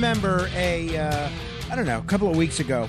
[0.00, 1.28] Remember a, uh,
[1.70, 2.88] I don't know, a couple of weeks ago,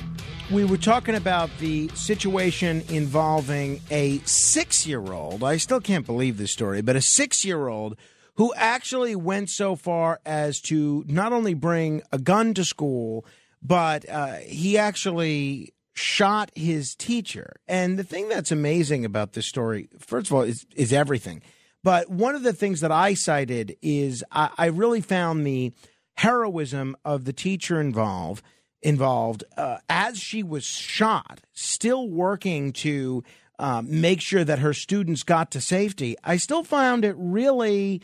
[0.49, 5.43] we were talking about the situation involving a six year old.
[5.43, 7.97] I still can't believe this story, but a six year old
[8.35, 13.25] who actually went so far as to not only bring a gun to school,
[13.61, 17.57] but uh, he actually shot his teacher.
[17.67, 21.41] And the thing that's amazing about this story, first of all, is, is everything.
[21.83, 25.73] But one of the things that I cited is I, I really found the
[26.17, 28.43] heroism of the teacher involved
[28.81, 33.23] involved uh, as she was shot, still working to
[33.59, 36.15] uh, make sure that her students got to safety.
[36.23, 38.01] I still found it really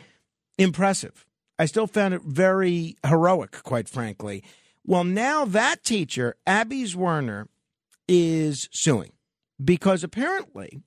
[0.56, 1.26] impressive.
[1.58, 4.44] I still found it very heroic, quite frankly.
[4.84, 7.46] Well, now that teacher, Abby Zwerner,
[8.06, 9.12] is suing
[9.62, 10.80] because apparently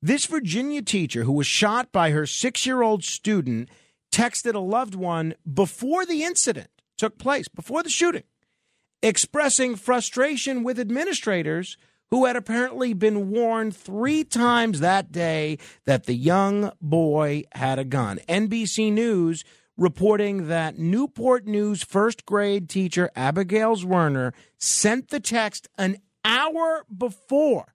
[0.00, 3.68] this Virginia teacher who was shot by her six year old student
[4.10, 8.24] texted a loved one before the incident took place, before the shooting,
[9.02, 11.76] expressing frustration with administrators
[12.10, 17.84] who had apparently been warned three times that day that the young boy had a
[17.84, 18.18] gun.
[18.28, 19.44] NBC News
[19.76, 27.74] reporting that Newport News first grade teacher Abigail Zwerner sent the text an hour before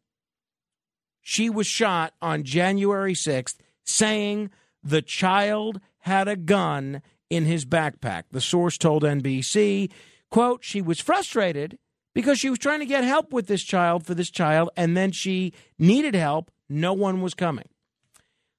[1.21, 3.55] she was shot on January 6th,
[3.85, 4.51] saying
[4.83, 8.23] the child had a gun in his backpack.
[8.31, 9.89] The source told NBC,
[10.29, 11.77] quote, she was frustrated
[12.13, 15.13] because she was trying to get help with this child for this child, and then
[15.13, 16.51] she needed help.
[16.67, 17.69] No one was coming.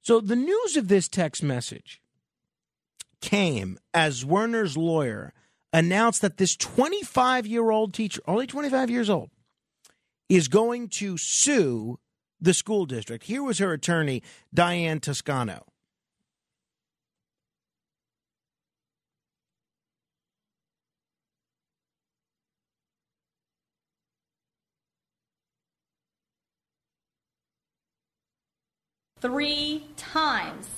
[0.00, 2.00] So the news of this text message
[3.20, 5.34] came as Zwerner's lawyer
[5.70, 9.28] announced that this 25 year old teacher, only 25 years old,
[10.30, 11.98] is going to sue
[12.40, 13.24] the school district.
[13.24, 14.22] Here was her attorney,
[14.52, 15.66] Diane Toscano.
[29.24, 30.68] Three times,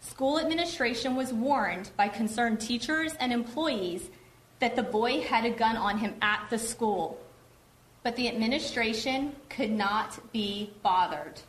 [0.00, 4.10] school administration was warned by concerned teachers and employees
[4.58, 7.18] that the boy had a gun on him at the school.
[8.02, 11.40] But the administration could not be bothered.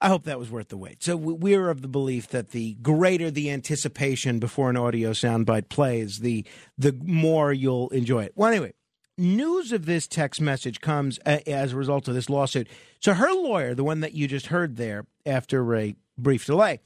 [0.00, 1.02] I hope that was worth the wait.
[1.02, 6.20] So we're of the belief that the greater the anticipation before an audio soundbite plays,
[6.20, 6.44] the
[6.78, 8.32] the more you'll enjoy it.
[8.36, 8.72] Well, anyway,
[9.20, 12.68] news of this text message comes as a result of this lawsuit.
[12.98, 16.80] So her lawyer, the one that you just heard there after a brief delay,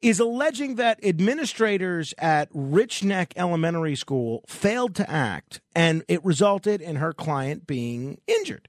[0.00, 6.80] is alleging that administrators at Rich Neck Elementary School failed to act, and it resulted
[6.80, 8.68] in her client being injured.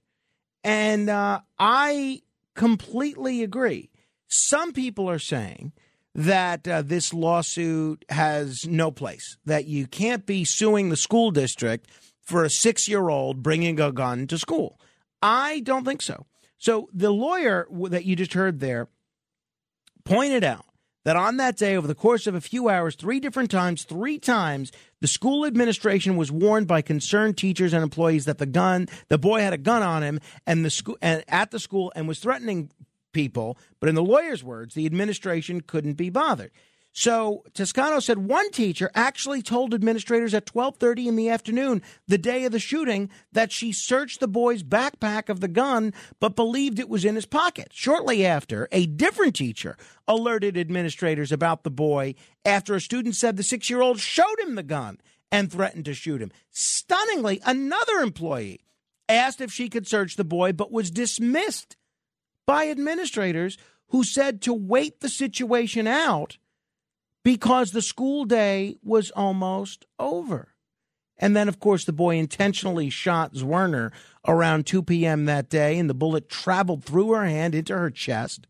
[0.64, 2.24] And uh, I
[2.56, 3.92] completely agree.
[4.28, 5.74] Some people are saying
[6.16, 11.88] that uh, this lawsuit has no place, that you can't be suing the school district
[12.30, 14.80] for a six year old bringing a gun to school.
[15.22, 16.26] I don't think so.
[16.58, 18.88] So the lawyer that you just heard there
[20.04, 20.66] pointed out
[21.06, 24.20] that on that day, over the course of a few hours, three different times, three
[24.20, 29.18] times, the school administration was warned by concerned teachers and employees that the gun, the
[29.18, 32.20] boy had a gun on him, and the school, and at the school, and was
[32.20, 32.70] threatening
[33.14, 33.58] people.
[33.80, 36.52] But in the lawyer's words, the administration couldn't be bothered.
[36.92, 42.46] So Toscano said one teacher actually told administrators at 12:30 in the afternoon, the day
[42.46, 46.90] of the shooting, that she searched the boy's backpack of the gun but believed it
[46.90, 47.70] was in his pocket.
[47.72, 49.78] Shortly after, a different teacher
[50.08, 55.00] alerted administrators about the boy after a student said the 6-year-old showed him the gun
[55.32, 56.32] and threatened to shoot him.
[56.50, 58.62] Stunningly, another employee
[59.08, 61.78] asked if she could search the boy but was dismissed
[62.48, 63.58] by administrators
[63.90, 66.38] who said to wait the situation out
[67.24, 70.56] because the school day was almost over.
[71.18, 73.92] And then, of course, the boy intentionally shot Zwerner
[74.26, 75.26] around 2 p.m.
[75.26, 78.48] that day, and the bullet traveled through her hand into her chest.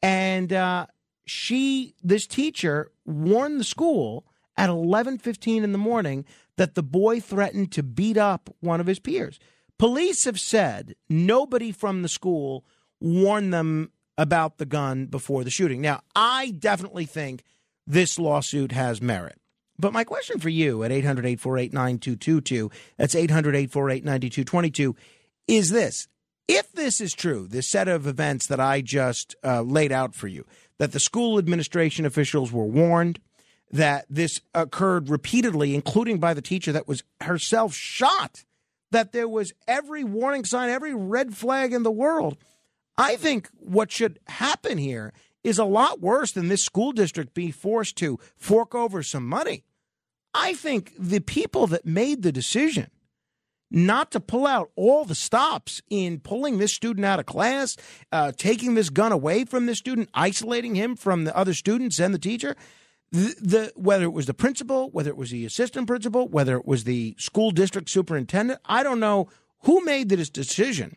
[0.00, 0.86] And uh,
[1.26, 4.24] she, this teacher, warned the school
[4.56, 6.24] at 11:15 in the morning
[6.56, 9.38] that the boy threatened to beat up one of his peers.
[9.78, 12.64] Police have said nobody from the school
[13.00, 15.80] warned them about the gun before the shooting.
[15.80, 17.42] Now, I definitely think
[17.90, 19.38] this lawsuit has merit.
[19.78, 24.96] But my question for you at 800 848 9222, that's 800 848 9222,
[25.48, 26.06] is this.
[26.46, 30.28] If this is true, this set of events that I just uh, laid out for
[30.28, 30.44] you,
[30.78, 33.20] that the school administration officials were warned,
[33.72, 38.44] that this occurred repeatedly, including by the teacher that was herself shot,
[38.90, 42.36] that there was every warning sign, every red flag in the world.
[42.98, 47.52] I think what should happen here is a lot worse than this school district being
[47.52, 49.64] forced to fork over some money.
[50.34, 52.90] I think the people that made the decision
[53.70, 57.76] not to pull out all the stops in pulling this student out of class,
[58.10, 62.12] uh, taking this gun away from this student, isolating him from the other students and
[62.12, 62.56] the teacher.
[63.12, 66.66] The, the, whether it was the principal, whether it was the assistant principal, whether it
[66.66, 69.28] was the school district superintendent, I don't know
[69.62, 70.96] who made this decision.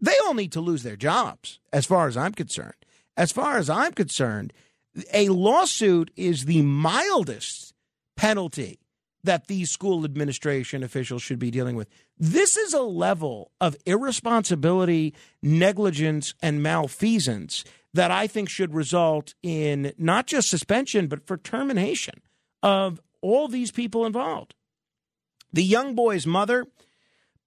[0.00, 2.74] They all need to lose their jobs, as far as I'm concerned.
[3.16, 4.52] As far as I'm concerned,
[5.12, 7.74] a lawsuit is the mildest
[8.16, 8.80] penalty
[9.22, 11.88] that these school administration officials should be dealing with.
[12.18, 17.64] This is a level of irresponsibility, negligence, and malfeasance
[17.94, 22.20] that I think should result in not just suspension, but for termination
[22.62, 24.54] of all these people involved.
[25.52, 26.66] The young boy's mother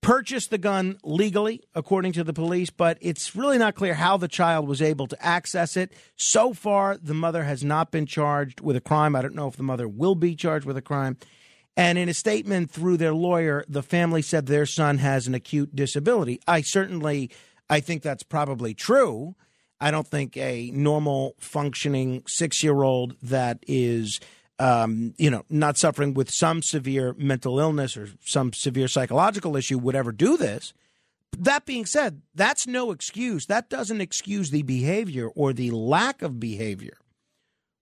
[0.02, 4.28] purchased the gun legally, according to the police, but it's really not clear how the
[4.28, 5.92] child was able to access it.
[6.16, 9.16] So far, the mother has not been charged with a crime.
[9.16, 11.18] I don't know if the mother will be charged with a crime.
[11.76, 15.76] And in a statement through their lawyer, the family said their son has an acute
[15.76, 16.40] disability.
[16.48, 17.30] I certainly
[17.70, 19.36] I think that's probably true.
[19.80, 24.20] I don't think a normal functioning 6-year-old that is
[24.59, 29.77] um, you know, not suffering with some severe mental illness or some severe psychological issue
[29.77, 30.74] would ever do this.
[31.38, 33.45] That being said, that's no excuse.
[33.45, 36.98] That doesn't excuse the behavior or the lack of behavior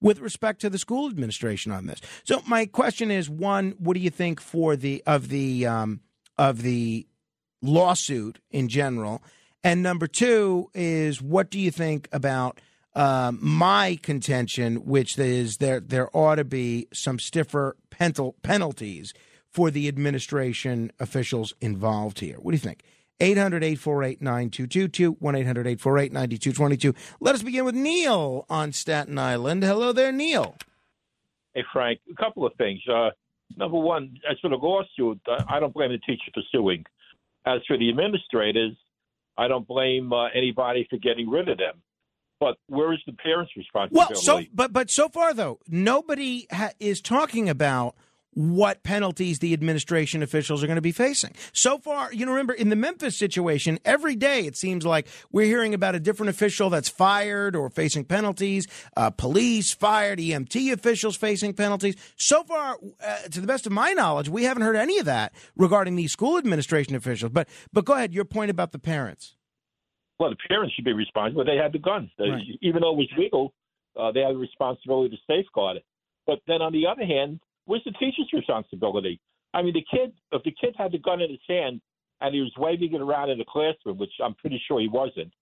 [0.01, 2.01] with respect to the school administration on this.
[2.23, 6.01] So my question is: one, what do you think for the of the um,
[6.37, 7.07] of the
[7.61, 9.23] lawsuit in general?
[9.63, 12.59] And number two is what do you think about
[12.95, 19.13] um, my contention, which is there there ought to be some stiffer penalties
[19.49, 22.37] for the administration officials involved here.
[22.37, 22.83] What do you think?
[23.21, 26.93] 800 848 9222, 1 800 848 9222.
[27.21, 29.63] Let us begin with Neil on Staten Island.
[29.63, 30.57] Hello there, Neil.
[31.53, 31.99] Hey, Frank.
[32.11, 32.81] A couple of things.
[32.91, 33.11] Uh,
[33.55, 36.83] number one, as for the lawsuit, I don't blame the teacher for suing.
[37.45, 38.73] As for the administrators,
[39.37, 41.81] I don't blame uh, anybody for getting rid of them.
[42.39, 44.13] But where is the parents' responsibility?
[44.13, 47.95] Well, so but but so far though, nobody ha- is talking about
[48.35, 51.33] what penalties the administration officials are going to be facing.
[51.53, 55.45] So far, you know, remember in the Memphis situation, every day it seems like we're
[55.45, 58.67] hearing about a different official that's fired or facing penalties,
[58.97, 61.95] uh, police fired, EMT officials facing penalties.
[62.17, 65.33] So far, uh, to the best of my knowledge, we haven't heard any of that
[65.55, 67.31] regarding these school administration officials.
[67.31, 69.37] But but go ahead, your point about the parents.
[70.19, 71.43] Well, the parents should be responsible.
[71.43, 72.09] They had the guns.
[72.17, 72.43] They, right.
[72.61, 73.53] Even though it was legal,
[73.99, 75.85] uh, they had a responsibility to safeguard it.
[76.25, 79.19] But then on the other hand, Where's the teacher's responsibility?
[79.53, 81.81] I mean, the kid, if the kid had the gun in his hand
[82.21, 85.33] and he was waving it around in the classroom, which I'm pretty sure he wasn't,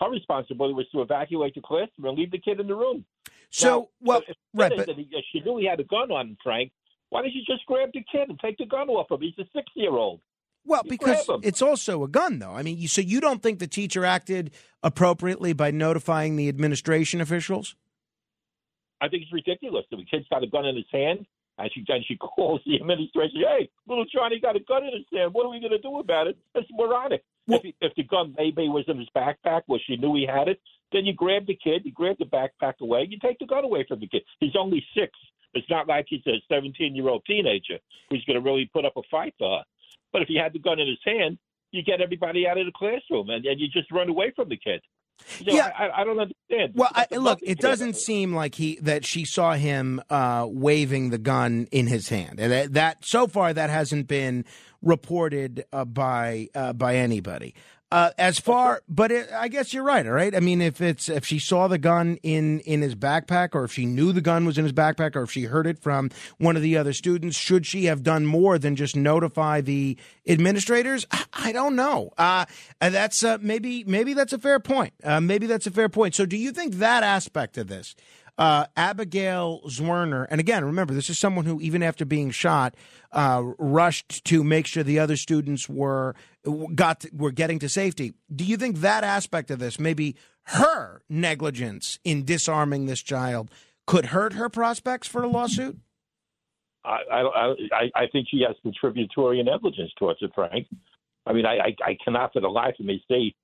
[0.00, 3.04] her responsibility was to evacuate the classroom and leave the kid in the room.
[3.50, 4.22] So, now, well,
[4.54, 6.72] right, but he, she knew he had a gun on him, Frank.
[7.10, 9.20] Why didn't you just grab the kid and take the gun off him?
[9.20, 10.20] He's a six-year-old.
[10.64, 12.52] Well, because it's also a gun, though.
[12.52, 14.52] I mean, you, so you don't think the teacher acted
[14.82, 17.74] appropriately by notifying the administration officials?
[19.00, 19.84] I think it's ridiculous.
[19.90, 21.26] The kid's got a gun in his hand.
[21.58, 25.06] And she and she calls the administration, hey, little Johnny got a gun in his
[25.12, 25.34] hand.
[25.34, 26.38] What are we going to do about it?
[26.54, 27.22] That's moronic.
[27.46, 30.26] Well, if, he, if the gun maybe was in his backpack, well, she knew he
[30.26, 30.60] had it,
[30.92, 33.84] then you grab the kid, you grab the backpack away, you take the gun away
[33.88, 34.22] from the kid.
[34.40, 35.10] He's only six.
[35.54, 37.78] It's not like he's a 17 year old teenager
[38.08, 39.64] who's going to really put up a fight for her.
[40.12, 41.38] But if he had the gun in his hand,
[41.70, 44.56] you get everybody out of the classroom and, and you just run away from the
[44.56, 44.82] kid.
[45.18, 46.72] So yeah, I, I, don't understand.
[46.74, 51.18] Well, I, look, it doesn't seem like he that she saw him uh, waving the
[51.18, 54.44] gun in his hand, and that, that so far that hasn't been
[54.80, 57.54] reported uh, by uh, by anybody.
[57.92, 60.06] Uh, as far, but it, I guess you're right.
[60.06, 60.34] All right.
[60.34, 63.72] I mean, if it's if she saw the gun in in his backpack, or if
[63.74, 66.08] she knew the gun was in his backpack, or if she heard it from
[66.38, 71.06] one of the other students, should she have done more than just notify the administrators?
[71.34, 72.12] I, don't know.
[72.16, 72.46] Uh,
[72.80, 74.94] that's uh, maybe maybe that's a fair point.
[75.04, 76.14] Uh, maybe that's a fair point.
[76.14, 77.94] So, do you think that aspect of this?
[78.38, 82.74] Uh, Abigail Zwerner, and again, remember, this is someone who, even after being shot,
[83.12, 86.14] uh, rushed to make sure the other students were
[86.74, 88.14] got to, were getting to safety.
[88.34, 93.50] Do you think that aspect of this, maybe her negligence in disarming this child,
[93.86, 95.78] could hurt her prospects for a lawsuit?
[96.84, 100.66] I I I, I think she has contributory negligence towards it, Frank.
[101.26, 103.34] I mean, I, I, I cannot for the life of me see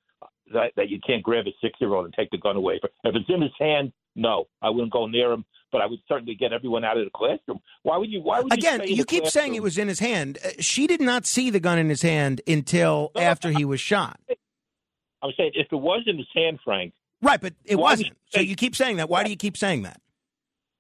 [0.53, 2.81] that, that you can't grab a six year old and take the gun away.
[2.83, 5.45] If it's in his hand, no, I wouldn't go near him.
[5.71, 7.61] But I would certainly get everyone out of the classroom.
[7.83, 8.23] Why would you?
[8.23, 8.81] Why would again?
[8.87, 9.43] You, you keep classroom?
[9.43, 10.39] saying it was in his hand.
[10.43, 13.79] Uh, she did not see the gun in his hand until no, after he was
[13.79, 14.19] shot.
[15.23, 16.95] I'm saying if it was in his hand, Frank.
[17.21, 18.17] Right, but it wasn't.
[18.31, 19.11] So you keep saying that.
[19.11, 20.01] Why do you keep saying that?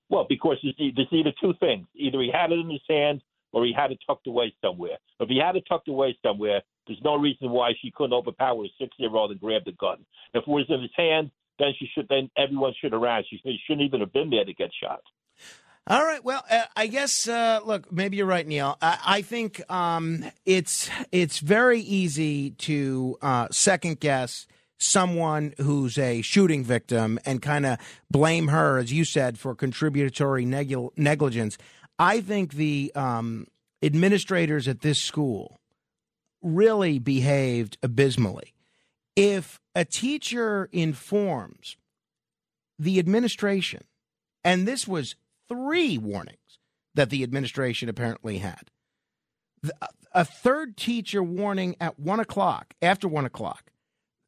[0.08, 3.20] Well, because there's either two things: either he had it in his hand
[3.52, 4.96] or he had it tucked away somewhere.
[5.20, 8.68] If he had it tucked away somewhere, there's no reason why she couldn't overpower a
[8.80, 10.04] six-year-old and grab the gun.
[10.35, 12.09] If it was in his hand, then she should.
[12.09, 13.23] Then everyone should have ran.
[13.28, 15.02] She shouldn't even have been there to get shot.
[15.87, 16.23] All right.
[16.23, 18.76] Well, uh, I guess uh, look, maybe you're right, Neil.
[18.83, 24.47] I, I think um, it's it's very easy to uh, second guess
[24.78, 27.78] someone who's a shooting victim and kind of
[28.11, 31.59] blame her, as you said, for contributory neg- negligence.
[31.99, 33.47] I think the um,
[33.83, 35.57] administrators at this school
[36.42, 38.54] really behaved abysmally.
[39.16, 41.76] If a teacher informs
[42.78, 43.85] the administration,
[44.45, 45.16] and this was
[45.49, 46.59] three warnings
[46.95, 48.71] that the administration apparently had,
[50.12, 53.73] a third teacher warning at one o'clock, after one o'clock,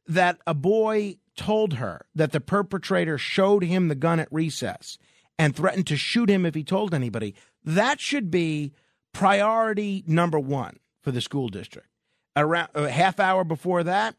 [0.07, 4.99] that a boy told her that the perpetrator showed him the gun at recess
[5.39, 8.73] and threatened to shoot him if he told anybody, that should be
[9.13, 11.90] priority number one for the school district
[12.37, 14.17] around a half hour before that,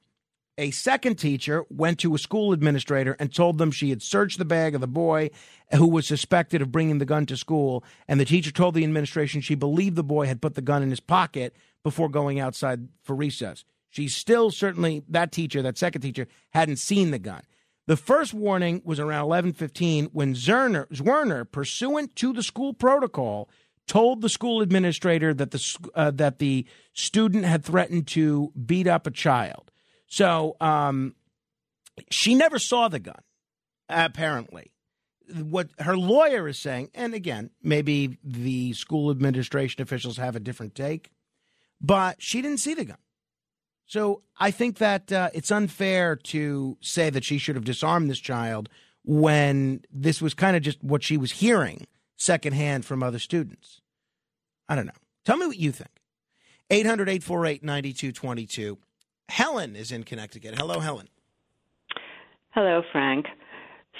[0.57, 4.45] a second teacher went to a school administrator and told them she had searched the
[4.45, 5.29] bag of the boy
[5.73, 7.83] who was suspected of bringing the gun to school.
[8.07, 10.89] And the teacher told the administration she believed the boy had put the gun in
[10.89, 13.63] his pocket before going outside for recess.
[13.89, 17.41] She still certainly that teacher, that second teacher, hadn't seen the gun.
[17.87, 23.49] The first warning was around 11:15 when Zerner, Zwerner, pursuant to the school protocol,
[23.88, 29.07] told the school administrator that the uh, that the student had threatened to beat up
[29.07, 29.71] a child.
[30.07, 31.15] So um,
[32.09, 33.21] she never saw the gun.
[33.89, 34.71] Apparently,
[35.33, 40.75] what her lawyer is saying, and again, maybe the school administration officials have a different
[40.75, 41.11] take,
[41.81, 42.97] but she didn't see the gun.
[43.85, 48.19] So I think that uh, it's unfair to say that she should have disarmed this
[48.19, 48.69] child
[49.03, 51.85] when this was kind of just what she was hearing
[52.21, 53.81] secondhand from other students.
[54.69, 54.91] I don't know.
[55.25, 55.89] Tell me what you think.
[56.69, 58.77] 800 848 9222.
[59.29, 60.55] Helen is in Connecticut.
[60.55, 61.09] Hello, Helen.
[62.51, 63.25] Hello, Frank.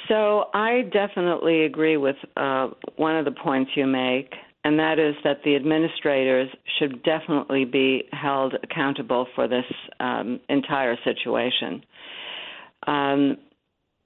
[0.08, 5.16] So I definitely agree with uh, one of the points you make, and that is
[5.24, 9.66] that the administrators should definitely be held accountable for this
[10.00, 11.84] um, entire situation.
[12.88, 13.38] Um,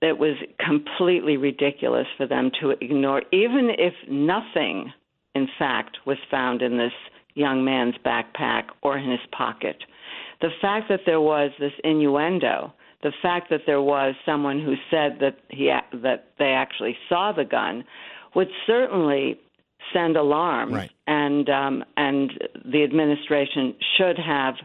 [0.01, 4.91] it was completely ridiculous for them to ignore, even if nothing,
[5.33, 6.91] in fact, was found in this
[7.33, 9.77] young man's backpack or in his pocket.
[10.41, 12.73] The fact that there was this innuendo,
[13.03, 15.71] the fact that there was someone who said that he
[16.03, 17.83] that they actually saw the gun,
[18.35, 19.39] would certainly
[19.93, 20.91] send alarms, right.
[21.07, 22.31] and um, and
[22.65, 24.55] the administration should have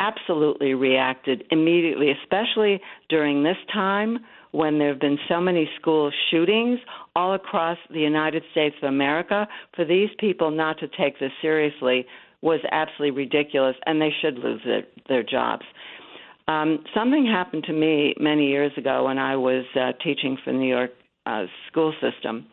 [0.00, 4.18] absolutely reacted immediately, especially during this time
[4.52, 6.78] when there have been so many school shootings
[7.14, 9.46] all across the United States of America.
[9.74, 12.06] For these people not to take this seriously
[12.40, 15.64] was absolutely ridiculous, and they should lose their, their jobs.
[16.46, 20.58] Um, something happened to me many years ago when I was uh, teaching for the
[20.58, 20.92] New York
[21.26, 22.46] uh, school system.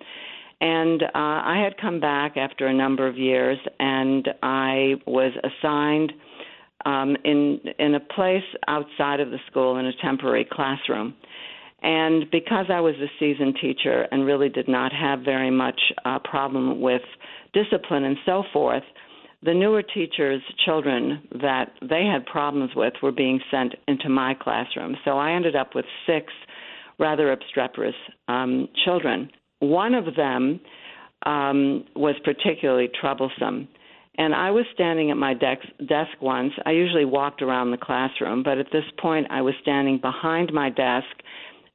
[0.59, 6.13] And uh, I had come back after a number of years, and I was assigned
[6.85, 11.15] um, in in a place outside of the school in a temporary classroom.
[11.85, 16.17] And because I was a seasoned teacher and really did not have very much uh,
[16.17, 17.03] problem with
[17.53, 18.81] discipline and so forth,
[19.43, 24.97] the newer teachers' children that they had problems with were being sent into my classroom.
[25.05, 26.33] So I ended up with six
[26.97, 27.93] rather obstreperous
[28.27, 29.29] um, children.
[29.59, 30.59] One of them
[31.27, 33.67] um, was particularly troublesome.
[34.17, 36.53] And I was standing at my desk, desk once.
[36.65, 40.71] I usually walked around the classroom, but at this point I was standing behind my
[40.71, 41.05] desk,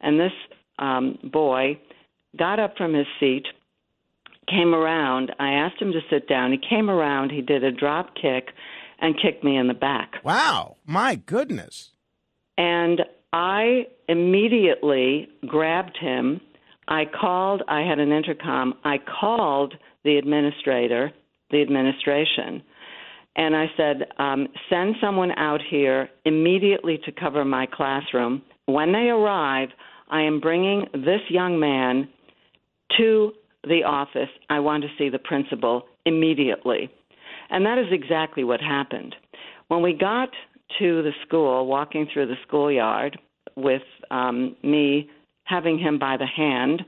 [0.01, 0.33] and this
[0.79, 1.79] um, boy
[2.39, 3.47] got up from his seat,
[4.49, 5.33] came around.
[5.39, 6.53] I asked him to sit down.
[6.53, 8.49] He came around, he did a drop kick,
[9.01, 10.15] and kicked me in the back.
[10.25, 11.91] Wow, my goodness.
[12.59, 13.03] And
[13.33, 16.41] I immediately grabbed him
[16.91, 18.75] I called, I had an intercom.
[18.85, 21.13] I called the administrator,
[21.51, 22.63] the administration,
[23.37, 28.43] and I said, um, send someone out here immediately to cover my classroom.
[28.67, 29.69] When they arrive,
[30.11, 32.09] I am bringing this young man
[32.99, 33.33] to
[33.65, 34.29] the office.
[34.49, 36.91] I want to see the principal immediately.
[37.51, 39.15] And that is exactly what happened.
[39.69, 40.31] When we got
[40.79, 43.19] to the school, walking through the schoolyard
[43.57, 45.09] with um, me
[45.45, 46.83] having him by the hand,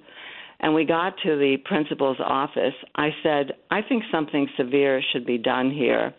[0.61, 5.39] and we got to the principal's office, I said, I think something severe should be
[5.39, 6.15] done here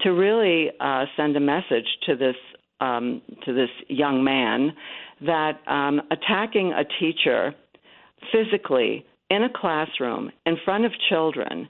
[0.00, 2.36] to really uh, send a message to this
[2.80, 4.72] um, to this young man
[5.26, 7.54] that um, attacking a teacher
[8.32, 11.68] physically in a classroom in front of children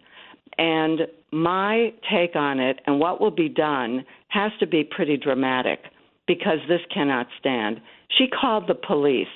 [0.59, 5.81] and my take on it and what will be done has to be pretty dramatic
[6.27, 7.81] because this cannot stand.
[8.19, 9.27] She called the police.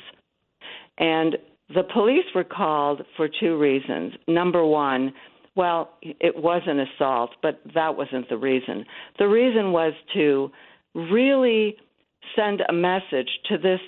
[0.98, 1.36] And
[1.74, 4.12] the police were called for two reasons.
[4.28, 5.12] Number one,
[5.56, 8.84] well, it was an assault, but that wasn't the reason.
[9.18, 10.50] The reason was to
[10.94, 11.76] really
[12.34, 13.80] send a message to this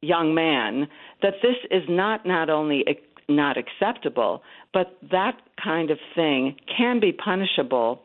[0.00, 0.88] young man
[1.22, 2.84] that this is not not only
[3.28, 8.02] not acceptable, but that kind of thing can be punishable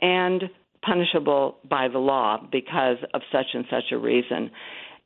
[0.00, 0.44] and
[0.84, 4.50] punishable by the law because of such and such a reason.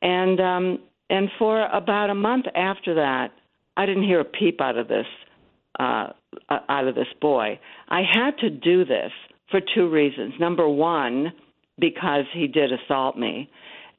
[0.03, 3.29] And um, and for about a month after that,
[3.77, 5.07] I didn't hear a peep out of this
[5.79, 6.09] uh,
[6.69, 7.59] out of this boy.
[7.89, 9.13] I had to do this
[9.51, 10.35] for two reasons.
[10.39, 11.33] Number one,
[11.79, 13.51] because he did assault me,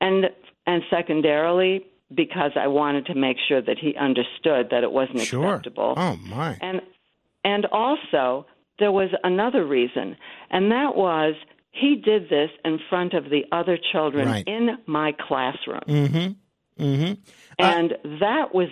[0.01, 0.25] and
[0.67, 5.45] and secondarily because I wanted to make sure that he understood that it wasn't sure.
[5.45, 5.93] acceptable.
[5.95, 6.57] Oh my!
[6.61, 6.81] And
[7.45, 8.45] and also
[8.79, 10.17] there was another reason,
[10.49, 11.35] and that was
[11.71, 14.43] he did this in front of the other children right.
[14.45, 15.81] in my classroom.
[15.87, 16.83] Mm-hmm.
[16.83, 17.13] Mm-hmm.
[17.59, 18.67] And that was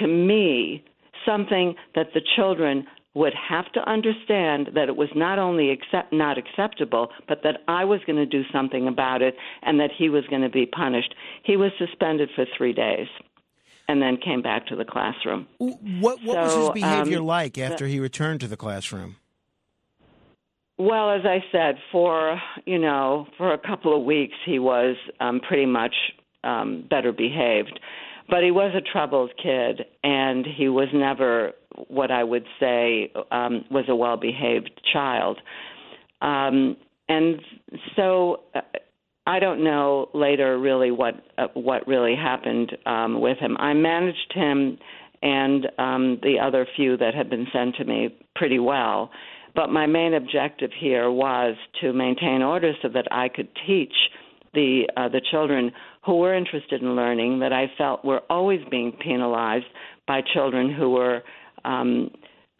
[0.00, 0.84] to me
[1.24, 6.36] something that the children would have to understand that it was not only accept, not
[6.36, 10.24] acceptable, but that I was going to do something about it and that he was
[10.28, 11.14] going to be punished.
[11.42, 13.08] He was suspended for three days
[13.88, 15.46] and then came back to the classroom.
[15.56, 19.16] What, what so, was his behavior um, like after he returned to the classroom?
[20.76, 25.40] Well, as I said, for you know, for a couple of weeks, he was um,
[25.40, 25.94] pretty much
[26.44, 27.80] um, better behaved,
[28.28, 31.52] but he was a troubled kid, and he was never
[31.88, 35.38] what I would say um, was a well behaved child.
[36.20, 36.76] Um,
[37.08, 37.40] and
[37.94, 38.60] so uh,
[39.26, 43.56] I don't know later really what uh, what really happened um, with him.
[43.58, 44.78] I managed him
[45.22, 49.10] and um, the other few that had been sent to me pretty well.
[49.54, 53.94] But my main objective here was to maintain order so that I could teach
[54.54, 55.72] the uh, the children
[56.04, 59.66] who were interested in learning that I felt were always being penalized
[60.06, 61.22] by children who were
[61.64, 62.10] um,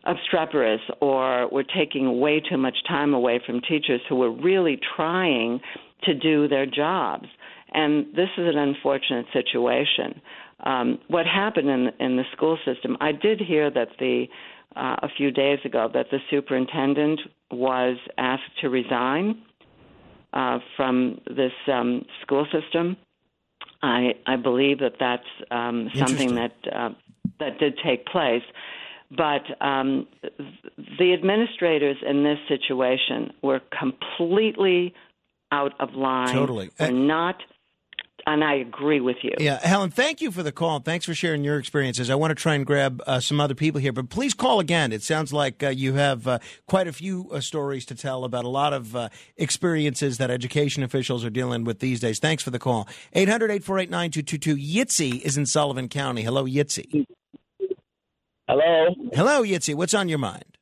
[0.05, 5.61] obstreperous or were taking way too much time away from teachers who were really trying
[6.05, 7.27] to do their jobs.
[7.73, 10.21] And this is an unfortunate situation.
[10.65, 12.97] Um, what happened in in the school system?
[13.01, 14.27] I did hear that the
[14.75, 19.43] uh, a few days ago that the superintendent was asked to resign
[20.33, 22.97] uh, from this um, school system.
[23.83, 26.91] I I believe that that's um, something that uh,
[27.41, 28.43] that did take place.
[29.11, 30.07] But um,
[30.99, 34.95] the administrators in this situation were completely
[35.53, 36.35] out of line.
[36.35, 36.71] Totally.
[36.81, 37.37] Were not
[38.27, 39.33] and I agree with you.
[39.39, 40.81] Yeah, Helen, thank you for the call.
[40.81, 42.11] Thanks for sharing your experiences.
[42.11, 44.93] I want to try and grab uh, some other people here, but please call again.
[44.93, 48.45] It sounds like uh, you have uh, quite a few uh, stories to tell about
[48.45, 52.19] a lot of uh, experiences that education officials are dealing with these days.
[52.19, 52.89] Thanks for the call.
[53.13, 54.57] 800 848 9222.
[54.57, 56.23] Yitzi is in Sullivan County.
[56.23, 57.07] Hello, Yitzi.
[58.49, 58.95] Hello.
[59.13, 59.75] Hello, Yitzi.
[59.75, 60.57] What's on your mind?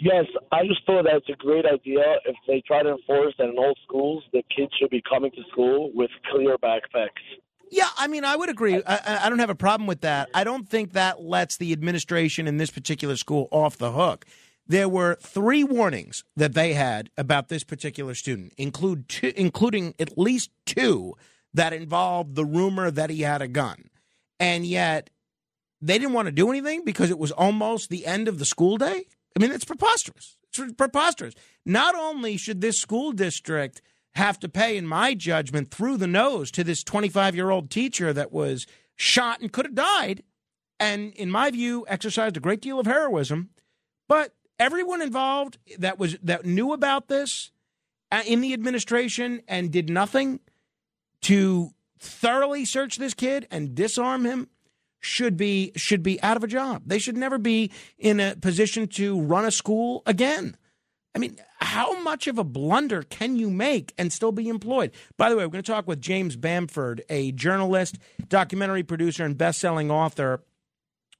[0.00, 2.02] Yes, I just thought that's a great idea.
[2.24, 5.42] If they try to enforce that in all schools, the kids should be coming to
[5.52, 7.10] school with clear backpacks.
[7.70, 8.82] Yeah, I mean, I would agree.
[8.84, 10.28] I, I, don't have a problem with that.
[10.34, 14.26] I don't think that lets the administration in this particular school off the hook.
[14.66, 20.18] There were three warnings that they had about this particular student, include two, including at
[20.18, 21.14] least two
[21.54, 23.90] that involved the rumor that he had a gun,
[24.40, 25.10] and yet
[25.80, 28.76] they didn't want to do anything because it was almost the end of the school
[28.76, 29.04] day.
[29.36, 30.36] I mean, it's preposterous.
[30.48, 31.34] It's preposterous.
[31.64, 33.80] Not only should this school district
[34.14, 38.12] have to pay, in my judgment, through the nose to this 25 year old teacher
[38.12, 38.66] that was
[38.96, 40.22] shot and could have died,
[40.78, 43.50] and in my view, exercised a great deal of heroism,
[44.08, 47.50] but everyone involved that was that knew about this
[48.10, 50.40] uh, in the administration and did nothing
[51.22, 54.48] to thoroughly search this kid and disarm him
[55.00, 56.82] should be should be out of a job.
[56.86, 60.56] They should never be in a position to run a school again.
[61.14, 64.92] I mean, how much of a blunder can you make and still be employed?
[65.16, 69.36] By the way, we're going to talk with James Bamford, a journalist, documentary producer, and
[69.36, 70.44] best-selling author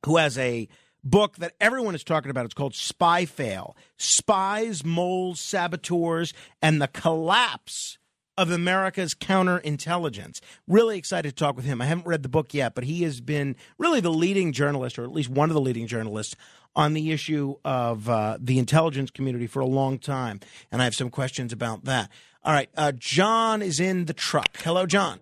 [0.07, 0.69] who has a
[1.03, 2.45] book that everyone is talking about.
[2.45, 7.99] It's called SpyFail Spies, Moles, Saboteurs, and the Collapse
[8.41, 10.41] of America's Counterintelligence.
[10.67, 11.83] Really excited to talk with him.
[11.83, 15.05] I haven't read the book yet, but he has been really the leading journalist, or
[15.05, 16.35] at least one of the leading journalists,
[16.75, 20.41] on the issue of uh, the intelligence community for a long time.
[20.73, 22.09] And I have some questions about that.
[22.43, 22.71] All right.
[22.75, 24.57] Uh, John is in the truck.
[24.65, 25.21] Hello, John.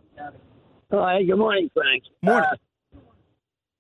[0.93, 1.25] Hi.
[1.25, 2.05] Good morning, Frank.
[2.23, 2.49] Morning.
[2.53, 2.99] Uh,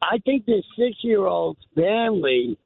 [0.02, 2.58] I think this six-year-old's family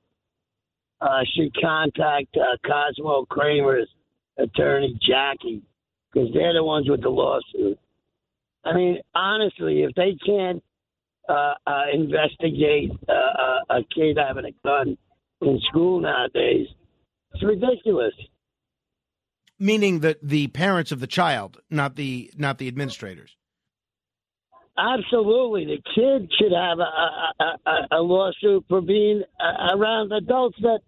[1.03, 3.91] uh, should contact uh, Cosmo Kramer's
[4.39, 5.63] attorney, Jackie,
[6.13, 7.79] because they're the ones with the lawsuit.
[8.65, 10.63] I mean, honestly, if they can't
[11.29, 14.97] uh, uh, investigate uh, uh, a kid having a gun
[15.41, 16.69] in school nowadays,
[17.35, 18.15] it's ridiculous.
[19.59, 23.37] Meaning that the parents of the child, not the not the administrators.
[24.77, 30.57] Absolutely, the kid should have a, a, a, a lawsuit for being uh, around adults
[30.63, 30.81] that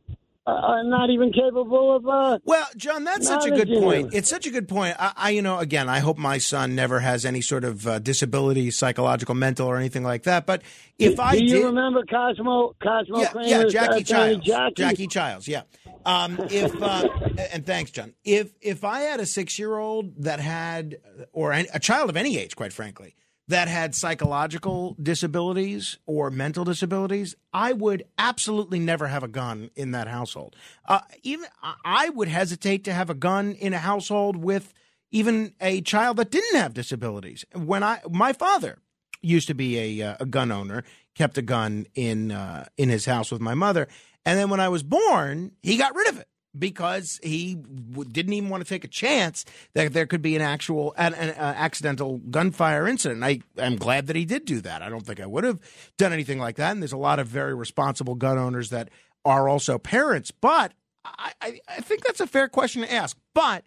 [0.47, 2.07] uh, are not even capable of.
[2.07, 4.13] Uh, Well, John, that's such a good point.
[4.13, 4.97] It's such a good point.
[4.99, 7.99] I, I, you know, again, I hope my son never has any sort of uh,
[7.99, 10.45] disability, psychological, mental, or anything like that.
[10.45, 10.63] But
[10.99, 14.73] if do, I do you did, remember Cosmo Cosmo yeah, Kramer's yeah, Jackie attorney, Chiles,
[14.77, 15.07] Jackie?
[15.07, 15.63] Chiles, yeah.
[16.05, 17.09] Um, if uh,
[17.53, 18.13] and thanks, John.
[18.25, 20.99] If if I had a six year old that had,
[21.33, 23.15] or a child of any age, quite frankly,
[23.49, 29.91] that had psychological disabilities or mental disabilities, I would absolutely never have a gun in
[29.91, 30.57] that household.
[30.87, 31.47] Uh, even
[31.85, 34.73] I- would hesitate to have a gun in a household with
[35.11, 37.45] even a child that didn't have disabilities.
[37.55, 38.79] When I my father
[39.21, 43.07] used to be a, uh, a gun owner, kept a gun in uh, in his
[43.07, 43.89] house with my mother,
[44.25, 46.29] and then when I was born, he got rid of it
[46.59, 50.43] because he w- didn't even want to take a chance that there could be an
[50.43, 53.25] actual an, an uh, accidental gunfire incident.
[53.25, 54.83] I am glad that he did do that.
[54.83, 55.59] I don't think I would have
[55.99, 56.73] done anything like that.
[56.73, 58.91] And there's a lot of very responsible gun owners that
[59.25, 60.73] are also parents, but
[61.05, 63.17] I, I, I think that's a fair question to ask.
[63.35, 63.65] But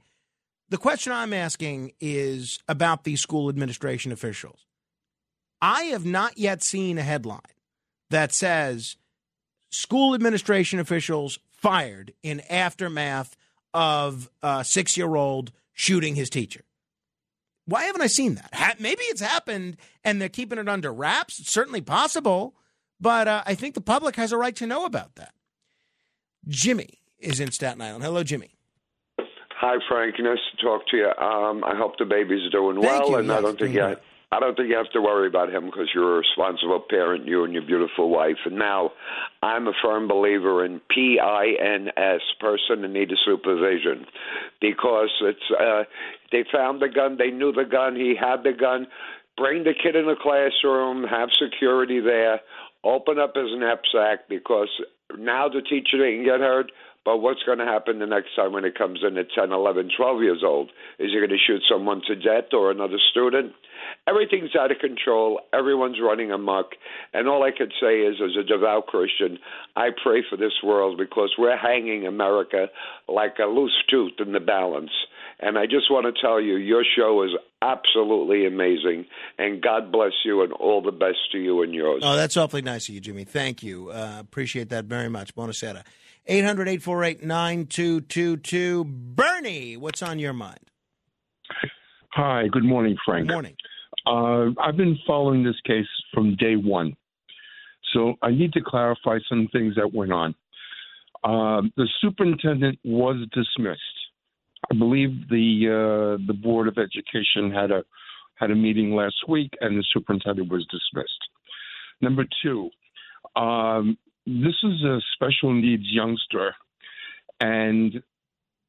[0.69, 4.65] the question I'm asking is about these school administration officials.
[5.61, 7.39] I have not yet seen a headline
[8.09, 8.95] that says
[9.71, 13.35] school administration officials fired in aftermath
[13.73, 16.61] of a six year old shooting his teacher.
[17.65, 18.49] Why haven't I seen that?
[18.53, 21.39] Ha- Maybe it's happened and they're keeping it under wraps.
[21.39, 22.55] It's certainly possible,
[22.99, 25.33] but uh, I think the public has a right to know about that.
[26.47, 28.03] Jimmy is in Staten Island.
[28.03, 28.51] Hello, Jimmy.
[29.59, 30.15] Hi, Frank.
[30.19, 31.07] Nice to talk to you.
[31.07, 33.15] Um, I hope the baby's doing Thank well, you.
[33.17, 33.95] and I don't think well.
[34.29, 37.45] I don't think you have to worry about him because you're a responsible parent, you
[37.45, 38.37] and your beautiful wife.
[38.45, 38.91] And now,
[39.41, 44.05] I'm a firm believer in PINS, person in need of supervision,
[44.59, 45.83] because it's uh,
[46.31, 48.87] they found the gun, they knew the gun, he had the gun.
[49.37, 52.41] Bring the kid in the classroom, have security there,
[52.83, 54.69] open up his knapsack because
[55.17, 56.71] now the teacher didn't get hurt.
[57.07, 59.91] But what's going to happen the next time when it comes in at 10, 11,
[59.95, 60.71] 12 years old?
[60.99, 63.53] Is he going to shoot someone to death or another student?
[64.05, 65.39] Everything's out of control.
[65.53, 66.71] Everyone's running amok.
[67.13, 69.39] And all I could say is, as a devout Christian,
[69.77, 72.67] I pray for this world because we're hanging America
[73.07, 74.91] like a loose tooth in the balance.
[75.39, 79.05] And I just want to tell you, your show is absolutely amazing.
[79.37, 82.01] And God bless you and all the best to you and yours.
[82.03, 83.23] Oh, that's awfully nice of you, Jimmy.
[83.23, 83.91] Thank you.
[83.91, 85.33] Uh, appreciate that very much.
[85.33, 85.83] Bonacera.
[86.27, 88.83] 800 848 9222.
[88.83, 90.59] Bernie, what's on your mind?
[92.11, 93.27] Hi, good morning, Frank.
[93.27, 93.55] Good morning.
[94.05, 96.95] Uh, I've been following this case from day one.
[97.93, 100.35] So I need to clarify some things that went on.
[101.23, 103.81] Um, the superintendent was dismissed.
[104.69, 107.83] I believe the uh, the board of education had a
[108.35, 111.11] had a meeting last week, and the superintendent was dismissed.
[112.01, 112.69] Number two,
[113.35, 116.53] um, this is a special needs youngster,
[117.39, 118.03] and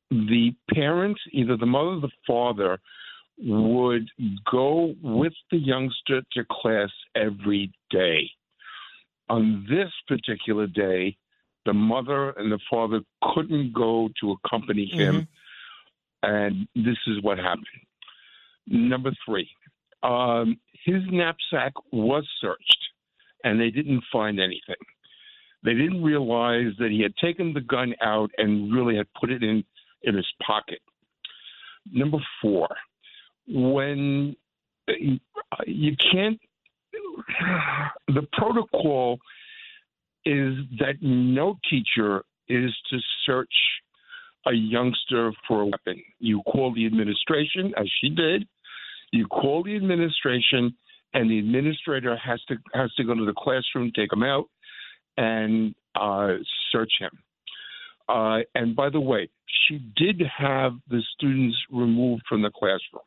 [0.08, 2.78] the parents, either the mother or the father,
[3.38, 4.08] would
[4.50, 8.30] go with the youngster to class every day.
[9.28, 11.16] On this particular day,
[11.66, 13.00] the mother and the father
[13.34, 15.26] couldn't go to accompany him,
[16.22, 17.66] and this is what happened.
[18.68, 19.50] Number three,
[20.04, 22.78] um, his knapsack was searched,
[23.42, 24.76] and they didn't find anything.
[25.64, 29.42] They didn't realize that he had taken the gun out and really had put it
[29.42, 29.64] in
[30.02, 30.80] in his pocket.
[31.92, 32.68] Number four,
[33.48, 34.36] when
[34.88, 34.92] uh,
[35.66, 36.38] you can't
[38.08, 39.18] the protocol
[40.24, 43.52] is that no teacher is to search
[44.46, 46.02] a youngster for a weapon.
[46.18, 48.46] You call the administration, as she did.
[49.12, 50.74] You call the administration,
[51.14, 54.46] and the administrator has to has to go to the classroom, take him out,
[55.18, 56.34] and uh,
[56.70, 57.10] search him.
[58.08, 59.28] Uh, and by the way,
[59.66, 63.02] she did have the students removed from the classroom.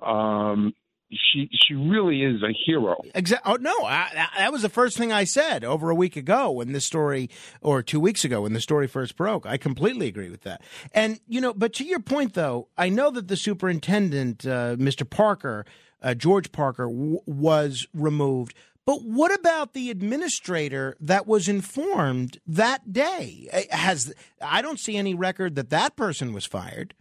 [0.00, 0.74] Um,
[1.10, 3.02] she she really is a hero.
[3.14, 3.52] Exactly.
[3.52, 6.72] Oh no, I, that was the first thing I said over a week ago when
[6.72, 7.30] this story,
[7.62, 9.46] or two weeks ago when the story first broke.
[9.46, 10.60] I completely agree with that.
[10.92, 15.08] And you know, but to your point though, I know that the superintendent, uh, Mr.
[15.08, 15.64] Parker,
[16.02, 18.54] uh, George Parker, w- was removed.
[18.88, 23.46] But what about the administrator that was informed that day?
[23.52, 26.94] Uh, has I don't see any record that that person was fired.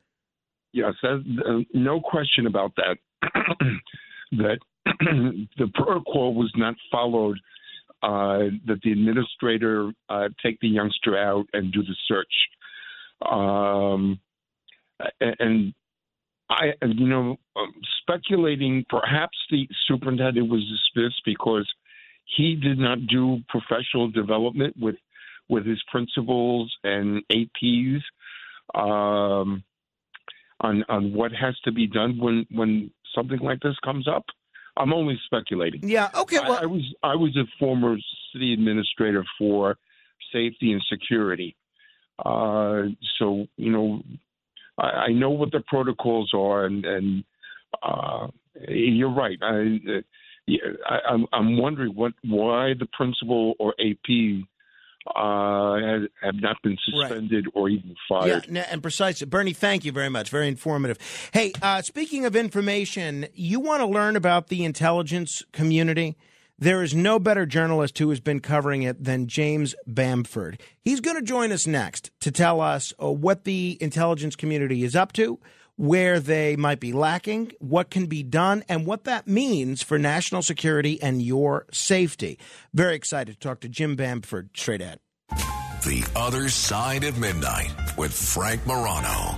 [0.74, 1.20] Yes, uh,
[1.74, 2.98] no question about that.
[4.34, 4.58] that
[5.00, 7.40] the protocol was not followed.
[8.04, 13.32] Uh, that the administrator uh, take the youngster out and do the search.
[13.32, 14.20] Um,
[15.22, 15.74] and
[16.50, 21.68] I, you know, um, speculating perhaps the superintendent was dismissed because
[22.26, 24.96] he did not do professional development with
[25.50, 28.02] with his principals and APs.
[28.76, 29.64] Um,
[30.62, 34.26] on on what has to be done when when something like this comes up.
[34.76, 35.82] I'm only speculating.
[35.84, 36.10] Yeah.
[36.16, 36.40] Okay.
[36.40, 37.98] Well, I, I was I was a former
[38.34, 39.78] city administrator for
[40.32, 41.56] safety and security,
[42.24, 42.84] uh,
[43.18, 44.02] so you know
[44.78, 47.24] I, I, know what the protocols are, and and
[47.82, 48.28] uh,
[48.68, 49.38] you're right.
[49.42, 49.80] I,
[50.88, 54.44] I, I'm I'm wondering what why the principal or AP
[55.16, 57.54] uh, have not been suspended right.
[57.56, 58.46] or even fired.
[58.50, 59.26] Yeah, and precisely.
[59.26, 60.30] Bernie, thank you very much.
[60.30, 60.98] Very informative.
[61.34, 66.18] Hey, uh, speaking of information, you want to learn about the intelligence community?
[66.60, 70.60] There is no better journalist who has been covering it than James Bamford.
[70.82, 74.96] He's going to join us next to tell us uh, what the intelligence community is
[74.96, 75.40] up to,
[75.76, 80.42] where they might be lacking, what can be done, and what that means for national
[80.42, 82.40] security and your safety.
[82.74, 85.00] Very excited to talk to Jim Bamford straight ahead.
[85.30, 89.38] The Other Side of Midnight with Frank Morano.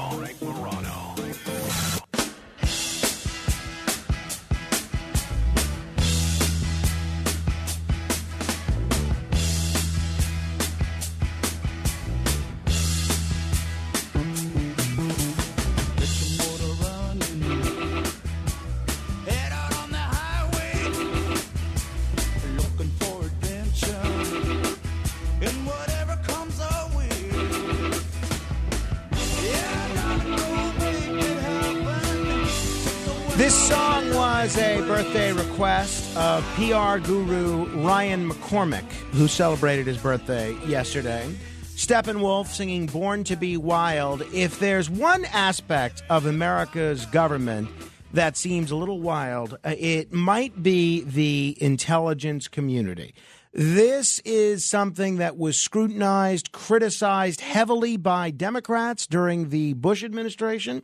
[34.41, 41.31] Was a birthday request of PR guru Ryan McCormick, who celebrated his birthday yesterday.
[41.75, 44.23] Steppenwolf singing Born to Be Wild.
[44.33, 47.69] If there's one aspect of America's government
[48.13, 53.13] that seems a little wild, uh, it might be the intelligence community.
[53.53, 60.81] This is something that was scrutinized, criticized heavily by Democrats during the Bush administration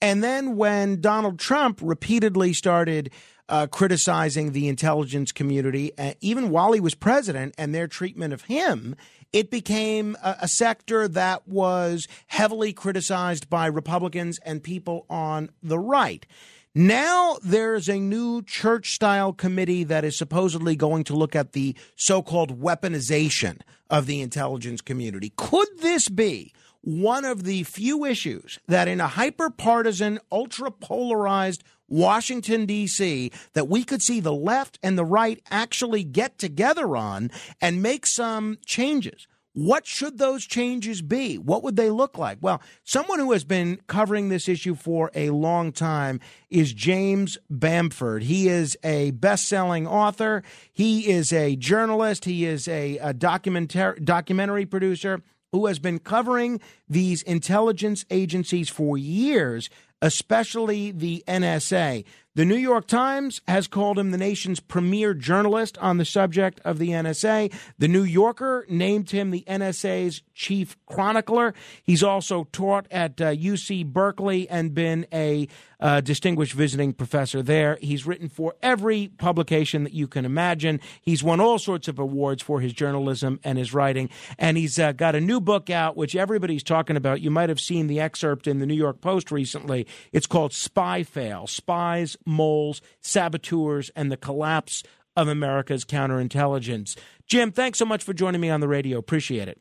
[0.00, 3.10] and then when Donald Trump repeatedly started
[3.48, 8.42] uh, criticizing the intelligence community, uh, even while he was president, and their treatment of
[8.42, 8.94] him,
[9.32, 15.78] it became a, a, sector that was heavily criticized by Republicans and people on the
[15.78, 16.26] right.
[16.74, 21.74] Now there's a new church style committee that is supposedly going to look at the
[21.96, 25.32] so called weaponization of the intelligence community.
[25.36, 31.62] Could this be one of the few issues that in a hyper partisan, ultra polarized
[31.88, 37.30] Washington, D.C., that we could see the left and the right actually get together on
[37.60, 39.26] and make some changes.
[39.52, 41.36] What should those changes be?
[41.36, 42.38] What would they look like?
[42.40, 48.22] Well, someone who has been covering this issue for a long time is James Bamford.
[48.22, 54.66] He is a best selling author, he is a journalist, he is a, a documentary
[54.66, 55.20] producer
[55.52, 59.68] who has been covering these intelligence agencies for years,
[60.02, 62.04] especially the NSA.
[62.36, 66.78] The New York Times has called him the nation's premier journalist on the subject of
[66.78, 67.52] the NSA.
[67.78, 71.54] The New Yorker named him the NSA's chief chronicler.
[71.82, 75.48] He's also taught at uh, UC Berkeley and been a
[75.80, 77.78] uh, distinguished visiting professor there.
[77.80, 80.80] He's written for every publication that you can imagine.
[81.02, 84.08] He's won all sorts of awards for his journalism and his writing.
[84.38, 87.20] And he's uh, got a new book out, which everybody's talking about.
[87.20, 89.86] You might have seen the excerpt in the New York Post recently.
[90.12, 94.82] It's called SpyFail Spies, Moles, Saboteurs, and the Collapse
[95.16, 96.96] of America's Counterintelligence.
[97.26, 98.98] Jim, thanks so much for joining me on the radio.
[98.98, 99.60] Appreciate it.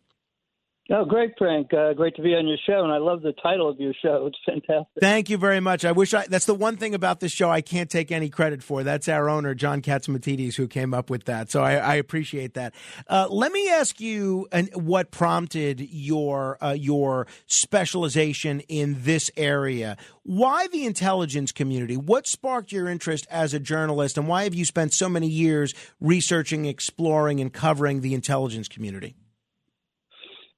[0.91, 1.71] Oh, great, Frank.
[1.71, 4.25] Uh, great to be on your show, and I love the title of your show.
[4.30, 5.02] It's fantastic.
[5.02, 5.86] Thank you very much.
[5.86, 6.25] I wish I.
[6.28, 8.84] That's the one thing about this show I can't take any credit for.
[8.84, 11.49] That's our owner, John Catsimatidis, who came up with that.
[11.49, 12.75] So I, I appreciate that.
[13.08, 19.97] Uh, let me ask you, and what prompted your uh, your specialization in this area?
[20.23, 21.97] Why the intelligence community?
[21.97, 25.73] What sparked your interest as a journalist, and why have you spent so many years
[25.99, 29.15] researching, exploring, and covering the intelligence community?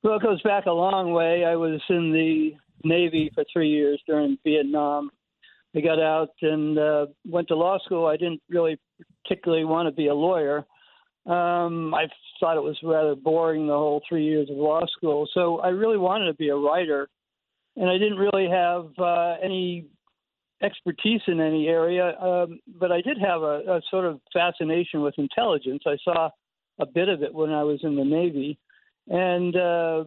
[0.04, 1.46] Well, it goes back a long way.
[1.46, 5.12] I was in the Navy for three years during Vietnam.
[5.76, 8.08] I got out and uh, went to law school.
[8.08, 8.80] I didn't really
[9.24, 10.66] particularly want to be a lawyer.
[11.28, 12.08] Um, I
[12.40, 15.28] thought it was rather boring the whole three years of law school.
[15.36, 17.08] So I really wanted to be a writer,
[17.76, 19.86] and I didn't really have uh, any
[20.64, 22.20] expertise in any area.
[22.20, 25.84] Um, but I did have a, a sort of fascination with intelligence.
[25.86, 26.30] I saw
[26.80, 28.58] a bit of it when I was in the Navy
[29.08, 30.04] and uh,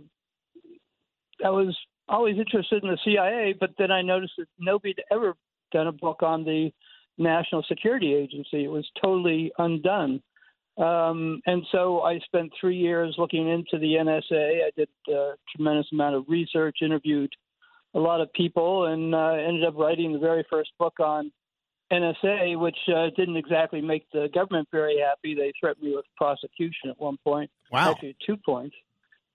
[1.44, 1.76] I was
[2.09, 5.35] always interested in the CIA, but then I noticed that nobody had ever
[5.72, 6.70] done a book on the
[7.18, 8.64] National Security Agency.
[8.64, 10.22] It was totally undone.
[10.76, 14.64] Um, and so I spent three years looking into the NSA.
[14.64, 17.33] I did a tremendous amount of research, interviewed
[17.94, 21.30] a lot of people, and uh, ended up writing the very first book on
[21.92, 25.34] NSA, which uh, didn't exactly make the government very happy.
[25.34, 27.50] They threatened me with prosecution at one point.
[27.70, 27.92] Wow.
[27.92, 28.74] Actually, two points.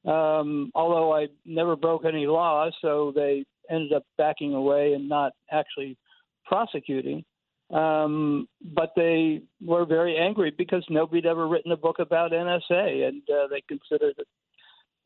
[0.05, 5.33] Um, although I never broke any laws, so they ended up backing away and not
[5.51, 5.97] actually
[6.45, 7.23] prosecuting.
[7.71, 13.07] Um, but they were very angry because nobody had ever written a book about NSA,
[13.07, 14.27] and uh, they considered it,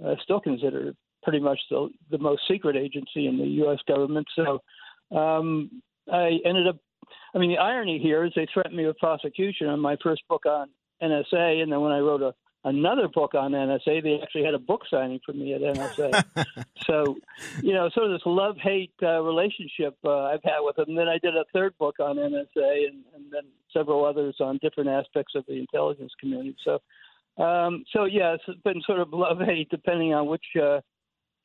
[0.03, 3.79] uh, still consider it pretty much the, the most secret agency in the U.S.
[3.87, 4.27] government.
[4.35, 6.77] So um, I ended up
[7.33, 10.45] I mean, the irony here is they threatened me with prosecution on my first book
[10.45, 10.69] on
[11.01, 12.33] NSA, and then when I wrote a
[12.65, 16.23] another book on NSA, they actually had a book signing for me at NSA.
[16.85, 17.17] so,
[17.61, 20.95] you know, sort of this love hate uh, relationship uh, I've had with them.
[20.95, 24.89] Then I did a third book on NSA, and, and then several others on different
[24.89, 26.55] aspects of the intelligence community.
[26.63, 30.45] So, um, so yeah, it's been sort of love hate depending on which.
[30.61, 30.81] Uh,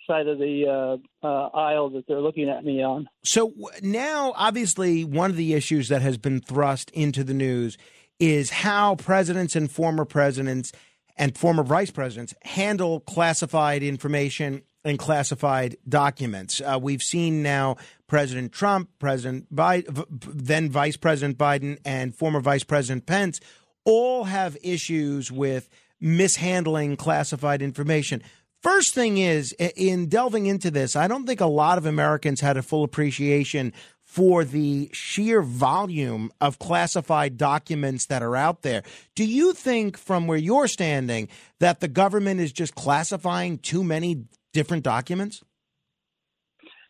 [0.09, 3.09] side of the uh, uh, aisle that they're looking at me on.
[3.25, 7.79] So now, obviously, one of the issues that has been thrust into the news
[8.19, 10.73] is how presidents and former presidents
[11.17, 16.61] and former vice presidents handle classified information and classified documents.
[16.61, 22.65] Uh, we've seen now President Trump, President Biden, then Vice President Biden, and former Vice
[22.65, 23.41] President Pence
[23.85, 25.69] all have issues with
[26.01, 28.23] mishandling classified information.
[28.63, 32.57] First thing is, in delving into this, I don't think a lot of Americans had
[32.57, 38.83] a full appreciation for the sheer volume of classified documents that are out there.
[39.15, 41.29] Do you think, from where you're standing,
[41.61, 45.45] that the government is just classifying too many different documents?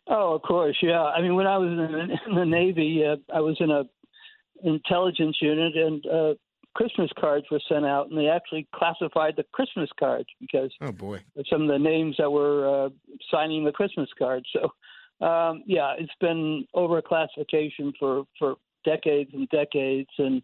[0.07, 1.03] Oh, of course, yeah.
[1.03, 3.83] I mean, when I was in, the Navy, uh, I was in a
[4.63, 6.33] intelligence unit, and uh,
[6.75, 11.19] Christmas cards were sent out, and they actually classified the Christmas cards because oh boy,
[11.49, 12.89] some of the names that were uh,
[13.31, 14.45] signing the Christmas cards.
[14.53, 18.55] So, um, yeah, it's been over classification for for
[18.85, 20.41] decades and decades, and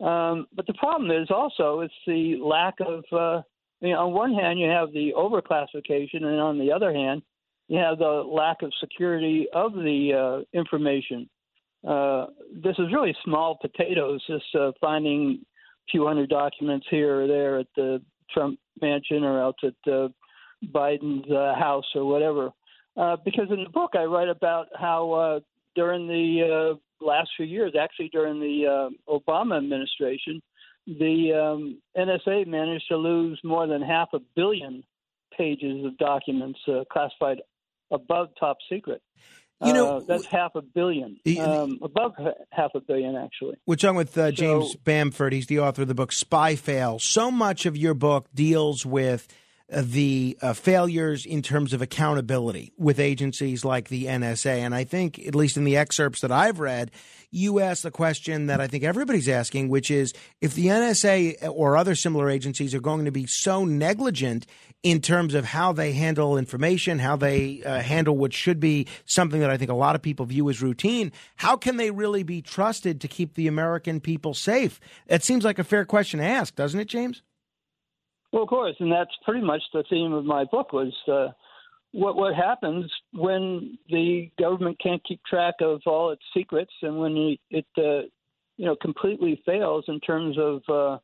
[0.00, 3.04] um, but the problem is also it's the lack of.
[3.12, 3.42] Uh,
[3.80, 7.22] I mean, on one hand, you have the overclassification, and on the other hand,
[7.66, 11.28] you have the lack of security of the uh, information.
[11.86, 12.26] Uh,
[12.62, 15.44] this is really small potatoes, just uh, finding
[15.90, 20.08] few hundred documents here or there at the Trump mansion or out at uh,
[20.72, 22.50] Biden's uh, house or whatever.
[22.96, 25.40] Uh, because in the book, I write about how uh,
[25.74, 30.42] during the uh, last few years, actually during the uh, Obama administration,
[30.86, 34.82] the um, NSA managed to lose more than half a billion
[35.36, 37.40] pages of documents uh, classified
[37.90, 39.00] above top secret.
[39.64, 42.14] You know, uh, that's half a billion, um, above
[42.50, 43.56] half a billion, actually.
[43.66, 45.32] We're talking with uh, James so, Bamford.
[45.32, 47.00] He's the author of the book SpyFail.
[47.00, 49.28] So much of your book deals with
[49.72, 54.58] the uh, failures in terms of accountability with agencies like the NSA.
[54.58, 56.90] And I think, at least in the excerpts that I've read,
[57.30, 60.12] you asked the question that I think everybody's asking, which is
[60.42, 64.46] if the NSA or other similar agencies are going to be so negligent
[64.82, 69.40] in terms of how they handle information, how they uh, handle what should be something
[69.40, 72.42] that I think a lot of people view as routine, how can they really be
[72.42, 74.78] trusted to keep the American people safe?
[75.06, 77.22] It seems like a fair question to ask, doesn't it, James?
[78.32, 81.28] Well, of course, and that's pretty much the theme of my book was uh,
[81.92, 87.36] what what happens when the government can't keep track of all its secrets and when
[87.50, 88.08] it, uh,
[88.56, 90.98] you know completely fails in terms of uh,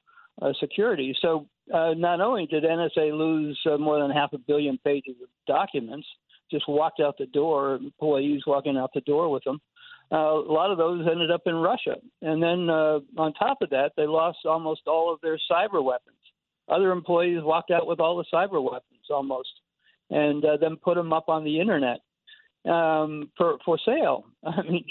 [0.45, 1.15] uh, security.
[1.21, 5.29] So uh, not only did NSA lose uh, more than half a billion pages of
[5.47, 6.07] documents,
[6.51, 9.61] just walked out the door, employees walking out the door with them.
[10.11, 13.69] Uh, a lot of those ended up in Russia, and then uh, on top of
[13.69, 16.17] that, they lost almost all of their cyber weapons.
[16.69, 19.49] Other employees walked out with all the cyber weapons almost,
[20.11, 22.01] and uh, then put them up on the internet
[22.71, 24.27] um, for for sale.
[24.45, 24.85] I mean,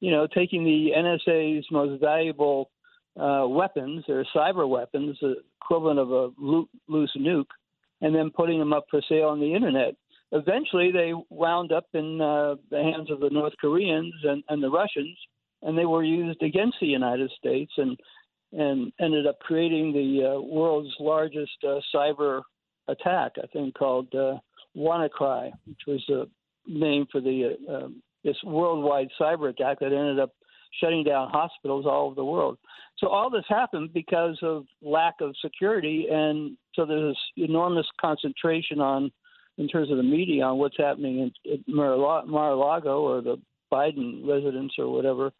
[0.00, 2.70] you know, taking the NSA's most valuable
[3.18, 7.46] uh, weapons, or cyber weapons, the equivalent of a loose nuke,
[8.00, 9.94] and then putting them up for sale on the internet.
[10.32, 14.70] Eventually, they wound up in uh, the hands of the North Koreans and, and the
[14.70, 15.16] Russians,
[15.62, 17.72] and they were used against the United States.
[17.76, 17.96] And
[18.56, 22.42] and ended up creating the uh, world's largest uh, cyber
[22.88, 24.36] attack, I think called uh,
[24.76, 26.28] WannaCry, which was the
[26.66, 30.30] name for the uh, um, this worldwide cyber attack that ended up
[30.80, 32.58] shutting down hospitals all over the world.
[32.98, 38.80] So all this happened because of lack of security, and so there's this enormous concentration
[38.80, 39.12] on,
[39.58, 43.36] in terms of the media, on what's happening in, in Mar-a-Lago or the
[43.72, 45.32] Biden residence or whatever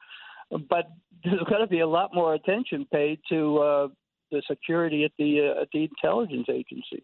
[0.51, 0.87] but
[1.25, 3.89] there's got to be a lot more attention paid to uh,
[4.31, 7.03] the security at the uh, at the intelligence agencies.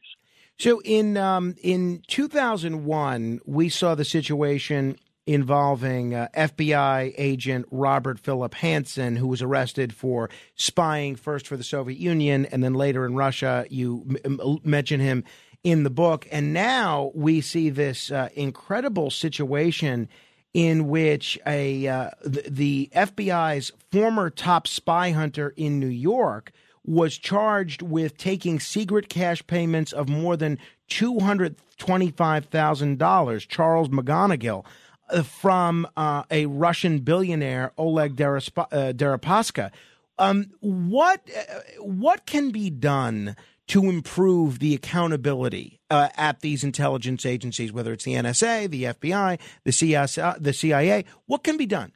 [0.59, 8.55] So in um, in 2001, we saw the situation involving uh, FBI agent Robert Philip
[8.57, 13.14] Hanssen, who was arrested for spying first for the Soviet Union and then later in
[13.14, 13.64] Russia.
[13.70, 15.24] You m- mention him
[15.62, 20.09] in the book, and now we see this uh, incredible situation
[20.53, 26.51] in which a uh, the, the FBI's former top spy hunter in New York
[26.84, 34.64] was charged with taking secret cash payments of more than $225,000, Charles McGonigal,
[35.11, 39.66] uh, from uh, a Russian billionaire, Oleg Deripaska.
[39.66, 39.70] Uh,
[40.18, 41.40] um, what, uh,
[41.80, 43.36] what can be done
[43.70, 49.38] to improve the accountability uh, at these intelligence agencies, whether it's the NSA, the FBI,
[49.64, 51.04] the CIA, the CIA?
[51.26, 51.92] What can be done?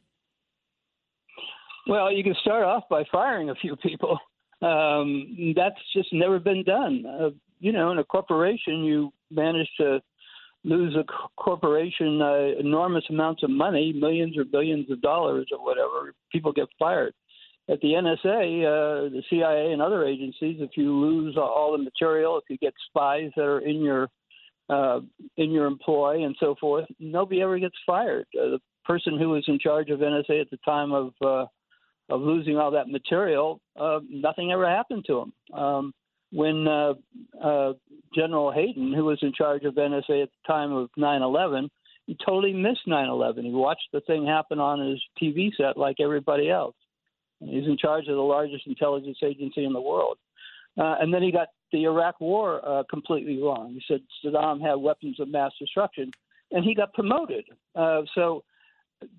[1.85, 4.17] Well, you can start off by firing a few people.
[4.61, 7.05] Um, that's just never been done.
[7.05, 9.99] Uh, you know, in a corporation, you manage to
[10.63, 11.03] lose a
[11.35, 16.13] corporation uh, enormous amounts of money, millions or billions of dollars or whatever.
[16.31, 17.13] People get fired
[17.67, 22.37] at the NSA, uh, the CIA, and other agencies, if you lose all the material,
[22.37, 24.09] if you get spies that are in your
[24.67, 24.99] uh,
[25.37, 28.25] in your employ and so forth, nobody ever gets fired.
[28.33, 31.45] Uh, the person who was in charge of NSA at the time of uh,
[32.09, 35.57] of losing all that material, uh, nothing ever happened to him.
[35.59, 35.93] Um,
[36.31, 36.93] when uh,
[37.41, 37.73] uh,
[38.13, 41.69] General Hayden, who was in charge of NSA at the time of 9/11,
[42.05, 43.43] he totally missed 9/11.
[43.43, 46.75] He watched the thing happen on his TV set like everybody else.
[47.47, 50.17] He's in charge of the largest intelligence agency in the world.
[50.77, 53.73] Uh, and then he got the Iraq War uh, completely wrong.
[53.73, 56.11] He said Saddam had weapons of mass destruction,
[56.51, 57.45] and he got promoted.
[57.75, 58.43] Uh, so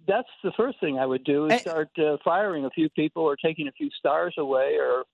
[0.07, 3.37] that's the first thing I would do is start uh, firing a few people or
[3.37, 5.05] taking a few stars away or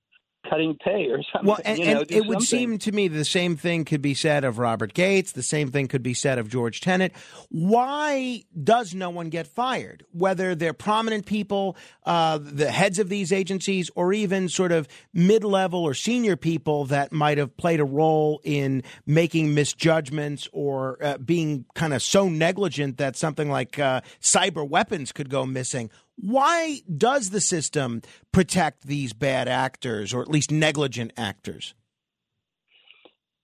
[0.49, 1.49] cutting pay or something.
[1.49, 4.15] Well, and, you know, and it would seem to me the same thing could be
[4.15, 5.33] said of Robert Gates.
[5.33, 7.13] The same thing could be said of George Tenet.
[7.51, 10.05] Why does no one get fired?
[10.13, 15.83] Whether they're prominent people, uh, the heads of these agencies, or even sort of mid-level
[15.83, 21.65] or senior people that might have played a role in making misjudgments or uh, being
[21.75, 25.91] kind of so negligent that something like uh, cyber weapons could go missing.
[26.23, 28.01] Why does the system
[28.31, 31.75] protect these bad actors or at least negligent actors?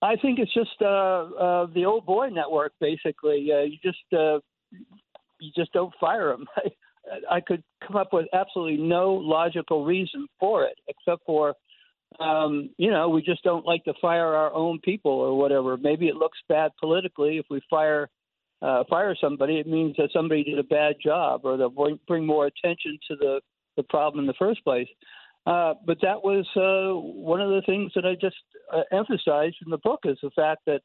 [0.01, 2.73] I think it's just uh, uh, the old boy network.
[2.81, 4.39] Basically, uh, you just uh,
[5.41, 6.47] you just don't fire them.
[6.57, 11.55] I, I could come up with absolutely no logical reason for it, except for
[12.21, 15.77] um, you know we just don't like to fire our own people or whatever.
[15.77, 18.09] Maybe it looks bad politically if we fire
[18.63, 22.27] uh, fire somebody, it means that somebody did a bad job or they'll bring, bring
[22.27, 23.41] more attention to the,
[23.77, 24.89] the problem in the first place.
[25.47, 28.37] Uh, but that was uh, one of the things that I just
[28.75, 30.83] uh, emphasized in the book is the fact that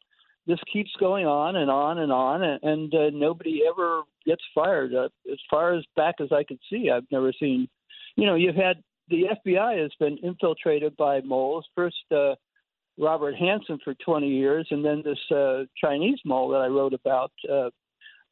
[0.48, 4.94] this keeps going on and on and on, and, and uh, nobody ever gets fired.
[4.94, 7.68] Uh, as far as back as I could see, I've never seen.
[8.16, 8.78] You know, you've had
[9.10, 11.66] the FBI has been infiltrated by moles.
[11.76, 12.36] First, uh,
[12.98, 17.32] Robert Hanssen for 20 years, and then this uh, Chinese mole that I wrote about.
[17.50, 17.70] Uh,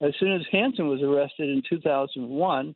[0.01, 2.75] as soon as Hanssen was arrested in 2001,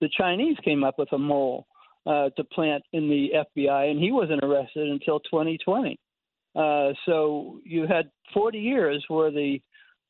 [0.00, 1.66] the Chinese came up with a mole
[2.06, 5.98] uh, to plant in the FBI, and he wasn't arrested until 2020.
[6.56, 9.60] Uh, so you had 40 years where the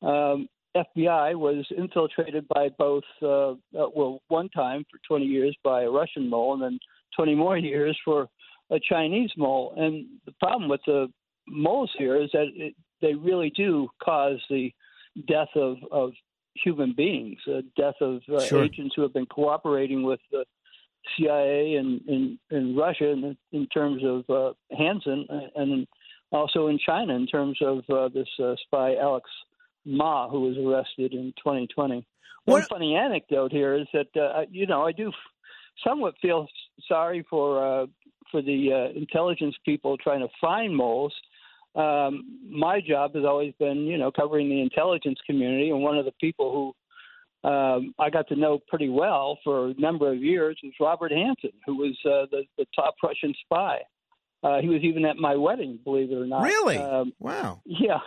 [0.01, 5.83] um, FBI was infiltrated by both, uh, uh, well, one time for 20 years by
[5.83, 6.79] a Russian mole, and then
[7.15, 8.27] 20 more years for
[8.71, 9.73] a Chinese mole.
[9.77, 11.07] And the problem with the
[11.47, 14.71] moles here is that it, they really do cause the
[15.27, 16.11] death of, of
[16.63, 18.63] human beings, uh, death of uh, sure.
[18.63, 20.45] agents who have been cooperating with the
[21.17, 25.87] CIA and in, in Russia in, in terms of uh, Hanssen and
[26.31, 29.29] also in China in terms of uh, this uh, spy Alex
[29.85, 32.05] Ma who was arrested in 2020.
[32.45, 32.69] One what?
[32.69, 35.11] funny anecdote here is that uh, you know I do
[35.83, 36.47] somewhat feel
[36.87, 37.85] sorry for uh,
[38.31, 41.13] for the uh, intelligence people trying to find moles.
[41.75, 46.05] Um, my job has always been, you know, covering the intelligence community, and one of
[46.05, 46.73] the people who
[47.49, 51.53] um, I got to know pretty well for a number of years was Robert Hanssen,
[51.65, 53.79] who was uh, the, the top Russian spy.
[54.43, 56.43] Uh, he was even at my wedding, believe it or not.
[56.43, 56.77] Really?
[56.77, 57.61] Um, wow.
[57.65, 57.99] Yeah.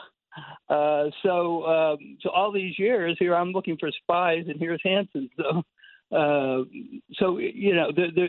[0.68, 5.28] Uh, so, um, so all these years here, I'm looking for spies, and here's Hanssen.
[5.36, 5.62] So,
[6.16, 6.64] uh,
[7.14, 8.28] so you know, the, the,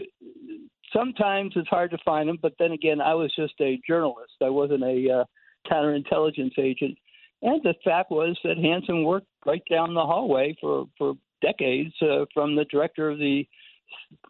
[0.92, 4.34] sometimes it's hard to find them, but then again, I was just a journalist.
[4.42, 5.24] I wasn't a uh,
[5.72, 6.98] counterintelligence agent.
[7.42, 12.26] And the fact was that Hanssen worked right down the hallway for for decades uh,
[12.34, 13.46] from the director of the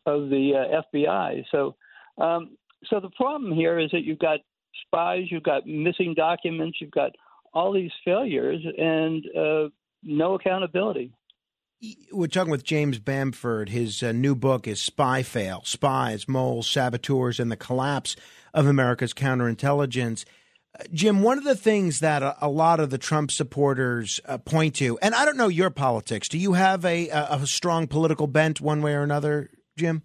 [0.06, 1.44] of the uh, FBI.
[1.52, 1.76] So,
[2.18, 4.40] um, so the problem here is that you've got
[4.86, 7.12] spies, you've got missing documents, you've got
[7.54, 9.70] all these failures, and uh,
[10.02, 11.12] no accountability
[12.12, 13.70] we're talking with James Bamford.
[13.70, 18.16] His uh, new book is SpyFail Spies, Moles, Saboteurs, and the Collapse
[18.54, 20.26] of America's Counterintelligence.
[20.80, 24.38] Uh, Jim, one of the things that a, a lot of the Trump supporters uh,
[24.38, 27.88] point to, and I don't know your politics, do you have a, a, a strong
[27.88, 30.04] political bent one way or another, Jim?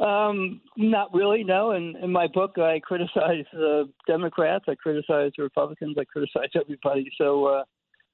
[0.00, 1.70] Um, not really, no.
[1.70, 7.08] In, in my book, I criticize the Democrats, I criticize the Republicans, I criticize everybody.
[7.16, 7.64] So, uh,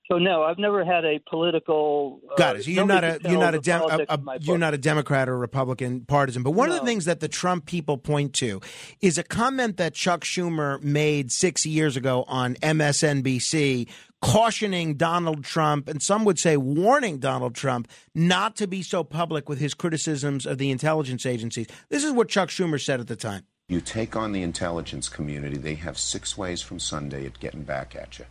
[0.09, 2.20] so no, I've never had a political.
[2.30, 2.64] Uh, Got it.
[2.64, 5.36] So you're not a you're not a, dem- a, a you're not a Democrat or
[5.36, 6.42] Republican partisan.
[6.42, 6.74] But one no.
[6.74, 8.61] of the things that the Trump people point to
[9.02, 13.86] is a comment that Chuck Schumer made six years ago on MSNBC,
[14.22, 19.46] cautioning Donald Trump and some would say warning Donald Trump not to be so public
[19.46, 21.66] with his criticisms of the intelligence agencies.
[21.90, 23.44] This is what Chuck Schumer said at the time.
[23.68, 27.94] You take on the intelligence community; they have six ways from Sunday at getting back
[27.94, 28.24] at you.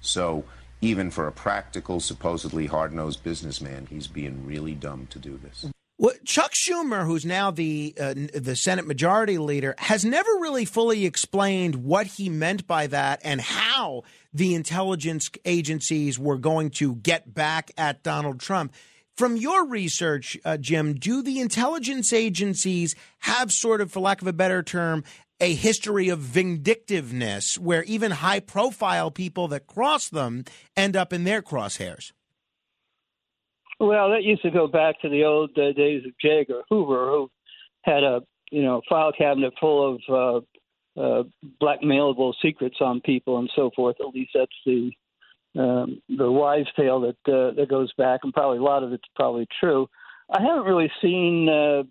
[0.00, 0.44] So
[0.84, 5.66] even for a practical, supposedly hard nosed businessman, he's being really dumb to do this.
[5.96, 11.06] Well, Chuck Schumer, who's now the uh, the Senate Majority Leader, has never really fully
[11.06, 17.32] explained what he meant by that and how the intelligence agencies were going to get
[17.32, 18.74] back at Donald Trump.
[19.16, 24.26] From your research, uh, Jim, do the intelligence agencies have sort of, for lack of
[24.26, 25.04] a better term,
[25.44, 30.42] a history of vindictiveness where even high profile people that cross them
[30.74, 32.12] end up in their crosshairs?
[33.78, 36.40] Well, that used to go back to the old uh, days of J.
[36.40, 37.30] Edgar Hoover, who
[37.82, 40.44] had a you know file cabinet full of
[40.96, 41.24] uh, uh,
[41.60, 43.96] blackmailable secrets on people and so forth.
[44.00, 44.92] At least that's the
[45.58, 49.04] um, the wise tale that uh, that goes back, and probably a lot of it's
[49.14, 49.88] probably true.
[50.30, 51.82] I haven't really seen uh,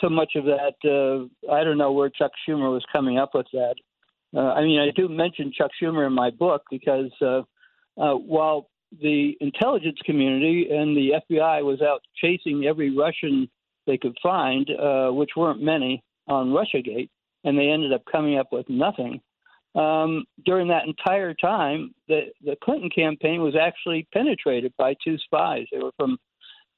[0.00, 0.74] so much of that.
[0.84, 3.74] Uh, I don't know where Chuck Schumer was coming up with that.
[4.34, 7.42] Uh, I mean, I do mention Chuck Schumer in my book because uh,
[8.00, 8.68] uh, while
[9.00, 13.48] the intelligence community and the FBI was out chasing every Russian
[13.86, 17.08] they could find, uh, which weren't many, on Russiagate,
[17.44, 19.20] and they ended up coming up with nothing.
[19.74, 25.66] Um, during that entire time, the, the Clinton campaign was actually penetrated by two spies.
[25.72, 26.18] They were from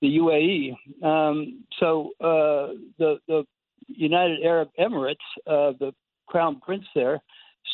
[0.03, 1.05] the UAE.
[1.07, 3.45] Um, so uh, the the
[3.87, 5.15] United Arab Emirates,
[5.47, 5.93] uh, the
[6.27, 7.21] crown prince there,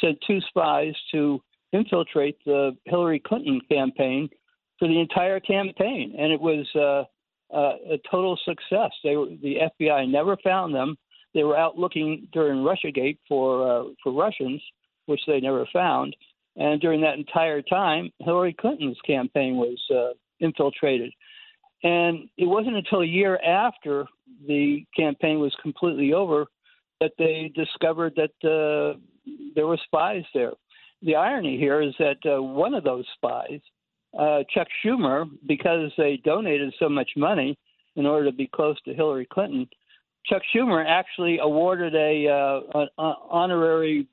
[0.00, 1.40] sent two spies to
[1.72, 4.28] infiltrate the Hillary Clinton campaign
[4.78, 7.04] for the entire campaign, and it was uh,
[7.54, 8.90] uh, a total success.
[9.02, 10.96] They were, the FBI never found them.
[11.34, 14.62] They were out looking during RussiaGate for uh, for Russians,
[15.06, 16.14] which they never found.
[16.56, 21.12] And during that entire time, Hillary Clinton's campaign was uh, infiltrated.
[21.82, 24.06] And it wasn't until a year after
[24.46, 26.46] the campaign was completely over
[27.00, 28.98] that they discovered that uh,
[29.54, 30.52] there were spies there.
[31.02, 33.60] The irony here is that uh, one of those spies,
[34.18, 37.56] uh, Chuck Schumer, because they donated so much money
[37.94, 39.68] in order to be close to Hillary Clinton,
[40.26, 44.08] Chuck Schumer actually awarded a uh, an honorary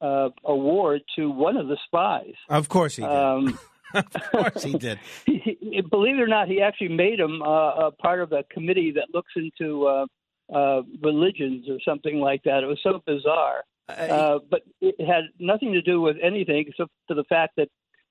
[0.00, 2.34] uh, award to one of the spies.
[2.48, 3.10] Of course he did.
[3.10, 3.58] Um,
[3.94, 4.98] of course he did.
[5.26, 8.44] he, he, believe it or not, he actually made him uh, a part of a
[8.50, 10.06] committee that looks into uh,
[10.54, 12.62] uh, religions or something like that.
[12.62, 13.64] It was so bizarre.
[13.88, 17.68] Uh, but it had nothing to do with anything except for the fact that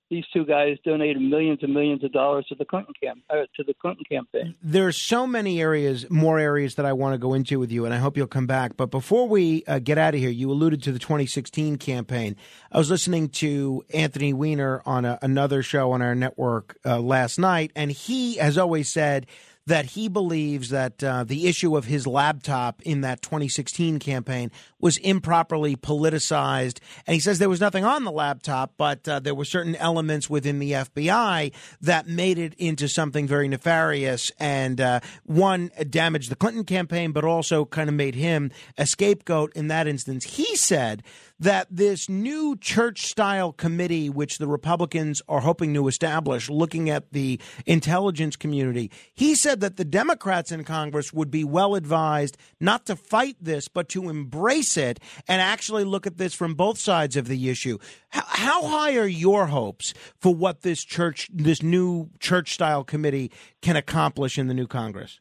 [0.10, 3.64] these two guys donated millions and millions of dollars to the Clinton camp uh, to
[3.64, 4.56] the Clinton campaign.
[4.62, 7.86] There are so many areas, more areas that I want to go into with you,
[7.86, 8.78] and I hope you'll come back.
[8.78, 12.36] But before we uh, get out of here, you alluded to the 2016 campaign.
[12.72, 17.40] I was listening to Anthony Weiner on a, another show on our network uh, last
[17.40, 19.26] night, and he has always said
[19.68, 24.98] that he believes that uh, the issue of his laptop in that 2016 campaign was
[24.98, 26.80] improperly politicized.
[27.08, 30.30] And he says there was nothing on the laptop, but uh, there were certain elements
[30.30, 31.52] within the FBI
[31.82, 34.32] that made it into something very nefarious.
[34.40, 39.52] And uh, one damaged the Clinton campaign, but also kind of made him a scapegoat
[39.56, 40.26] in that instance.
[40.26, 41.02] He said
[41.40, 47.12] that this new Church style committee, which the Republicans are hoping to establish, looking at
[47.12, 52.86] the intelligence community, he said that the Democrats in Congress would be well advised not
[52.86, 57.16] to fight this, but to embrace it and actually look at this from both sides
[57.16, 57.78] of the issue.
[58.10, 63.32] How, how high are your hopes for what this Church, this new Church style committee
[63.62, 65.20] can accomplish in the new Congress?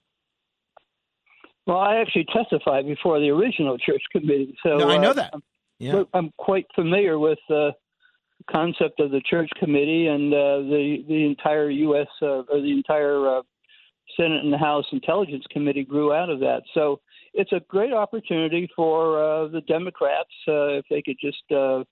[1.67, 5.35] Well, I actually testified before the original Church committee, so no, I know uh, that.
[5.79, 6.05] Yeah.
[6.13, 7.73] I'm quite familiar with the
[8.51, 12.07] concept of the Church committee and uh, the the entire U.S.
[12.21, 13.43] Uh, or the entire uh,
[14.17, 16.63] Senate and the House Intelligence Committee grew out of that.
[16.75, 17.01] So
[17.33, 21.85] it's a great opportunity for uh, the Democrats uh, if they could just uh,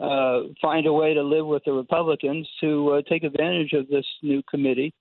[0.00, 4.06] uh, find a way to live with the Republicans to uh, take advantage of this
[4.22, 4.92] new committee,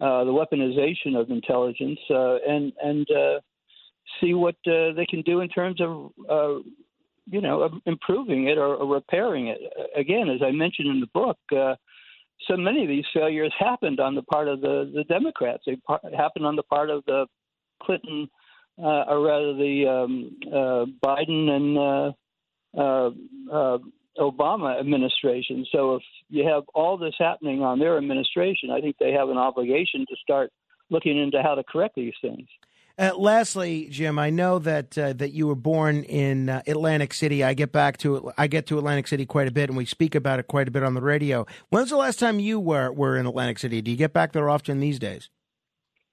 [0.00, 3.06] uh, the weaponization of intelligence, and and
[4.20, 6.62] see what they can do in terms of
[7.26, 9.58] you know, improving it or, or repairing it.
[9.96, 11.38] Again, as I mentioned in the book,
[12.48, 15.62] so many of these failures happened on the part of the, the Democrats.
[15.66, 17.26] They par- happened on the part of the
[17.82, 18.28] Clinton,
[18.78, 22.12] uh, or rather the um, uh, Biden and uh,
[22.76, 23.10] uh,
[23.52, 23.78] uh,
[24.18, 25.64] Obama administration.
[25.72, 29.38] So if you have all this happening on their administration, I think they have an
[29.38, 30.50] obligation to start
[30.90, 32.46] looking into how to correct these things.
[32.96, 37.42] Uh, lastly, Jim, I know that uh, that you were born in uh, Atlantic City.
[37.42, 40.14] I get back to I get to Atlantic City quite a bit, and we speak
[40.14, 41.44] about it quite a bit on the radio.
[41.70, 43.82] When's the last time you were were in Atlantic City?
[43.82, 45.28] Do you get back there often these days?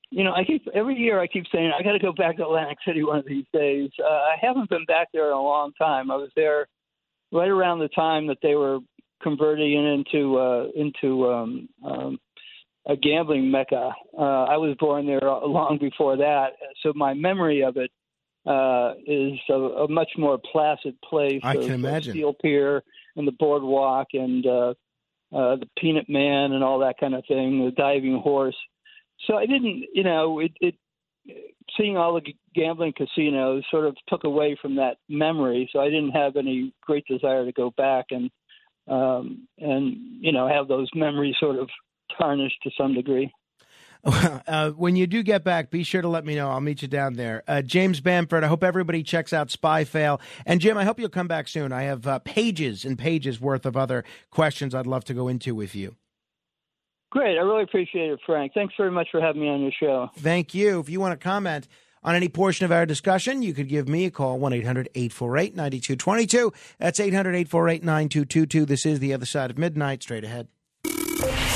[0.10, 2.44] You know, I keep every year I keep saying I got to go back to
[2.44, 3.92] Atlantic City one of these days.
[4.04, 6.10] Uh, I haven't been back there in a long time.
[6.10, 6.68] I was there
[7.32, 8.80] right around the time that they were
[9.22, 12.20] converting it into uh, into um, um,
[12.88, 13.92] a gambling mecca.
[14.18, 17.92] Uh, I was born there long before that, so my memory of it
[18.46, 21.42] uh, is a, a much more placid place.
[21.44, 22.84] I can imagine Steel Pier
[23.16, 24.74] and the boardwalk and uh,
[25.34, 28.58] uh, the Peanut Man and all that kind of thing, the diving horse.
[29.28, 30.76] So I didn't, you know, it, it
[31.78, 35.70] seeing all the gambling casinos sort of took away from that memory.
[35.72, 38.30] So I didn't have any great desire to go back and
[38.88, 41.70] um, and you know have those memories sort of
[42.18, 43.32] tarnished to some degree.
[44.04, 46.50] Well, uh, when you do get back, be sure to let me know.
[46.50, 47.44] I'll meet you down there.
[47.48, 50.20] Uh, James Bamford, I hope everybody checks out SpyFail.
[50.46, 51.72] And Jim, I hope you'll come back soon.
[51.72, 55.54] I have uh, pages and pages worth of other questions I'd love to go into
[55.54, 55.96] with you.
[57.12, 57.38] Great.
[57.38, 58.54] I really appreciate it, Frank.
[58.54, 60.10] Thanks very much for having me on your show.
[60.18, 60.80] Thank you.
[60.80, 61.68] If you want to comment
[62.04, 65.56] on any portion of our discussion, you could give me a call, 1 800 848
[65.56, 66.54] 9222.
[66.80, 68.66] That's 800 848 9222.
[68.66, 70.02] This is The Other Side of Midnight.
[70.02, 70.48] Straight ahead.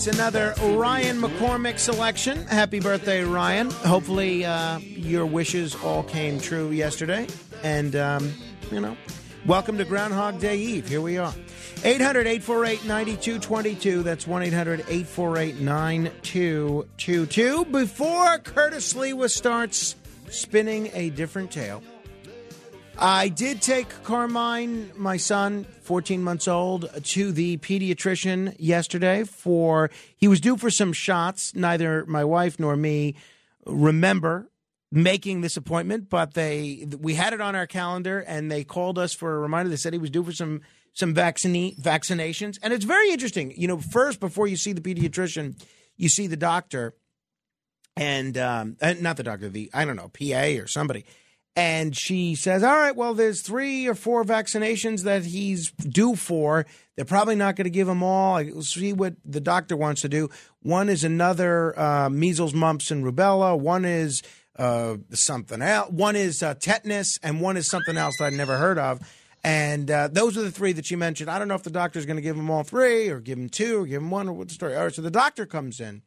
[0.00, 2.46] It's another Ryan McCormick selection.
[2.46, 3.70] Happy birthday, Ryan.
[3.70, 7.26] Hopefully, uh, your wishes all came true yesterday.
[7.62, 8.32] And, um,
[8.72, 8.96] you know,
[9.44, 10.88] Welcome to Groundhog Day Eve.
[10.88, 11.34] Here we are.
[11.84, 14.02] 800 848 9222.
[14.02, 17.64] That's 1 800 848 9222.
[17.66, 19.96] Before Curtis Sliwa starts
[20.30, 21.82] spinning a different tale,
[23.02, 30.28] I did take Carmine, my son, 14 months old, to the pediatrician yesterday for he
[30.28, 31.54] was due for some shots.
[31.54, 33.14] Neither my wife nor me
[33.64, 34.50] remember
[34.92, 39.14] making this appointment, but they we had it on our calendar and they called us
[39.14, 39.70] for a reminder.
[39.70, 40.60] They said he was due for some
[40.92, 43.54] some vaccine vaccinations, and it's very interesting.
[43.56, 45.58] You know, first before you see the pediatrician,
[45.96, 46.94] you see the doctor,
[47.96, 51.06] and um, and not the doctor, the I don't know PA or somebody.
[51.56, 56.64] And she says, All right, well, there's three or four vaccinations that he's due for.
[56.96, 58.36] They're probably not going to give him all.
[58.36, 60.28] I will see what the doctor wants to do.
[60.62, 63.58] One is another uh, measles, mumps, and rubella.
[63.58, 64.22] One is
[64.58, 65.90] uh, something else.
[65.90, 69.00] One is uh, tetanus, and one is something else that I'd never heard of.
[69.42, 71.30] And uh, those are the three that she mentioned.
[71.30, 73.48] I don't know if the doctor's going to give him all three, or give him
[73.48, 74.76] two, or give him one, or what the story.
[74.76, 76.02] All right, so the doctor comes in,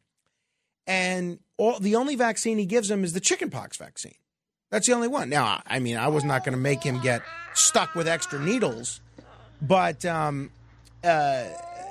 [0.86, 4.14] and all, the only vaccine he gives him is the chickenpox vaccine.
[4.74, 5.28] That's the only one.
[5.28, 7.22] Now, I mean, I was not going to make him get
[7.54, 9.00] stuck with extra needles,
[9.62, 10.50] but um,
[11.04, 11.44] uh,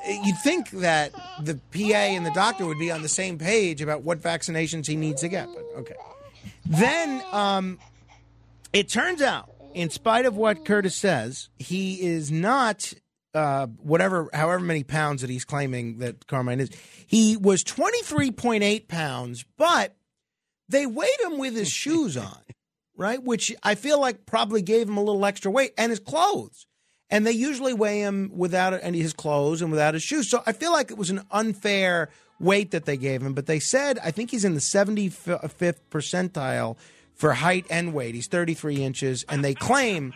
[0.05, 4.03] you'd think that the PA and the doctor would be on the same page about
[4.03, 5.47] what vaccinations he needs to get.
[5.47, 5.95] But okay.
[6.65, 7.79] Then um,
[8.73, 12.93] it turns out, in spite of what Curtis says, he is not
[13.34, 16.69] uh, whatever, however many pounds that he's claiming that Carmine is.
[17.07, 19.95] He was 23.8 pounds, but
[20.67, 22.39] they weighed him with his shoes on,
[22.95, 23.21] right?
[23.21, 26.65] Which I feel like probably gave him a little extra weight and his clothes.
[27.09, 30.29] And they usually weigh him without any his clothes and without his shoes.
[30.29, 33.33] So I feel like it was an unfair weight that they gave him.
[33.33, 36.77] But they said, I think he's in the 75th percentile
[37.13, 38.15] for height and weight.
[38.15, 40.13] He's 33 inches, and they claim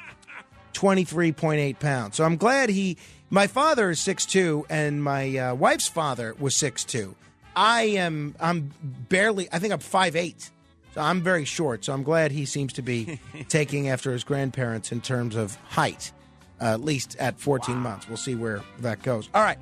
[0.74, 2.16] 23.8 pounds.
[2.18, 2.98] So I'm glad he.
[3.30, 7.14] My father is 6'2, and my uh, wife's father was 6'2.
[7.56, 8.36] I am.
[8.40, 8.72] I'm
[9.10, 9.50] barely.
[9.52, 10.50] I think I'm 5'8.
[10.98, 11.86] So I'm very short.
[11.86, 13.20] So I'm glad he seems to be
[13.50, 16.12] taking after his grandparents in terms of height,
[16.60, 17.82] uh, at least at 14 wow.
[17.82, 18.08] months.
[18.08, 19.30] We'll see where that goes.
[19.36, 19.60] All right.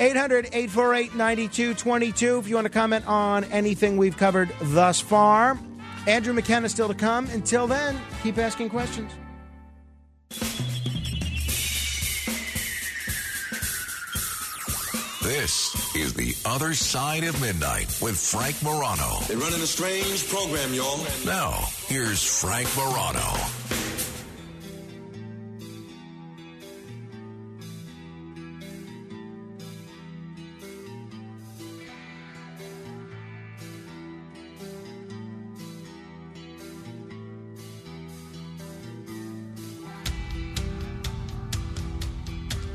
[0.00, 5.56] 800 848 9222 if you want to comment on anything we've covered thus far.
[6.08, 7.28] Andrew McKenna still to come.
[7.28, 9.12] Until then, keep asking questions.
[15.26, 19.18] This is The Other Side of Midnight with Frank Morano.
[19.26, 21.04] They're running a strange program, y'all.
[21.24, 23.18] Now, here's Frank Morano.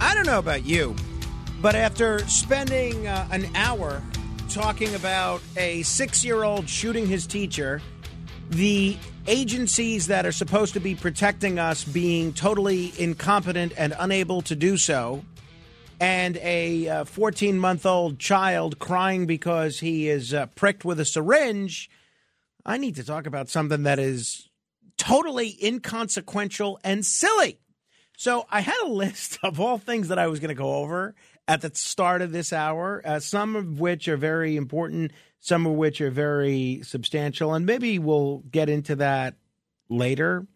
[0.02, 0.98] I don't know about you,
[1.62, 4.02] but after spending uh, an hour
[4.50, 7.82] talking about a six year old shooting his teacher,
[8.50, 8.98] the
[9.28, 14.76] agencies that are supposed to be protecting us being totally incompetent and unable to do
[14.76, 15.24] so,
[16.00, 21.06] and a 14 uh, month old child crying because he is uh, pricked with a
[21.06, 21.90] syringe,
[22.66, 24.50] I need to talk about something that is
[24.98, 27.60] totally inconsequential and silly.
[28.18, 31.14] So I had a list of all things that I was going to go over
[31.52, 35.74] at the start of this hour, uh, some of which are very important, some of
[35.74, 39.36] which are very substantial, and maybe we'll get into that
[39.90, 40.48] later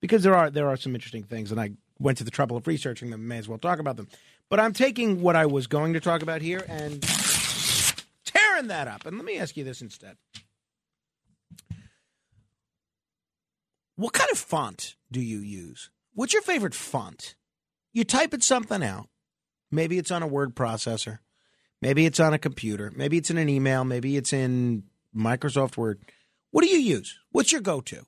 [0.00, 1.70] because there are there are some interesting things, and I
[2.00, 3.28] went to the trouble of researching them.
[3.28, 4.08] May as well talk about them.
[4.48, 7.00] But I'm taking what I was going to talk about here and
[8.24, 9.06] tearing that up.
[9.06, 10.16] And let me ask you this instead:
[13.94, 15.90] What kind of font do you use?
[16.14, 17.36] What's your favorite font?
[17.92, 19.06] You type it something out.
[19.70, 21.18] Maybe it's on a word processor.
[21.82, 22.92] Maybe it's on a computer.
[22.94, 23.84] Maybe it's in an email.
[23.84, 24.84] Maybe it's in
[25.16, 26.00] Microsoft Word.
[26.50, 27.18] What do you use?
[27.30, 28.04] What's your go to?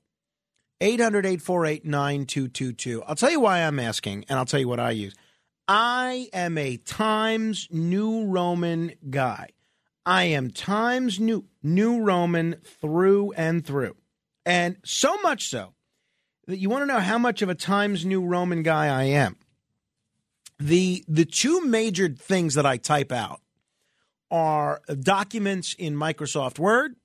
[0.81, 3.03] 800 848 9222.
[3.03, 5.15] I'll tell you why I'm asking, and I'll tell you what I use.
[5.67, 9.49] I am a Times New Roman guy.
[10.05, 13.95] I am Times New, New Roman through and through.
[14.45, 15.73] And so much so
[16.47, 19.37] that you want to know how much of a Times New Roman guy I am.
[20.63, 23.41] The the two major things that I type out
[24.31, 26.95] are documents in Microsoft Word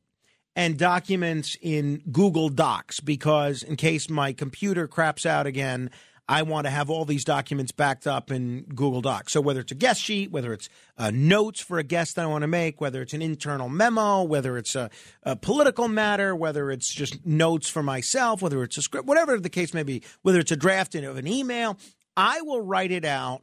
[0.54, 5.90] and documents in Google Docs because in case my computer craps out again,
[6.28, 9.32] I want to have all these documents backed up in Google Docs.
[9.32, 12.28] So whether it's a guest sheet, whether it's uh, notes for a guest that I
[12.28, 14.88] want to make, whether it's an internal memo, whether it's a,
[15.24, 19.48] a, political matter, whether it's just notes for myself, whether it's a script, whatever the
[19.48, 21.76] case may be, whether it's a draft of an email,
[22.18, 23.42] I will write it out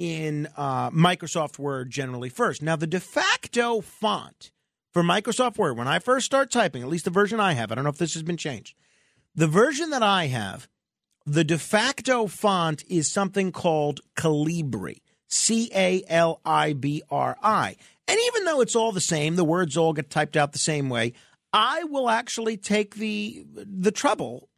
[0.00, 2.60] in uh, Microsoft Word generally first.
[2.60, 4.50] Now, the de facto font
[4.92, 7.76] for Microsoft Word, when I first start typing, at least the version I have, I
[7.76, 8.74] don't know if this has been changed.
[9.36, 10.68] The version that I have
[11.24, 17.76] the de facto font is something called Calibri, C A L I B R I.
[18.08, 20.88] And even though it's all the same, the words all get typed out the same
[20.88, 21.12] way,
[21.52, 24.48] I will actually take the the trouble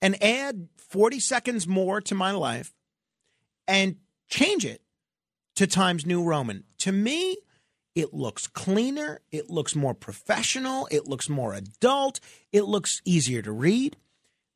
[0.00, 2.72] and add 40 seconds more to my life
[3.66, 3.96] and
[4.28, 4.82] change it
[5.56, 6.64] to Times New Roman.
[6.78, 7.36] To me,
[7.94, 12.20] it looks cleaner, it looks more professional, it looks more adult,
[12.52, 13.96] it looks easier to read.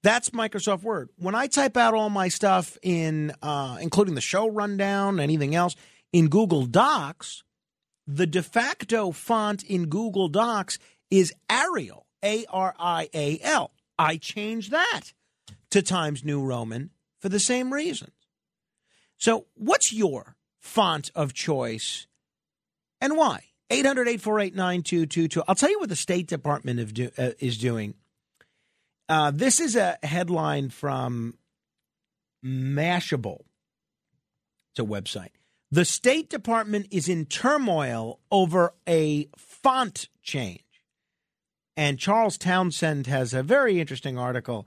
[0.02, 1.10] That's Microsoft Word.
[1.16, 5.74] When I type out all my stuff in, uh, including the show rundown, anything else,
[6.12, 7.42] in Google Docs,
[8.06, 10.78] the de facto font in Google Docs
[11.10, 13.72] is Arial, A R I A L.
[13.98, 15.12] I changed that
[15.70, 16.90] to Times New Roman
[17.20, 18.12] for the same reasons.
[19.18, 22.06] So, what's your font of choice
[23.00, 23.44] and why?
[23.68, 25.42] 800 848 9222.
[25.48, 27.94] I'll tell you what the State Department do, uh, is doing
[29.08, 31.34] uh, this is a headline from
[32.44, 33.44] Mashable.
[34.72, 35.30] It's a website.
[35.70, 40.62] The State Department is in turmoil over a font change.
[41.76, 44.66] And Charles Townsend has a very interesting article.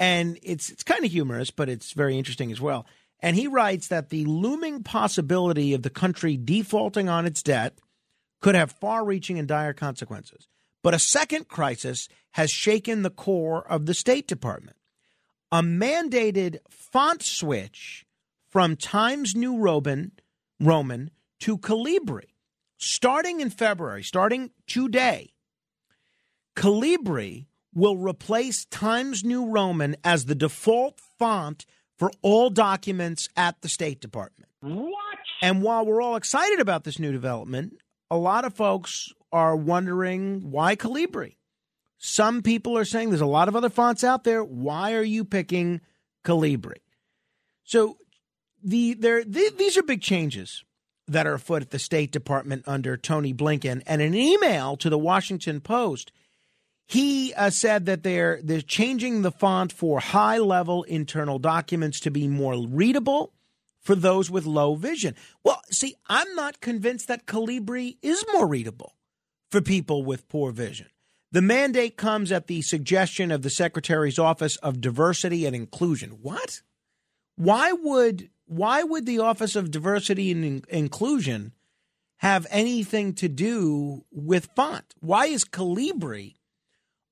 [0.00, 2.86] And it's it's kind of humorous, but it's very interesting as well.
[3.20, 7.74] And he writes that the looming possibility of the country defaulting on its debt
[8.40, 10.46] could have far reaching and dire consequences.
[10.82, 14.76] But a second crisis has shaken the core of the State Department.
[15.50, 18.06] A mandated font switch
[18.48, 20.12] from Times New Roman,
[20.60, 21.10] Roman
[21.40, 22.26] to Calibri
[22.78, 25.32] starting in February, starting today.
[26.56, 31.66] Calibri will replace Times New Roman as the default font
[31.98, 34.48] for all documents at the State Department.
[34.60, 35.18] What?
[35.42, 37.78] And while we're all excited about this new development,
[38.10, 41.36] a lot of folks are wondering why Calibri.
[41.98, 44.42] Some people are saying there's a lot of other fonts out there.
[44.42, 45.80] Why are you picking
[46.24, 46.78] Calibri?
[47.64, 47.98] So
[48.62, 50.64] the there the, these are big changes
[51.08, 53.82] that are afoot at the State Department under Tony Blinken.
[53.86, 56.12] And an email to the Washington Post,
[56.88, 62.10] he uh, said that they're they're changing the font for high level internal documents to
[62.10, 63.34] be more readable
[63.78, 65.14] for those with low vision.
[65.44, 68.94] Well, see, I'm not convinced that Calibri is more readable
[69.50, 70.88] for people with poor vision.
[71.30, 76.18] The mandate comes at the suggestion of the Secretary's Office of Diversity and Inclusion.
[76.22, 76.62] What?
[77.36, 81.52] Why would why would the Office of Diversity and In- Inclusion
[82.16, 84.94] have anything to do with font?
[85.00, 86.37] Why is Calibri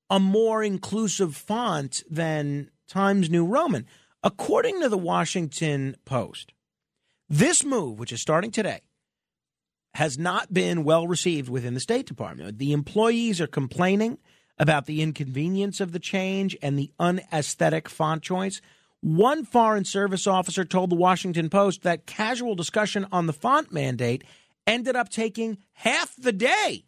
[0.09, 3.85] a more inclusive font than Times New Roman?
[4.23, 6.53] According to the Washington Post,
[7.29, 8.81] this move, which is starting today,
[9.93, 12.57] has not been well received within the State Department.
[12.57, 14.17] The employees are complaining
[14.59, 18.61] about the inconvenience of the change and the unesthetic font choice.
[19.01, 24.23] One Foreign Service officer told the Washington Post that casual discussion on the font mandate
[24.65, 26.85] ended up taking half the day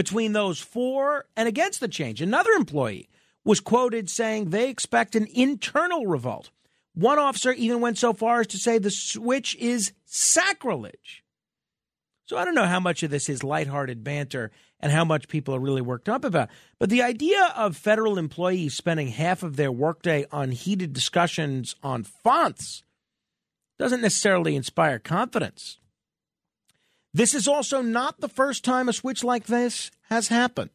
[0.00, 2.22] between those for and against the change.
[2.22, 3.06] Another employee
[3.44, 6.48] was quoted saying they expect an internal revolt.
[6.94, 11.22] One officer even went so far as to say the switch is sacrilege.
[12.24, 15.54] So I don't know how much of this is lighthearted banter and how much people
[15.54, 16.48] are really worked up about.
[16.78, 22.04] But the idea of federal employees spending half of their workday on heated discussions on
[22.04, 22.84] fonts
[23.78, 25.78] doesn't necessarily inspire confidence.
[27.12, 30.70] This is also not the first time a switch like this has happened.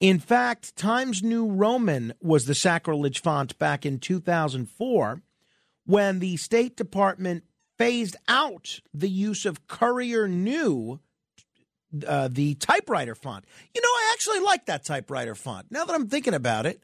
[0.00, 5.22] In fact, Times New Roman was the sacrilege font back in 2004
[5.86, 7.44] when the State Department
[7.78, 11.00] phased out the use of Courier New,
[12.06, 13.44] uh, the typewriter font.
[13.74, 15.66] You know, I actually like that typewriter font.
[15.70, 16.82] Now that I'm thinking about it,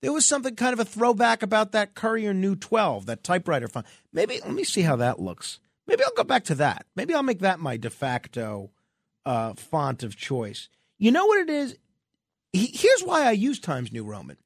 [0.00, 3.86] there was something kind of a throwback about that Courier New 12, that typewriter font.
[4.12, 5.60] Maybe, let me see how that looks.
[5.88, 6.86] Maybe I'll go back to that.
[6.94, 8.70] Maybe I'll make that my de facto
[9.24, 10.68] uh, font of choice.
[10.98, 11.76] You know what it is?
[12.52, 14.36] Here's why I use Times New Roman.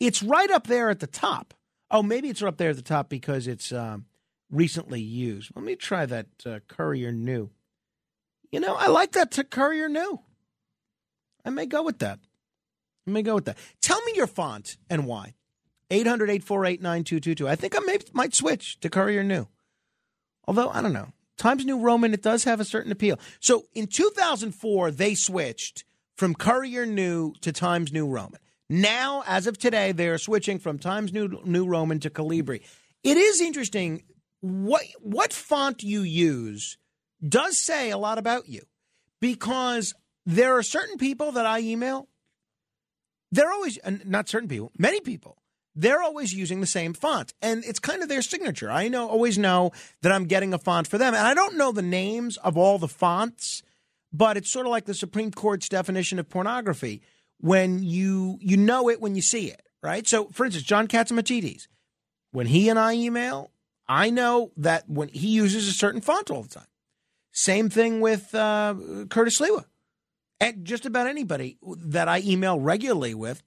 [0.00, 1.54] It's right up there at the top.
[1.90, 4.06] Oh, maybe it's up there at the top because it's um,
[4.50, 5.52] recently used.
[5.54, 7.50] Let me try that uh, Courier New.
[8.50, 10.20] You know, I like that to Courier New.
[11.44, 12.20] I may go with that.
[13.06, 13.58] I may go with that.
[13.80, 15.34] Tell me your font and why.
[15.90, 17.48] 800 848 9222.
[17.48, 19.46] I think I may, might switch to Courier New.
[20.46, 21.12] Although, I don't know.
[21.36, 23.18] Times New Roman, it does have a certain appeal.
[23.40, 25.84] So in 2004, they switched
[26.16, 28.40] from Courier New to Times New Roman.
[28.68, 32.62] Now, as of today, they're switching from Times New, New Roman to Calibri.
[33.04, 34.02] It is interesting
[34.40, 36.76] what what font you use
[37.26, 38.62] does say a lot about you
[39.20, 39.94] because
[40.24, 42.08] there are certain people that I email.
[43.32, 45.36] They're always not certain people, many people.
[45.78, 48.70] They're always using the same font, and it's kind of their signature.
[48.70, 51.70] I know always know that I'm getting a font for them, and I don't know
[51.70, 53.62] the names of all the fonts,
[54.10, 57.02] but it's sort of like the Supreme Court's definition of pornography
[57.38, 60.08] when you you know it when you see it, right?
[60.08, 61.68] So, for instance, John Catsimatidis,
[62.32, 63.50] when he and I email,
[63.86, 66.66] I know that when he uses a certain font all the time.
[67.32, 68.74] Same thing with uh,
[69.10, 69.66] Curtis Sliwa.
[70.40, 73.42] And just about anybody that I email regularly with,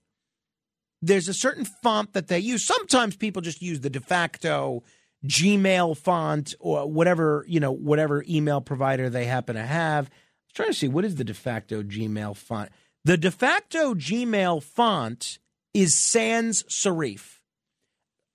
[1.01, 2.65] there's a certain font that they use.
[2.65, 4.83] Sometimes people just use the de facto
[5.25, 10.07] Gmail font or whatever, you know, whatever email provider they happen to have.
[10.07, 12.69] I was trying to see what is the de facto Gmail font.
[13.05, 15.39] The de facto Gmail font
[15.73, 17.39] is sans serif.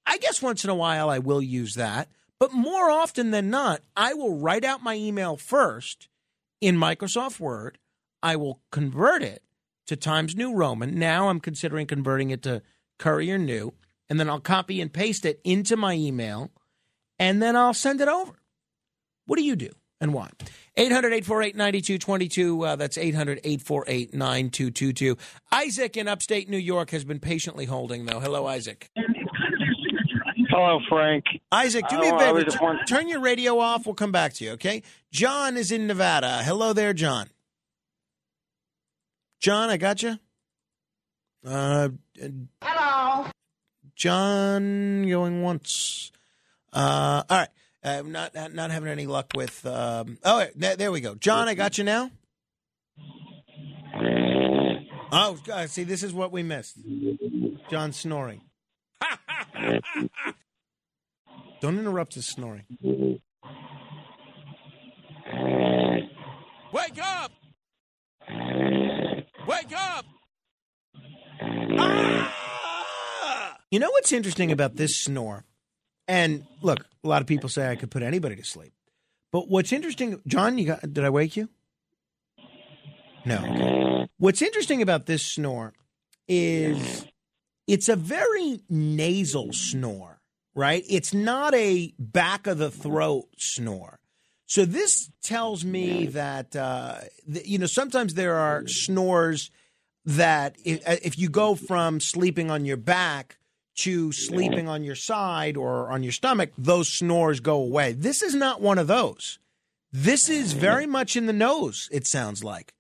[0.07, 2.09] I guess once in a while I will use that,
[2.39, 6.09] but more often than not, I will write out my email first
[6.61, 7.79] in Microsoft Word.
[8.23, 9.43] I will convert it
[9.87, 10.99] to Times New Roman.
[10.99, 12.63] Now I'm considering converting it to
[12.99, 13.75] Courier New,
[14.09, 16.51] and then I'll copy and paste it into my email,
[17.19, 18.35] and then I'll send it over.
[19.27, 19.71] What do you do
[20.01, 20.31] and why?
[20.77, 22.65] 800 848 9222.
[22.65, 25.17] Uh, that's 800 848 9222.
[25.53, 28.21] Isaac in upstate New York has been patiently holding, though.
[28.21, 28.91] Hello, Isaac.
[30.51, 31.25] Hello, Frank.
[31.51, 32.45] Isaac, do me a favor.
[32.87, 33.87] Turn your radio off.
[33.87, 34.83] We'll come back to you, okay?
[35.11, 36.43] John is in Nevada.
[36.45, 37.29] Hello there, John.
[39.45, 40.19] John, I got you.
[41.47, 41.91] Uh,
[42.63, 43.27] Hello.
[43.95, 46.11] John going once.
[46.73, 47.49] Uh, all right.
[47.85, 49.67] I'm not not having any luck with.
[49.67, 51.15] Um, oh, there, there we go.
[51.15, 52.11] John, I got you now.
[55.13, 56.79] Oh, God, see, this is what we missed.
[57.71, 58.41] John snoring.
[61.61, 62.65] Don't interrupt his snoring.
[66.73, 67.33] Wake up!
[69.47, 70.07] Wake up!
[71.79, 73.57] Ah!
[73.71, 75.45] You know what's interesting about this snore?
[76.07, 78.73] And look, a lot of people say I could put anybody to sleep.
[79.33, 81.49] But what's interesting, John, you got did I wake you?
[83.25, 84.07] No.
[84.19, 85.73] What's interesting about this snore
[86.29, 87.05] is
[87.67, 90.21] it's a very nasal snore,
[90.55, 90.85] right?
[90.89, 93.99] It's not a back of the throat snore.
[94.47, 99.51] So this tells me that uh, you know sometimes there are snores
[100.05, 103.39] that if, uh, if you go from sleeping on your back
[103.77, 107.93] to sleeping on your side or on your stomach, those snores go away.
[107.93, 109.39] This is not one of those.
[109.93, 111.89] This is very much in the nose.
[111.91, 112.75] It sounds like.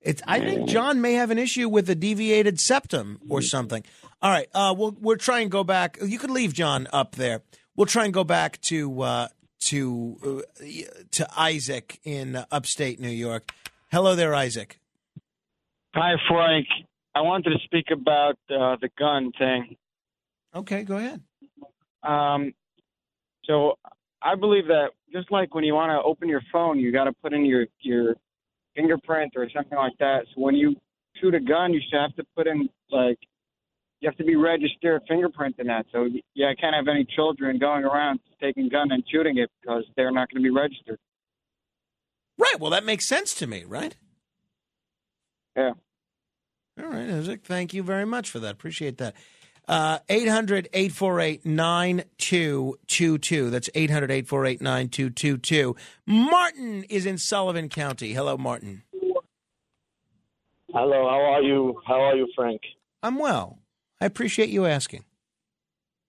[0.00, 0.22] It's.
[0.26, 3.82] I think John may have an issue with a deviated septum or something.
[4.22, 5.98] All right, uh, we'll we'll try and go back.
[6.02, 7.42] You could leave John up there.
[7.74, 9.28] We'll try and go back to uh,
[9.60, 10.64] to uh,
[11.12, 13.52] to Isaac in upstate New York.
[13.90, 14.78] Hello there, Isaac.
[15.94, 16.66] Hi, Frank.
[17.14, 19.76] I wanted to speak about uh, the gun thing.
[20.54, 21.22] Okay, go ahead.
[22.02, 22.52] Um,
[23.44, 23.78] so
[24.22, 27.12] I believe that just like when you want to open your phone, you got to
[27.22, 28.16] put in your your
[28.74, 30.26] fingerprint or something like that.
[30.34, 30.76] So when you
[31.20, 33.18] shoot a gun, you should have to put in like
[34.00, 35.86] you have to be registered fingerprint in that.
[35.92, 39.84] So yeah, I can't have any children going around taking gun and shooting it because
[39.96, 40.98] they're not going to be registered.
[42.38, 42.60] Right.
[42.60, 43.96] Well, that makes sense to me, right?
[45.56, 45.72] Yeah.
[46.78, 47.44] All right, Isaac.
[47.44, 48.52] Thank you very much for that.
[48.52, 49.14] Appreciate that.
[49.66, 53.50] Uh, 800 848 9222.
[53.50, 55.76] That's 800 848 9222.
[56.06, 58.12] Martin is in Sullivan County.
[58.12, 58.82] Hello, Martin.
[60.72, 61.80] Hello, how are you?
[61.86, 62.60] How are you, Frank?
[63.02, 63.58] I'm well.
[64.00, 65.04] I appreciate you asking.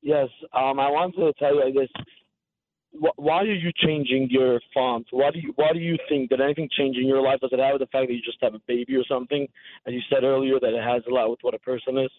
[0.02, 1.90] Yes, um, I wanted to tell you, I guess,
[2.94, 5.08] wh- why are you changing your font?
[5.12, 7.40] Why do you Why do you think did anything change in your life?
[7.42, 9.48] Does it have with the fact that you just have a baby or something?
[9.86, 12.12] As you said earlier, that it has a lot with what a person is.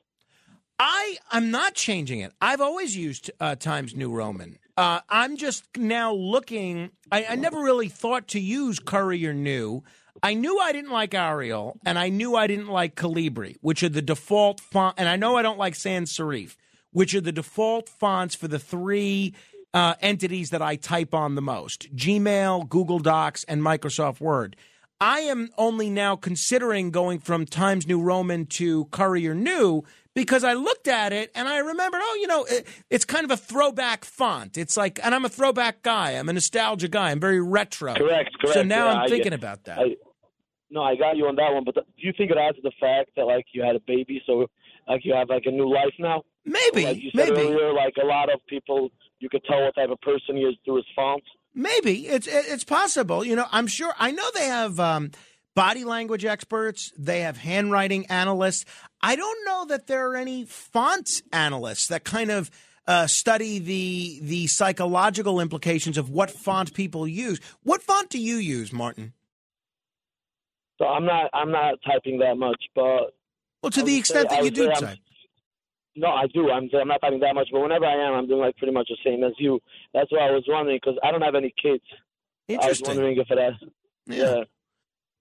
[0.79, 2.33] I I'm not changing it.
[2.41, 4.59] I've always used uh, Times New Roman.
[4.77, 6.91] Uh, I'm just now looking.
[7.11, 9.83] I, I never really thought to use Courier New.
[10.23, 13.89] I knew I didn't like Arial, and I knew I didn't like Calibri, which are
[13.89, 14.95] the default font.
[14.99, 16.57] And I know I don't like sans serif,
[16.93, 19.35] which are the default fonts for the three
[19.75, 24.57] uh, entities that I type on the most: Gmail, Google Docs, and Microsoft Word.
[25.01, 30.55] I am only now considering going from Times New Roman to Courier New because I
[30.55, 34.05] looked at it and I remembered, oh, you know, it, it's kind of a throwback
[34.05, 34.59] font.
[34.59, 36.13] It's like, and I'm a throwback guy.
[36.13, 37.13] I'm a nostalgia guy.
[37.13, 37.95] I'm very retro.
[37.95, 38.55] Correct, correct.
[38.55, 39.79] So now Yeah, I'm I thinking get- about that.
[39.79, 39.95] I,
[40.71, 41.65] no, I got you on that one.
[41.65, 43.81] But th- do you think it adds to the fact that like you had a
[43.81, 44.47] baby, so
[44.87, 46.23] like you have like a new life now?
[46.45, 47.41] Maybe, like you said maybe.
[47.41, 50.55] earlier, like a lot of people, you could tell what type of person he is
[50.65, 51.27] through his fonts.
[51.55, 53.25] Maybe it's it's possible.
[53.25, 53.93] You know, I'm sure.
[53.99, 55.11] I know they have um,
[55.55, 56.93] body language experts.
[56.97, 58.65] They have handwriting analysts.
[59.03, 62.51] I don't know that there are any font analysts that kind of
[62.87, 67.41] uh, study the the psychological implications of what font people use.
[67.63, 69.13] What font do you use, Martin?
[70.79, 73.13] So I'm not, I'm not typing that much, but
[73.63, 74.99] Well, to I the extent say- that you do I'm- type.
[75.97, 76.49] No, I do.
[76.49, 78.87] I'm I'm not typing that much, but whenever I am, I'm doing like pretty much
[78.89, 79.59] the same as you.
[79.93, 81.83] That's why I was wondering because I don't have any kids.
[82.47, 82.87] Interesting.
[82.87, 83.55] I was wondering if it has.
[84.07, 84.45] Yeah.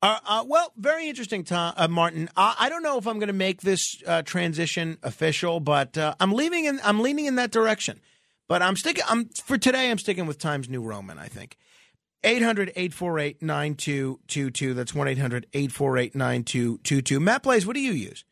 [0.03, 2.29] Uh, uh, well, very interesting, Tom, uh, Martin.
[2.37, 6.13] I, I don't know if I'm going to make this uh, transition official, but uh,
[6.19, 6.79] I'm leaving in.
[6.83, 7.99] I'm leaning in that direction.
[8.47, 9.03] But I'm sticking.
[9.09, 9.89] I'm for today.
[9.89, 11.17] I'm sticking with Times New Roman.
[11.17, 11.57] I think.
[12.23, 14.75] 800-848-9222.
[14.75, 17.21] That's 1-800-848-9222.
[17.21, 18.25] Matt Blaze, what do you use?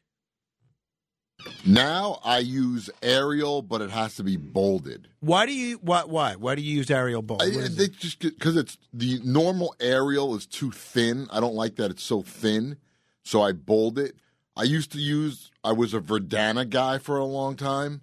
[1.66, 5.08] Now I use Arial, but it has to be bolded.
[5.20, 7.42] Why do you why why why do you use Arial Bold?
[7.42, 11.28] I, What is they just because it's the normal Arial is too thin.
[11.32, 12.78] I don't like that it's so thin,
[13.24, 14.16] so I bold it.
[14.56, 15.52] I used to use.
[15.64, 18.02] I was a Verdana guy for a long time,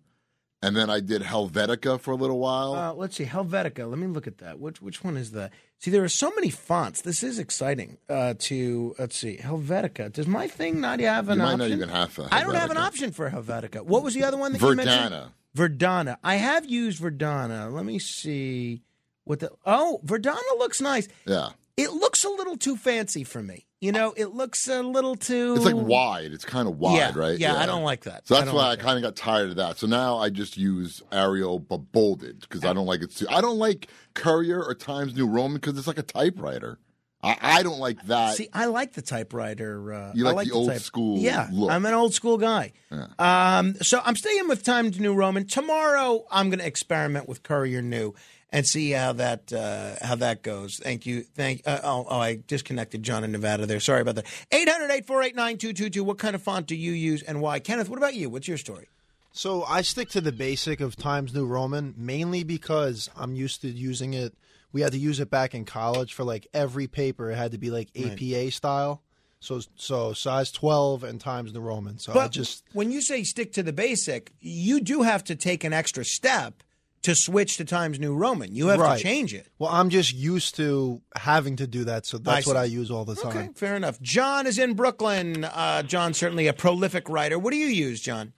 [0.60, 2.74] and then I did Helvetica for a little while.
[2.74, 3.88] Uh, let's see, Helvetica.
[3.88, 4.60] Let me look at that.
[4.60, 5.50] Which which one is the?
[5.82, 7.00] See, there are so many fonts.
[7.00, 7.98] This is exciting.
[8.08, 10.12] Uh, to let's see, Helvetica.
[10.12, 11.58] Does my thing not have an you might option?
[11.58, 13.80] not even have a I don't have an option for Helvetica.
[13.80, 15.12] What was the other one that you mentioned?
[15.12, 15.32] Verdana.
[15.56, 16.16] Verdana.
[16.22, 17.72] I have used Verdana.
[17.72, 18.82] Let me see
[19.24, 19.50] what the.
[19.66, 21.08] Oh, Verdana looks nice.
[21.26, 23.66] Yeah, It looks a little too fancy for me.
[23.80, 25.54] You know, it looks a little too.
[25.56, 26.30] it's like wide.
[26.32, 27.38] It's kind of wide, Yeah, right?
[27.38, 28.28] yeah, I don't like that.
[28.28, 29.78] So that's don't why like I kind of got tired of that.
[29.78, 33.10] So now I just use Arial but bolded because I don't like it.
[33.16, 36.78] Too, I don't like Courier or Times New Roman because it's like a typewriter.
[37.24, 38.36] I, I don't like that.
[38.36, 39.92] See, I like the typewriter.
[39.94, 41.70] Uh, You I like the old type- school Yeah, look.
[41.70, 42.72] I'm an old school guy.
[43.18, 45.46] Um, so I'm staying with Times New Roman.
[45.46, 48.14] Tomorrow, I'm going to experiment with Courier New
[48.52, 50.76] and see how that uh, how that goes.
[50.76, 51.22] Thank you.
[51.22, 51.62] Thank.
[51.66, 53.80] Uh, oh, oh, I disconnected John in Nevada there.
[53.80, 54.26] Sorry about that.
[54.50, 56.00] 800-848-9222.
[56.02, 57.58] What kind of font do you use and why?
[57.60, 58.28] Kenneth, what about you?
[58.28, 58.88] What's your story?
[59.32, 63.68] So I stick to the basic of Times New Roman mainly because I'm used to
[63.68, 64.34] using it.
[64.72, 67.30] We had to use it back in college for like every paper.
[67.30, 68.12] It had to be like Right.
[68.12, 69.02] APA style.
[69.40, 71.98] So so size 12 and Times New Roman.
[71.98, 75.64] So I just when you say stick to the basic, you do have to take
[75.64, 76.62] an extra step
[77.02, 78.54] to switch to Times New Roman.
[78.54, 78.96] You have Right.
[78.96, 79.48] to change it.
[79.58, 82.56] Well, I'm just used to having to do that, so that's I what.
[82.56, 83.36] I use all the time.
[83.36, 84.00] Okay, fair enough.
[84.00, 85.44] John is in Brooklyn.
[85.44, 87.38] Uh, John's certainly a prolific writer.
[87.38, 88.32] What do you use, John?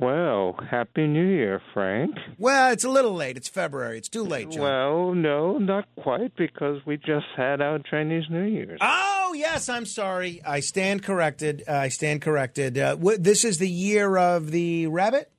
[0.00, 2.16] Well, Happy New Year, Frank.
[2.38, 3.36] Well, it's a little late.
[3.36, 3.98] It's February.
[3.98, 4.62] It's too late, John.
[4.62, 8.78] Well, no, not quite, because we just had our Chinese New Year's.
[8.80, 10.40] Oh, yes, I'm sorry.
[10.46, 11.64] I stand corrected.
[11.68, 12.78] I stand corrected.
[12.78, 15.30] Uh, wh- this is the year of the rabbit?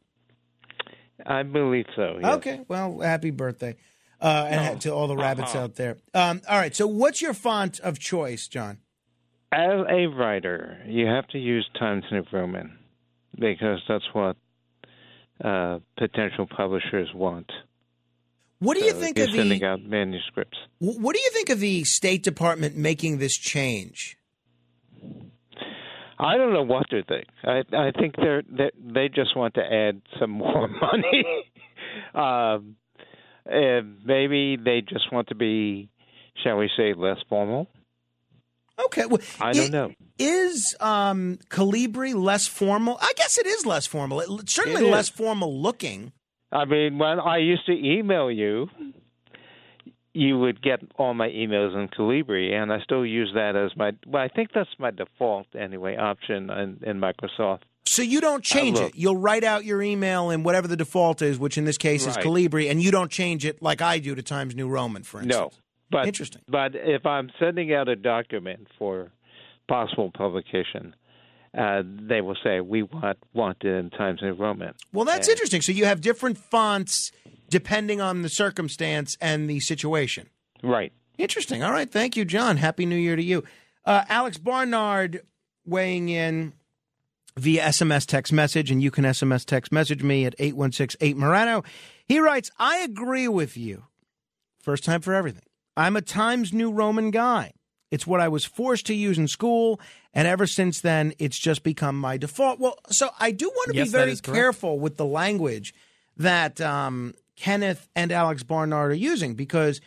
[1.25, 2.17] I believe so.
[2.21, 2.35] Yes.
[2.37, 3.75] Okay, well, happy birthday.
[4.21, 4.79] Uh, and Oh.
[4.79, 5.65] to all the rabbits Uh-huh.
[5.65, 5.97] out there.
[6.13, 8.77] Um, all right, so what's your font of choice, John?
[9.51, 12.77] As a writer, you have to use Times New Roman
[13.37, 14.37] because that's what
[15.43, 17.51] uh, potential publishers want.
[18.59, 20.57] What do you So think you're of the sending out manuscripts?
[20.79, 24.17] What do you think of the State Department making this change?
[26.23, 27.25] I don't know what to think.
[27.43, 31.25] I I think they're, they they just want to add some more money.
[32.15, 32.75] um,
[33.45, 35.89] and maybe they just want to be,
[36.43, 37.67] shall we say, less formal.
[38.85, 39.91] Okay, well, I don't know.
[40.17, 42.97] Is um, Calibri less formal?
[43.01, 44.19] I guess it is less formal.
[44.21, 44.91] It, certainly It is.
[44.91, 46.11] less formal looking.
[46.51, 48.69] I mean, when I used to email you,
[50.13, 53.91] you would get all my emails in Calibri, and I still use that as my.
[54.05, 57.61] Well, I think that's my default anyway option in, in Microsoft.
[57.85, 58.95] So you don't change it.
[58.95, 62.15] You'll write out your email in whatever the default is, which in this case is
[62.17, 65.35] Calibri, and you don't change it like I do to Times New Roman, for instance.
[65.35, 65.51] No,
[65.91, 66.41] but Interesting.
[66.47, 69.11] But if I'm sending out a document for
[69.67, 70.95] possible publication,
[71.57, 74.73] uh, they will say we want want it in Times New Roman.
[74.91, 75.61] Well, that's interesting.
[75.61, 77.11] So you have different fonts
[77.49, 80.29] depending on the circumstance and the situation.
[80.63, 80.91] Right.
[81.17, 81.61] Interesting.
[81.63, 81.91] All right.
[81.91, 82.57] Thank you, John.
[82.57, 83.43] Happy New Year to you.
[83.85, 85.21] Uh, Alex Barnard
[85.65, 86.53] weighing in
[87.37, 91.63] via SMS text message, and you can SMS text message me at 8168 Morano.
[92.07, 93.85] He writes, I agree with you.
[94.59, 95.43] First time for everything.
[95.75, 97.53] I'm a Times New Roman guy.
[97.93, 99.79] It's what I was forced to use in school,
[100.15, 102.59] and ever since then, it's just become my default.
[102.59, 105.75] Well, so I do want to Yes, be very careful with the language
[106.17, 109.79] that um, Kenneth and Alex Barnard are using because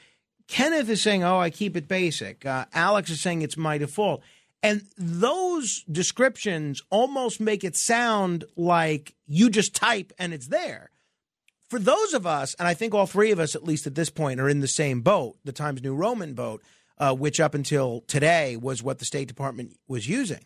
[0.47, 4.23] Kenneth is saying, "Oh, I keep it basic." Uh, Alex is saying it's my default,
[4.63, 10.91] and those descriptions almost make it sound like you just type and it's there.
[11.69, 14.11] For those of us, and I think all three of us, at least at this
[14.11, 16.63] point, are in the same boat, the Times New Roman boat,
[16.99, 20.45] uh, which up until today was what the State Department was using.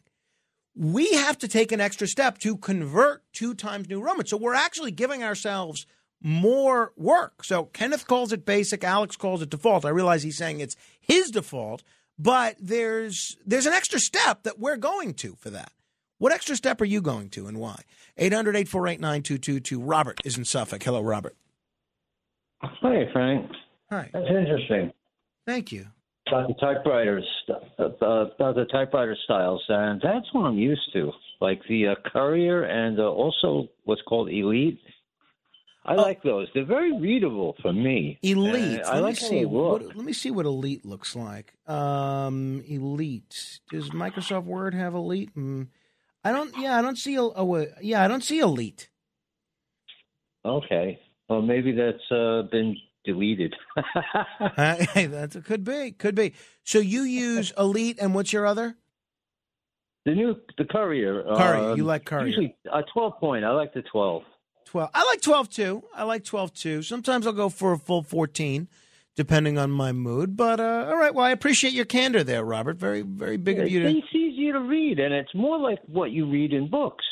[0.76, 4.26] We have to take an extra step to convert to Times New Roman.
[4.26, 5.86] So we're actually giving ourselves
[6.22, 7.44] more work.
[7.44, 9.84] So Kenneth calls it basic, Alex calls it default.
[9.84, 11.82] I realize he's saying it's his default,
[12.18, 15.72] but there's there's an extra step that we're going to for that.
[16.18, 17.82] What extra step are you going to and why?
[18.18, 19.80] 800 848 9222.
[19.80, 20.82] Robert is in Suffolk.
[20.82, 21.34] Hello, Robert.
[22.62, 23.50] Hi, Frank.
[23.90, 24.10] Hi.
[24.12, 24.92] That's interesting.
[25.46, 25.86] Thank you.
[26.30, 27.58] About the typewriters, uh,
[28.38, 33.02] the typewriter styles, and that's what I'm used to, like the uh, Courier and uh,
[33.08, 34.78] also what's called Elite.
[35.84, 36.46] I like those.
[36.54, 38.18] They're very readable for me.
[38.22, 38.80] Elite.
[38.80, 39.44] Uh, I let like me see.
[39.44, 41.54] What, let me see what Elite looks like.
[41.66, 43.60] Um, Elite.
[43.72, 45.34] Does Microsoft Word have Elite?
[45.34, 45.66] Mm,
[46.22, 46.56] I don't.
[46.56, 47.16] Yeah, I don't see.
[47.16, 48.88] a- uh, yeah, I don't see Elite.
[50.44, 51.00] Okay.
[51.28, 53.54] Well, maybe that's uh, been deleted.
[53.76, 55.92] Uh, hey, that could be.
[55.92, 56.34] Could be.
[56.64, 58.76] So you use Elite, and what's your other?
[60.06, 61.22] The new the Courier.
[61.22, 62.26] Courier, um, you like Courier.
[62.26, 63.44] Usually a twelve point.
[63.44, 64.22] I like the twelve.
[64.66, 64.90] 12.
[64.94, 65.82] I like 12 too.
[65.94, 66.82] I like 12 too.
[66.82, 68.68] Sometimes I'll go for a full 14,
[69.16, 70.36] depending on my mood.
[70.36, 71.12] But uh, all right.
[71.12, 72.76] Well, I appreciate your candor there, Robert.
[72.76, 73.88] Very, very big of you to.
[73.88, 77.04] It's easier to read, and it's more like what you read in books.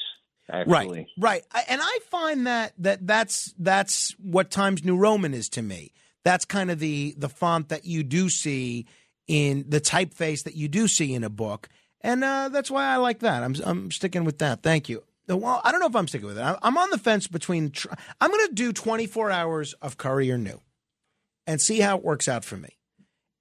[0.51, 1.09] Actually.
[1.19, 5.63] Right, right, and I find that that that's that's what Times New Roman is to
[5.63, 5.93] me.
[6.25, 8.87] That's kind of the the font that you do see
[9.27, 11.69] in the typeface that you do see in a book,
[12.01, 13.43] and uh, that's why I like that.
[13.43, 14.63] I'm I'm sticking with that.
[14.63, 15.05] Thank you.
[15.29, 16.57] Well, I don't know if I'm sticking with it.
[16.63, 17.71] I'm on the fence between.
[17.71, 17.89] Tr-
[18.19, 20.63] I'm going to do 24 hours of Courier New,
[21.47, 22.79] and see how it works out for me,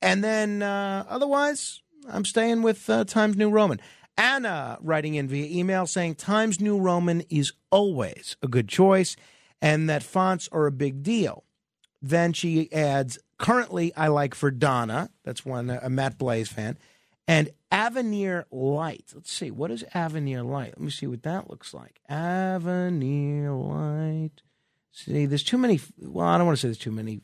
[0.02, 3.80] and then uh, otherwise I'm staying with uh, Times New Roman.
[4.18, 9.15] Anna writing in via email saying Times New Roman is always a good choice
[9.61, 11.44] and that fonts are a big deal.
[12.02, 15.10] Then she adds, currently I like Verdana.
[15.23, 16.77] That's one, a Matt Blaze fan.
[17.27, 19.11] And Avenir Light.
[19.14, 20.69] Let's see, what is Avenir Light?
[20.69, 21.99] Let me see what that looks like.
[22.07, 24.41] Avenir Light.
[24.91, 25.80] See, there's too many.
[25.99, 27.22] Well, I don't want to say there's too many.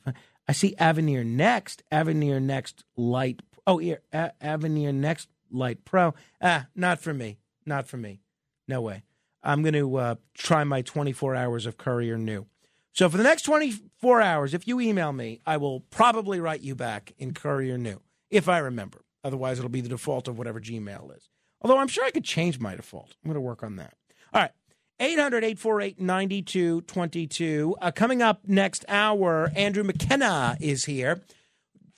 [0.48, 1.84] I see Avenir Next.
[1.92, 3.42] Avenir Next Light.
[3.66, 4.02] Oh, here.
[4.12, 6.14] A- Avenir Next Light Pro.
[6.42, 7.38] Ah, not for me.
[7.66, 8.20] Not for me.
[8.68, 9.04] No way.
[9.44, 12.48] I'm going to uh, try my 24 hours of Courier New.
[12.94, 16.76] So for the next 24 hours, if you email me, I will probably write you
[16.76, 19.02] back in Courier New, if I remember.
[19.24, 21.30] Otherwise, it'll be the default of whatever Gmail is.
[21.62, 23.16] Although I'm sure I could change my default.
[23.24, 23.94] I'm going to work on that.
[24.34, 24.52] All right.
[25.00, 27.76] 800 848 9222.
[27.82, 31.22] Uh, Coming up next hour, Andrew McKenna is here.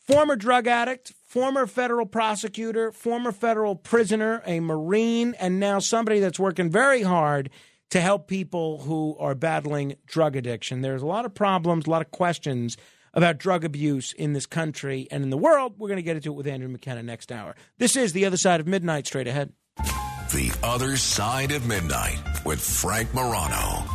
[0.07, 6.39] Former drug addict, former federal prosecutor, former federal prisoner, a Marine, and now somebody that's
[6.39, 7.49] working very hard
[7.89, 10.81] to help people who are battling drug addiction.
[10.81, 12.77] There's a lot of problems, a lot of questions
[13.15, 15.73] about drug abuse in this country and in the world.
[15.79, 17.55] We're going to get into it with Andrew McKenna next hour.
[17.79, 19.53] This is The Other Side of Midnight, straight ahead.
[19.77, 23.94] The Other Side of Midnight with Frank Morano.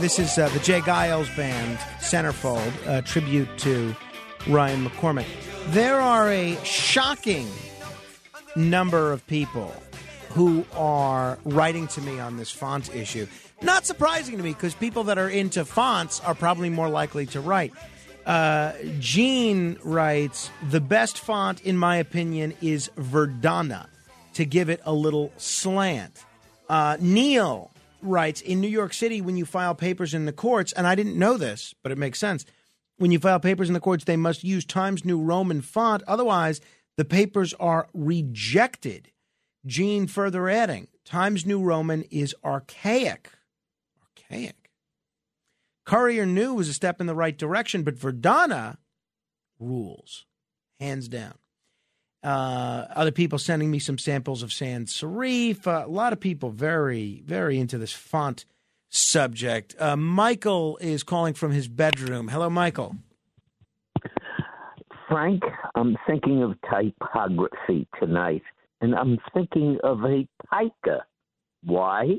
[0.00, 0.80] This is uh, the J.
[0.80, 3.94] Geils Band, Centerfold, a tribute to
[4.48, 5.26] Ryan McCormick.
[5.66, 7.46] There are a shocking
[8.56, 9.74] number of people
[10.30, 13.26] who are writing to me on this font issue.
[13.60, 17.40] Not surprising to me because people that are into fonts are probably more likely to
[17.42, 17.74] write.
[18.24, 23.86] Uh, Gene writes the best font, in my opinion, is Verdana
[24.32, 26.24] to give it a little slant.
[26.70, 27.70] Uh, Neil
[28.02, 31.18] writes in New York City, when you file papers in the courts, and I didn't
[31.18, 32.44] know this, but it makes sense.
[32.96, 36.02] When you file papers in the courts, they must use Times New Roman font.
[36.06, 36.60] Otherwise,
[36.96, 39.10] the papers are rejected.
[39.66, 43.30] Gene further adding, Times New Roman is archaic.
[44.02, 44.70] Archaic.
[45.86, 48.76] Courier New was a step in the right direction, but Verdana
[49.58, 50.26] rules,
[50.78, 51.34] hands down.
[52.22, 55.66] Uh, other people sending me some samples of sans serif.
[55.66, 58.44] Uh, a lot of people very, very into this font
[58.90, 59.74] subject.
[59.78, 62.28] Uh, Michael is calling from his bedroom.
[62.28, 62.96] Hello, Michael.
[65.08, 65.42] Frank,
[65.74, 68.42] I'm thinking of typography tonight,
[68.80, 71.04] and I'm thinking of a pica.
[71.64, 72.18] Why?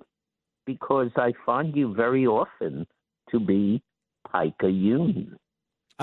[0.66, 2.86] Because I find you very often
[3.30, 3.82] to be
[4.32, 5.38] pica union.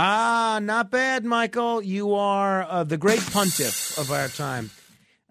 [0.01, 1.83] Ah, not bad, Michael.
[1.83, 4.71] You are uh, the great pontiff of our time.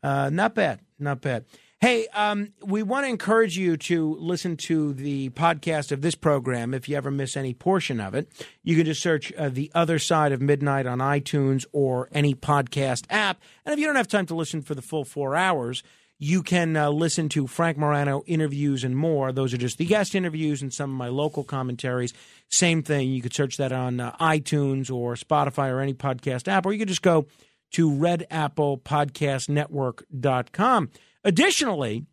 [0.03, 1.45] Uh, not bad, not bad.
[1.80, 6.73] Hey, um, we want to encourage you to listen to the podcast of this program
[6.73, 8.27] if you ever miss any portion of it.
[8.61, 13.06] You can just search uh, The Other Side of Midnight on iTunes or any podcast
[13.10, 13.41] app.
[13.65, 15.81] And if you don't have time to listen for the full four hours,
[16.19, 19.31] you can uh, listen to Frank Morano interviews and more.
[19.31, 22.11] Those are just the guest interviews and some of my local commentaries.
[22.49, 23.11] Same thing.
[23.11, 26.80] You could search that on uh, iTunes or Spotify or any podcast app, or you
[26.80, 27.27] could just go
[27.73, 30.89] to redapplepodcastnetwork.com.
[31.23, 32.06] Additionally,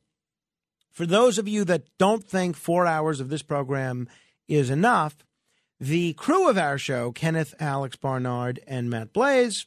[0.91, 4.07] for those of you that don't think four hours of this program
[4.49, 5.17] is enough,
[5.81, 9.67] the crew of our show, Kenneth, Alex Barnard, and Matt Blaze,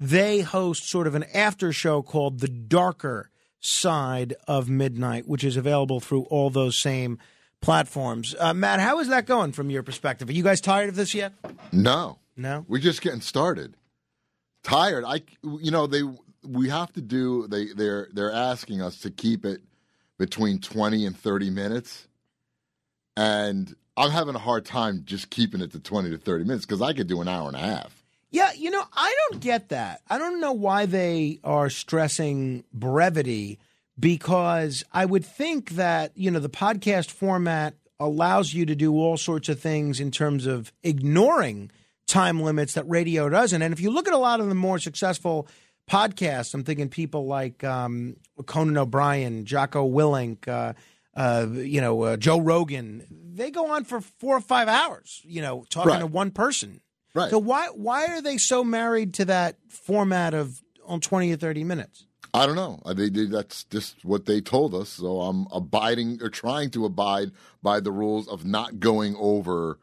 [0.00, 3.30] they host sort of an after show called The Darker
[3.64, 7.18] Side of Midnight, which is available through all those same
[7.60, 8.34] platforms.
[8.38, 10.28] Uh, Matt, how is that going from your perspective?
[10.28, 11.32] Are you guys tired of this yet?
[11.72, 12.64] No, No?
[12.68, 13.74] we're just getting started.
[14.62, 15.04] Tired.
[15.06, 16.02] I, you know, they
[16.46, 17.46] we have to do.
[17.48, 19.60] They they're they're asking us to keep it
[20.18, 22.06] between twenty and thirty minutes,
[23.16, 26.82] and I'm having a hard time just keeping it to twenty to thirty minutes because
[26.82, 28.03] I could do an hour and a half.
[28.34, 30.00] Yeah, you know, I don't get that.
[30.10, 33.60] I don't know why they are stressing brevity
[33.98, 39.16] because I would think that, you know, the podcast format allows you to do all
[39.16, 41.70] sorts of things in terms of ignoring
[42.08, 43.62] time limits that radio doesn't.
[43.62, 45.46] And if you look at a lot of the more successful
[45.88, 48.16] podcasts, I'm thinking people like um,
[48.46, 50.72] Conan O'Brien, Jocko Willink, uh,
[51.16, 55.40] uh, you know, uh, Joe Rogan, they go on for four or five hours, you
[55.40, 56.00] know, talking Right.
[56.00, 56.80] to one person.
[57.14, 57.30] Right.
[57.30, 61.64] So why why are they so married to that format of on twenty or thirty
[61.64, 62.06] minutes?
[62.34, 62.80] I don't know.
[62.92, 64.88] They, they, that's just what they told us.
[64.88, 67.30] So I'm abiding or trying to abide
[67.62, 69.78] by the rules of not going over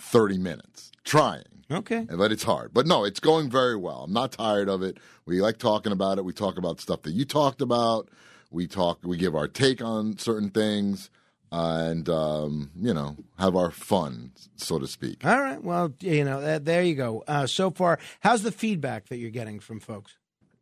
[0.00, 0.90] 30 minutes.
[1.04, 1.44] Trying.
[1.70, 2.08] Okay.
[2.10, 2.74] But it's hard.
[2.74, 4.02] But no, it's going very well.
[4.02, 4.98] I'm not tired of it.
[5.26, 6.24] We like talking about it.
[6.24, 8.08] We talk about stuff that you talked about.
[8.50, 8.98] We talk.
[9.04, 11.08] We give our take on certain things,
[11.52, 15.24] and um, you know, have our fun, so to speak.
[15.24, 15.62] All right.
[15.62, 17.22] Well, you know, uh, there you go.
[17.28, 20.16] Uh, so far, how's the feedback that you're getting from folks?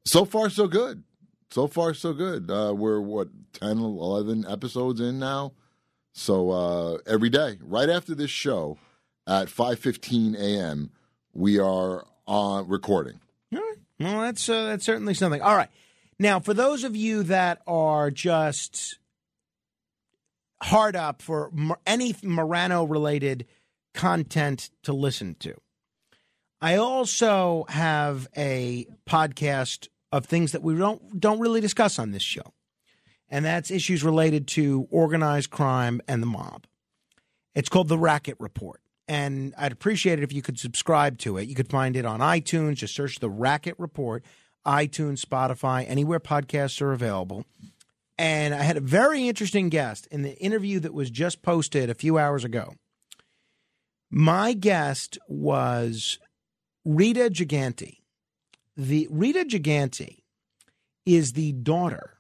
[0.05, 1.05] So far, so good.
[1.51, 2.51] So far, so good.
[2.51, 5.53] Uh, we're what 10, 11 episodes in now.
[6.13, 8.77] So uh, every day, right after this show,
[9.29, 10.91] at five fifteen a.m.,
[11.33, 13.21] we are on recording.
[13.55, 13.77] All right.
[14.01, 15.41] Well, that's uh, that's certainly something.
[15.41, 15.69] All right.
[16.19, 18.99] Now, for those of you that are just
[20.63, 21.51] hard up for
[21.87, 23.47] any Morano related
[23.95, 25.55] content to listen to,
[26.61, 32.23] I also have a podcast of things that we don't don't really discuss on this
[32.23, 32.55] show,
[33.29, 36.67] and that's issues related to organized crime and the mob.
[37.55, 38.81] It's called the Racket Report.
[39.09, 41.49] And I'd appreciate it if you could subscribe to it.
[41.49, 42.77] You could find it on iTunes.
[42.77, 44.25] Just search the Racket Report,
[44.65, 47.45] iTunes, Spotify, anywhere podcasts are available.
[48.21, 51.95] And I had a very interesting guest in the interview that was just posted a
[51.95, 52.75] few hours ago.
[54.11, 56.19] My guest was
[56.85, 58.01] Rita Gigante.
[58.77, 60.19] The Rita Gigante
[61.07, 62.19] is the daughter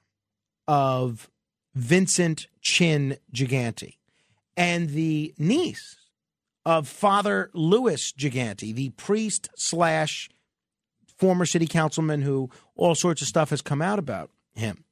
[0.66, 1.28] of
[1.74, 3.98] Vincent Chin Gigante
[4.56, 5.96] and the niece
[6.64, 10.30] of Father Louis Gigante, the priest slash
[11.18, 14.86] former city councilman who all sorts of stuff has come out about him.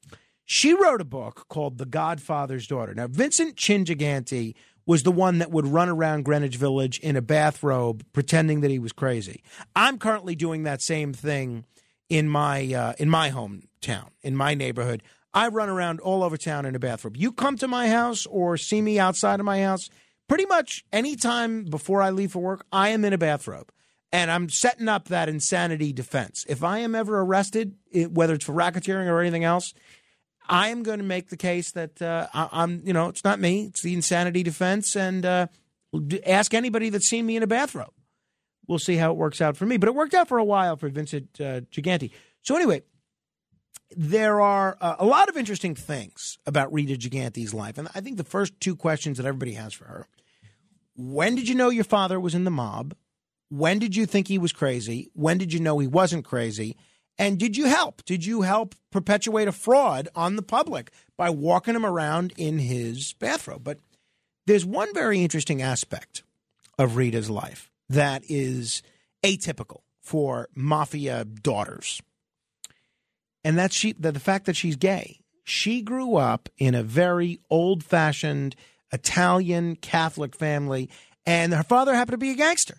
[0.50, 2.94] She wrote a book called The Godfather's Daughter.
[2.94, 4.54] Now, Vincent Chin Gigante
[4.86, 8.78] was the one that would run around Greenwich Village in a bathrobe pretending that he
[8.78, 9.42] was crazy.
[9.76, 11.66] I'm currently doing that same thing
[12.08, 15.02] in my uh, in my hometown, in my neighborhood.
[15.34, 17.18] I run around all over town in a bathrobe.
[17.18, 19.90] You come to my house or see me outside of my house,
[20.28, 23.70] pretty much any time before I leave for work, I am in a bathrobe.
[24.10, 26.46] And I'm setting up that insanity defense.
[26.48, 29.74] If I am ever arrested, whether it's for racketeering or anything else,
[30.48, 33.40] I am going to make the case that uh, I, I'm, you know, it's not
[33.40, 35.46] me, it's the insanity defense, and uh,
[36.26, 37.92] ask anybody that's seen me in a bathrobe.
[38.66, 39.76] We'll see how it works out for me.
[39.78, 42.10] But it worked out for a while for Vincent uh, Gigante.
[42.42, 42.82] So anyway,
[43.96, 48.16] there are uh, a lot of interesting things about Rita Gigante's life, and I think
[48.16, 50.06] the first two questions that everybody has for her:
[50.96, 52.94] When did you know your father was in the mob?
[53.50, 55.10] When did you think he was crazy?
[55.14, 56.76] When did you know he wasn't crazy?
[57.18, 58.04] And did you help?
[58.04, 63.14] Did you help perpetuate a fraud on the public by walking him around in his
[63.14, 63.64] bathrobe?
[63.64, 63.78] But
[64.46, 66.22] there's one very interesting aspect
[66.78, 68.82] of Rita's life that is
[69.24, 72.00] atypical for mafia daughters.
[73.42, 75.20] And that's she the, the fact that she's gay.
[75.44, 78.54] She grew up in a very old-fashioned
[78.92, 80.88] Italian Catholic family
[81.26, 82.78] and her father happened to be a gangster.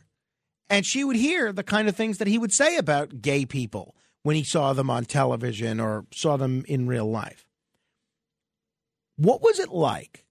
[0.69, 3.95] And she would hear the kind of things that he would say about gay people
[4.23, 7.45] when he saw them on television or saw them in real life.
[9.15, 10.25] What was it like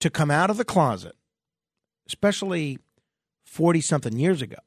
[0.00, 1.16] to come out of the closet,
[2.06, 2.78] especially
[3.44, 4.58] 40 something years ago,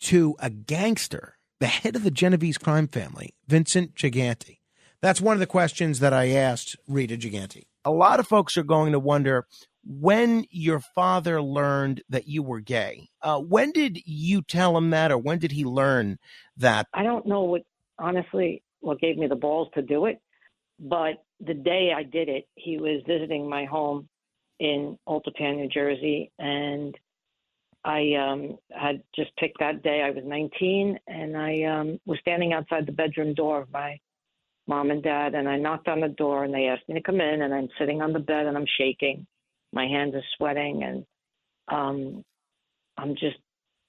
[0.00, 4.58] to a gangster, the head of the Genovese crime family, Vincent Gigante?
[5.02, 7.64] That's one of the questions that I asked Rita Gigante.
[7.84, 9.46] A lot of folks are going to wonder
[9.86, 13.08] when your father learned that you were gay.
[13.20, 16.18] Uh, when did you tell him that, or when did he learn
[16.58, 16.86] that?
[16.92, 17.62] I don't know what,
[17.98, 20.20] honestly, what gave me the balls to do it,
[20.78, 24.08] but the day I did it, he was visiting my home
[24.60, 26.96] in Old Tappan, New Jersey, and
[27.84, 30.02] I um, had just picked that day.
[30.02, 33.98] I was 19, and I um, was standing outside the bedroom door of my
[34.66, 37.20] mom and dad, and I knocked on the door, and they asked me to come
[37.20, 39.26] in, and I'm sitting on the bed, and I'm shaking,
[39.72, 41.06] my hands are sweating, and
[41.68, 42.24] um,
[42.96, 43.36] I'm just,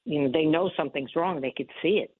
[0.03, 1.39] you know, they know something's wrong.
[1.39, 2.14] They could see it,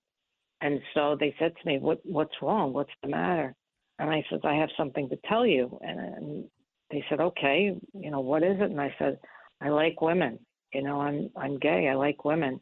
[0.61, 2.73] and so they said to me, "What What's wrong?
[2.73, 3.55] What's the matter?"
[3.99, 6.45] And I said, "I have something to tell you," and, and
[6.91, 9.19] they said, "Okay, you know, what is it?" And I said,
[9.61, 10.39] "I like women."
[10.75, 12.59] you know i'm i'm gay i like women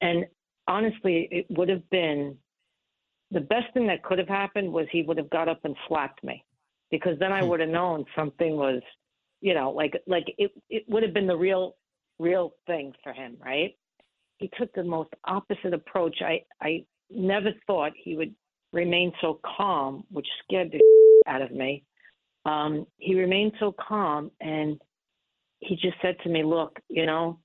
[0.00, 0.26] and
[0.66, 2.36] honestly it would have been
[3.30, 6.22] the best thing that could have happened was he would have got up and slapped
[6.24, 6.44] me
[6.90, 7.48] because then i hmm.
[7.48, 8.82] would have known something was
[9.40, 11.76] you know like like it it would have been the real
[12.18, 13.76] real thing for him right
[14.38, 18.34] he took the most opposite approach i i never thought he would
[18.72, 20.80] remain so calm which scared the
[21.26, 21.82] out of me
[22.44, 24.80] um he remained so calm and
[25.60, 27.38] he just said to me, "Look, you know,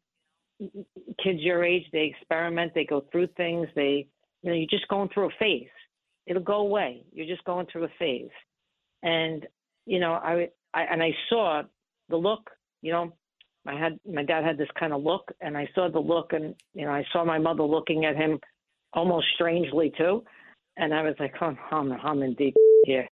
[0.60, 4.08] kids your age, they experiment, they go through things, they,
[4.42, 5.70] you know, you're just going through a phase.
[6.26, 7.04] It'll go away.
[7.12, 8.30] You're just going through a phase."
[9.02, 9.46] And
[9.86, 11.64] you know, I, I and I saw
[12.10, 12.50] the look.
[12.82, 13.14] You know,
[13.66, 16.56] I had my dad had this kind of look, and I saw the look, and
[16.74, 18.40] you know, I saw my mother looking at him
[18.94, 20.24] almost strangely too,
[20.78, 22.56] and I was like, "Oh, I'm, I'm in deep
[22.86, 23.08] here."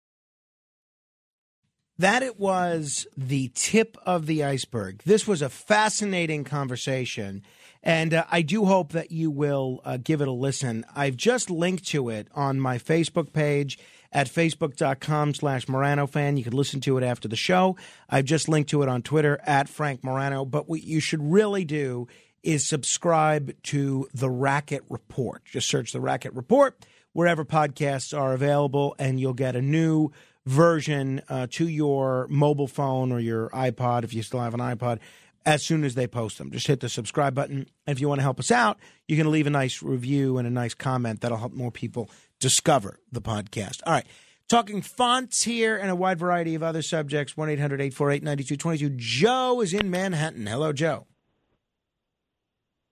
[1.98, 5.02] that it was the tip of the iceberg.
[5.04, 7.42] This was a fascinating conversation,
[7.82, 10.84] and uh, I do hope that you will uh, give it a listen.
[10.94, 13.78] I've just linked to it on my Facebook page
[14.12, 16.36] at facebook.com slash Morano fan.
[16.36, 17.76] You can listen to it after the show.
[18.08, 20.44] I've just linked to it on Twitter at Frank Morano.
[20.44, 22.08] But what you should really do
[22.42, 25.44] is subscribe to the Racket Report.
[25.44, 26.76] Just search the Racket Report
[27.12, 30.10] wherever podcasts are available, and you'll get a new
[30.46, 34.98] version uh, to your mobile phone or your iPod if you still have an iPod
[35.44, 36.50] as soon as they post them.
[36.50, 37.66] Just hit the subscribe button.
[37.86, 40.50] If you want to help us out, you can leave a nice review and a
[40.50, 41.20] nice comment.
[41.20, 43.80] That'll help more people discover the podcast.
[43.86, 44.06] All right.
[44.48, 47.36] Talking fonts here and a wide variety of other subjects.
[47.36, 48.94] 1 800 848 9222.
[48.96, 50.46] Joe is in Manhattan.
[50.46, 51.06] Hello, Joe.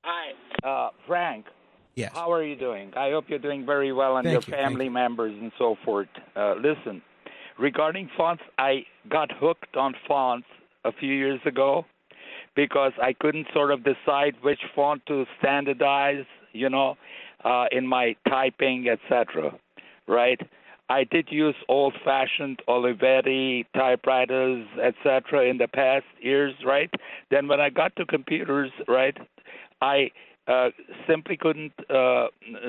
[0.09, 1.47] Hi, uh, Frank.
[1.97, 2.13] Yes.
[2.15, 2.93] How are you doing?
[2.97, 5.75] I hope you're doing very well and Thank your you, thank family members and so
[5.85, 6.07] forth.
[6.37, 7.03] Uh, listen,
[7.59, 10.47] regarding fonts, I got hooked on fonts
[10.85, 11.87] a few years ago
[12.55, 16.97] because I couldn't sort of decide which font to standardize, you know,
[17.45, 19.59] uh, in my typing, etc.
[20.07, 20.41] Right?
[20.89, 25.51] I did use old-fashioned Olivetti typewriters, etc.
[25.51, 26.91] in the past years, right?
[27.33, 29.17] Then when I got to computers, right,
[29.81, 30.11] I
[30.47, 30.71] uh,
[31.09, 32.27] simply couldn't uh,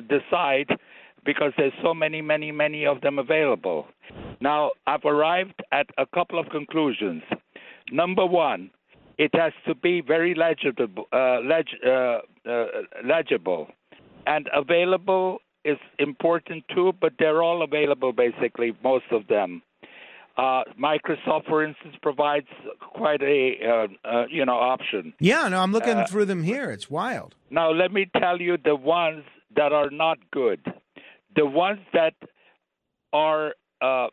[0.10, 0.70] decide
[1.26, 3.88] because there's so many, many, many of them available.
[4.40, 7.22] Now, I've arrived at a couple of conclusions.
[7.92, 8.70] Number one,
[9.18, 12.20] it has to be very legible, uh, leg, uh,
[12.50, 12.66] uh,
[13.04, 13.68] legible,
[14.26, 16.94] and available is important too.
[17.02, 19.62] But they're all available, basically, most of them.
[20.38, 22.48] Uh, Microsoft, for instance, provides
[22.80, 25.14] quite a uh, uh, you know option.
[25.20, 26.70] Yeah, no, I'm looking Uh, through them here.
[26.70, 27.34] It's wild.
[27.50, 29.24] Now, let me tell you the ones
[29.56, 30.62] that are not good.
[31.36, 32.14] The ones that
[33.14, 34.08] are uh,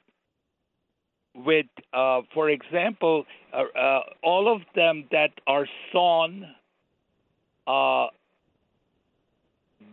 [1.34, 6.44] with, uh, for example, uh, uh, all of them that are sans,
[7.66, 8.06] uh,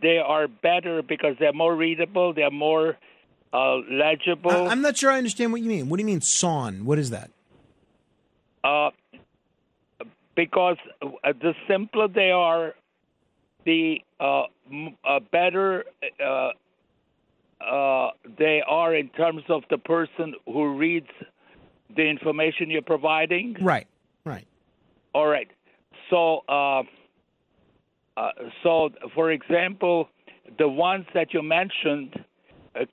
[0.00, 2.96] they are better because they're more readable, they're more
[3.52, 4.50] uh, legible.
[4.50, 5.88] I, I'm not sure I understand what you mean.
[5.88, 6.82] What do you mean sans?
[6.82, 7.30] What is that?
[8.64, 8.90] Uh,
[10.34, 12.74] because uh, the simpler they are,
[13.64, 15.84] the uh, m- uh, better
[16.24, 16.50] uh,
[17.64, 21.10] uh, they are in terms of the person who reads
[21.94, 23.56] the information you're providing.
[23.60, 23.86] Right,
[24.24, 24.46] right.
[25.14, 25.48] All right.
[26.10, 26.82] So, uh,
[28.16, 28.30] uh,
[28.62, 30.08] so for example,
[30.58, 32.24] the ones that you mentioned,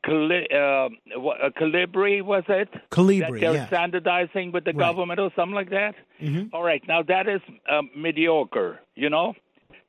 [0.04, 0.90] Cali- uh,
[1.20, 2.70] what- uh, Calibri was it?
[2.92, 3.68] Calibri, That they're yeah.
[3.68, 4.78] standardizing with the Right.
[4.88, 5.96] government or something like that.
[6.22, 6.50] Mhm.
[6.54, 6.86] All right.
[6.88, 8.80] Now that is um, mediocre.
[8.96, 9.36] You know,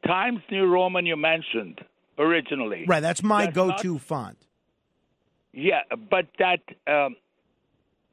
[0.07, 1.81] Times New Roman you mentioned
[2.19, 2.85] originally.
[2.87, 4.39] Right, that's my That's go-to font.
[5.53, 7.17] yeah, but that, um,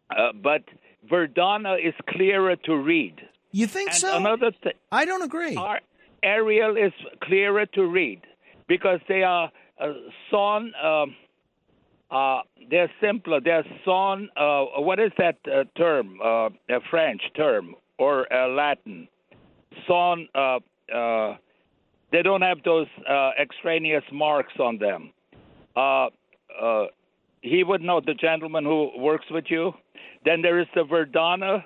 [0.10, 0.64] uh, but
[1.10, 3.16] Verdana is clearer to read.
[3.52, 4.18] You think and so?
[4.18, 4.74] Another thing.
[4.92, 5.56] I don't agree.
[5.56, 5.80] Our
[6.24, 6.92] Arial is
[7.22, 8.22] clearer to read
[8.68, 9.94] because they are uh,
[10.32, 10.74] sans.
[10.82, 11.16] Um,
[12.12, 13.40] uh, they're simpler.
[13.42, 14.30] They're son.
[14.38, 16.20] Uh, what is that uh, term?
[16.24, 19.08] Uh, a French term or uh, Latin?
[19.88, 20.28] Son.
[20.34, 20.60] Uh,
[20.94, 21.38] uh,
[22.12, 25.12] they don't have those uh, extraneous marks on them.
[25.76, 26.08] Uh,
[26.62, 26.86] uh,
[27.42, 29.74] he would know the gentleman who works with you.
[30.26, 31.64] Then there is the Verdana,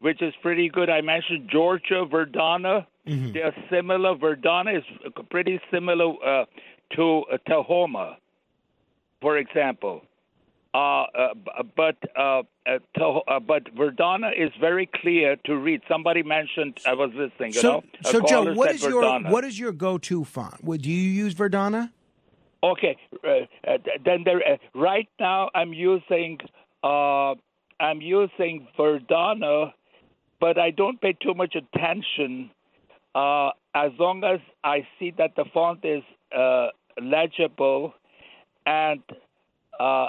[0.00, 0.90] which is pretty good.
[0.90, 2.86] I mentioned Georgia Verdana.
[3.32, 4.14] They're similar.
[4.14, 4.84] Verdana is
[5.30, 6.44] pretty similar uh,
[6.96, 8.16] to uh, Tahoma,
[9.20, 10.02] for example.
[10.72, 11.34] Uh, uh,
[11.76, 15.80] but uh, uh, Taho- uh, but Verdana is very clear to read.
[15.88, 17.54] Somebody mentioned I was listening.
[17.54, 20.64] You So, know, so Joe, what is your what is your go-to font?
[20.64, 21.90] Do you use Verdana?
[22.62, 23.28] Okay, uh,
[23.66, 24.36] uh, then there.
[24.46, 26.38] Uh, right now, I'm using
[26.84, 27.34] uh,
[27.80, 29.72] I'm using Verdana,
[30.38, 32.50] but I don't pay too much attention.
[33.14, 36.02] Uh, as long as I see that the font is
[36.36, 36.68] uh,
[37.02, 37.94] legible,
[38.70, 39.02] and
[39.78, 40.06] uh,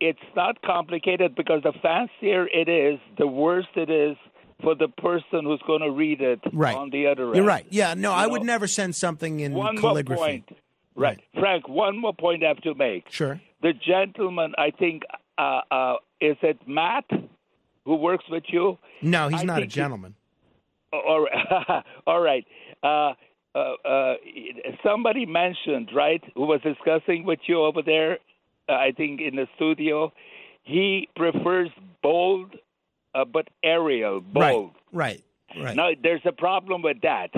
[0.00, 4.16] it's not complicated because the fancier it is, the worse it is
[4.62, 6.76] for the person who's going to read it Right.
[6.76, 7.36] on the other end.
[7.36, 7.66] You're right.
[7.70, 8.32] Yeah, no, You I know?
[8.32, 10.20] would never send something in One calligraphy.
[10.20, 10.48] more point.
[10.94, 11.20] Right.
[11.38, 13.04] Frank, one more point I have to make.
[13.10, 13.40] Sure.
[13.62, 15.02] The gentleman, I think,
[15.38, 17.04] uh, uh, is it Matt
[17.84, 18.78] who works with you?
[19.02, 20.14] No, he's I not a think he- gentleman.
[20.92, 21.84] All right.
[22.06, 22.44] All right.
[22.82, 23.12] Uh,
[23.54, 24.14] uh, uh,
[24.84, 28.18] somebody mentioned, right, who was discussing with you over there,
[28.68, 30.12] uh, I think in the studio,
[30.62, 31.70] he prefers
[32.02, 32.54] bold
[33.14, 34.72] uh, but Arial, bold.
[34.92, 35.24] Right,
[35.60, 35.74] right.
[35.74, 37.30] Now, there's a problem with that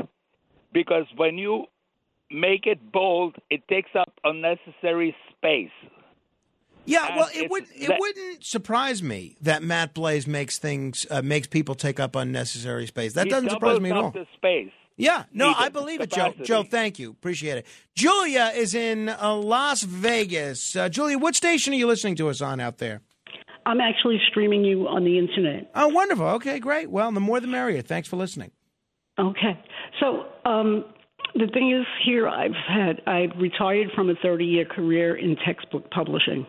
[0.73, 1.67] because when you
[2.31, 5.71] make it bold, it takes up unnecessary space.
[6.87, 11.07] Yeah, And well, it would it that- wouldn't surprise me that Matt Blaze makes things
[11.11, 13.13] uh, makes people take up unnecessary space.
[13.15, 14.11] That doesn't surprise me at all.
[14.11, 14.73] The space.
[14.97, 16.35] Yeah, no, I believe it, Joe.
[16.43, 17.67] Joe, thank you, appreciate it.
[17.95, 20.77] Julia is in uh, Las Vegas.
[20.77, 23.01] Uh, Julia, what station are you listening to us on out there?
[23.67, 25.71] I'm actually streaming you on the internet.
[25.75, 26.27] Oh, wonderful.
[26.27, 26.91] Okay, great.
[26.91, 27.83] Well, the more the merrier.
[27.83, 28.51] Thanks for listening.
[29.19, 29.59] Okay.
[30.01, 30.85] So um,
[31.35, 35.91] the thing is, here I've had I retired from a 30 year career in textbook
[35.91, 36.47] publishing,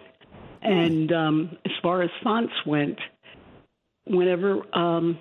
[0.61, 2.99] and um, as far as fonts went,
[4.07, 5.18] whenever um,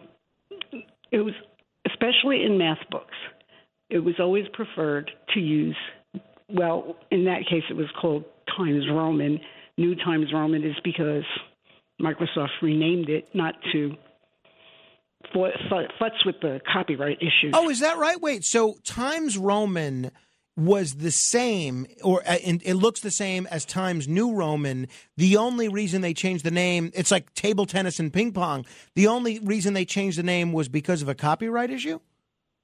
[1.11, 1.35] it was,
[1.91, 3.17] especially in math books,
[3.89, 5.77] it was always preferred to use.
[6.49, 8.25] Well, in that case, it was called
[8.57, 9.41] Times Roman.
[9.77, 11.25] New Times Roman is because
[12.01, 13.95] Microsoft renamed it, not to
[15.33, 17.53] fu- fu- futz with the copyright issues.
[17.55, 18.21] Oh, is that right?
[18.21, 20.11] Wait, so Times Roman
[20.57, 24.89] was the same, or uh, and it looks the same as Times New Roman.
[25.17, 28.67] The only reason they changed the name, it's like table tennis and ping pong.
[28.95, 32.01] The only reason they changed the name was because of a copyright issue.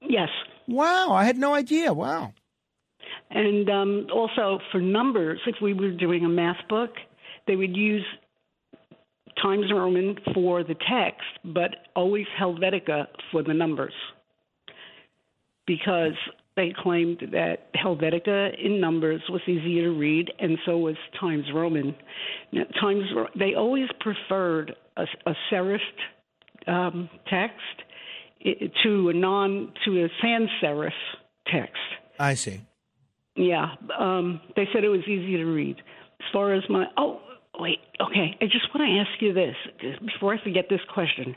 [0.01, 0.29] Yes.
[0.67, 1.93] Wow, I had no idea.
[1.93, 2.33] Wow.
[3.29, 6.91] And um, also for numbers, if we were doing a math book,
[7.45, 8.05] they would use
[9.41, 13.93] Times Roman for the text, but always Helvetica for the numbers.
[15.65, 16.15] Because
[16.57, 21.95] they claimed that Helvetica in numbers was easier to read, and so was Times Roman.
[22.51, 23.05] Now, Times
[23.39, 25.79] they always preferred a, a serif
[26.67, 27.53] um, text
[28.83, 30.91] to a non to a sans serif
[31.49, 31.77] text.
[32.19, 32.61] I see.
[33.35, 33.67] Yeah,
[33.97, 35.77] um, they said it was easy to read.
[35.77, 37.21] As far as my oh
[37.59, 39.55] wait, Okay, I just want to ask you this
[40.05, 41.35] before I forget this question.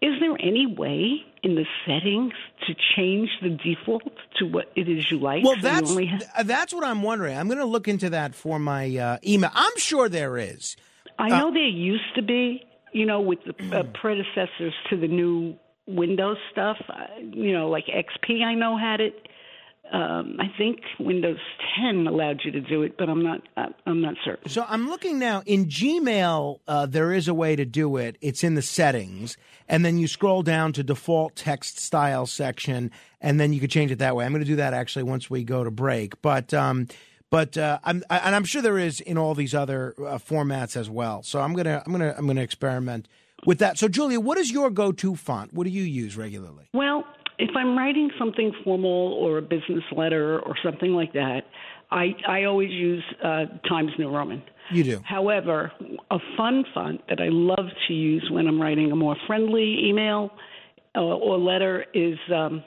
[0.00, 2.32] Is there any way in the settings
[2.66, 4.02] to change the default
[4.38, 5.44] to what it is you like?
[5.44, 7.36] Well, so that's only have- that's what I'm wondering.
[7.36, 9.50] I'm going to look into that for my uh, email.
[9.54, 10.76] I'm sure there is.
[11.18, 15.08] I Uh, know there used to be, you know, with the uh, predecessors to the
[15.08, 15.54] new
[15.86, 16.78] Windows stuff.
[16.88, 19.28] Uh, you know, like XP, I know had it.
[19.92, 21.38] Um, I think Windows
[21.78, 23.42] 10 allowed you to do it, but I'm not.
[23.58, 24.48] Uh, I'm not certain.
[24.48, 26.60] So I'm looking now in Gmail.
[26.66, 28.16] Uh, there is a way to do it.
[28.22, 29.36] It's in the settings,
[29.68, 32.90] and then you scroll down to default text style section,
[33.20, 34.24] and then you could change it that way.
[34.24, 36.20] I'm going to do that actually once we go to break.
[36.22, 36.88] But um,
[37.28, 40.74] but uh, I'm I, and I'm sure there is in all these other uh, formats
[40.74, 41.22] as well.
[41.22, 43.08] So I'm gonna I'm gonna I'm gonna experiment
[43.44, 43.78] with that.
[43.78, 45.52] So Julia, what is your go-to font?
[45.52, 46.68] What do you use regularly?
[46.72, 47.04] Well,
[47.38, 51.42] if I'm writing something formal or a business letter or something like that,
[51.90, 54.42] I I always use uh, Times New Roman.
[54.70, 55.00] You do.
[55.04, 55.72] However,
[56.10, 60.30] a fun font that I love to use when I'm writing a more friendly email
[60.96, 62.62] uh, or letter is um,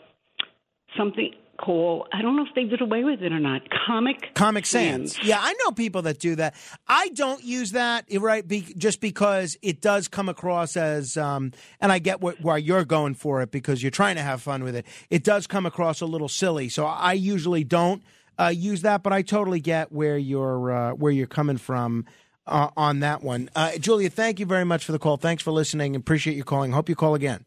[0.98, 3.62] something called I don't know if they did away with it or not.
[3.86, 5.18] Comic Comic Sans.
[5.24, 6.56] Yeah, I know people that do that.
[6.88, 8.48] I don't use that, right?
[8.48, 12.86] Be, just because it does come across as, um, and I get what, why you're
[12.86, 14.86] going for it because you're trying to have fun with it.
[15.10, 18.04] It does come across a little silly, so I usually don't
[18.40, 19.04] uh, use that.
[19.04, 22.06] But I totally get where you're uh, where you're coming from.
[22.48, 25.18] Uh, on that one, uh, Julia, thank you very much for the call.
[25.18, 25.96] Thanks for listening.
[25.96, 26.74] Appreciate you calling.
[26.74, 27.44] Hope you call again.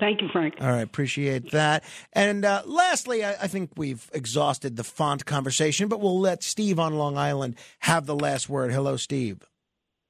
[0.00, 0.54] Thank you, Frank.
[0.60, 1.84] All right, appreciate that.
[2.14, 6.80] And uh, lastly, I, I think we've exhausted the font conversation, but we'll let Steve
[6.80, 8.72] on Long Island have the last word.
[8.72, 9.46] Hello, Steve.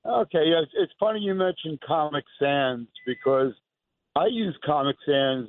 [0.07, 3.53] Okay, yes, it's funny you mentioned Comic Sans because
[4.17, 5.49] I use Comic Sans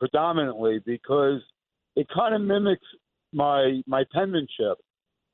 [0.00, 1.40] predominantly because
[1.94, 2.86] it kind of mimics
[3.32, 4.78] my my penmanship.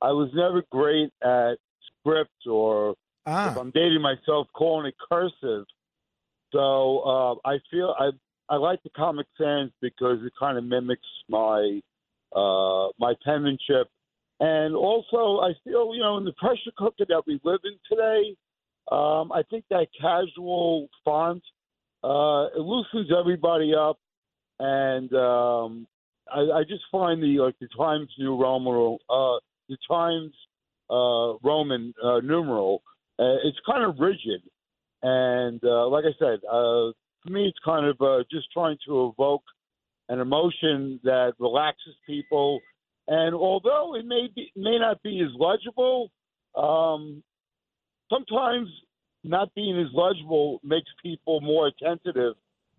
[0.02, 1.54] I was never great at
[2.00, 2.96] script or
[3.26, 5.64] if I'm dating myself, calling it cursive.
[6.52, 8.10] So uh, I feel I
[8.48, 11.80] I like the Comic Sans because it kind of mimics my
[12.34, 13.88] uh, my penmanship,
[14.40, 18.36] and also I feel you know in the pressure cooker that we live in today,
[18.90, 21.42] um, I think that casual font
[22.02, 23.98] uh, it loosens everybody up,
[24.58, 25.86] and um,
[26.32, 29.38] I, I just find the like the Times New Roman uh,
[29.68, 30.32] the Times
[30.90, 32.82] uh, Roman uh, numeral
[33.18, 34.42] uh, it's kind of rigid.
[35.02, 36.92] And uh, like I said, uh,
[37.24, 39.42] for me, it's kind of uh, just trying to evoke
[40.08, 42.60] an emotion that relaxes people.
[43.08, 46.10] And although it may be may not be as legible,
[46.54, 47.22] um,
[48.10, 48.68] sometimes
[49.22, 52.34] not being as legible makes people more attentive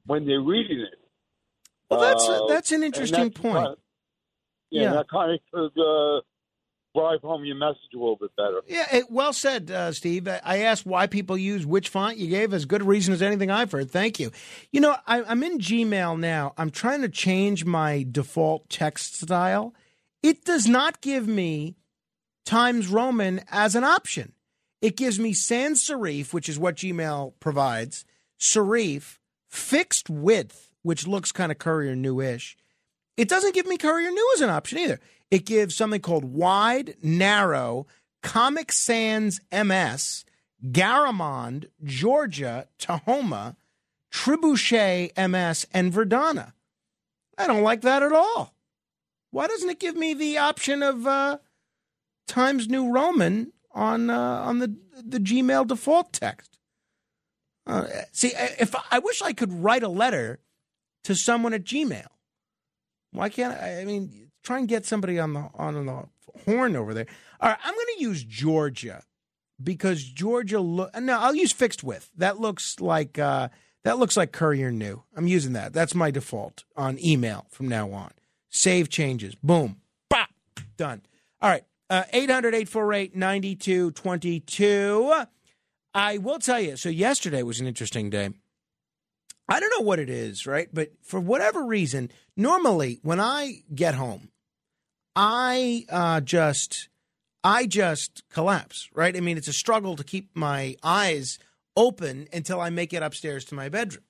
[0.06, 1.00] when they're reading it.
[1.90, 3.56] Well, that's Uh, that's an interesting point.
[3.56, 3.80] kind of-
[4.70, 4.94] yeah, Yeah.
[4.94, 6.22] that kind of could uh,
[6.96, 8.62] drive home your message a little bit better.
[8.68, 10.28] Yeah, it, well said, uh, Steve.
[10.28, 12.18] I asked why people use which font.
[12.18, 13.92] You gave as good a reason as anything I've heard.
[13.92, 14.32] Thank you.
[14.72, 16.54] You know, I, I'm in Gmail now.
[16.58, 19.74] I'm trying to change my default text style.
[20.24, 21.76] It does not give me
[22.46, 24.34] Times Roman as an option.
[24.82, 28.06] It gives me sans serif, which is what Gmail provides,
[28.40, 29.18] serif,
[29.50, 32.58] fixed width, which looks kind of Courier New-ish.
[33.18, 35.00] It doesn't give me Courier New as an option either.
[35.32, 37.88] It gives something called wide, narrow,
[38.22, 40.26] Comic Sans MS,
[40.72, 43.56] Garamond, Georgia, Tahoma,
[44.12, 46.54] Trebuchet MS, and Verdana.
[47.38, 48.56] I don't like that at all.
[49.32, 51.40] Why doesn't it give me the option of uh,
[52.28, 56.58] Times New Roman on uh, on the the Gmail default text?
[57.68, 60.40] Uh, see, if I wish I could write a letter
[61.04, 62.08] to someone at Gmail.
[63.16, 63.82] Why can't I?
[63.82, 66.04] I mean, try and get somebody on the on the
[66.46, 67.08] horn over there.
[67.40, 69.04] All right, I'm going to use Georgia
[69.62, 70.60] because Georgia.
[70.60, 72.10] Look, no, I'll use fixed width.
[72.18, 73.50] That looks like uh,
[73.84, 75.04] that looks like Courier New.
[75.16, 75.74] I'm using that.
[75.74, 78.12] That's my default on email from now on.
[78.50, 79.36] Save changes.
[79.36, 79.78] Boom.
[80.10, 80.30] Bop.
[80.78, 81.02] Done.
[81.42, 81.64] All right.
[81.90, 85.26] Uh, 800 848 9222.
[85.94, 86.78] I will tell you.
[86.78, 88.32] So, yesterday was an interesting day.
[89.48, 90.68] I don't know what it is, right?
[90.74, 94.30] But for whatever reason, normally when I get home,
[95.16, 96.90] I uh, just
[97.44, 99.16] I just collapse, right?
[99.16, 101.40] I mean, it's a struggle to keep my eyes
[101.78, 104.04] open until I make it upstairs to my bedroom.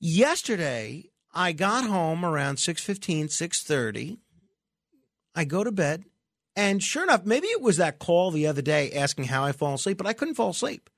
[0.00, 4.18] Yesterday, I got home around 6:15, 6:30.
[5.34, 6.04] I go to bed,
[6.54, 9.74] and sure enough, maybe it was that call the other day asking how I fall
[9.74, 10.90] asleep, but I couldn't fall asleep.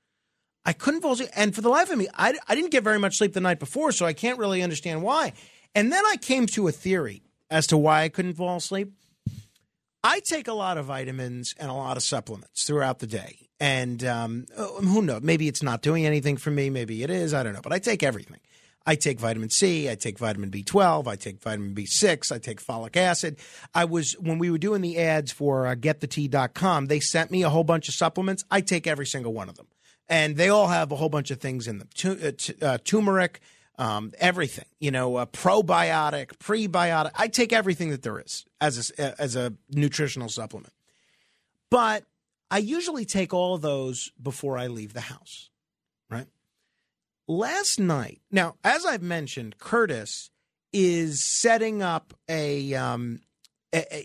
[0.65, 1.29] I couldn't fall asleep.
[1.35, 3.57] And for the life of me, I, I didn't get very much sleep the night
[3.57, 5.33] before, so I can't really understand why.
[5.77, 7.21] And then I came to a theory
[7.51, 8.93] as to why I couldn't fall asleep.
[10.03, 13.49] I take a lot of vitamins and a lot of supplements throughout the day.
[13.59, 15.21] And um, oh, who knows?
[15.21, 16.71] Maybe it's not doing anything for me.
[16.71, 17.31] Maybe it is.
[17.31, 17.61] I don't know.
[17.61, 18.39] But I take everything.
[18.87, 22.95] I take vitamin C, I take vitamin B12, I take vitamin B6, I take folic
[22.95, 23.37] acid.
[23.75, 27.49] I was when we were doing the ads for uh, getthetea.com, they sent me a
[27.49, 28.45] whole bunch of supplements.
[28.49, 29.67] I take every single one of them.
[30.07, 31.89] And they all have a whole bunch of things in them.
[32.03, 33.41] Uh, t- uh, turmeric,
[33.77, 37.11] um, everything, you know, probiotic, prebiotic.
[37.15, 40.73] I take everything that there is as a, as a nutritional supplement.
[41.69, 42.05] But
[42.49, 45.49] I usually take all of those before I leave the house,
[46.09, 46.27] right?
[47.27, 50.29] Last night, now, as I've mentioned, Curtis
[50.71, 53.19] is setting up a, um,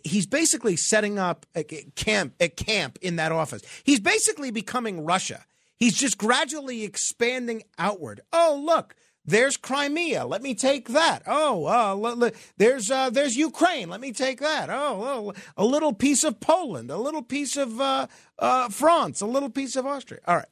[0.05, 1.63] he's basically setting up a
[1.95, 3.63] camp, a camp in that office.
[3.85, 5.45] He's basically becoming Russia.
[5.79, 8.21] He's just gradually expanding outward.
[8.33, 10.27] Oh, look, there's Crimea.
[10.27, 11.23] Let me take that.
[11.27, 13.89] Oh, uh, there's uh, there's Ukraine.
[13.89, 14.69] Let me take that.
[14.69, 18.09] Oh, oh, a little piece of Poland, a little piece of uh,
[18.39, 20.21] uh, France, a little piece of Austria.
[20.27, 20.47] All right.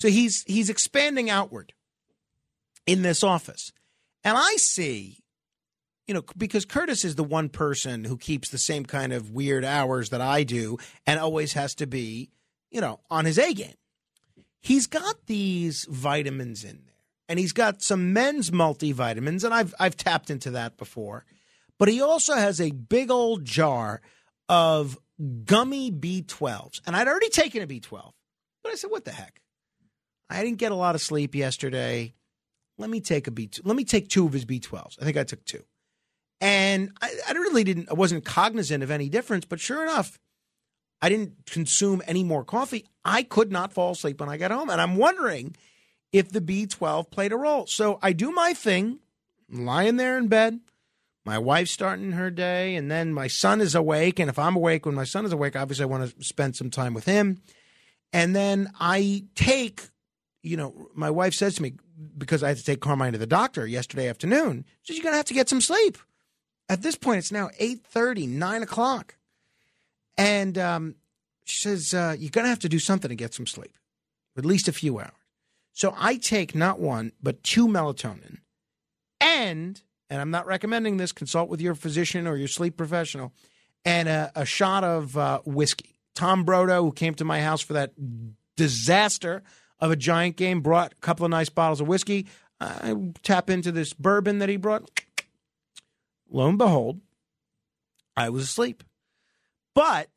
[0.00, 1.72] So he's he's expanding outward
[2.86, 3.70] in this office,
[4.24, 5.18] and I see,
[6.06, 9.64] you know, because Curtis is the one person who keeps the same kind of weird
[9.64, 12.30] hours that I do, and always has to be,
[12.70, 13.74] you know, on his A game.
[14.60, 16.97] He's got these vitamins in there
[17.28, 21.24] and he's got some men's multivitamins, and I've I've tapped into that before.
[21.78, 24.00] But he also has a big old jar
[24.48, 24.98] of
[25.44, 28.12] gummy B12s, and I'd already taken a B12,
[28.62, 29.42] but I said, "What the heck?
[30.30, 32.14] I didn't get a lot of sleep yesterday.
[32.78, 33.50] Let me take a B.
[33.62, 34.96] Let me take two of his B12s.
[35.00, 35.64] I think I took two,
[36.40, 37.90] and I, I really didn't.
[37.90, 40.18] I wasn't cognizant of any difference, but sure enough,
[41.02, 42.86] I didn't consume any more coffee.
[43.04, 45.54] I could not fall asleep when I got home, and I'm wondering
[46.12, 47.66] if the B12 played a role.
[47.66, 48.98] So I do my thing,
[49.50, 50.60] lying there in bed.
[51.24, 54.18] My wife's starting her day, and then my son is awake.
[54.18, 56.70] And if I'm awake when my son is awake, obviously I want to spend some
[56.70, 57.42] time with him.
[58.14, 59.82] And then I take,
[60.42, 61.74] you know, my wife says to me,
[62.16, 65.12] because I had to take Carmine to the doctor yesterday afternoon, she says, You're going
[65.12, 65.98] to have to get some sleep.
[66.70, 69.16] At this point, it's now 8.30, 9 o'clock.
[70.16, 70.94] And um,
[71.44, 73.76] she says, uh, You're going to have to do something to get some sleep,
[74.36, 75.12] at least a few hours.
[75.78, 78.38] So I take not one, but two melatonin.
[79.20, 79.80] And,
[80.10, 83.32] and I'm not recommending this, consult with your physician or your sleep professional,
[83.84, 85.94] and a, a shot of uh, whiskey.
[86.16, 87.92] Tom Brodo, who came to my house for that
[88.56, 89.44] disaster
[89.78, 92.26] of a giant game, brought a couple of nice bottles of whiskey.
[92.60, 94.90] I tap into this bourbon that he brought.
[96.28, 97.00] Lo and behold,
[98.16, 98.82] I was asleep.
[99.76, 100.08] But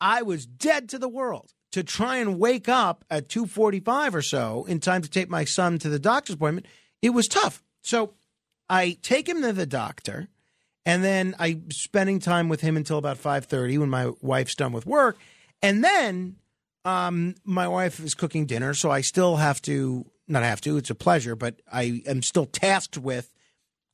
[0.00, 4.64] I was dead to the world to try and wake up at 2:45 or so
[4.64, 6.64] in time to take my son to the doctor's appointment.
[7.02, 7.62] It was tough.
[7.82, 8.14] So
[8.70, 10.28] I take him to the doctor
[10.86, 14.86] and then I spending time with him until about 5:30 when my wife's done with
[14.86, 15.18] work.
[15.60, 16.36] And then
[16.86, 20.88] um, my wife is cooking dinner, so I still have to not have to, it's
[20.88, 23.34] a pleasure, but I am still tasked with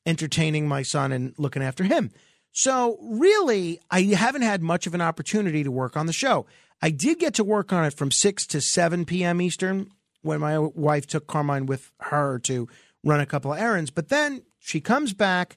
[0.07, 2.13] entertaining my son and looking after him.
[2.53, 6.47] So really, I haven't had much of an opportunity to work on the show.
[6.83, 9.41] I did get to work on it from 6 to 7 p.m.
[9.41, 9.93] Eastern
[10.23, 12.69] when my wife took Carmine with her to
[13.05, 13.91] run a couple of errands.
[13.91, 15.57] But then she comes back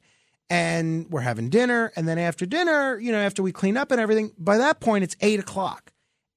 [0.50, 1.92] and we're having dinner.
[1.96, 5.04] And then after dinner, you know, after we clean up and everything, by that point,
[5.04, 5.92] it's 8 o'clock.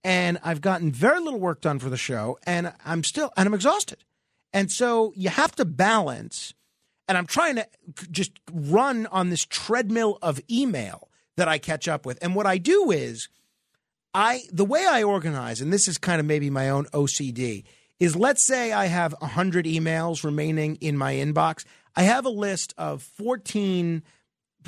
[0.04, 2.38] And I've gotten very little work done for the show.
[2.44, 4.04] And I'm still, and I'm exhausted.
[4.54, 6.54] And so you have to balance.
[7.06, 7.66] And I'm trying to
[8.10, 12.18] just run on this treadmill of email that I catch up with.
[12.22, 13.28] And what I do is,
[14.14, 17.64] I the way I organize, and this is kind of maybe my own OCD,
[18.00, 21.64] is let's say I have 100 emails remaining in my inbox.
[21.96, 24.02] I have a list of 14,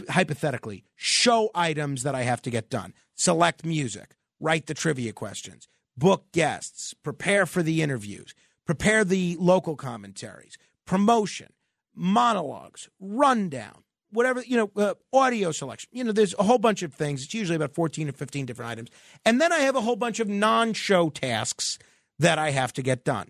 [0.09, 2.93] hypothetically, show items that I have to get done.
[3.15, 8.35] Select music, write the trivia questions, book guests, prepare for the interviews,
[8.67, 11.53] prepare the local commentaries, promotion,
[11.95, 15.89] monologues, rundown, whatever, you know, uh, audio selection.
[15.93, 17.25] You know, there's a whole bunch of things.
[17.25, 18.91] It's usually about 14 or 15 different items.
[19.25, 21.79] And then I have a whole bunch of non show tasks
[22.19, 23.29] that I have to get done.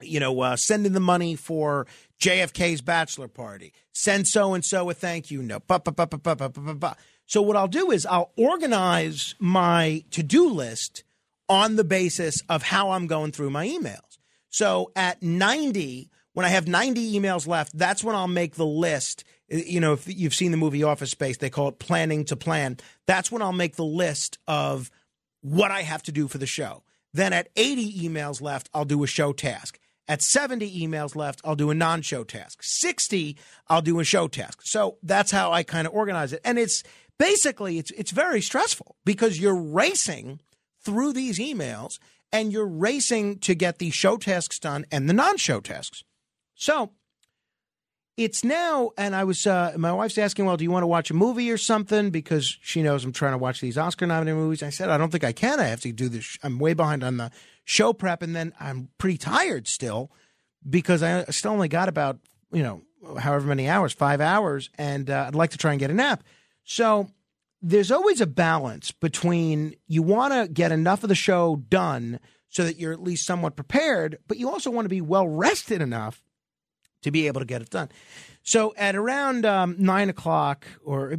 [0.00, 1.86] You know, uh, sending the money for
[2.20, 5.64] JFK's bachelor party, send so and so a thank you note.
[7.26, 11.02] So, what I'll do is I'll organize my to do list
[11.48, 14.18] on the basis of how I'm going through my emails.
[14.50, 19.24] So, at 90, when I have 90 emails left, that's when I'll make the list.
[19.48, 22.76] You know, if you've seen the movie Office Space, they call it planning to plan.
[23.06, 24.90] That's when I'll make the list of
[25.40, 26.82] what I have to do for the show.
[27.14, 29.78] Then at 80 emails left, I'll do a show task.
[30.06, 32.60] At 70 emails left, I'll do a non show task.
[32.62, 33.36] 60,
[33.68, 34.60] I'll do a show task.
[34.62, 36.40] So that's how I kind of organize it.
[36.44, 36.82] And it's
[37.18, 40.40] basically, it's, it's very stressful because you're racing
[40.82, 41.98] through these emails
[42.32, 46.02] and you're racing to get the show tasks done and the non-show tasks.
[46.54, 46.92] So
[48.18, 51.08] it's now, and I was, uh, my wife's asking, well, do you want to watch
[51.08, 52.10] a movie or something?
[52.10, 54.60] Because she knows I'm trying to watch these Oscar nominated movies.
[54.64, 55.60] I said, I don't think I can.
[55.60, 56.36] I have to do this.
[56.42, 57.30] I'm way behind on the
[57.64, 60.10] show prep, and then I'm pretty tired still
[60.68, 62.18] because I still only got about,
[62.50, 62.82] you know,
[63.20, 66.24] however many hours, five hours, and uh, I'd like to try and get a nap.
[66.64, 67.08] So
[67.62, 72.18] there's always a balance between you want to get enough of the show done
[72.48, 75.80] so that you're at least somewhat prepared, but you also want to be well rested
[75.80, 76.24] enough
[77.02, 77.88] to be able to get it done.
[78.42, 81.16] So at around um, nine o'clock or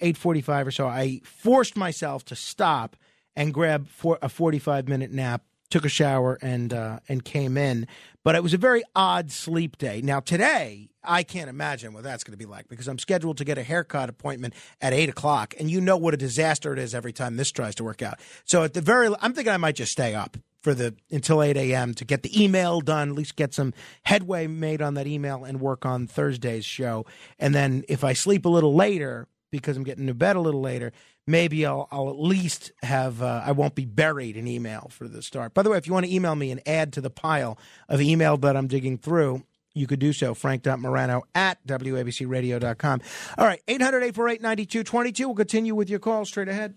[0.00, 2.96] eight forty-five or so, I forced myself to stop
[3.34, 5.42] and grab for a forty-five minute nap.
[5.70, 7.86] Took a shower and uh, and came in,
[8.24, 10.00] but it was a very odd sleep day.
[10.00, 13.44] Now today, I can't imagine what that's going to be like because I'm scheduled to
[13.44, 16.94] get a haircut appointment at eight o'clock, and you know what a disaster it is
[16.94, 18.18] every time this tries to work out.
[18.46, 20.38] So at the very, I'm thinking I might just stay up
[20.68, 21.94] for the until 8 a.m.
[21.94, 23.72] to get the email done, at least get some
[24.02, 27.06] headway made on that email and work on Thursday's show.
[27.38, 30.60] And then if I sleep a little later because I'm getting to bed a little
[30.60, 30.92] later,
[31.26, 35.22] maybe I'll, I'll at least have uh, I won't be buried in email for the
[35.22, 35.54] start.
[35.54, 37.58] By the way, if you want to email me and add to the pile
[37.88, 40.34] of email that I'm digging through, you could do so.
[40.34, 43.00] Frank.Morano at WABCRadio.com.
[43.38, 45.28] All right, 800 848 9222.
[45.28, 46.74] We'll continue with your call straight ahead.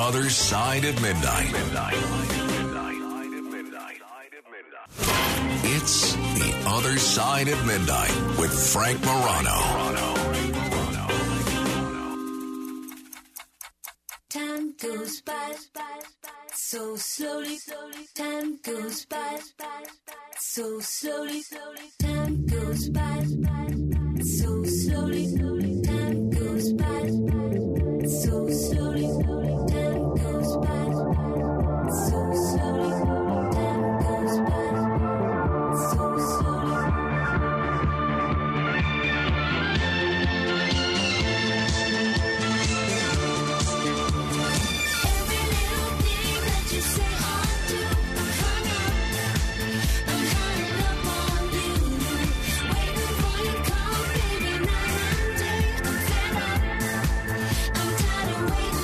[0.00, 1.52] Other side of midnight.
[5.62, 9.58] It's the other side of midnight with Frank Morano.
[14.30, 15.54] Time goes by
[16.54, 17.58] so slowly.
[18.14, 19.38] Time goes by
[20.38, 21.42] so slowly.
[21.98, 23.19] Time goes by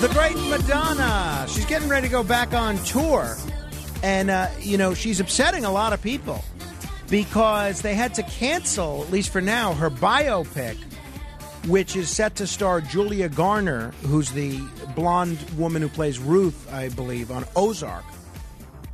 [0.07, 1.47] The great Madonna.
[1.49, 3.37] She's getting ready to go back on tour.
[4.05, 6.45] And, uh, you know, she's upsetting a lot of people
[7.11, 10.77] because they had to cancel, at least for now, her biopic,
[11.67, 14.61] which is set to star Julia Garner, who's the
[14.95, 18.05] blonde woman who plays Ruth, I believe, on Ozark.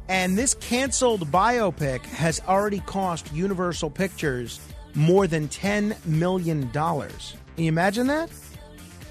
[0.09, 4.61] And this canceled biopic has already cost Universal Pictures
[4.95, 6.71] more than $10 million.
[6.71, 7.11] Can
[7.59, 8.31] you imagine that?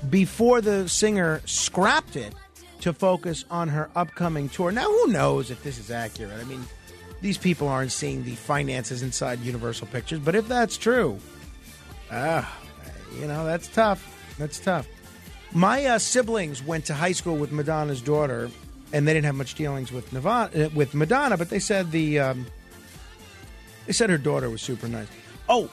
[0.09, 2.33] Before the singer scrapped it
[2.81, 4.71] to focus on her upcoming tour.
[4.71, 6.39] Now, who knows if this is accurate?
[6.39, 6.65] I mean,
[7.21, 11.19] these people aren't seeing the finances inside Universal Pictures, but if that's true,
[12.11, 12.57] ah,
[13.19, 14.07] you know, that's tough.
[14.39, 14.87] That's tough.
[15.53, 18.49] My uh, siblings went to high school with Madonna's daughter,
[18.93, 22.19] and they didn't have much dealings with Nirvana, uh, with Madonna, but they said the
[22.19, 22.47] um,
[23.85, 25.07] they said her daughter was super nice.
[25.49, 25.65] Oh,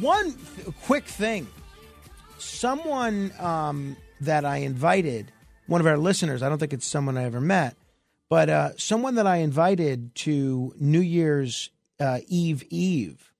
[0.00, 1.46] one th- quick thing.
[2.44, 5.32] Someone um, that I invited,
[5.66, 7.76] one of our listeners, I don't think it's someone I ever met,
[8.28, 13.32] but uh, someone that I invited to New Year's uh, Eve Eve.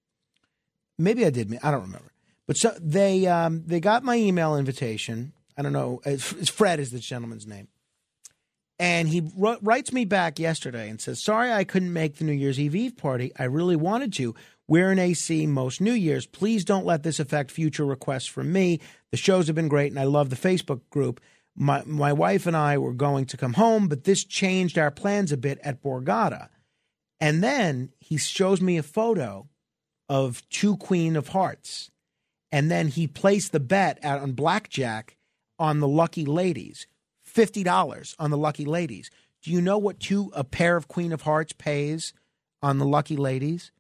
[0.99, 1.59] Maybe I did.
[1.63, 2.13] I don't remember.
[2.47, 5.33] But so they um, they got my email invitation.
[5.57, 6.01] I don't know.
[6.05, 7.69] It's, it's Fred is the gentleman's name,
[8.79, 12.33] and he wr- writes me back yesterday and says, "Sorry, I couldn't make the New
[12.33, 13.33] Year's Eve Eve party.
[13.39, 14.35] I really wanted to.
[14.67, 16.27] We're in AC most New Year's.
[16.27, 18.81] Please don't let this affect future requests from me.
[19.11, 21.21] The shows have been great, and I love the Facebook group.
[21.57, 25.33] My my wife and I were going to come home, but this changed our plans
[25.33, 26.49] a bit at Borgata.
[27.21, 29.49] And then he shows me a photo
[30.09, 31.91] of two Queen of Hearts."
[32.55, 35.17] and then he placed the bet out on blackjack
[35.59, 36.87] on the lucky ladies
[37.29, 39.11] $50 on the lucky ladies
[39.43, 42.13] do you know what two a pair of queen of hearts pays
[42.63, 43.73] on the lucky ladies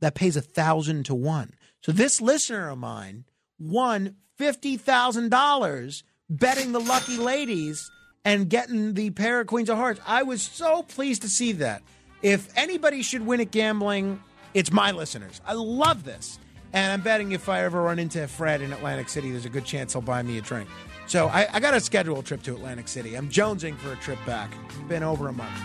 [0.00, 1.52] that pays a thousand to one
[1.82, 3.24] so this listener of mine
[3.58, 7.90] won $50000 betting the lucky ladies
[8.24, 11.82] and getting the pair of queens of hearts i was so pleased to see that
[12.22, 14.20] if anybody should win at gambling
[14.54, 16.38] it's my listeners i love this
[16.76, 19.64] and I'm betting if I ever run into Fred in Atlantic City, there's a good
[19.64, 20.68] chance he'll buy me a drink.
[21.06, 23.14] So I, I got to schedule a trip to Atlantic City.
[23.14, 24.52] I'm jonesing for a trip back.
[24.66, 25.58] It's been over a month.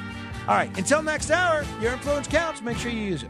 [0.48, 2.62] All right, until next hour, your influence counts.
[2.62, 3.30] Make sure you use it.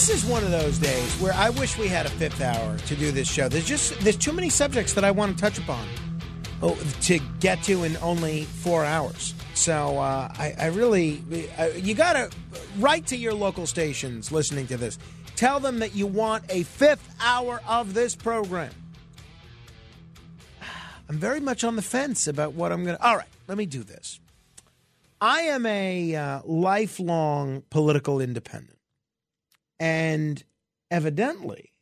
[0.00, 2.96] This is one of those days where I wish we had a fifth hour to
[2.96, 3.50] do this show.
[3.50, 5.86] There's just there's too many subjects that I want to touch upon
[6.62, 9.34] oh, to get to in only four hours.
[9.52, 11.22] So uh, I, I really
[11.58, 12.30] uh, you got to
[12.78, 14.98] write to your local stations listening to this.
[15.36, 18.72] Tell them that you want a fifth hour of this program.
[21.10, 23.06] I'm very much on the fence about what I'm going to.
[23.06, 24.18] All right, let me do this.
[25.20, 28.79] I am a uh, lifelong political independent.
[29.80, 30.44] And
[30.90, 31.72] evidently,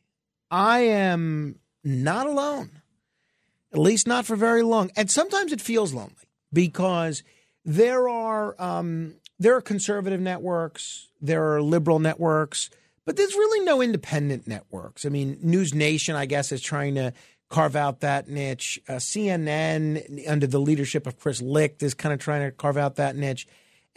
[0.49, 2.81] I am not alone,
[3.73, 4.89] at least not for very long.
[4.95, 6.15] And sometimes it feels lonely
[6.51, 7.21] because
[7.65, 12.69] there are um, there are conservative networks, there are liberal networks,
[13.05, 15.05] but there's really no independent networks.
[15.05, 17.13] I mean, News Nation, I guess, is trying to
[17.49, 18.79] carve out that niche.
[18.87, 22.95] Uh, CNN, under the leadership of Chris Licht, is kind of trying to carve out
[22.95, 23.47] that niche.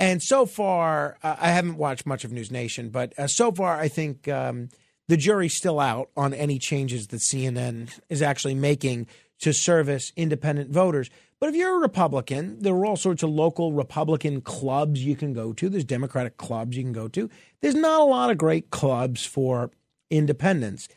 [0.03, 3.79] And so far, uh, I haven't watched much of News Nation, but uh, so far,
[3.79, 4.69] I think um,
[5.07, 9.07] the jury's still out on any changes that CNN is actually making
[9.43, 11.09] to service independent voters.
[11.39, 15.35] But if you're a Republican, there are all sorts of local Republican clubs you can
[15.35, 15.69] go to.
[15.69, 17.31] There's Democratic clubs you can go to.
[17.61, 19.71] There's not a lot of great clubs for
[20.11, 20.89] independents.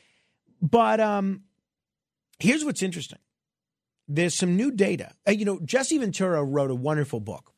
[0.63, 1.41] But um,
[2.39, 3.19] here's what's interesting
[4.07, 5.13] there's some new data.
[5.27, 7.51] Uh, you know, Jesse Ventura wrote a wonderful book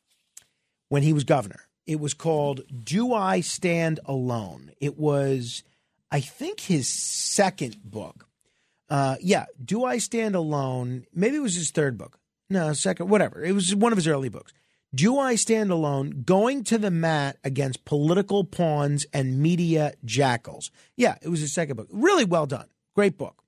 [0.88, 1.60] when he was governor.
[1.86, 4.72] It was called Do I Stand Alone?
[4.80, 5.62] It was,
[6.10, 8.26] I think, his second book.
[8.90, 11.06] Uh, yeah, Do I Stand Alone?
[11.14, 12.18] Maybe it was his third book.
[12.50, 13.42] No, second, whatever.
[13.44, 14.52] It was one of his early books.
[14.94, 16.22] Do I Stand Alone?
[16.24, 20.70] Going to the mat against political pawns and media jackals.
[20.96, 21.88] Yeah, it was his second book.
[21.90, 22.68] Really well done.
[22.94, 23.42] Great book.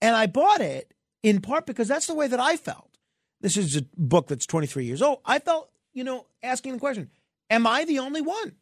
[0.00, 0.94] And I bought it
[1.24, 2.96] in part because that's the way that I felt.
[3.40, 5.18] This is a book that's 23 years old.
[5.24, 7.10] I felt, you know, asking the question
[7.50, 8.54] Am I the only one?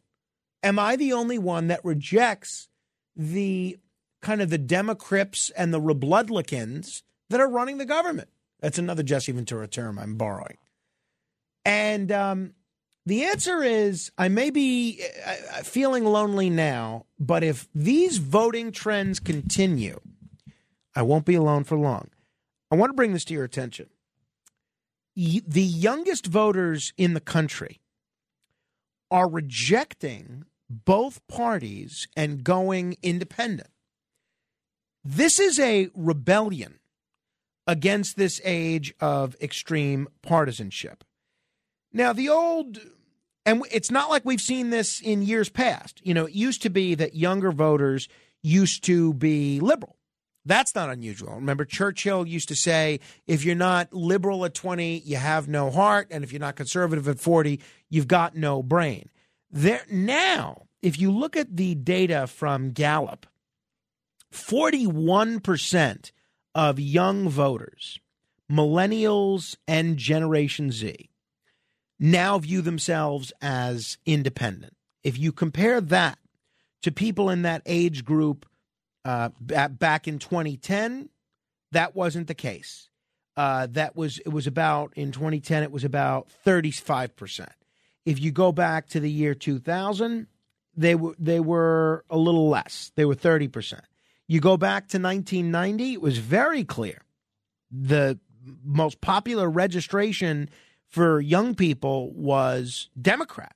[0.63, 2.67] Am I the only one that rejects
[3.15, 3.77] the
[4.21, 8.29] kind of the Democrips and the Rebloodlicans that are running the government?
[8.59, 10.57] That's another Jesse Ventura term I'm borrowing.
[11.63, 12.53] And um,
[13.05, 19.19] the answer is I may be uh, feeling lonely now, but if these voting trends
[19.19, 19.99] continue,
[20.95, 22.09] I won't be alone for long.
[22.71, 23.89] I want to bring this to your attention.
[25.17, 27.79] The youngest voters in the country
[29.09, 33.71] are rejecting both parties and going independent.
[35.03, 36.77] This is a rebellion
[37.65, 41.03] against this age of extreme partisanship.
[41.91, 42.77] Now, the old,
[43.43, 45.99] and it's not like we've seen this in years past.
[46.03, 48.07] You know, it used to be that younger voters
[48.43, 49.96] used to be liberal.
[50.47, 51.35] That's not unusual.
[51.35, 56.07] Remember, Churchill used to say, if you're not liberal at 20, you have no heart.
[56.09, 57.59] And if you're not conservative at 40,
[57.89, 59.09] you've got no brain.
[59.51, 63.25] There Now, if you look at the data from Gallup,
[64.33, 66.11] 41%
[66.55, 67.99] of young voters,
[68.49, 71.09] millennials and Generation Z,
[71.99, 74.75] now view themselves as independent.
[75.03, 76.19] If you compare that
[76.83, 78.45] to people in that age group
[79.05, 81.09] uh, back in 2010,
[81.71, 82.89] that wasn't the case.
[83.35, 87.51] Uh, that was it was about in 2010 it was about 35 percent.
[88.03, 90.27] If you go back to the year 2000,
[90.75, 92.91] they were they were a little less.
[92.95, 93.83] They were 30 percent.
[94.27, 97.03] You go back to 1990, it was very clear.
[97.71, 98.19] The
[98.63, 100.49] most popular registration
[100.87, 103.55] for young people was Democrat,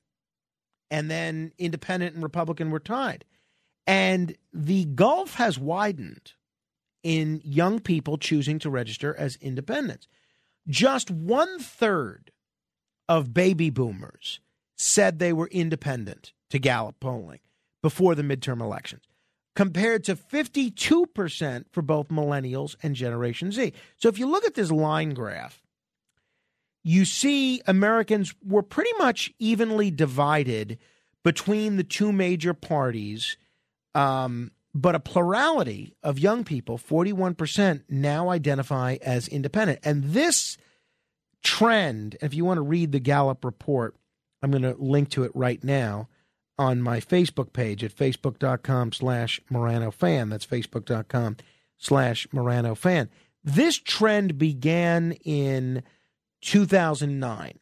[0.92, 3.26] and then Independent and Republican were tied.
[3.88, 6.34] And the gulf has widened
[7.04, 10.08] in young people choosing to register as independents.
[10.68, 12.32] Just one third
[13.10, 14.40] of baby boomers
[14.78, 17.40] said they were independent to Gallup polling
[17.82, 19.04] before the midterm elections,
[19.56, 23.74] compared to 52% for both millennials and Generation Z.
[23.98, 25.62] So if you look at this line graph,
[26.84, 30.78] you see Americans were pretty much evenly divided
[31.24, 33.38] between the two major parties
[33.96, 39.80] um, but a plurality of young people, 41%, now identify as independent.
[39.84, 40.58] And this
[41.44, 43.96] trend, if you want to read the Gallup report,
[44.42, 46.08] I'm going to link to it right now
[46.58, 50.30] on my Facebook page at facebook.com slash Morano fan.
[50.30, 51.38] That's facebook.com
[51.78, 53.10] slash Morano fan.
[53.44, 55.84] This trend began in
[56.42, 57.60] 2009.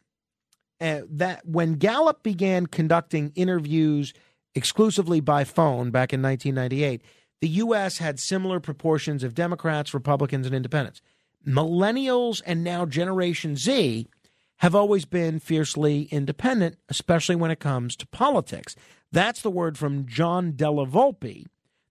[0.81, 4.13] Uh, that when Gallup began conducting interviews
[4.55, 7.01] exclusively by phone back in 1998,
[7.41, 7.99] the U.S.
[7.99, 11.01] had similar proportions of Democrats, Republicans, and independents.
[11.47, 14.07] Millennials and now Generation Z
[14.57, 18.75] have always been fiercely independent, especially when it comes to politics.
[19.11, 21.45] That's the word from John Della Volpe,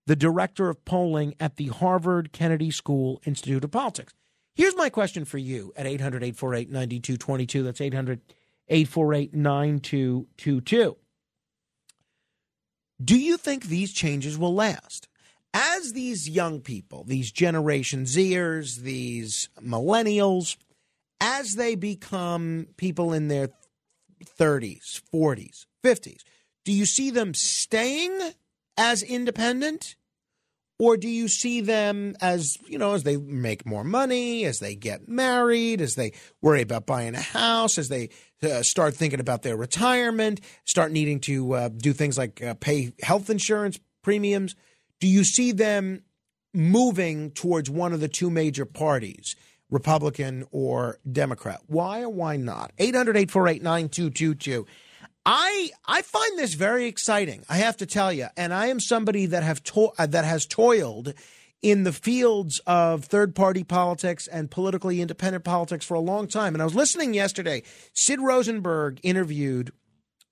[0.07, 4.13] the director of polling at the Harvard Kennedy School Institute of Politics.
[4.55, 7.63] Here's my question for you at 800 848 9222.
[7.63, 8.21] That's 800
[8.69, 10.97] 848 9222.
[13.03, 15.09] Do you think these changes will last?
[15.55, 20.57] As these young people, these Generation Zers, these millennials,
[21.21, 23.49] as they become people in their
[24.39, 26.23] 30s, 40s, 50s,
[26.65, 28.19] do you see them staying
[28.77, 29.97] as independent?
[30.81, 34.77] Or do you see them as, you know, as they make more money, as they
[34.77, 38.11] get married, as they worry about buying a house, as they
[38.43, 42.93] uh, start thinking about their retirement, start needing to uh, do things like uh, pay
[43.03, 44.55] health insurance premiums?
[45.01, 46.03] Do you see them
[46.55, 49.37] moving towards one of the two major parties,
[49.71, 51.61] Republican or Democrat?
[51.67, 52.73] Why or why not?
[52.79, 54.67] 800 848 9222.
[55.27, 57.45] I I find this very exciting.
[57.49, 60.47] I have to tell you, and I am somebody that have to- uh, that has
[60.47, 61.13] toiled
[61.63, 66.55] in the fields of third party politics and politically independent politics for a long time.
[66.55, 67.63] And I was listening yesterday.
[67.95, 69.73] Sid Rosenberg interviewed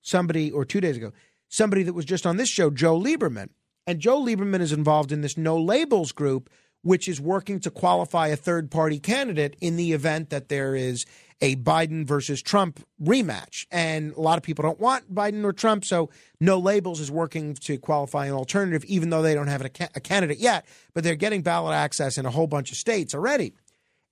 [0.01, 1.11] somebody, or two days ago,
[1.49, 3.49] somebody that was just on this show, Joe Lieberman.
[3.85, 6.49] And Joe Lieberman is involved in this No Labels group,
[6.87, 11.05] which is working to qualify a third party candidate in the event that there is
[11.41, 13.65] a Biden versus Trump rematch.
[13.69, 16.09] And a lot of people don't want Biden or Trump, so
[16.39, 19.89] No Labels is working to qualify an alternative, even though they don't have a, ca-
[19.95, 23.53] a candidate yet, but they're getting ballot access in a whole bunch of states already.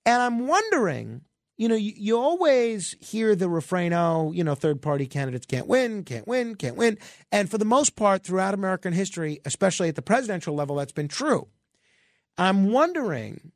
[0.05, 1.21] And I'm wondering,
[1.55, 5.67] you know, you, you always hear the refrain, oh, you know, third party candidates can't
[5.67, 6.97] win, can't win, can't win.
[7.31, 11.07] And for the most part, throughout American history, especially at the presidential level, that's been
[11.07, 11.47] true.
[12.37, 13.51] I'm wondering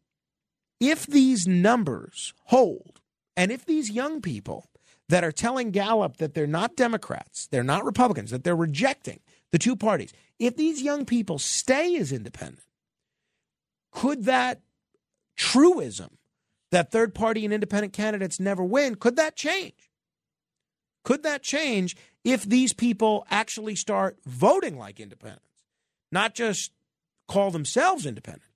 [0.79, 3.01] if these numbers hold
[3.35, 4.69] and if these young people
[5.09, 9.19] that are telling Gallup that they're not Democrats, they're not Republicans, that they're rejecting
[9.51, 12.63] the two parties, if these young people stay as independent,
[13.91, 14.61] could that
[15.35, 16.17] truism
[16.71, 19.89] that third party and independent candidates never win, could that change?
[21.03, 25.45] Could that change if these people actually start voting like independents,
[26.11, 26.71] not just
[27.27, 28.48] call themselves independent?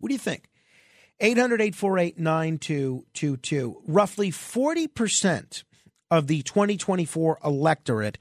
[0.00, 0.48] What do you think?
[1.20, 3.82] 800 848 9222.
[3.86, 5.64] Roughly 40%
[6.10, 8.18] of the 2024 electorate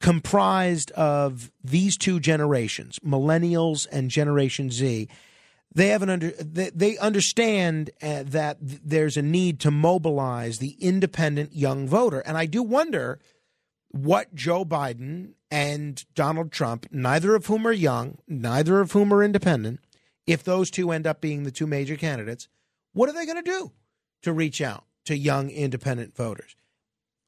[0.00, 5.08] comprised of these two generations, millennials and Generation Z.
[5.74, 10.76] They have an under they, understand uh, that th- there's a need to mobilize the
[10.80, 13.18] independent young voter, and I do wonder
[13.90, 19.22] what Joe Biden and Donald Trump, neither of whom are young, neither of whom are
[19.22, 19.80] independent,
[20.26, 22.48] if those two end up being the two major candidates,
[22.92, 23.72] what are they going to do
[24.22, 26.56] to reach out to young independent voters?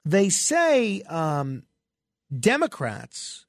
[0.04, 1.64] They say um,
[2.36, 3.46] Democrats,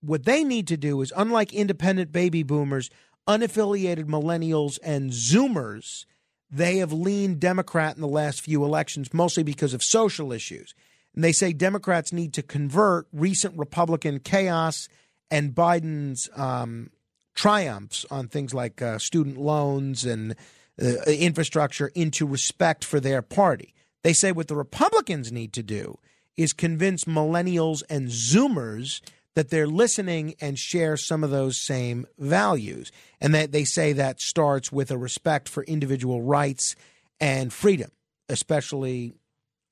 [0.00, 2.90] what they need to do is, unlike independent baby boomers,
[3.28, 6.04] unaffiliated millennials, and Zoomers,
[6.50, 10.74] they have leaned Democrat in the last few elections, mostly because of social issues.
[11.14, 14.88] And they say Democrats need to convert recent Republican chaos
[15.30, 16.90] and Biden's um,
[17.34, 20.34] triumphs on things like uh, student loans and
[20.80, 23.74] uh, infrastructure into respect for their party.
[24.02, 25.98] They say what the Republicans need to do
[26.36, 29.00] is convince millennials and Zoomers
[29.34, 32.92] that they're listening and share some of those same values.
[33.20, 36.76] And that they say that starts with a respect for individual rights
[37.20, 37.90] and freedom,
[38.28, 39.14] especially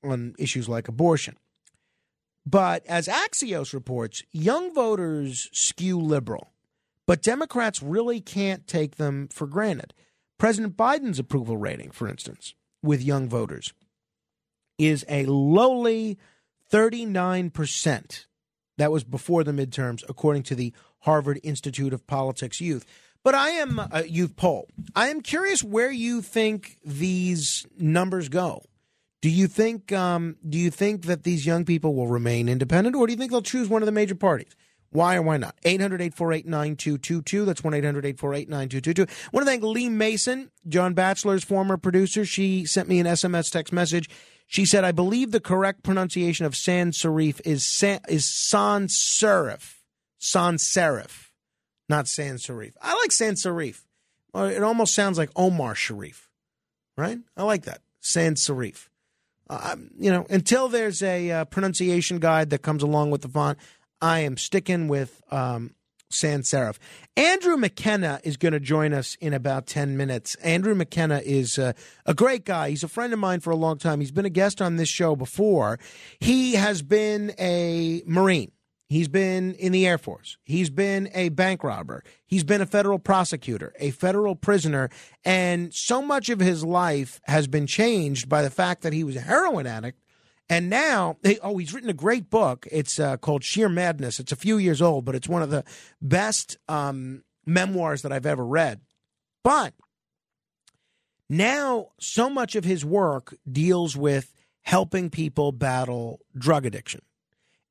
[0.03, 1.37] on issues like abortion.
[2.45, 6.52] But as Axios reports, young voters skew liberal,
[7.05, 9.93] but Democrats really can't take them for granted.
[10.37, 13.73] President Biden's approval rating, for instance, with young voters
[14.77, 16.17] is a lowly
[16.71, 18.25] 39%.
[18.77, 22.85] That was before the midterms, according to the Harvard Institute of Politics Youth.
[23.23, 24.67] But I am a youth poll.
[24.95, 28.63] I am curious where you think these numbers go.
[29.21, 33.07] Do you think um, do you think that these young people will remain independent, or
[33.07, 34.53] do you think they'll choose one of the major parties?
[34.93, 35.55] Why or why not?
[35.63, 37.45] 800 848 9222.
[37.45, 39.01] That's 1 800 848 9222.
[39.01, 42.25] I want to thank Lee Mason, John Batchelor's former producer.
[42.25, 44.09] She sent me an SMS text message.
[44.45, 49.79] She said, I believe the correct pronunciation of sans serif is, san, is sans serif.
[50.19, 51.31] Sans serif,
[51.89, 52.73] not sans serif.
[52.81, 53.81] I like sans serif.
[54.35, 56.29] It almost sounds like Omar Sharif,
[56.97, 57.19] right?
[57.35, 57.81] I like that.
[57.99, 58.87] Sans serif.
[59.49, 63.59] Uh, you know, until there's a uh, pronunciation guide that comes along with the font,
[64.03, 65.75] I am sticking with um,
[66.09, 66.77] sans serif.
[67.15, 70.35] Andrew McKenna is going to join us in about 10 minutes.
[70.43, 71.71] Andrew McKenna is uh,
[72.05, 72.69] a great guy.
[72.69, 74.01] He's a friend of mine for a long time.
[74.01, 75.79] He's been a guest on this show before.
[76.19, 78.51] He has been a Marine.
[78.89, 80.37] He's been in the Air Force.
[80.43, 82.03] He's been a bank robber.
[82.25, 84.89] He's been a federal prosecutor, a federal prisoner.
[85.23, 89.15] And so much of his life has been changed by the fact that he was
[89.15, 90.02] a heroin addict.
[90.53, 92.67] And now, oh, he's written a great book.
[92.71, 94.19] It's uh, called Sheer Madness.
[94.19, 95.63] It's a few years old, but it's one of the
[95.99, 98.81] best um, memoirs that I've ever read.
[99.43, 99.73] But
[101.27, 104.31] now, so much of his work deals with
[104.61, 107.01] helping people battle drug addiction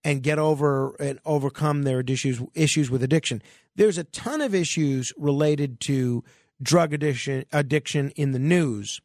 [0.02, 3.42] and get over and overcome their issues issues with addiction.
[3.76, 6.24] There's a ton of issues related to
[6.60, 9.00] drug addiction addiction in the news,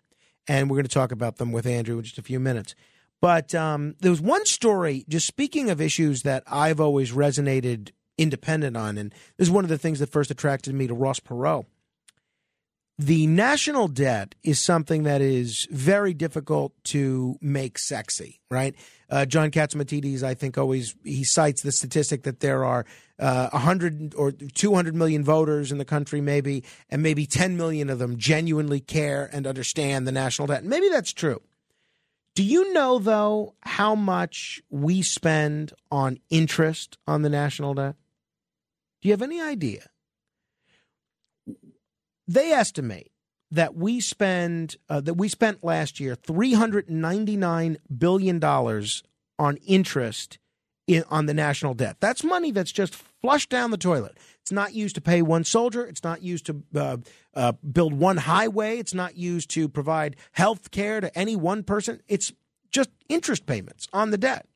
[0.47, 2.73] and we're going to talk about them with Andrew in just a few minutes.
[3.21, 8.77] But um, there was one story, just speaking of issues that I've always resonated independent
[8.77, 11.65] on, and this is one of the things that first attracted me to Ross Perot.
[12.99, 18.73] The national debt is something that is very difficult to make sexy, right?
[19.07, 22.87] Uh, John Catsimatidis, I think, always he cites the statistic that there are
[23.19, 27.99] uh, 100 or 200 million voters in the country, maybe, and maybe 10 million of
[27.99, 30.63] them genuinely care and understand the national debt.
[30.63, 31.41] Maybe that's true.
[32.37, 37.95] Do you know, though, how much we spend on interest on the national debt?
[39.01, 39.87] Do you have any idea?
[42.27, 43.11] They estimate
[43.49, 49.01] that we spend uh, that we spent last year three hundred ninety nine billion dollars
[49.39, 50.37] on interest
[50.85, 51.97] in, on the national debt.
[51.99, 54.17] That's money that's just flushed down the toilet.
[54.41, 55.85] It's not used to pay one soldier.
[55.85, 56.97] It's not used to uh,
[57.33, 58.77] uh, build one highway.
[58.77, 62.01] It's not used to provide health care to any one person.
[62.07, 62.31] It's
[62.71, 64.47] just interest payments on the debt.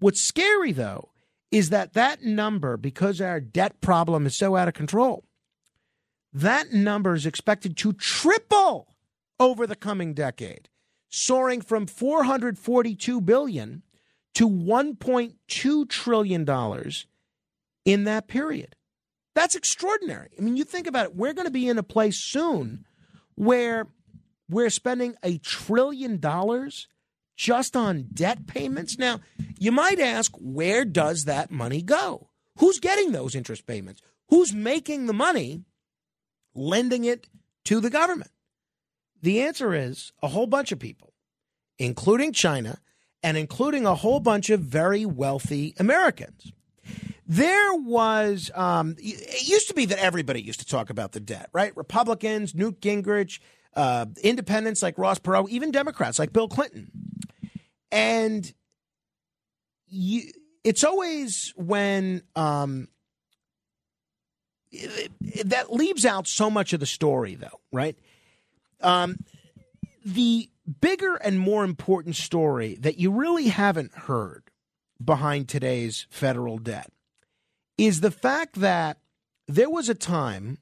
[0.00, 1.10] What's scary, though,
[1.50, 5.24] is that that number, because our debt problem is so out of control,
[6.32, 8.94] that number is expected to triple
[9.40, 10.68] over the coming decade,
[11.08, 13.82] soaring from 442 billion
[14.34, 17.06] to 1.2 trillion dollars
[17.88, 18.76] in that period.
[19.34, 20.28] That's extraordinary.
[20.38, 22.84] I mean, you think about it, we're going to be in a place soon
[23.34, 23.86] where
[24.46, 26.86] we're spending a trillion dollars
[27.34, 28.98] just on debt payments.
[28.98, 29.20] Now,
[29.58, 32.28] you might ask, where does that money go?
[32.58, 34.02] Who's getting those interest payments?
[34.28, 35.62] Who's making the money
[36.54, 37.26] lending it
[37.64, 38.32] to the government?
[39.22, 41.14] The answer is a whole bunch of people,
[41.78, 42.80] including China
[43.22, 46.52] and including a whole bunch of very wealthy Americans.
[47.30, 51.50] There was, um, it used to be that everybody used to talk about the debt,
[51.52, 51.76] right?
[51.76, 53.38] Republicans, Newt Gingrich,
[53.76, 56.90] uh, independents like Ross Perot, even Democrats like Bill Clinton.
[57.92, 58.50] And
[59.88, 60.22] you,
[60.64, 62.88] it's always when um,
[64.72, 67.96] it- it- that leaves out so much of the story, though, right?
[68.80, 69.18] Um,
[70.02, 70.48] the
[70.80, 74.44] bigger and more important story that you really haven't heard
[75.02, 76.90] behind today's federal debt
[77.78, 78.98] is the fact that
[79.46, 80.58] there was a time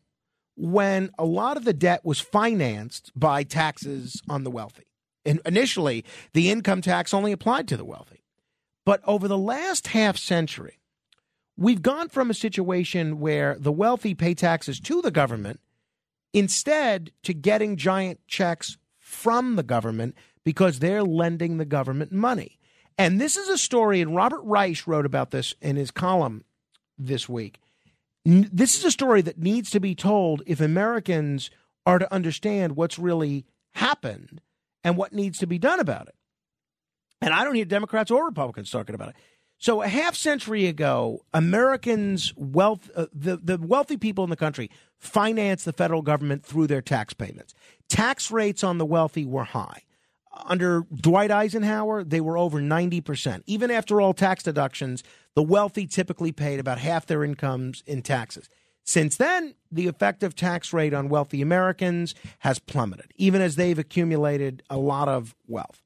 [0.56, 4.84] when a lot of the debt was financed by taxes on the wealthy.
[5.24, 8.22] And initially, the income tax only applied to the wealthy.
[8.84, 10.78] But over the last half century,
[11.56, 15.60] we've gone from a situation where the wealthy pay taxes to the government
[16.32, 20.14] instead to getting giant checks from the government
[20.44, 22.58] because they're lending the government money.
[22.96, 26.44] And this is a story, and Robert Reich wrote about this in his column
[26.98, 27.60] this week.
[28.24, 31.50] This is a story that needs to be told if Americans
[31.84, 34.40] are to understand what's really happened
[34.82, 36.14] and what needs to be done about it.
[37.20, 39.16] And I don't hear Democrats or Republicans talking about it.
[39.58, 44.70] So a half century ago, Americans wealth uh, the the wealthy people in the country
[44.98, 47.54] financed the federal government through their tax payments.
[47.88, 49.82] Tax rates on the wealthy were high.
[50.44, 53.42] Under Dwight Eisenhower, they were over 90%.
[53.46, 55.02] Even after all tax deductions,
[55.36, 58.48] the wealthy typically paid about half their incomes in taxes.
[58.82, 64.64] Since then, the effective tax rate on wealthy Americans has plummeted, even as they've accumulated
[64.68, 65.82] a lot of wealth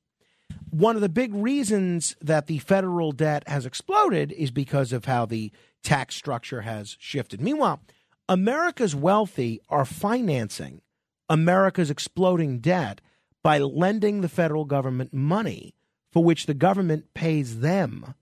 [0.70, 5.26] one of the big reasons that the federal debt has exploded is because of how
[5.26, 5.52] the
[5.82, 7.40] tax structure has shifted.
[7.40, 7.80] Meanwhile,
[8.28, 10.80] America's wealthy are financing
[11.28, 13.00] America's exploding debt
[13.42, 15.74] by lending the federal government money
[16.10, 18.14] for which the government pays them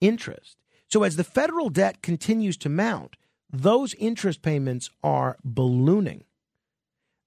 [0.00, 0.56] interest.
[0.88, 3.16] So as the federal debt continues to mount,
[3.50, 6.24] those interest payments are ballooning.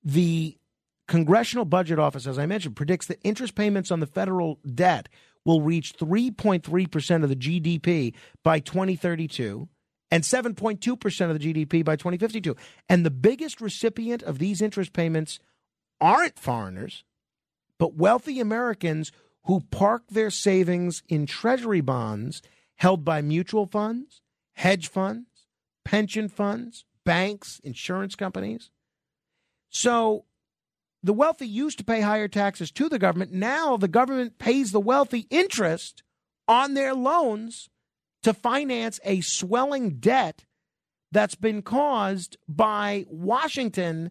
[0.03, 0.57] The
[1.07, 5.09] Congressional Budget Office, as I mentioned, predicts that interest payments on the federal debt
[5.45, 9.67] will reach 3.3% of the GDP by 2032
[10.11, 12.55] and 7.2% of the GDP by 2052.
[12.89, 15.39] And the biggest recipient of these interest payments
[15.99, 17.03] aren't foreigners,
[17.77, 19.11] but wealthy Americans
[19.45, 22.41] who park their savings in treasury bonds
[22.81, 25.45] held by mutual funds, hedge funds,
[25.85, 28.71] pension funds, banks, insurance companies.
[29.69, 30.25] So
[31.03, 33.31] the wealthy used to pay higher taxes to the government.
[33.31, 36.01] Now the government pays the wealthy interest
[36.47, 37.69] on their loans
[38.23, 40.45] to finance a swelling debt
[41.11, 44.09] that's been caused by Washington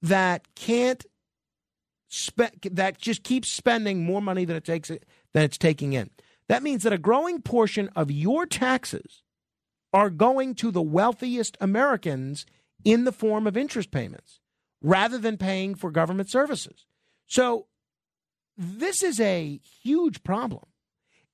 [0.00, 1.04] that can't
[2.08, 6.08] spe- that just keeps spending more money than it takes than it's taking in.
[6.48, 9.22] That means that a growing portion of your taxes
[9.92, 12.46] are going to the wealthiest Americans
[12.84, 14.40] in the form of interest payments
[14.82, 16.86] rather than paying for government services.
[17.26, 17.66] So
[18.56, 20.64] this is a huge problem.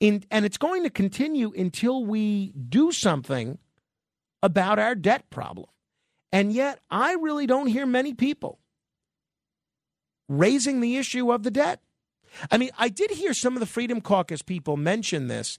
[0.01, 3.59] In, and it's going to continue until we do something
[4.43, 5.69] about our debt problem.
[6.33, 8.59] And yet, I really don't hear many people
[10.29, 11.81] raising the issue of the debt.
[12.51, 15.59] I mean, I did hear some of the Freedom Caucus people mention this,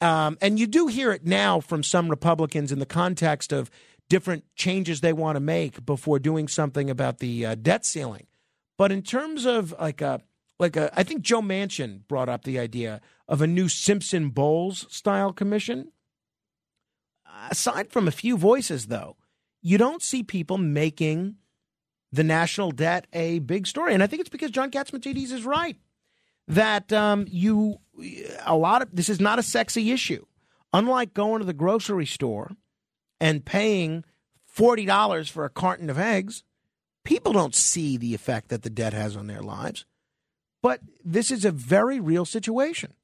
[0.00, 3.70] um, and you do hear it now from some Republicans in the context of
[4.08, 8.26] different changes they want to make before doing something about the uh, debt ceiling.
[8.76, 10.20] But in terms of like a
[10.58, 14.86] like a, I think Joe Manchin brought up the idea of a new Simpson Bowles
[14.94, 15.90] style commission.
[17.50, 19.16] Aside from a few voices, though,
[19.60, 21.36] you don't see people making
[22.12, 25.76] the national debt a big story, and I think it's because John Catsimatidis is right
[26.48, 27.78] that um, you
[28.44, 30.24] a lot of this is not a sexy issue.
[30.72, 32.52] Unlike going to the grocery store
[33.20, 34.04] and paying
[34.46, 36.42] forty dollars for a carton of eggs,
[37.04, 39.84] people don't see the effect that the debt has on their lives.
[40.62, 42.94] But this is a very real situation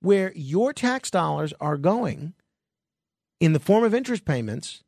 [0.00, 2.32] where your tax dollars are going
[3.38, 4.82] in the form of interest payments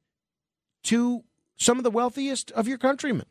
[0.85, 1.25] to
[1.57, 3.27] some of the wealthiest of your countrymen.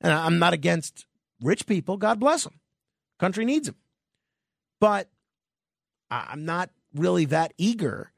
[0.00, 1.06] And I'm not against
[1.40, 2.60] rich people, God bless them.
[3.18, 3.76] Country needs them.
[4.84, 5.08] But
[6.10, 8.12] I'm not really that eager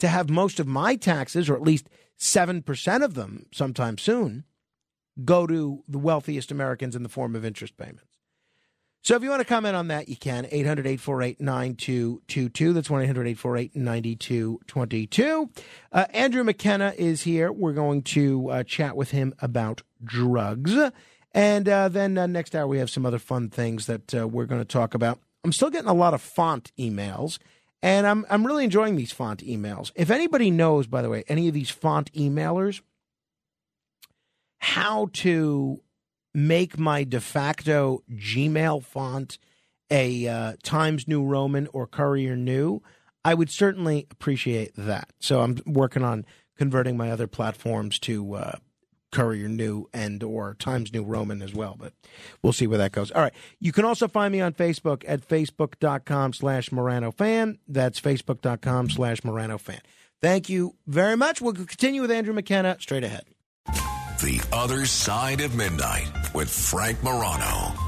[0.00, 1.88] to have most of my taxes, or at least
[2.18, 4.42] 7% of them sometime soon,
[5.24, 8.18] go to the wealthiest Americans in the form of interest payments.
[9.00, 10.48] So if you want to comment on that, you can.
[10.50, 12.72] 800 848 9222.
[12.72, 15.50] That's 1 800 848 9222.
[15.92, 17.52] Uh, Andrew McKenna is here.
[17.52, 20.74] We're going to uh, chat with him about drugs.
[21.30, 24.46] And uh, then uh, next hour, we have some other fun things that uh, we're
[24.46, 25.20] going to talk about.
[25.44, 27.38] I'm still getting a lot of font emails,
[27.82, 29.92] and I'm, I'm really enjoying these font emails.
[29.94, 32.80] If anybody knows, by the way, any of these font emailers,
[34.58, 35.80] how to
[36.34, 39.38] make my de facto Gmail font
[39.90, 42.82] a uh, Times New Roman or Courier New,
[43.24, 45.10] I would certainly appreciate that.
[45.20, 48.56] So I'm working on converting my other platforms to uh,
[49.10, 51.92] Courier New and or Times New Roman as well, but
[52.42, 53.10] we'll see where that goes.
[53.10, 53.32] All right.
[53.60, 57.58] You can also find me on Facebook at facebook.com slash Morano fan.
[57.66, 59.80] That's facebook.com slash Morano fan.
[60.20, 61.40] Thank you very much.
[61.40, 63.24] We'll continue with Andrew McKenna straight ahead.
[63.66, 67.87] The Other Side of Midnight with Frank Morano.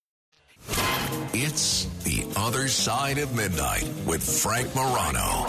[1.33, 5.45] It's The Other Side of Midnight with Frank Morano.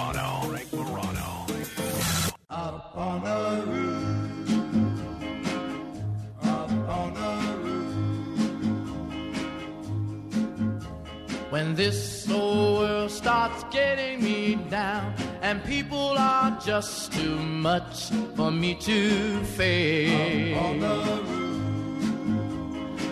[2.49, 4.49] Up on the roof.
[6.45, 7.93] Up on the roof.
[11.51, 18.53] When this old world starts getting me down and people are just too much for
[18.53, 20.57] me to face.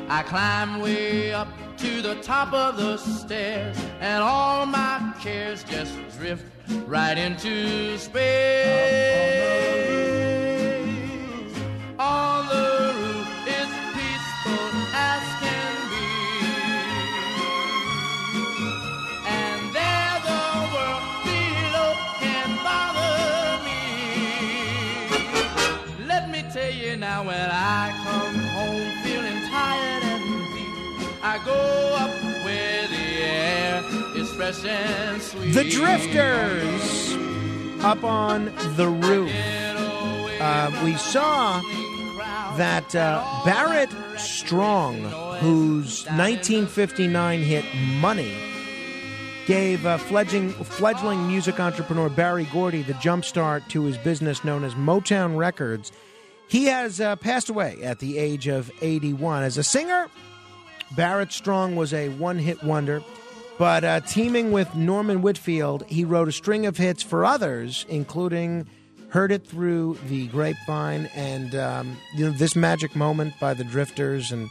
[0.09, 1.48] I climb way up
[1.81, 6.44] to the top of the stairs and all my cares just drift
[6.86, 8.60] right into space.
[34.52, 35.52] Fresh and sweet.
[35.52, 37.14] The Drifters
[37.85, 39.31] up on the roof.
[40.40, 41.60] Uh, we saw
[42.56, 45.02] that uh, Barrett Strong,
[45.39, 47.64] whose 1959 hit
[48.01, 48.35] Money
[49.47, 54.74] gave uh, fledgling, fledgling music entrepreneur Berry Gordy the jumpstart to his business known as
[54.74, 55.93] Motown Records.
[56.48, 59.44] He has uh, passed away at the age of 81.
[59.44, 60.09] As a singer,
[60.97, 63.05] Barrett Strong was a one hit wonder,
[63.61, 68.66] but uh, teaming with Norman Whitfield, he wrote a string of hits for others, including
[69.11, 74.32] Heard It Through the Grapevine and um, you know, This Magic Moment by the Drifters.
[74.32, 74.49] And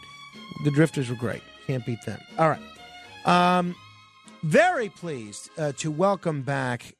[0.64, 1.42] the Drifters were great.
[1.66, 2.20] Can't beat them.
[2.38, 2.62] All right.
[3.26, 3.76] Um,
[4.44, 6.94] very pleased uh, to welcome back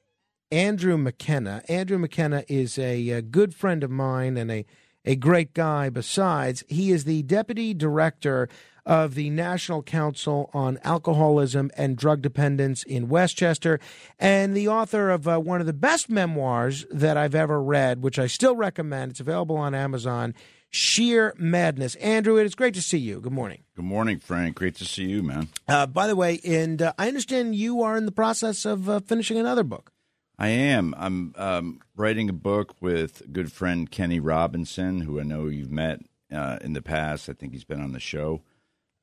[0.52, 1.62] Andrew McKenna.
[1.70, 4.66] Andrew McKenna is a, uh good friend of mine and a,
[5.06, 5.90] a great guy.
[5.90, 8.50] Besides, he is the deputy director
[8.90, 13.80] of the National Council on Alcoholism and Drug Dependence in Westchester
[14.18, 18.18] and the author of uh, one of the best memoirs that I've ever read, which
[18.18, 19.12] I still recommend.
[19.12, 20.34] It's available on Amazon.
[20.72, 21.94] Sheer Madness.
[21.96, 23.22] Andrew, it is great to see you.
[23.22, 23.62] Good morning.
[23.76, 24.56] Good morning, Frank.
[24.56, 25.50] Great to see you, man.
[25.68, 29.02] Uh, by the way, and uh, I understand you are in the process of uh,
[29.02, 29.92] finishing another book.
[30.40, 30.96] I am.
[30.98, 36.00] I'm um, writing a book with good friend Kenny Robinson, who I know you've met
[36.32, 37.30] uh, in the past.
[37.30, 38.42] I think he's been on the show,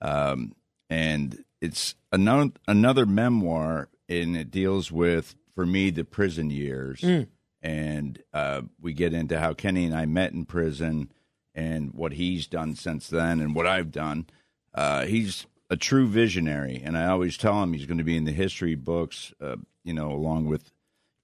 [0.01, 0.52] um,
[0.90, 7.27] and it's another another memoir, and it deals with for me the prison years, Mm.
[7.62, 11.10] and uh, we get into how Kenny and I met in prison,
[11.55, 14.27] and what he's done since then, and what I've done.
[14.74, 18.24] Uh, he's a true visionary, and I always tell him he's going to be in
[18.24, 20.70] the history books, uh, you know, along with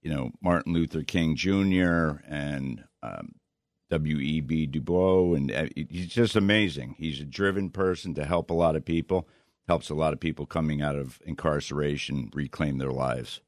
[0.01, 2.19] you know Martin Luther King Jr.
[2.27, 3.35] and um,
[3.97, 4.65] W.E.B.
[4.67, 6.95] Du Bois, and uh, he's just amazing.
[6.97, 9.27] He's a driven person to help a lot of people,
[9.67, 13.41] helps a lot of people coming out of incarceration reclaim their lives.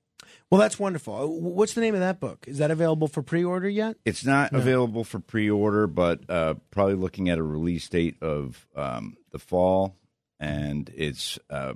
[0.52, 1.16] Well, that's wonderful.
[1.16, 2.46] Uh, What's the name of that book?
[2.48, 3.98] Is that available for pre-order yet?
[4.06, 4.60] It's not No.
[4.60, 9.96] available for pre-order, but uh, probably looking at a release date of um, the fall,
[10.40, 11.74] and it's uh,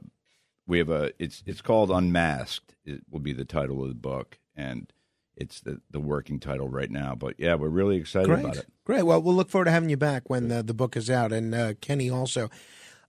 [0.67, 2.75] we have a it's it's called Unmasked.
[2.85, 4.91] It will be the title of the book, and
[5.39, 7.15] it's the the working title right now.
[7.15, 8.67] But yeah, we're really excited Great, about it.
[8.83, 9.03] great.
[9.03, 11.55] Well, we'll look forward to having you back when the, the book is out, and
[11.55, 12.49] uh, Kenny also.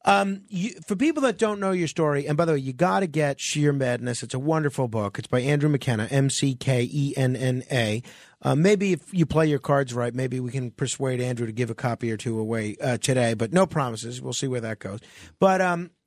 [0.07, 3.01] Um, you, for people that don't know your story, and by the way, you got
[3.01, 4.23] to get Sheer Madness.
[4.23, 5.19] It's a wonderful book.
[5.19, 8.03] It's by Andrew McKenna, M C K E N N A.
[8.41, 11.69] Uh, maybe if you play your cards right, maybe we can persuade Andrew to give
[11.69, 14.23] a copy or two away uh, today, but no promises.
[14.23, 15.01] We'll see where that goes.
[15.39, 16.00] But um, uh,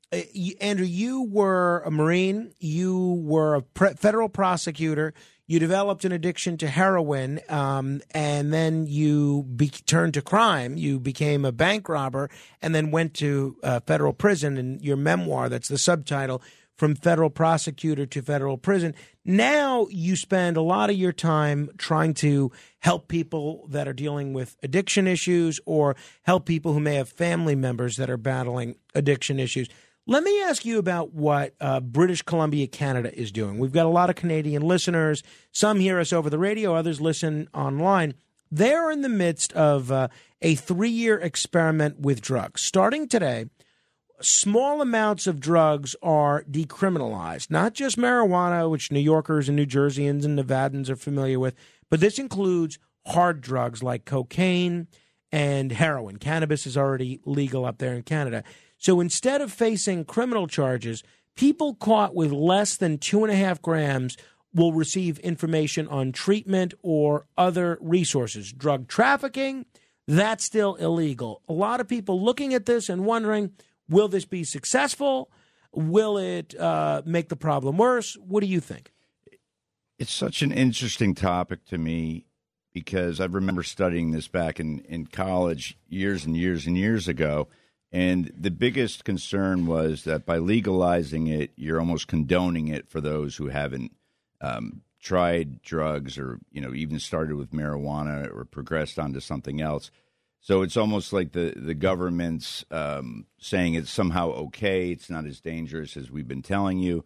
[0.60, 2.52] Andrew, you were a Marine.
[2.58, 5.12] You were a pre- federal prosecutor.
[5.46, 10.78] You developed an addiction to heroin, um, and then you be- turned to crime.
[10.78, 12.30] You became a bank robber,
[12.62, 14.56] and then went to uh, federal prison.
[14.56, 16.40] And your memoir, that's the subtitle,
[16.76, 22.14] "From Federal Prosecutor to Federal Prison." Now you spend a lot of your time trying
[22.14, 27.10] to help people that are dealing with addiction issues, or help people who may have
[27.10, 29.68] family members that are battling addiction issues.
[30.06, 33.58] Let me ask you about what uh, British Columbia, Canada is doing.
[33.58, 35.22] We've got a lot of Canadian listeners.
[35.50, 38.12] Some hear us over the radio, others listen online.
[38.50, 40.08] They're in the midst of uh,
[40.42, 42.60] a three year experiment with drugs.
[42.60, 43.46] Starting today,
[44.20, 50.26] small amounts of drugs are decriminalized, not just marijuana, which New Yorkers and New Jerseyans
[50.26, 51.54] and Nevadans are familiar with,
[51.88, 54.86] but this includes hard drugs like cocaine
[55.32, 56.18] and heroin.
[56.18, 58.44] Cannabis is already legal up there in Canada.
[58.84, 61.02] So instead of facing criminal charges,
[61.36, 64.18] people caught with less than two and a half grams
[64.52, 68.52] will receive information on treatment or other resources.
[68.52, 69.64] Drug trafficking,
[70.06, 71.40] that's still illegal.
[71.48, 73.52] A lot of people looking at this and wondering
[73.88, 75.30] will this be successful?
[75.72, 78.18] Will it uh, make the problem worse?
[78.20, 78.92] What do you think?
[79.98, 82.26] It's such an interesting topic to me
[82.74, 87.48] because I remember studying this back in, in college years and years and years ago.
[87.94, 93.36] And the biggest concern was that by legalizing it, you're almost condoning it for those
[93.36, 93.92] who haven't
[94.40, 99.92] um, tried drugs or, you know, even started with marijuana or progressed onto something else.
[100.40, 105.40] So it's almost like the, the government's um, saying it's somehow okay, it's not as
[105.40, 107.04] dangerous as we've been telling you.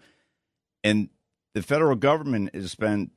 [0.82, 1.10] And
[1.52, 3.10] the federal government has spent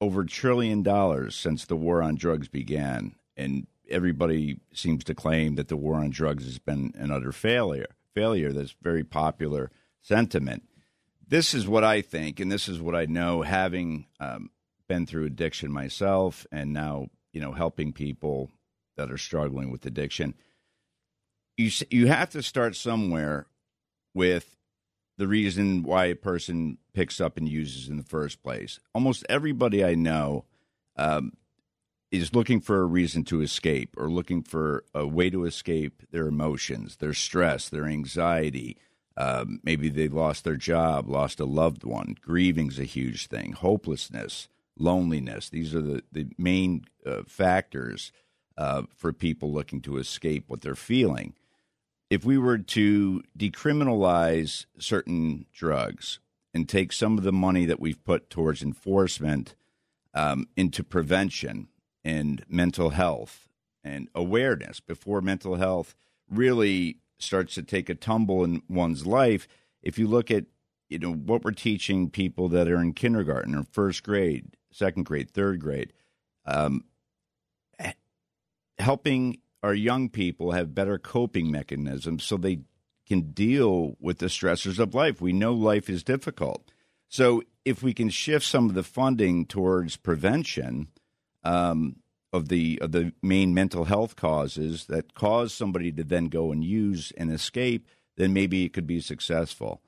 [0.00, 5.56] over a trillion dollars since the war on drugs began, and everybody seems to claim
[5.56, 7.86] that the war on drugs has been an utter failure.
[8.14, 8.52] Failure.
[8.52, 9.70] That's very popular
[10.00, 10.64] sentiment.
[11.26, 14.50] This is what I think, and this is what I know, having um,
[14.88, 18.50] been through addiction myself, and now you know helping people
[18.96, 20.34] that are struggling with addiction.
[21.56, 23.46] You you have to start somewhere
[24.14, 24.56] with
[25.18, 28.80] the reason why a person picks up and uses in the first place.
[28.94, 30.44] Almost everybody I know
[30.96, 31.32] um,
[32.10, 36.26] is looking for a reason to escape or looking for a way to escape their
[36.26, 38.76] emotions, their stress, their anxiety.
[39.16, 42.16] Um, maybe they lost their job, lost a loved one.
[42.20, 43.52] Grieving's a huge thing.
[43.52, 44.48] Hopelessness,
[44.78, 45.50] loneliness.
[45.50, 48.12] These are the, the main uh, factors
[48.56, 51.34] uh, for people looking to escape what they're feeling
[52.10, 56.20] if we were to decriminalize certain drugs
[56.54, 59.54] and take some of the money that we've put towards enforcement
[60.14, 61.68] um, into prevention
[62.08, 63.50] and mental health
[63.84, 65.94] and awareness before mental health
[66.30, 69.46] really starts to take a tumble in one's life,
[69.82, 70.46] if you look at
[70.88, 75.30] you know what we're teaching people that are in kindergarten or first grade, second grade,
[75.30, 75.92] third grade,
[76.46, 76.84] um,
[78.78, 82.60] helping our young people have better coping mechanisms so they
[83.06, 85.20] can deal with the stressors of life.
[85.20, 86.72] We know life is difficult.
[87.08, 90.88] So if we can shift some of the funding towards prevention
[91.48, 91.96] um,
[92.30, 96.62] of the of the main mental health causes that cause somebody to then go and
[96.62, 97.86] use and escape,
[98.18, 99.80] then maybe it could be successful.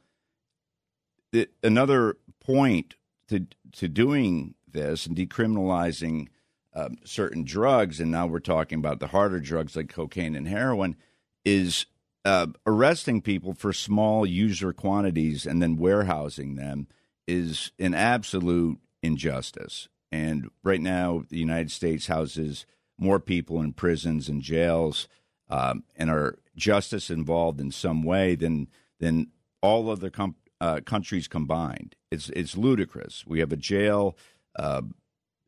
[1.32, 2.94] The, another point
[3.28, 6.28] to to doing this and decriminalizing
[6.74, 10.96] um, certain drugs, and now we're talking about the harder drugs like cocaine and heroin,
[11.44, 11.84] is
[12.24, 16.86] uh, arresting people for small user quantities and then warehousing them
[17.26, 19.88] is an absolute injustice.
[20.12, 22.66] And right now, the United States houses
[22.98, 25.08] more people in prisons and jails,
[25.48, 28.68] um, and are justice involved in some way than
[28.98, 29.28] than
[29.62, 31.96] all other com- uh, countries combined.
[32.10, 33.24] It's it's ludicrous.
[33.26, 34.16] We have a jail.
[34.56, 34.82] Uh,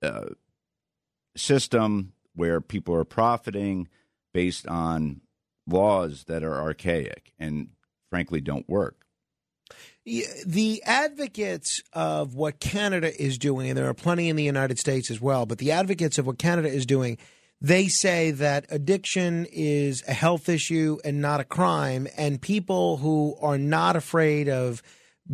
[0.02, 0.30] uh,
[1.36, 3.89] system where people are profiting
[4.32, 5.20] based on
[5.66, 7.68] laws that are archaic and
[8.10, 9.01] frankly don't work.
[10.05, 15.11] The advocates of what Canada is doing, and there are plenty in the United States
[15.11, 17.19] as well, but the advocates of what Canada is doing,
[17.61, 23.36] they say that addiction is a health issue and not a crime, and people who
[23.40, 24.82] are not afraid of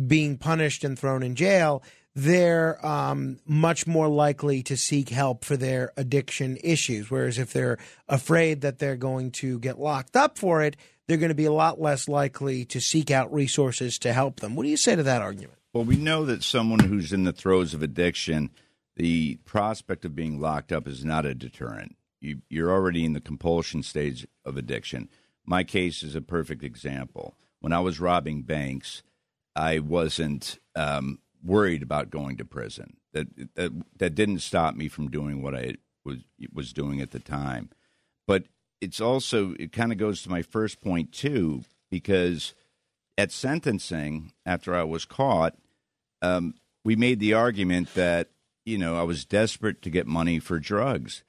[0.07, 1.81] being punished and thrown in jail,
[2.15, 7.09] they're um, much more likely to seek help for their addiction issues.
[7.09, 10.75] Whereas if they're afraid that they're going to get locked up for it,
[11.09, 14.55] they're going to be a lot less likely to seek out resources to help them.
[14.55, 15.57] What do you say to that argument?
[15.73, 18.51] Well, we know that someone who's in the throes of addiction,
[18.95, 21.95] the prospect of being locked up is not a deterrent.
[22.21, 25.09] You, you're already in the compulsion stage of addiction.
[25.43, 27.33] My case is a perfect example.
[27.59, 29.01] When I was robbing banks,
[29.55, 32.97] I wasn't um, worried about going to prison.
[33.13, 35.73] That, that that didn't stop me from doing what I
[36.05, 36.17] was
[36.53, 37.71] was doing at the time.
[38.27, 38.43] But
[38.81, 42.53] it's also it kind of goes to my first point too, because
[43.17, 45.55] at sentencing, after I was caught,
[46.21, 48.29] um, we made the argument that
[48.65, 51.23] you know I was desperate to get money for drugs.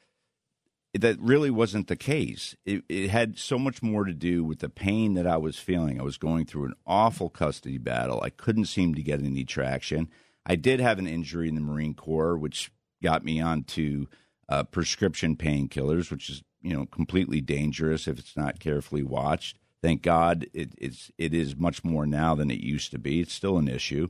[0.92, 2.56] That really wasn't the case.
[2.64, 6.00] It, it had so much more to do with the pain that I was feeling.
[6.00, 8.20] I was going through an awful custody battle.
[8.24, 10.08] I couldn't seem to get any traction.
[10.44, 14.06] I did have an injury in the Marine Corps, which got me onto
[14.48, 19.58] uh, prescription painkillers, which is you know completely dangerous if it's not carefully watched.
[19.82, 23.20] Thank God it, it's it is much more now than it used to be.
[23.20, 24.08] It's still an issue,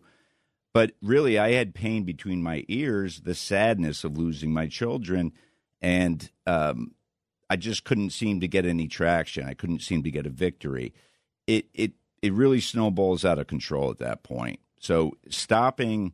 [0.72, 5.32] but really I had pain between my ears, the sadness of losing my children,
[5.80, 6.94] and um,
[7.48, 9.46] I just couldn't seem to get any traction.
[9.46, 10.92] I couldn't seem to get a victory.
[11.46, 14.60] It it it really snowballs out of control at that point.
[14.78, 16.12] So stopping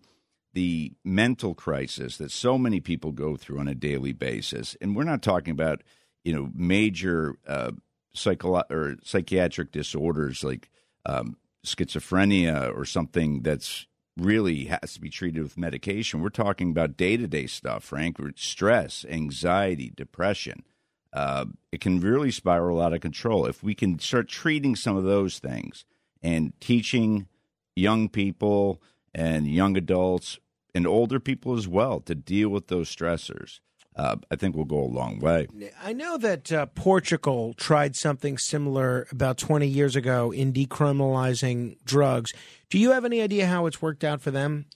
[0.53, 5.05] the mental crisis that so many people go through on a daily basis, and we're
[5.05, 5.83] not talking about
[6.27, 7.71] you know major uh,
[8.13, 10.69] psycho or psychiatric disorders like
[11.07, 13.87] um, schizophrenia or something that's
[14.17, 16.23] really has to be treated with medication.
[16.23, 20.65] We're talking about day to day stuff, Frank, stress, anxiety, depression.
[21.13, 23.47] Uh, it can really spiral out of control.
[23.47, 25.85] If we can start treating some of those things
[26.23, 27.29] and teaching
[27.77, 28.83] young people
[29.15, 30.41] and young adults
[30.75, 33.61] and older people as well to deal with those stressors,
[33.97, 35.49] uh, I think we'll go a long way.
[35.83, 42.35] I know that uh, Portugal tried something similar about 20 years ago in decriminalizing drugs.
[42.69, 44.67] Do you have any idea how it's worked out for them?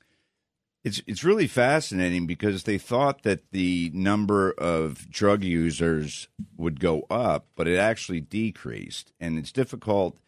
[0.83, 7.03] It's it's really fascinating because they thought that the number of drug users would go
[7.11, 10.19] up, but it actually decreased, and it's difficult.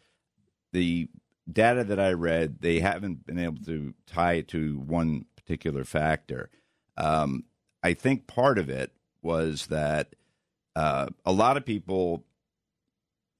[0.71, 1.09] The
[1.51, 6.51] data that I read, they haven't been able to tie it to one particular factor.
[6.97, 7.45] Um,
[7.83, 8.91] I think part of it
[9.21, 10.15] was that
[10.75, 12.23] uh, a lot of people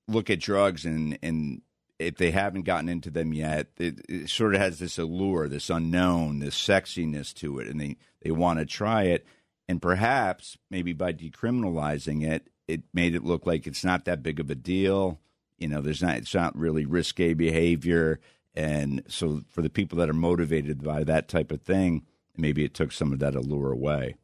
[0.07, 1.61] look at drugs and and
[1.99, 5.69] if they haven't gotten into them yet, it, it sort of has this allure, this
[5.69, 9.25] unknown, this sexiness to it, and they they want to try it.
[9.67, 14.39] And perhaps maybe by decriminalizing it, it made it look like it's not that big
[14.39, 15.19] of a deal.
[15.57, 18.19] You know, there's not it's not really risque behavior,
[18.53, 22.05] and so for the people that are motivated by that type of thing,
[22.35, 24.15] maybe it took some of that allure away.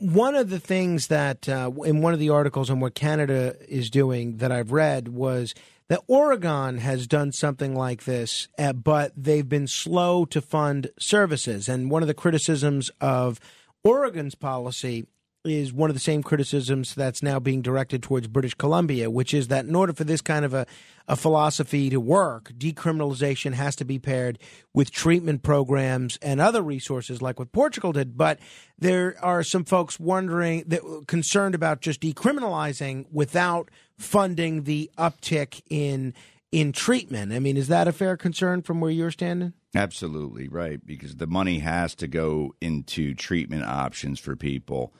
[0.00, 3.90] One of the things that uh, in one of the articles on what Canada is
[3.90, 5.54] doing that I've read was
[5.88, 11.68] that Oregon has done something like this, uh, but they've been slow to fund services.
[11.68, 13.40] And one of the criticisms of
[13.84, 15.06] Oregon's policy
[15.44, 19.48] is one of the same criticisms that's now being directed towards British Columbia, which is
[19.48, 20.66] that in order for this kind of a,
[21.06, 24.38] a philosophy to work, decriminalization has to be paired
[24.74, 28.16] with treatment programs and other resources like what Portugal did.
[28.16, 28.40] But
[28.78, 36.14] there are some folks wondering that concerned about just decriminalizing without funding the uptick in
[36.50, 37.32] in treatment.
[37.32, 39.52] I mean, is that a fair concern from where you're standing?
[39.74, 44.94] Absolutely right, because the money has to go into treatment options for people.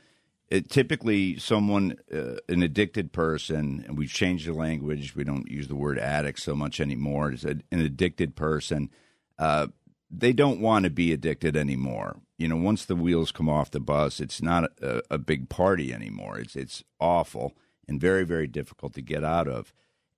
[0.51, 5.15] It, typically, someone, uh, an addicted person, and we've changed the language.
[5.15, 7.33] We don't use the word addict so much anymore.
[7.33, 8.91] It's an addicted person.
[9.39, 9.69] Uh,
[10.11, 12.17] they don't want to be addicted anymore.
[12.39, 15.93] You know, once the wheels come off the bus, it's not a, a big party
[15.93, 16.39] anymore.
[16.39, 17.55] It's it's awful
[17.87, 19.73] and very very difficult to get out of.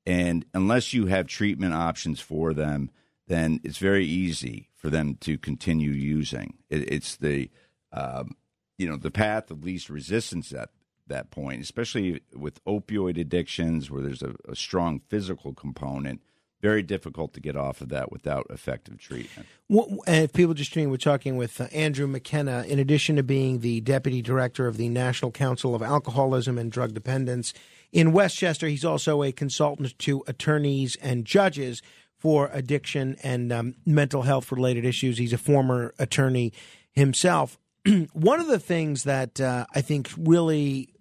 [0.07, 2.90] And unless you have treatment options for them,
[3.27, 6.55] then it's very easy for them to continue using.
[6.69, 7.51] It, it's the
[7.93, 8.36] um,
[8.81, 10.70] you know the path of least resistance at
[11.07, 16.23] that point, especially with opioid addictions, where there's a, a strong physical component.
[16.62, 19.48] Very difficult to get off of that without effective treatment.
[19.70, 22.65] And if people just tuning, we're talking with uh, Andrew McKenna.
[22.69, 26.93] In addition to being the deputy director of the National Council of Alcoholism and Drug
[26.93, 27.55] Dependence
[27.93, 31.81] in Westchester, he's also a consultant to attorneys and judges
[32.19, 35.16] for addiction and um, mental health related issues.
[35.16, 36.52] He's a former attorney
[36.93, 37.59] himself.
[38.12, 40.94] One of the things that uh, I think really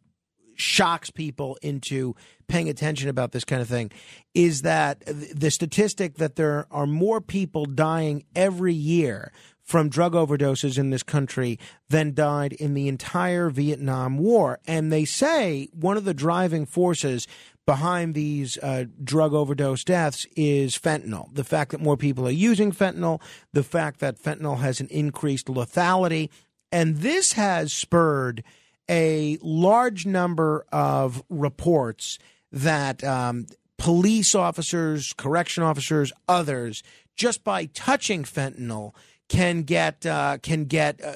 [0.55, 2.15] shocks people into
[2.47, 3.91] paying attention about this kind of thing
[4.33, 9.31] is that the statistic that there are more people dying every year
[9.69, 14.59] from drug overdoses in this country than died in the entire Vietnam War.
[14.67, 17.27] And they say one of the driving forces
[17.67, 21.31] behind these uh, drug overdose deaths is fentanyl.
[21.35, 23.21] The fact that more people are using fentanyl,
[23.53, 26.29] the fact that fentanyl has an increased lethality.
[26.71, 28.43] And this has spurred
[28.89, 32.19] a large number of reports
[32.51, 33.47] that um,
[33.77, 36.83] police officers, correction officers, others,
[37.15, 38.93] just by touching fentanyl,
[39.27, 41.13] can get uh, can get uh,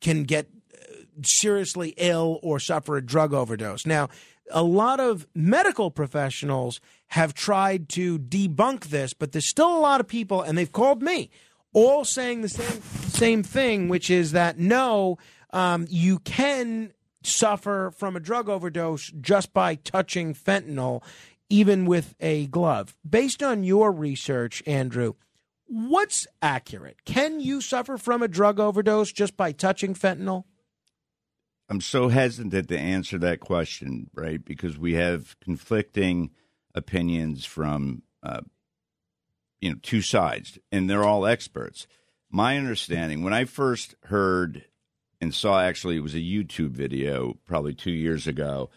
[0.00, 0.48] can get
[1.22, 3.84] seriously ill or suffer a drug overdose.
[3.86, 4.08] Now,
[4.50, 10.00] a lot of medical professionals have tried to debunk this, but there's still a lot
[10.00, 11.30] of people, and they've called me,
[11.72, 15.18] all saying the same same thing, which is that no,
[15.50, 16.92] um, you can
[17.22, 21.02] suffer from a drug overdose just by touching fentanyl,
[21.48, 22.96] even with a glove.
[23.08, 25.14] Based on your research, Andrew,
[25.66, 27.04] what's accurate?
[27.04, 30.44] Can you suffer from a drug overdose just by touching fentanyl?
[31.68, 34.44] I'm so hesitant to answer that question, right?
[34.44, 36.30] Because we have conflicting
[36.74, 38.40] opinions from, uh,
[39.62, 41.86] you know, two sides, and they're all experts.
[42.28, 44.64] My understanding, when I first heard
[45.20, 48.70] and saw, actually, it was a YouTube video probably two years ago,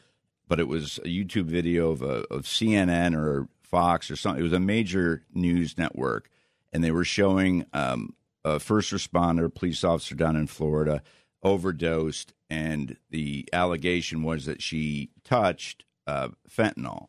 [0.47, 4.39] but it was a YouTube video of a, of CNN or Fox or something.
[4.39, 6.29] It was a major news network,
[6.71, 11.01] and they were showing um, a first responder, police officer down in Florida,
[11.41, 17.07] overdosed, and the allegation was that she touched uh, fentanyl,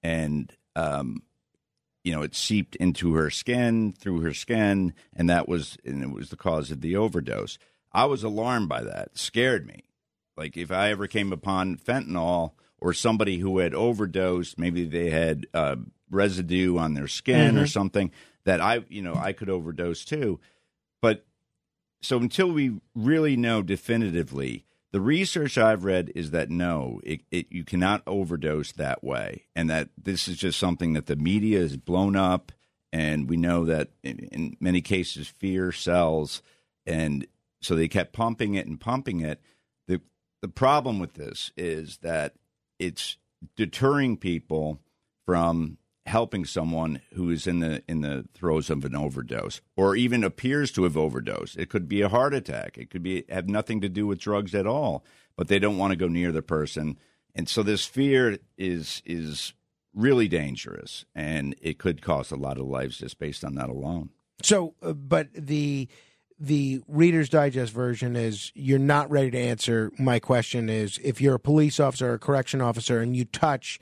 [0.00, 1.22] and um,
[2.06, 6.10] you know it seeped into her skin, through her skin, and that was and it
[6.12, 7.58] was the cause of the overdose.
[7.92, 9.82] I was alarmed by that, scared me.
[10.36, 15.46] Like if I ever came upon fentanyl or somebody who had overdosed, maybe they had
[15.52, 15.76] uh,
[16.10, 17.72] residue on their skin or Mhm.
[17.72, 18.12] something
[18.44, 20.38] that I, you know, I could overdose too.
[21.02, 21.24] But
[22.02, 24.64] so until we really know definitively,
[24.96, 29.68] the research I've read is that no, it, it you cannot overdose that way, and
[29.68, 32.50] that this is just something that the media has blown up,
[32.94, 36.40] and we know that in, in many cases fear sells,
[36.86, 37.26] and
[37.60, 39.40] So they kept pumping it and pumping it.
[39.86, 40.00] The
[40.40, 42.34] the problem with this is that
[42.78, 43.18] it's
[43.56, 44.80] deterring people
[45.26, 50.22] from helping someone who is in the in the throes of an overdose or even
[50.22, 51.56] appears to have overdosed.
[51.56, 52.78] It could be a heart attack.
[52.78, 55.04] It could be have nothing to do with drugs at all,
[55.36, 56.98] but they don't want to go near the person.
[57.34, 59.52] And so this fear is is
[59.94, 64.10] really dangerous and it could cost a lot of lives just based on that alone.
[64.42, 65.88] So, uh, but the
[66.38, 69.90] the Reader's Digest version is you're not ready to answer.
[69.98, 73.80] My question is if you're a police officer or a correction officer and you touch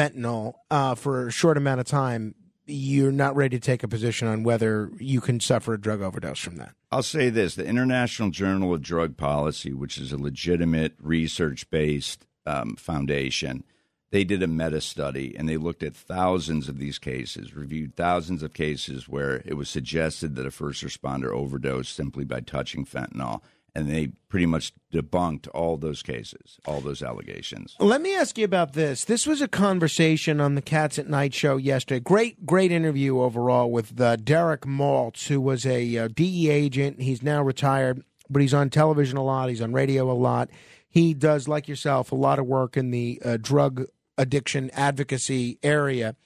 [0.00, 2.34] fentanyl uh, for a short amount of time,
[2.66, 6.38] you're not ready to take a position on whether you can suffer a drug overdose
[6.38, 6.74] from that.
[6.90, 12.26] I'll say this the International Journal of Drug Policy, which is a legitimate research based
[12.46, 13.64] um, foundation,
[14.10, 18.42] they did a meta study and they looked at thousands of these cases, reviewed thousands
[18.42, 23.40] of cases where it was suggested that a first responder overdosed simply by touching fentanyl.
[23.74, 27.76] And they pretty much debunked all those cases, all those allegations.
[27.78, 29.04] Let me ask you about this.
[29.04, 32.00] This was a conversation on the Cats at Night show yesterday.
[32.00, 37.00] Great, great interview overall with uh, Derek Maltz, who was a uh, DE agent.
[37.00, 39.48] He's now retired, but he's on television a lot.
[39.48, 40.50] He's on radio a lot.
[40.88, 43.84] He does, like yourself, a lot of work in the uh, drug
[44.18, 46.16] addiction advocacy area.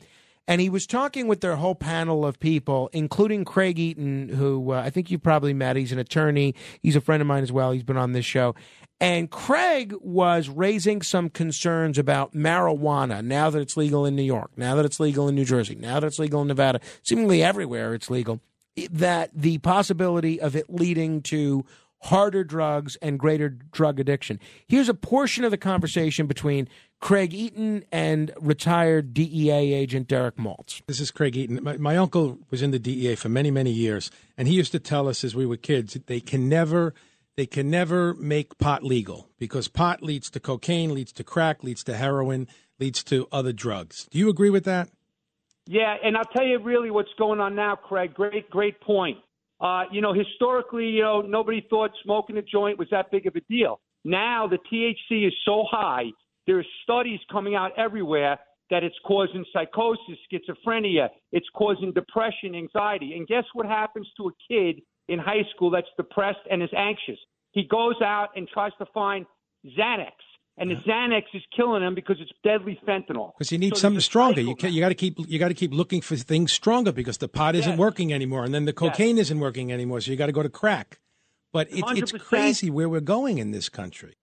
[0.47, 4.81] And he was talking with their whole panel of people, including Craig Eaton, who uh,
[4.81, 5.77] I think you probably met.
[5.77, 6.55] He's an attorney.
[6.83, 7.73] He's a friend of mine as well.
[7.73, 8.55] He's been on this show.
[9.01, 14.53] And Craig was raising some concerns about marijuana now that it's legal in New York,
[14.57, 17.95] now that it's legal in New Jersey, now that it's legal in Nevada, seemingly everywhere
[17.95, 18.41] it's legal,
[18.91, 21.65] that the possibility of it leading to
[22.05, 24.39] harder drugs and greater drug addiction.
[24.69, 26.69] Here's a portion of the conversation between
[27.01, 30.83] Craig Eaton and retired DEA agent Derek Maltz.
[30.87, 31.61] This is Craig Eaton.
[31.63, 34.79] My, my uncle was in the DEA for many, many years, and he used to
[34.79, 36.95] tell us as we were kids they can never,
[37.37, 41.83] they can never make pot legal because pot leads to cocaine, leads to crack, leads
[41.85, 44.09] to heroin, leads to other drugs.
[44.11, 44.91] Do you agree with that?
[45.67, 48.13] Yeah, and I'll tell you really what's going on now, Craig.
[48.13, 49.17] Great, great point.
[49.65, 53.35] Uh, you know, historically, you know, nobody thought smoking a joint was that big of
[53.35, 53.81] a deal.
[54.05, 56.05] Now the THC is so high,
[56.47, 58.39] there's studies coming out everywhere
[58.71, 63.15] that it's causing psychosis, schizophrenia, it's causing depression, anxiety.
[63.17, 67.19] And guess what happens to a kid in high school that's depressed and is anxious?
[67.53, 69.25] He goes out and tries to find
[69.79, 70.13] Xanax.
[70.57, 73.33] And the Xanax is killing him because it's deadly fentanyl.
[73.35, 74.41] Because you need So something stronger.
[74.41, 77.19] You can, you got to keep you got to keep looking for things stronger because
[77.19, 77.79] the pot isn't Yes.
[77.79, 80.01] working anymore, and then the cocaine isn't working anymore.
[80.01, 81.01] So you got to go to crack.
[81.53, 84.15] But it, it's crazy where we're going in this country.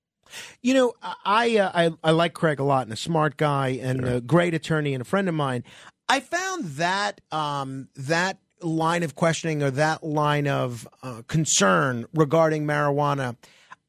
[0.61, 0.93] You know,
[1.25, 4.53] I uh, I, I like Craig a lot, and a smart guy, and a great
[4.53, 5.63] attorney, and a friend of mine.
[6.07, 12.65] I found that um, that line of questioning or that line of uh, concern regarding
[12.65, 13.35] marijuana.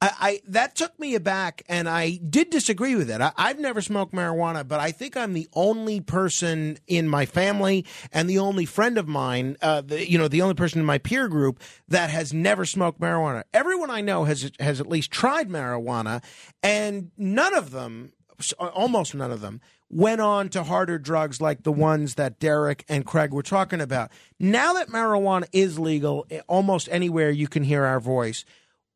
[0.03, 3.21] I, I that took me aback, and I did disagree with it.
[3.21, 7.87] I, I've never smoked marijuana, but I think I'm the only person in my family
[8.13, 10.99] and the only friend of mine, uh, the, you know, the only person in my
[10.99, 13.45] peer group that has never smoked marijuana.
[13.55, 16.23] Everyone I know has has at least tried marijuana,
[16.65, 18.13] and none of them,
[18.59, 23.05] almost none of them, went on to harder drugs like the ones that Derek and
[23.05, 24.11] Craig were talking about.
[24.41, 28.45] Now that marijuana is legal eh, almost anywhere you can hear our voice,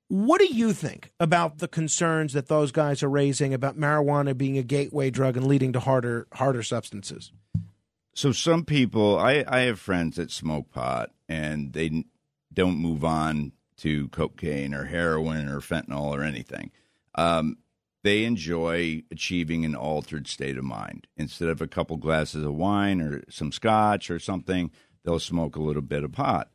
[0.09, 4.57] what do you think about the concerns that those guys are raising about marijuana being
[4.57, 7.33] a gateway drug and leading to harder harder substances?
[8.15, 12.05] So some people, I, I have friends that smoke pot and they
[12.53, 16.71] don't move on to cocaine or heroin or fentanyl or anything.
[17.15, 17.59] Um,
[18.03, 21.09] they enjoy achieving an altered state of mind.
[21.17, 24.71] Instead of a couple glasses of wine or some scotch or something,
[25.05, 26.49] they'll smoke a little bit of pot.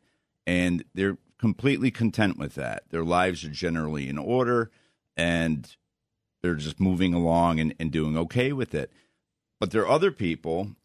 [0.46, 2.84] And they're completely content with that.
[2.90, 4.70] Their lives are generally in order
[5.16, 5.74] and
[6.40, 8.92] they're just moving along and, and doing okay with it.
[9.58, 10.76] But there are other people,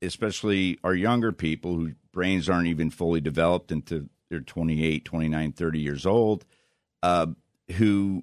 [0.00, 5.78] especially our younger people whose brains aren't even fully developed into they're 28, 29, 30
[5.80, 6.44] years old,
[7.02, 7.26] uh,
[7.72, 8.22] who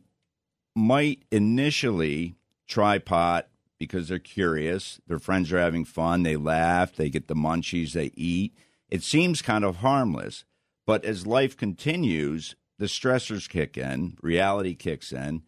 [0.74, 2.36] might initially
[2.68, 5.02] try pot because they're curious.
[5.08, 6.24] Their friends are having fun.
[6.24, 6.96] They laugh.
[6.96, 7.92] They get the munchies.
[7.92, 8.54] They eat.
[8.88, 10.46] It seems kind of harmless.
[10.92, 15.44] But as life continues, the stressors kick in, reality kicks in,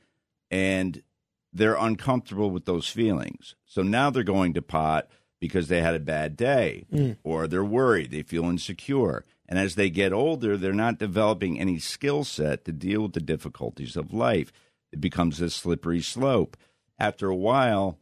[0.49, 1.03] and
[1.51, 3.55] they're uncomfortable with those feelings.
[3.65, 5.09] So now they're going to pot
[5.41, 7.17] because they had a bad day Mm.
[7.25, 9.25] or they're worried, they feel insecure.
[9.49, 13.19] And as they get older, they're not developing any skill set to deal with the
[13.19, 14.53] difficulties of life.
[14.93, 16.55] It becomes a slippery slope.
[16.97, 17.99] After a while,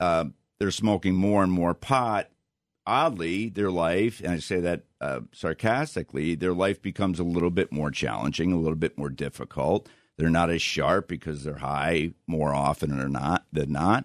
[0.00, 0.24] uh,
[0.58, 2.28] they're smoking more and more pot
[2.86, 7.72] oddly, their life, and I say that uh, sarcastically, their life becomes a little bit
[7.72, 9.88] more challenging, a little bit more difficult.
[10.18, 14.04] They're not as sharp because they're high more often or not than not.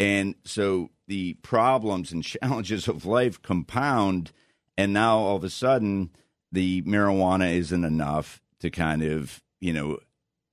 [0.00, 4.32] And so the problems and challenges of life compound.
[4.76, 6.10] And now all of a sudden,
[6.50, 9.98] the marijuana isn't enough to kind of, you know,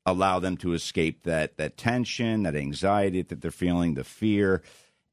[0.06, 4.62] allow them to escape that that tension, that anxiety that they're feeling, the fear.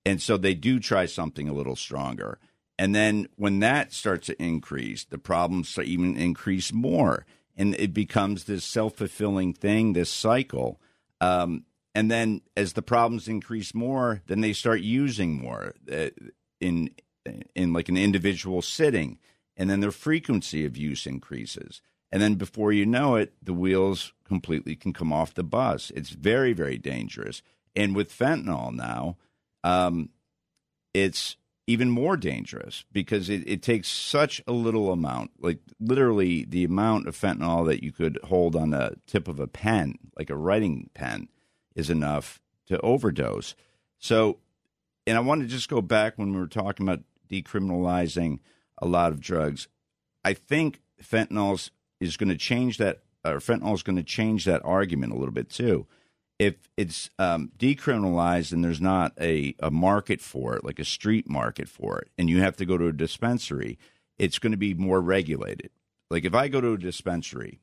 [0.04, 2.38] And so they do try something a little stronger.
[2.78, 7.24] And then when that starts to increase, the problems even increase more.
[7.56, 10.80] And it becomes this self fulfilling thing, this cycle.
[11.20, 11.64] Um,
[11.94, 16.10] and then as the problems increase more, then they start using more uh,
[16.60, 16.90] in
[17.54, 19.18] in like an individual sitting,
[19.56, 21.80] and then their frequency of use increases.
[22.12, 25.90] And then before you know it, the wheels completely can come off the bus.
[25.96, 27.42] It's very, very dangerous.
[27.74, 29.16] And with fentanyl now,
[29.64, 30.10] um,
[30.94, 36.64] it's even more dangerous because it, it takes such a little amount, like literally the
[36.64, 40.36] amount of fentanyl that you could hold on the tip of a pen, like a
[40.36, 41.28] writing pen,
[41.74, 43.54] is enough to overdose.
[43.98, 44.38] So,
[45.06, 48.38] and I want to just go back when we were talking about decriminalizing
[48.78, 49.66] a lot of drugs.
[50.24, 51.70] I think fentanyl
[52.00, 55.34] is going to change that, or fentanyl is going to change that argument a little
[55.34, 55.86] bit too.
[56.38, 61.28] If it's um, decriminalized and there's not a, a market for it, like a street
[61.28, 63.78] market for it, and you have to go to a dispensary,
[64.18, 65.70] it's going to be more regulated.
[66.10, 67.60] Like if I go to a dispensary,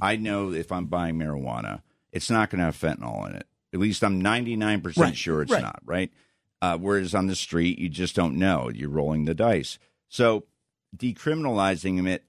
[0.00, 1.82] I know if I'm buying marijuana,
[2.12, 3.46] it's not going to have fentanyl in it.
[3.72, 5.62] At least I'm 99% Right, sure it's right.
[5.62, 6.10] not, right?
[6.62, 8.70] Uh, whereas on the street, you just don't know.
[8.72, 9.78] You're rolling the dice.
[10.08, 10.44] So
[10.96, 12.24] decriminalizing it,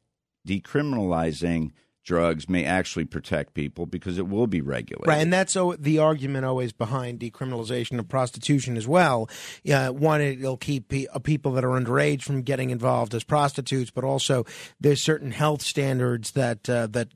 [0.48, 1.72] decriminalizing
[2.04, 5.08] drugs may actually protect people because it will be regulated.
[5.08, 9.30] Right, and that's the argument always behind decriminalization of prostitution as well.
[9.72, 14.04] Uh, one, it'll keep uh, people that are underage from getting involved as prostitutes, but
[14.04, 14.46] also
[14.80, 17.10] there's certain health standards that uh, that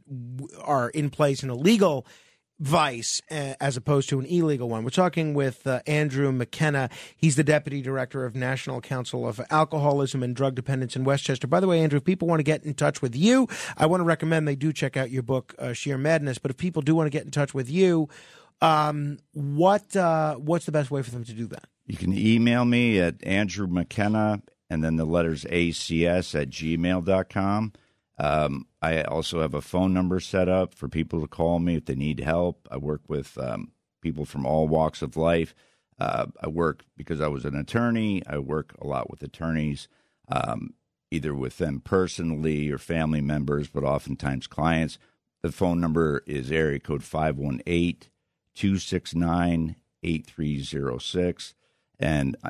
[0.61, 2.05] are in place in a legal
[2.59, 4.83] vice uh, as opposed to an illegal one.
[4.83, 6.89] We're talking with uh, Andrew McKenna.
[7.17, 11.47] He's the deputy director of National Council of Alcoholism and Drug Dependence in Westchester.
[11.47, 14.01] By the way, Andrew, if people want to get in touch with you, I want
[14.01, 16.37] to recommend they do check out your book, uh, Sheer Madness.
[16.37, 18.09] But if people do want to get in touch with you,
[18.61, 21.65] um, what uh, what's the best way for them to do that?
[21.85, 27.73] You can email me at Andrew McKenna and then the letters ACS at gmail.com.
[28.17, 31.85] Um, I also have a phone number set up for people to call me if
[31.85, 32.67] they need help.
[32.71, 33.71] I work with um,
[34.01, 35.53] people from all walks of life.
[35.99, 38.21] Uh, I work because I was an attorney.
[38.27, 39.87] I work a lot with attorneys,
[40.29, 40.73] um,
[41.11, 44.97] either with them personally or family members, but oftentimes clients.
[45.41, 48.09] The phone number is area code 518
[48.55, 51.55] 269 8306.
[51.99, 52.49] And I-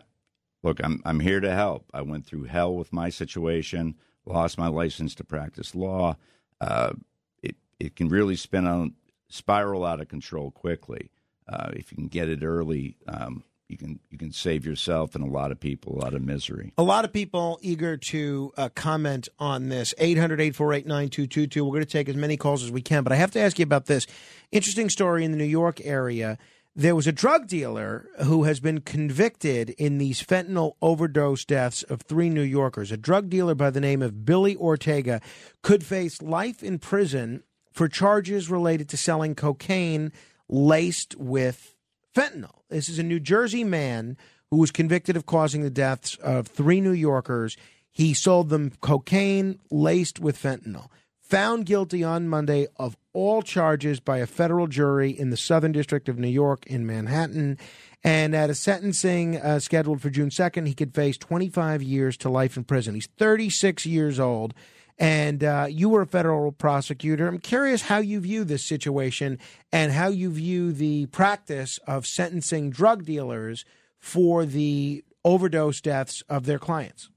[0.64, 1.90] look, I'm, I'm here to help.
[1.94, 3.96] I went through hell with my situation,
[4.26, 6.18] lost my license to practice law.
[6.62, 6.94] Uh,
[7.42, 8.94] it, it can really spin on,
[9.30, 11.12] spiral out of control quickly.
[11.48, 15.24] Uh, if you can get it early, um, you can you can save yourself and
[15.24, 16.74] a lot of people a lot of misery.
[16.78, 19.94] A lot of people eager to uh, comment on this.
[19.98, 21.66] 800 848 9222.
[21.66, 23.58] We're going to take as many calls as we can, but I have to ask
[23.58, 24.06] you about this.
[24.52, 26.38] Interesting story in the New York area.
[26.78, 32.02] There was a drug dealer who has been convicted in these fentanyl overdose deaths of
[32.02, 32.92] three New Yorkers.
[32.92, 35.22] A drug dealer by the name of Billy Ortega
[35.62, 40.12] could face life in prison for charges related to selling cocaine
[40.50, 41.76] laced with
[42.14, 42.64] fentanyl.
[42.70, 44.18] This is a New Jersey man
[44.52, 47.56] who was convicted of causing the deaths of three New Yorkers.
[47.90, 50.90] He sold them cocaine laced with fentanyl.
[51.22, 56.10] Found guilty on Monday of all charges by a federal jury in the Southern District
[56.10, 57.58] of New York in Manhattan.
[58.04, 62.30] And at a sentencing uh, scheduled for June 2nd, he could face 25 years to
[62.30, 62.94] life in prison.
[62.94, 64.54] He's 36 years old.
[64.98, 67.28] And uh, you were a federal prosecutor.
[67.28, 69.40] I'm curious how you view this situation
[69.72, 73.66] and how you view the practice of sentencing drug dealers
[73.98, 77.10] for the overdose deaths of their clients.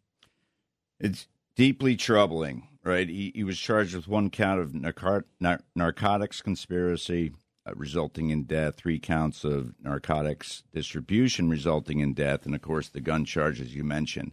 [1.01, 3.09] It's deeply troubling, right?
[3.09, 7.33] He, he was charged with one count of nar- narcotics conspiracy,
[7.67, 12.89] uh, resulting in death, three counts of narcotics distribution, resulting in death, and of course
[12.89, 14.33] the gun charges you mentioned.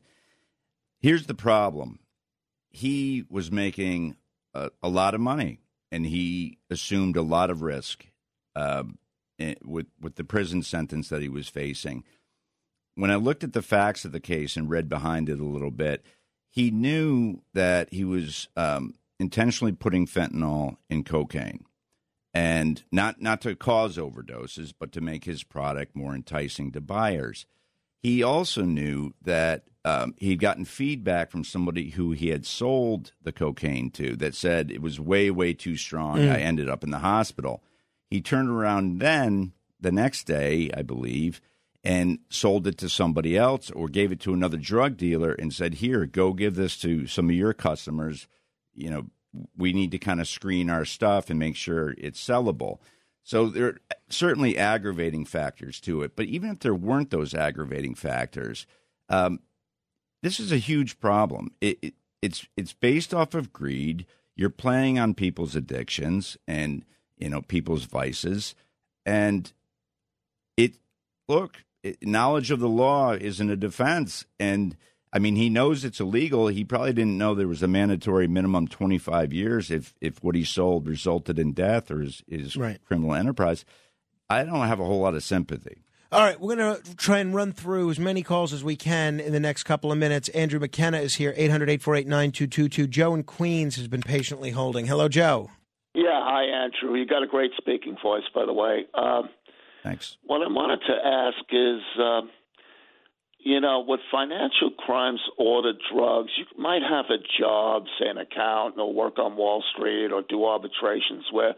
[1.02, 2.00] Here's the problem
[2.70, 4.16] he was making
[4.54, 5.60] a, a lot of money
[5.92, 8.06] and he assumed a lot of risk
[8.56, 8.84] uh,
[9.64, 12.04] with, with the prison sentence that he was facing.
[12.96, 15.72] When I looked at the facts of the case and read behind it a little
[15.72, 16.06] bit,
[16.56, 21.66] he knew that he was um, intentionally putting fentanyl in cocaine
[22.34, 27.46] and not not to cause overdoses but to make his product more enticing to buyers
[28.06, 33.32] he also knew that um, he'd gotten feedback from somebody who he had sold the
[33.32, 36.18] cocaine to that said it was way, way too strong.
[36.18, 36.32] Mm.
[36.32, 37.64] I ended up in the hospital.
[38.10, 41.40] He turned around then, the next day, I believe,
[41.86, 45.76] and sold it to somebody else or gave it to another drug dealer and said,
[45.76, 48.28] Here, go give this to some of your customers.
[48.74, 49.06] You know,
[49.56, 52.80] we need to kind of screen our stuff and make sure it's sellable.
[53.24, 53.78] So there are
[54.10, 56.16] certainly aggravating factors to it.
[56.16, 58.66] But even if there weren't those aggravating factors,
[59.10, 59.40] um,
[60.24, 61.52] this is a huge problem.
[61.62, 64.08] It, it, it's it's based off of greed.
[64.36, 66.84] You're playing on people's addictions and
[67.18, 68.56] you know people's vices,
[69.06, 69.52] and
[70.58, 70.74] it
[71.28, 71.64] look
[72.02, 74.26] knowledge of the law isn't a defense.
[74.40, 74.76] And
[75.14, 76.48] I mean, he knows it's illegal.
[76.48, 80.44] He probably didn't know there was a mandatory minimum 25 years if if what he
[80.44, 82.80] sold resulted in death or his, his Right.
[82.86, 83.66] criminal enterprise.
[84.30, 85.78] I don't have a whole lot of sympathy.
[86.12, 89.20] All right, we're going to try and run through as many calls as we can
[89.20, 90.30] in the next couple of minutes.
[90.30, 92.88] Andrew McKenna is here, 800 848 9222.
[92.88, 94.86] Joe in Queens has been patiently holding.
[94.86, 95.50] Hello, Joe.
[95.94, 96.96] Yeah, hi, Andrew.
[96.98, 98.86] You got a great speaking voice, by the way.
[98.94, 99.30] Um,
[99.86, 100.18] Thanks.
[100.24, 102.32] what I wanted to ask is, um,
[103.38, 108.18] you know, with financial crimes or the drugs, you might have a job, say an
[108.18, 111.54] accountant, or work on Wall Street, or do arbitrations where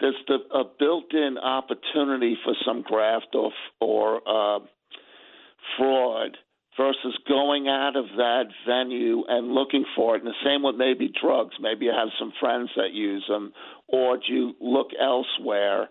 [0.00, 4.60] there's the, a built-in opportunity for some graft or or uh,
[5.76, 6.36] fraud
[6.76, 10.22] versus going out of that venue and looking for it.
[10.22, 11.56] And the same with maybe drugs.
[11.60, 13.52] Maybe you have some friends that use them,
[13.88, 15.88] or do you look elsewhere?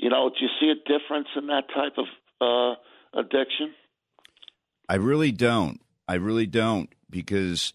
[0.00, 2.06] You know, do you see a difference in that type of
[2.40, 3.74] uh, addiction?
[4.88, 5.78] I really don't.
[6.08, 7.74] I really don't because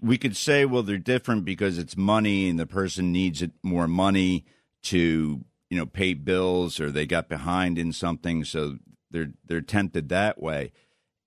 [0.00, 3.88] we could say, well, they're different because it's money and the person needs it more
[3.88, 4.44] money
[4.84, 8.78] to, you know, pay bills or they got behind in something, so
[9.10, 10.70] they're they're tempted that way.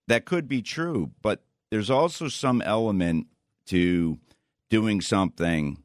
[0.08, 3.28] That could be true, but there's also some element
[3.66, 4.18] to
[4.70, 5.84] doing something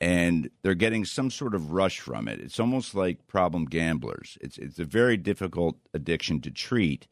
[0.00, 2.40] and they're getting some sort of rush from it.
[2.40, 4.36] It's almost like problem gamblers.
[4.40, 7.06] It's it's a very difficult addiction to treat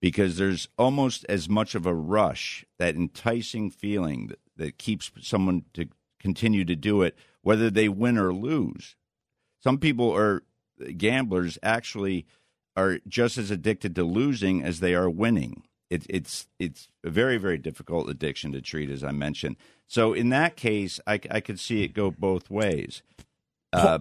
[0.00, 5.64] because there's almost as much of a rush, that enticing feeling that, that keeps someone
[5.72, 5.86] to
[6.20, 8.96] continue to do it, whether they win or lose.
[9.60, 10.42] Some people are
[10.96, 12.26] gamblers actually
[12.76, 15.62] are just as addicted to losing as they are winning.
[15.88, 19.56] It, it's it's a very very difficult addiction to treat, as I mentioned.
[19.86, 23.02] So in that case, I, I could see it go both ways,
[23.72, 24.00] uh,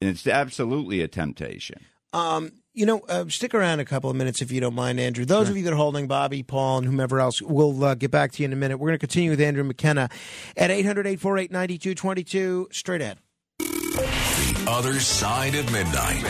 [0.00, 1.80] and it's absolutely a temptation.
[2.12, 5.24] Um, you know, uh, stick around a couple of minutes if you don't mind, Andrew.
[5.24, 8.32] Those of you that are holding, Bobby, Paul, and whomever else, we'll uh, get back
[8.32, 8.78] to you in a minute.
[8.78, 10.08] We're going to continue with Andrew McKenna
[10.56, 12.68] at 800 848 9222.
[12.72, 13.18] Straight ahead.
[13.58, 16.22] The other side of midnight.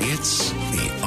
[0.00, 0.57] It's the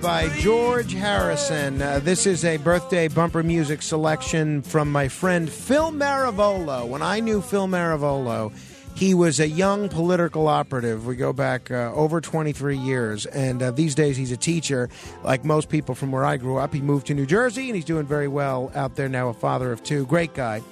[0.00, 1.80] By George Harrison.
[1.82, 6.86] Uh, this is a birthday bumper music selection from my friend Phil Maravolo.
[6.86, 8.52] When I knew Phil Maravolo,
[8.94, 11.06] he was a young political operative.
[11.06, 14.88] We go back uh, over 23 years, and uh, these days he's a teacher.
[15.24, 17.84] Like most people from where I grew up, he moved to New Jersey, and he's
[17.84, 20.06] doing very well out there now, a father of two.
[20.06, 20.62] Great guy.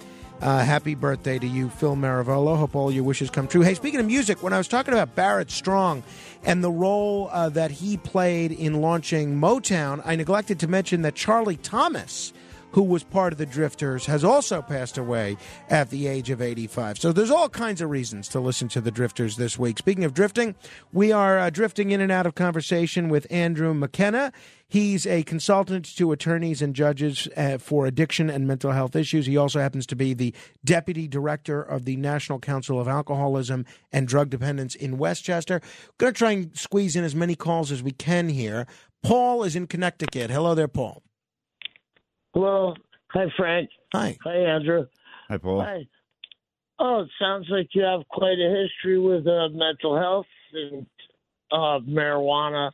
[0.40, 2.56] Uh, happy birthday to you, Phil Maravolo.
[2.56, 3.62] Hope all your wishes come true.
[3.62, 6.04] Hey, speaking of music, when I was talking about Barrett Strong
[6.44, 11.16] and the role uh, that he played in launching Motown, I neglected to mention that
[11.16, 12.32] Charlie Thomas,
[12.72, 15.36] who was part of the Drifters, has also passed away
[15.68, 16.98] at the age of 85.
[16.98, 19.78] So there's all kinds of reasons to listen to the Drifters this week.
[19.78, 20.54] Speaking of drifting,
[20.92, 24.32] we are uh, drifting in and out of conversation with Andrew McKenna.
[24.70, 29.24] He's a consultant to attorneys and judges uh, for addiction and mental health issues.
[29.24, 34.06] He also happens to be the deputy director of the National Council of Alcoholism and
[34.06, 35.62] Drug Dependence in Westchester.
[35.96, 38.66] Going to try and squeeze in as many calls as we can here.
[39.02, 40.30] Paul is in Connecticut.
[40.30, 41.02] Hello there, Paul.
[42.38, 42.72] Hello.
[43.08, 43.68] Hi, Frank.
[43.92, 44.16] Hi.
[44.22, 44.86] Hi, Andrew.
[45.28, 45.60] Hi, Paul.
[45.60, 45.88] Hi.
[46.78, 50.86] Oh, it sounds like you have quite a history with uh, mental health and
[51.50, 52.70] uh, marijuana.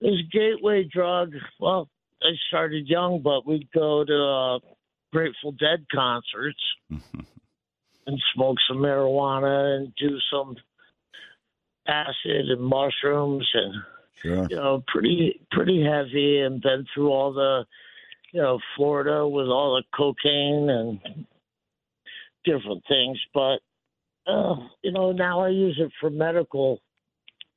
[0.00, 1.88] This gateway drug, well,
[2.22, 4.58] I started young, but we'd go to uh,
[5.12, 6.62] Grateful Dead concerts.
[8.06, 10.54] and smoke some marijuana and do some
[11.88, 13.74] acid and mushrooms and
[14.22, 14.46] Sure.
[14.50, 17.64] you know pretty pretty heavy and been through all the
[18.32, 21.26] you know Florida with all the cocaine and
[22.44, 23.58] different things but
[24.26, 26.80] uh you know now I use it for medical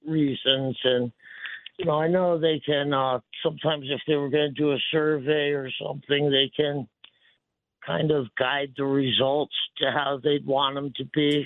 [0.08, 1.12] reasons and
[1.78, 4.78] you know I know they can uh sometimes if they were going to do a
[4.92, 6.88] survey or something they can
[7.86, 11.46] kind of guide the results to how they'd want them to be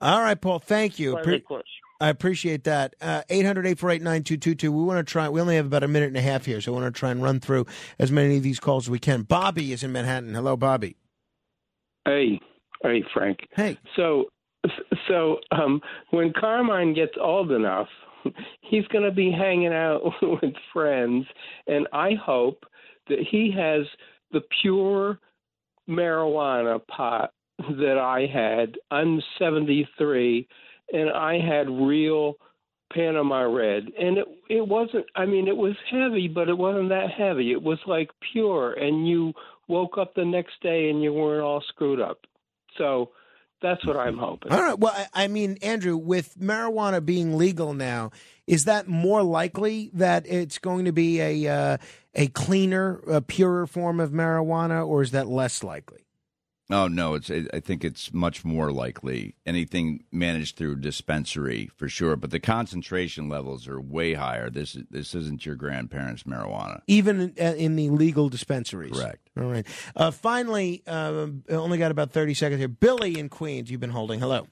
[0.00, 0.58] All right, Paul.
[0.58, 1.14] Thank you.
[1.14, 1.68] Well, Appre- of course.
[2.00, 2.94] I appreciate that.
[3.00, 4.72] Uh, 800 848 9222.
[4.72, 6.72] We want to try, we only have about a minute and a half here, so
[6.72, 7.66] I want to try and run through
[7.98, 9.22] as many of these calls as we can.
[9.22, 10.34] Bobby is in Manhattan.
[10.34, 10.96] Hello, Bobby.
[12.06, 12.40] Hey,
[12.82, 13.40] hey, Frank.
[13.54, 13.78] Hey.
[13.96, 14.24] So,
[15.06, 15.80] so um,
[16.10, 17.88] when Carmine gets old enough,
[18.62, 21.26] he's going to be hanging out with friends,
[21.66, 22.64] and I hope
[23.08, 23.86] that he has
[24.32, 25.18] the pure
[25.88, 28.76] marijuana pot that I had.
[28.90, 30.48] I'm 73,
[30.92, 32.34] and I had real
[32.92, 35.06] Panama Red, and it it wasn't.
[35.14, 37.52] I mean, it was heavy, but it wasn't that heavy.
[37.52, 39.32] It was like pure, and you
[39.68, 42.18] woke up the next day and you weren't all screwed up.
[42.76, 43.10] So
[43.62, 44.52] that's what I'm hoping.
[44.52, 44.78] All right.
[44.78, 48.10] Well, I, mean, Andrew, with marijuana being legal now,
[48.46, 51.76] is that more likely that it's going to be a uh,
[52.14, 56.00] a cleaner, a purer form of marijuana, or is that less likely?
[56.70, 57.30] Oh no, it's.
[57.30, 62.16] I think it's much more likely anything managed through dispensary for sure.
[62.16, 64.50] But the concentration levels are way higher.
[64.50, 66.82] This is this isn't your grandparents' marijuana.
[66.86, 68.92] Even in, uh, in the legal dispensaries.
[68.92, 69.30] Correct.
[69.36, 69.66] All right.
[69.96, 72.68] Uh, finally, uh, only got about 30 seconds here.
[72.68, 74.20] Billy in Queens, you've been holding.
[74.20, 74.46] Hello.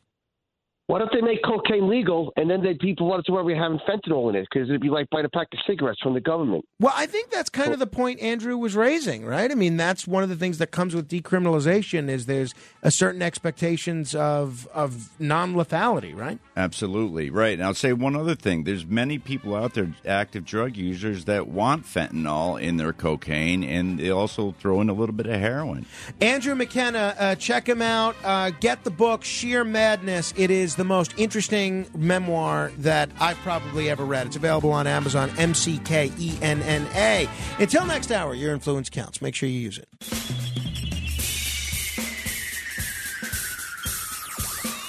[0.88, 3.78] What if they make cocaine legal and then they people want to where we're having
[3.86, 6.64] fentanyl in it because it'd be like buying a pack of cigarettes from the government.
[6.80, 9.50] Well, I think that's kind of the point Andrew was raising, right?
[9.50, 13.20] I mean, that's one of the things that comes with decriminalization is there's a certain
[13.20, 16.38] expectations of of non-lethality, right?
[16.56, 17.52] Absolutely right.
[17.52, 21.48] And I'll say one other thing: there's many people out there, active drug users, that
[21.48, 25.84] want fentanyl in their cocaine, and they also throw in a little bit of heroin.
[26.22, 28.16] Andrew McKenna, uh, check him out.
[28.24, 30.32] Uh, get the book Sheer Madness.
[30.34, 34.28] It is the most interesting memoir that I've probably ever read.
[34.28, 35.30] It's available on Amazon.
[35.36, 37.28] M C K E N N A.
[37.58, 39.20] Until next hour, your influence counts.
[39.20, 39.88] Make sure you use it.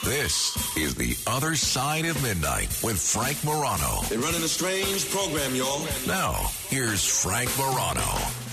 [0.06, 4.02] This is The Other Side of Midnight with Frank Morano.
[4.10, 5.86] They're running a strange program, y'all.
[6.08, 8.49] Now, here's Frank Morano.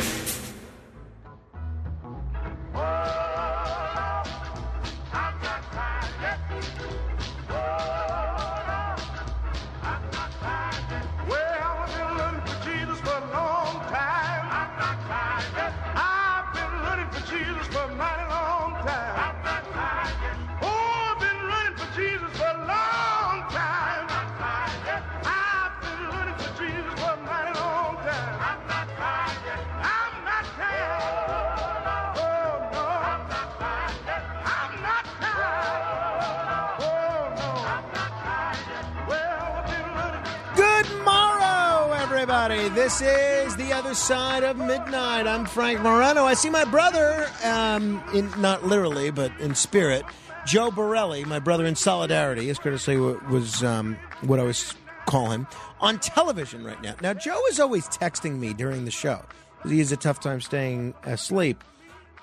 [42.77, 45.27] This is the other side of midnight.
[45.27, 46.25] I'm Frank Morano.
[46.25, 50.05] I see my brother, um, in not literally, but in spirit,
[50.45, 54.75] Joe Borelli, my brother in solidarity, is courtesy was um, what I was
[55.07, 55.47] call him
[55.81, 56.95] on television right now.
[57.01, 59.25] Now, Joe is always texting me during the show
[59.67, 61.65] he has a tough time staying asleep.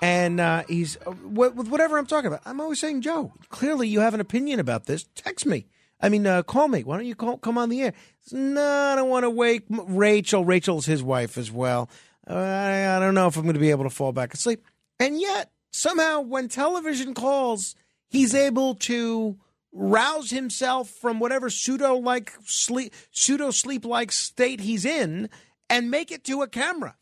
[0.00, 2.42] And uh, he's uh, with whatever I'm talking about.
[2.46, 5.06] I'm always saying, Joe, clearly you have an opinion about this.
[5.16, 5.66] Text me.
[6.04, 6.84] I mean, uh, call me.
[6.84, 7.94] Why don't you call, come on the air?
[8.20, 10.44] Says, No, I don't want to wake Rachel.
[10.44, 11.88] Rachel's his wife as well.
[12.28, 14.62] Uh, I, I don't know if I'm going to be able to fall back asleep.
[15.00, 17.74] And yet, somehow, when television calls,
[18.10, 19.38] he's able to
[19.72, 25.30] rouse himself from whatever pseudo like sleep, pseudo sleep like state he's in,
[25.70, 26.96] and make it to a camera.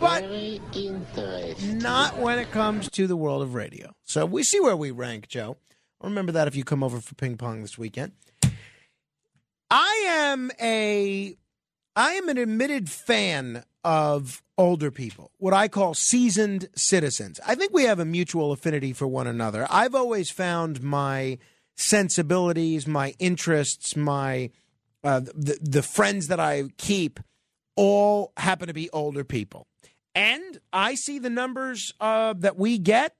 [0.00, 0.28] But
[1.62, 3.94] not when it comes to the world of radio.
[4.02, 5.58] So we see where we rank, Joe.
[6.02, 8.12] Remember that if you come over for ping pong this weekend.
[9.70, 11.36] I am a
[11.96, 17.40] I am an admitted fan of older people, what I call seasoned citizens.
[17.46, 19.66] I think we have a mutual affinity for one another.
[19.70, 21.38] I've always found my
[21.76, 24.50] sensibilities, my interests, my
[25.02, 27.20] uh, the the friends that I keep
[27.76, 29.66] all happen to be older people.
[30.14, 33.14] And I see the numbers uh, that we get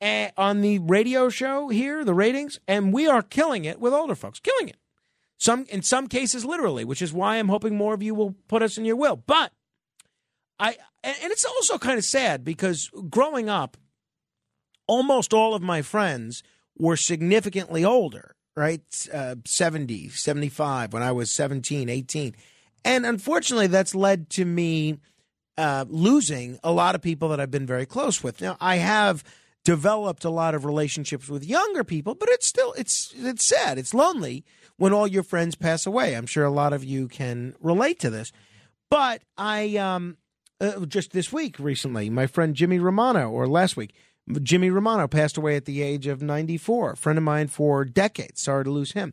[0.00, 4.40] on the radio show here, the ratings, and we are killing it with older folks,
[4.40, 4.76] killing it.
[5.38, 8.62] Some in some cases, literally, which is why I'm hoping more of you will put
[8.62, 9.16] us in your will.
[9.16, 9.52] But
[10.58, 13.76] I and and it's also kind of sad because growing up,
[14.86, 16.42] almost all of my friends
[16.78, 18.82] were significantly older, right?
[19.12, 22.34] Uh, 70, 75 when I was 17, 18.
[22.84, 24.98] And unfortunately, that's led to me
[25.56, 28.40] uh, losing a lot of people that I've been very close with.
[28.40, 29.24] Now, I have
[29.64, 33.78] developed a lot of relationships with younger people, but it's still it's it's sad.
[33.78, 34.44] It's lonely
[34.76, 36.14] when all your friends pass away.
[36.14, 38.30] I'm sure a lot of you can relate to this.
[38.90, 40.18] But I um
[40.60, 43.94] uh, just this week recently, my friend Jimmy Romano, or last week,
[44.42, 46.92] Jimmy Romano passed away at the age of 94.
[46.92, 48.40] A friend of mine for decades.
[48.42, 49.12] Sorry to lose him.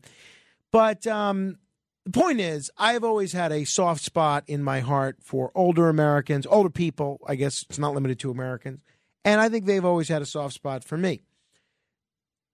[0.72, 1.58] But um,
[2.06, 6.46] the point is, I've always had a soft spot in my heart for older Americans,
[6.46, 7.20] older people.
[7.28, 8.82] I guess it's not limited to Americans.
[9.24, 11.22] And I think they've always had a soft spot for me.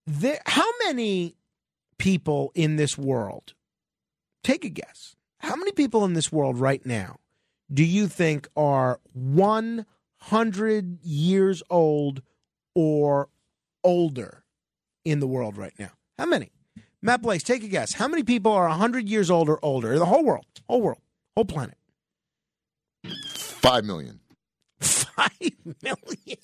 [0.06, 1.36] There, how many
[1.98, 3.54] people in this world,
[4.44, 7.18] take a guess, how many people in this world right now
[7.72, 12.22] do you think are 100 years old
[12.74, 13.30] or
[13.84, 14.44] older
[15.04, 15.92] in the world right now?
[16.18, 16.52] How many?
[17.02, 17.94] Matt Blaze, take a guess.
[17.94, 20.46] How many people are 100 years old or older the whole world?
[20.68, 21.02] Whole world,
[21.36, 21.78] whole planet.
[23.36, 24.20] Five million.
[25.18, 25.32] Five
[25.84, 26.38] million.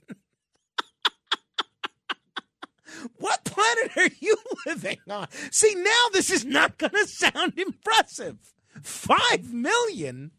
[3.17, 4.35] what planet are you
[4.65, 5.27] living on?
[5.51, 8.37] See, now this is not going to sound impressive.
[8.81, 10.31] Five million?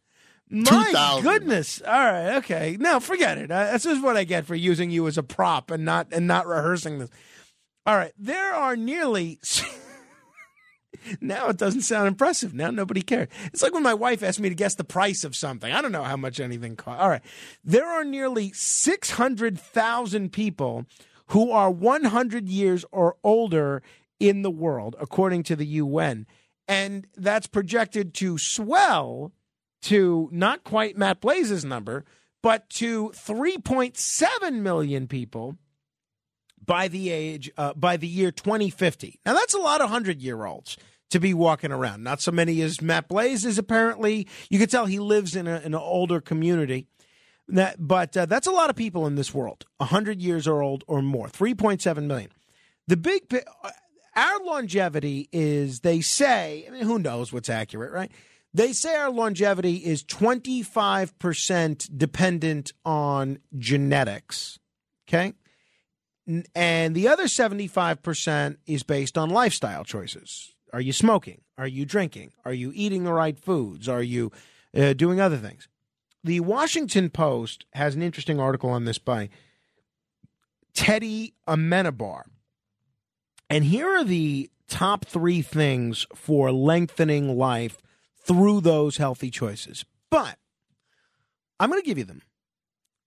[0.50, 1.80] My goodness!
[1.86, 2.76] All right, okay.
[2.78, 3.50] Now forget it.
[3.50, 6.26] Uh, this is what I get for using you as a prop and not and
[6.26, 7.10] not rehearsing this.
[7.86, 9.40] All right, there are nearly.
[11.20, 12.54] now it doesn't sound impressive.
[12.54, 13.28] Now nobody cares.
[13.46, 15.72] It's like when my wife asked me to guess the price of something.
[15.72, 17.02] I don't know how much anything costs.
[17.02, 17.22] All right,
[17.64, 20.86] there are nearly six hundred thousand people
[21.28, 23.82] who are one hundred years or older
[24.20, 26.26] in the world, according to the UN,
[26.68, 29.32] and that's projected to swell
[29.82, 32.04] to not quite Matt Blaze's number,
[32.42, 35.58] but to 3.7 million people
[36.64, 39.20] by the age uh, by the year 2050.
[39.26, 40.78] Now that's a lot of 100-year-olds
[41.10, 42.02] to be walking around.
[42.02, 44.26] Not so many as Matt Blaze is apparently.
[44.50, 46.86] You could tell he lives in, a, in an older community.
[47.48, 51.02] That, but uh, that's a lot of people in this world, 100 years old or
[51.02, 52.30] more, 3.7 million.
[52.86, 53.70] The big uh,
[54.16, 58.10] our longevity is they say, I mean, who knows what's accurate, right?
[58.52, 64.60] They say our longevity is 25% dependent on genetics.
[65.08, 65.34] Okay?
[66.54, 70.53] And the other 75% is based on lifestyle choices.
[70.74, 71.42] Are you smoking?
[71.56, 72.32] Are you drinking?
[72.44, 73.88] Are you eating the right foods?
[73.88, 74.32] Are you
[74.76, 75.68] uh, doing other things?
[76.24, 79.28] The Washington Post has an interesting article on this by
[80.74, 82.22] Teddy Amenabar.
[83.48, 87.78] And here are the top three things for lengthening life
[88.18, 89.84] through those healthy choices.
[90.10, 90.38] But
[91.60, 92.22] I'm going to give you them.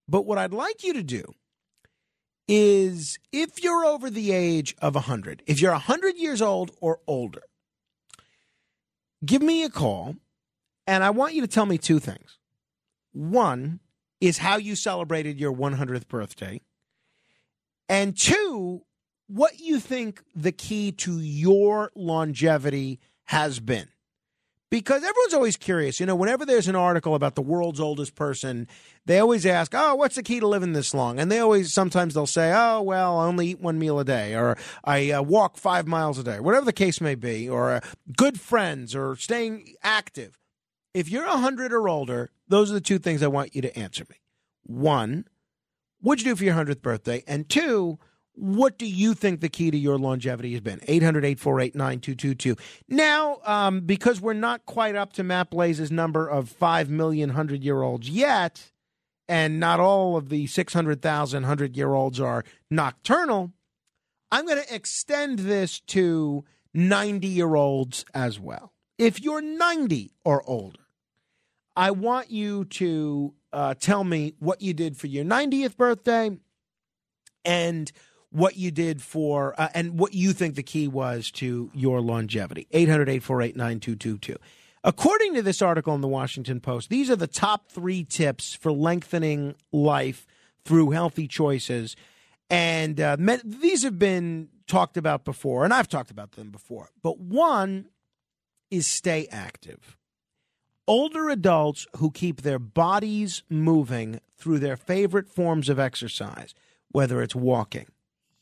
[0.08, 1.34] But what I'd like you to do
[2.48, 7.42] is if you're over the age of 100, if you're 100 years old or older,
[9.28, 10.16] give me a call
[10.88, 12.40] and I want you to tell me two things.
[13.12, 13.82] One
[14.22, 16.62] is how you celebrated your 100th birthday.
[17.90, 18.82] And two,
[19.28, 23.90] what you think the key to your longevity has been.
[24.70, 26.00] Because everyone's always curious.
[26.00, 28.68] You know, whenever there's an article about the world's oldest person,
[29.06, 31.20] they always ask, Oh, what's the key to living this long?
[31.20, 34.36] And they always, sometimes they'll say, Oh, well, I only eat one meal a day,
[34.36, 37.80] or I uh, walk five miles a day, whatever the case may be, or uh,
[38.18, 40.38] good friends, or staying active.
[40.94, 44.06] If you're 100 or older, those are the two things I want you to answer
[44.10, 44.18] me.
[44.64, 45.26] One,
[46.02, 47.24] what'd you do for your 100th birthday?
[47.26, 48.00] And two,
[48.38, 50.80] what do you think the key to your longevity has been?
[50.88, 52.56] 800 848 9222.
[52.88, 57.64] Now, um, because we're not quite up to Matt Blaze's number of 5 million 100
[57.64, 58.72] year olds yet,
[59.28, 63.52] and not all of the 600,000 100 year olds are nocturnal,
[64.32, 68.74] I'm going to extend this to 90 year olds as well.
[69.00, 70.80] If you're 90 or older,
[71.76, 76.38] I want you to uh, tell me what you did for your 90th birthday
[77.46, 77.92] and
[78.32, 82.68] what you did for, uh, and what you think the key was to your longevity.
[82.72, 84.36] 800 848 9222.
[84.84, 88.72] According to this article in the Washington Post, these are the top three tips for
[88.72, 90.26] lengthening life
[90.64, 91.96] through healthy choices.
[92.50, 96.90] And uh, these have been talked about before, and I've talked about them before.
[97.02, 97.88] But one
[98.70, 99.98] is stay active.
[100.88, 106.54] Older adults who keep their bodies moving through their favorite forms of exercise,
[106.90, 107.88] whether it's walking,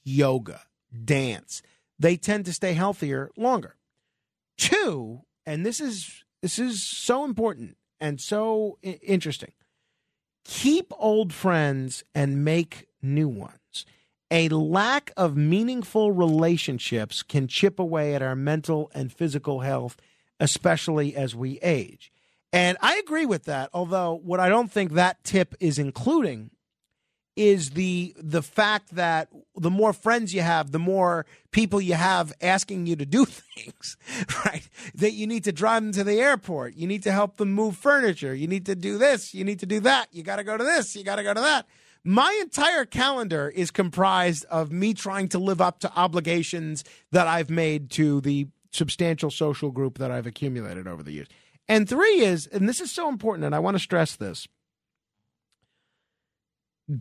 [0.06, 0.62] yoga,
[1.04, 1.62] dance,
[2.00, 3.76] they tend to stay healthier longer.
[4.58, 9.52] Two, and this is this is so important and so i- interesting.
[10.46, 13.86] Keep old friends and make new ones.
[14.32, 19.96] a lack of meaningful relationships can chip away at our mental and physical health,
[20.40, 22.12] especially as we age.
[22.52, 26.50] And I agree with that, although what I don't think that tip is including
[27.36, 32.34] is the the fact that the more friends you have, the more people you have
[32.42, 33.98] asking you to do things,
[34.46, 34.68] right?
[34.96, 37.76] That you need to drive them to the airport, you need to help them move
[37.76, 40.58] furniture, you need to do this, you need to do that, you got to go
[40.58, 41.66] to this, you got to go to that.
[42.08, 47.50] My entire calendar is comprised of me trying to live up to obligations that I've
[47.50, 51.28] made to the substantial social group that I've accumulated over the years.
[51.68, 54.48] And three is, and this is so important, and I want to stress this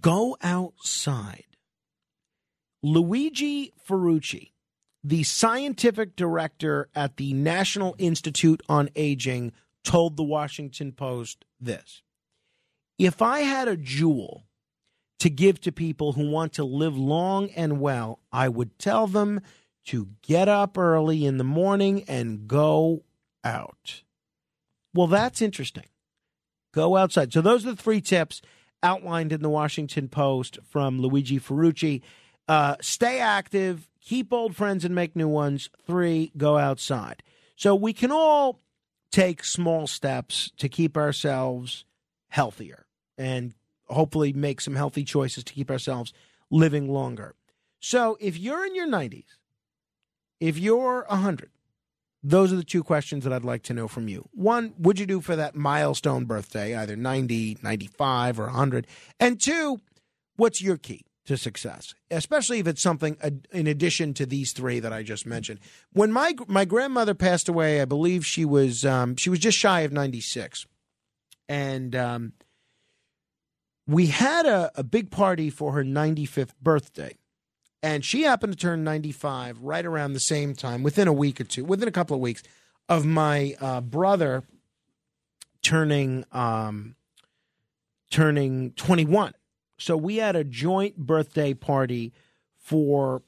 [0.00, 1.44] go outside.
[2.82, 4.52] Luigi Ferrucci,
[5.02, 12.02] the scientific director at the National Institute on Aging, told the Washington Post this
[12.98, 14.44] If I had a jewel
[15.20, 19.40] to give to people who want to live long and well, I would tell them
[19.86, 23.04] to get up early in the morning and go
[23.42, 24.02] out.
[24.94, 25.86] Well, that's interesting.
[26.72, 27.32] Go outside.
[27.32, 28.42] So, those are the three tips
[28.84, 32.02] outlined in the Washington Post from Luigi Ferrucci.
[32.46, 35.70] Uh, stay active, keep old friends and make new ones.
[35.86, 37.22] Three, go outside.
[37.56, 38.60] So, we can all
[39.10, 41.84] take small steps to keep ourselves
[42.28, 42.84] healthier
[43.16, 43.54] and
[43.88, 46.12] hopefully make some healthy choices to keep ourselves
[46.50, 47.34] living longer.
[47.80, 49.24] So, if you're in your 90s,
[50.40, 51.50] if you're 100,
[52.26, 54.26] those are the two questions that I'd like to know from you.
[54.32, 58.86] One, would you do for that milestone birthday, either 90, 95, or 100?
[59.20, 59.80] And two,
[60.36, 63.18] what's your key to success, especially if it's something
[63.52, 65.60] in addition to these three that I just mentioned?
[65.92, 69.82] When my my grandmother passed away, I believe she was um, she was just shy
[69.82, 70.66] of 96,
[71.46, 72.32] and um,
[73.86, 77.16] we had a, a big party for her 95th birthday
[77.84, 81.44] and she happened to turn 95 right around the same time within a week or
[81.44, 82.42] two within a couple of weeks
[82.88, 84.42] of my uh, brother
[85.62, 86.96] turning um,
[88.10, 89.34] turning 21
[89.76, 92.12] so we had a joint birthday party
[92.56, 93.22] for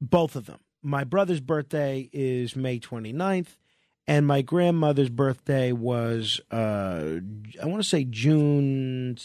[0.00, 0.60] both of them.
[0.82, 3.56] My brother's birthday is may 29th
[4.06, 7.16] and my grandmother's birthday was uh,
[7.62, 9.16] i want to say june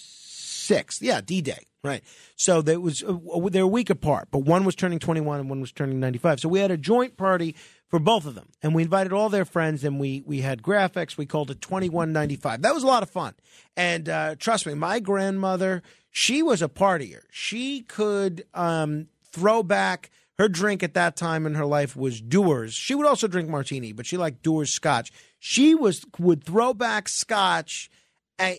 [0.72, 2.04] 6th yeah d-day Right.
[2.36, 3.18] So there was uh,
[3.50, 6.40] they're a week apart, but one was turning 21 and one was turning 95.
[6.40, 7.56] So we had a joint party
[7.88, 11.18] for both of them, and we invited all their friends, and we we had graphics.
[11.18, 12.62] We called it 2195.
[12.62, 13.34] That was a lot of fun,
[13.76, 17.22] and uh, trust me, my grandmother, she was a partier.
[17.32, 20.12] She could um, throw back.
[20.38, 22.74] Her drink at that time in her life was Dewar's.
[22.74, 25.12] She would also drink martini, but she liked Dewar's Scotch.
[25.40, 27.90] She was would throw back Scotch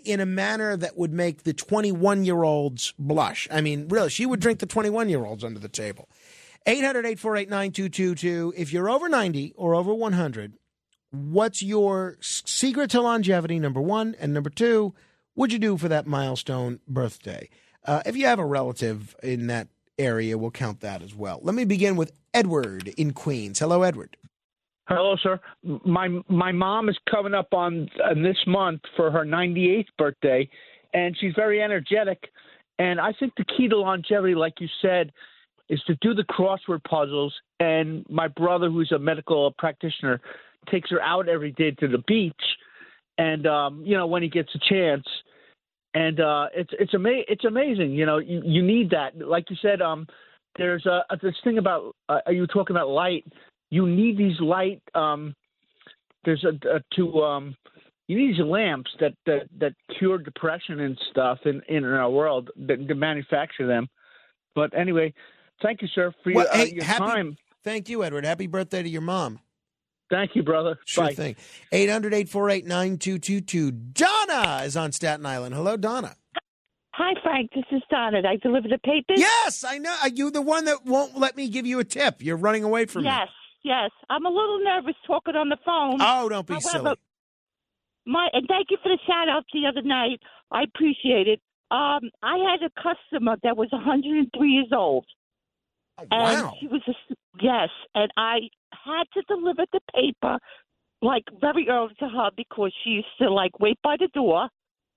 [0.04, 3.48] in a manner that would make the 21 year olds blush.
[3.50, 6.08] I mean, really, she would drink the 21 year olds under the table.
[6.66, 8.54] 800 848 9222.
[8.56, 10.54] If you're over 90 or over 100,
[11.10, 14.14] what's your secret to longevity, number one?
[14.20, 14.94] And number two,
[15.34, 17.48] what'd you do for that milestone birthday?
[17.84, 21.40] Uh, if you have a relative in that area, we'll count that as well.
[21.42, 23.58] Let me begin with Edward in Queens.
[23.58, 24.16] Hello, Edward.
[24.88, 25.38] Hello, sir.
[25.84, 30.48] My my mom is coming up on uh, this month for her 98th birthday,
[30.92, 32.18] and she's very energetic.
[32.78, 35.12] And I think the key to longevity, like you said,
[35.68, 37.32] is to do the crossword puzzles.
[37.60, 40.20] And my brother, who's a medical practitioner,
[40.68, 42.34] takes her out every day to the beach,
[43.18, 45.06] and um, you know when he gets a chance.
[45.94, 47.92] And uh, it's it's ama- it's amazing.
[47.92, 49.16] You know, you, you need that.
[49.16, 50.08] Like you said, um,
[50.58, 53.24] there's a this thing about uh, are you talking about light?
[53.72, 54.82] You need these light.
[54.94, 55.34] Um,
[56.26, 57.56] there's a, a to um,
[58.06, 62.50] you need these lamps that that that cure depression and stuff in in our world
[62.68, 63.88] that, to manufacture them.
[64.54, 65.14] But anyway,
[65.62, 67.36] thank you, sir, for Well, your, uh, your happy- time.
[67.64, 68.26] Thank you, Edward.
[68.26, 69.38] Happy birthday to your mom.
[70.10, 70.78] Thank you, brother.
[70.84, 71.14] Sure Bye.
[71.14, 71.36] thing.
[71.72, 73.70] 800 848 9222.
[73.70, 75.54] Donna is on Staten Island.
[75.54, 76.14] Hello, Donna.
[76.92, 77.50] Hi, Frank.
[77.54, 78.20] This is Donna.
[78.28, 79.16] I deliver the papers.
[79.16, 79.96] Yes, I know.
[80.02, 82.16] Are you the one that won't let me give you a tip?
[82.20, 83.28] You're running away from Yes, yes.
[84.10, 85.98] I'm a little nervous talking on the phone.
[86.00, 86.96] Oh, don't be However, silly.
[88.04, 90.20] My and thank you for the shout out the other night.
[90.50, 91.40] I appreciate it.
[91.70, 95.06] Um, I had a customer that was 103 years old,
[95.98, 96.54] and wow.
[96.60, 100.38] she was a yes, and I had to deliver the paper
[101.00, 104.48] like very early to her because she used to like wait by the door.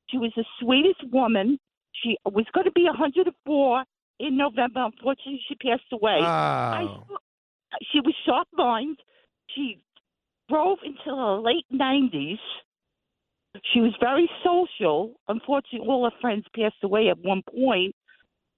[0.09, 1.59] She was the sweetest woman.
[2.03, 3.83] She was going to be 104
[4.19, 4.85] in November.
[4.85, 6.19] Unfortunately, she passed away.
[6.21, 7.17] I Oh.
[7.91, 8.99] She was sharp minded.
[9.47, 9.81] She
[10.49, 12.39] drove until her late nineties.
[13.73, 15.13] She was very social.
[15.27, 17.95] Unfortunately, all her friends passed away at one point.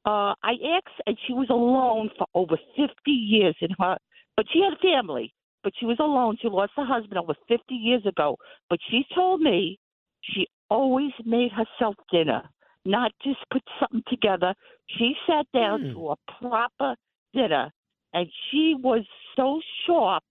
[0.06, 3.98] uh, I asked, and she was alone for over 50 years in her,
[4.36, 6.38] but she had a family, but she was alone.
[6.42, 8.38] She lost her husband over 50 years ago.
[8.70, 9.78] But she told me
[10.22, 12.44] she always made herself dinner,
[12.86, 14.54] not just put something together.
[14.98, 16.96] She sat down to a proper
[17.34, 17.72] dinner,
[18.18, 19.06] and she was
[19.36, 20.24] so sharp.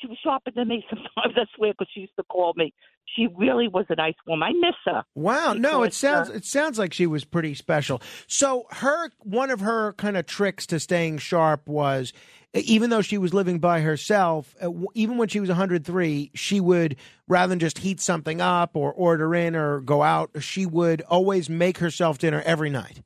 [0.00, 2.72] She was sharper than me sometimes, I swear, because she used to call me.
[3.16, 4.48] She really was a nice woman.
[4.48, 5.02] I miss her.
[5.14, 8.02] Wow, no, it sounds uh, it sounds like she was pretty special.
[8.26, 12.12] So her one of her kind of tricks to staying sharp was
[12.54, 16.96] even though she was living by herself, uh, even when she was 103, she would
[17.26, 21.48] rather than just heat something up or order in or go out, she would always
[21.48, 23.02] make herself dinner every night.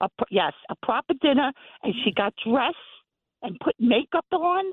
[0.00, 1.52] a, yes, a proper dinner,
[1.84, 2.76] and she got dressed
[3.42, 4.64] and put makeup on.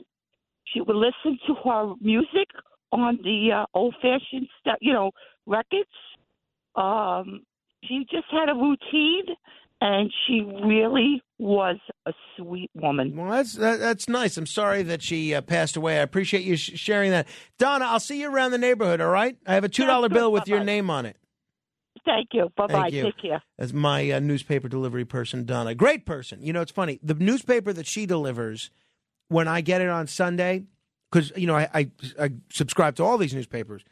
[0.66, 2.50] She would listen to her music
[2.92, 5.12] on the uh, old-fashioned, st- you know,
[5.46, 5.90] records.
[6.76, 7.42] Um,
[7.84, 9.24] she just had a routine,
[9.82, 13.16] and she really was a sweet woman.
[13.16, 14.38] Well, that's that, that's nice.
[14.38, 16.00] I'm sorry that she uh, passed away.
[16.00, 17.28] I appreciate you sh- sharing that.
[17.60, 19.00] Donna, I'll see you around the neighborhood.
[19.02, 21.18] All right, I have a two dollar bill with your name on it.
[22.08, 22.50] Thank you.
[22.56, 22.74] Bye bye.
[22.84, 23.03] Thank you.
[23.03, 23.42] Take care.
[23.60, 26.42] As my uh, newspaper delivery person, Donna, great person.
[26.42, 27.02] You know, it's funny.
[27.03, 28.72] The newspaper that she delivers,
[29.27, 30.64] when I get it on Sunday,
[31.11, 33.84] because you know I, I I subscribe to all these newspapers,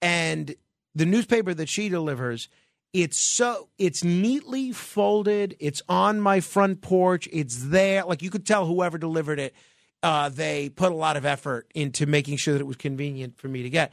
[0.00, 0.54] and
[0.94, 2.48] the newspaper that she delivers,
[2.94, 5.54] it's so it's neatly folded.
[5.60, 7.28] It's on my front porch.
[7.30, 8.04] It's there.
[8.04, 9.54] Like you could tell whoever delivered it,
[10.02, 13.48] uh, they put a lot of effort into making sure that it was convenient for
[13.48, 13.92] me to get.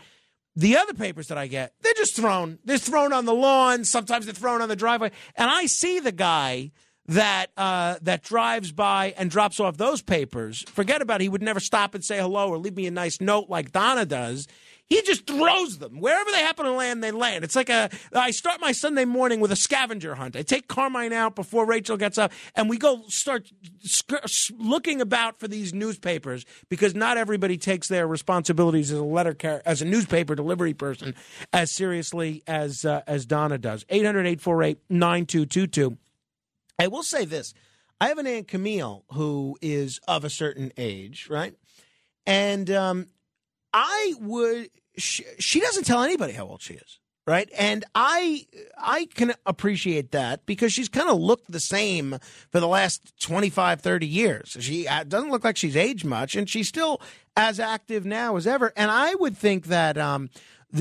[0.59, 2.59] The other papers that I get, they're just thrown.
[2.65, 3.85] They're thrown on the lawn.
[3.85, 5.11] Sometimes they're thrown on the driveway.
[5.37, 6.71] And I see the guy
[7.05, 10.65] that uh, that drives by and drops off those papers.
[10.67, 11.23] Forget about it.
[11.23, 14.05] He would never stop and say hello or leave me a nice note like Donna
[14.05, 14.49] does.
[14.89, 17.03] He just throws them wherever they happen to land.
[17.03, 17.43] They land.
[17.43, 17.91] It's like a.
[18.11, 20.35] I start my Sunday morning with a scavenger hunt.
[20.35, 23.51] I take Carmine out before Rachel gets up, and we go start
[24.57, 29.61] looking about for these newspapers because not everybody takes their responsibilities as a letter car-
[29.63, 31.13] as a newspaper delivery person
[31.53, 33.83] as seriously as uh, as Donna does.
[33.85, 35.97] 800-848-9222.
[36.79, 37.53] I will say this.
[38.01, 41.53] I have an Aunt Camille who is of a certain age, right?
[42.25, 43.07] And um,
[43.73, 47.49] I would, she, doesn't tell anybody how old she is, right?
[47.57, 48.45] And I,
[48.77, 52.17] I can appreciate that because she's kind of looked the same
[52.51, 54.57] for the last 25, 30 years.
[54.59, 57.01] She uh, doesn't look like she's aged much and she's still
[57.35, 58.73] as active now as ever.
[58.75, 60.29] And I would think that, um,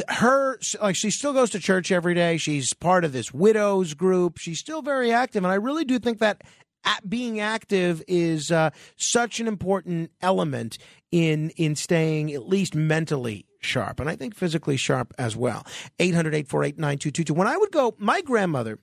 [0.09, 4.37] her like she still goes to church every day she's part of this widows group
[4.37, 6.43] she's still very active and i really do think that
[6.85, 10.79] at being active is uh, such an important element
[11.11, 15.65] in in staying at least mentally sharp and i think physically sharp as well.
[15.99, 18.79] 800-848-9222 when i would go my grandmother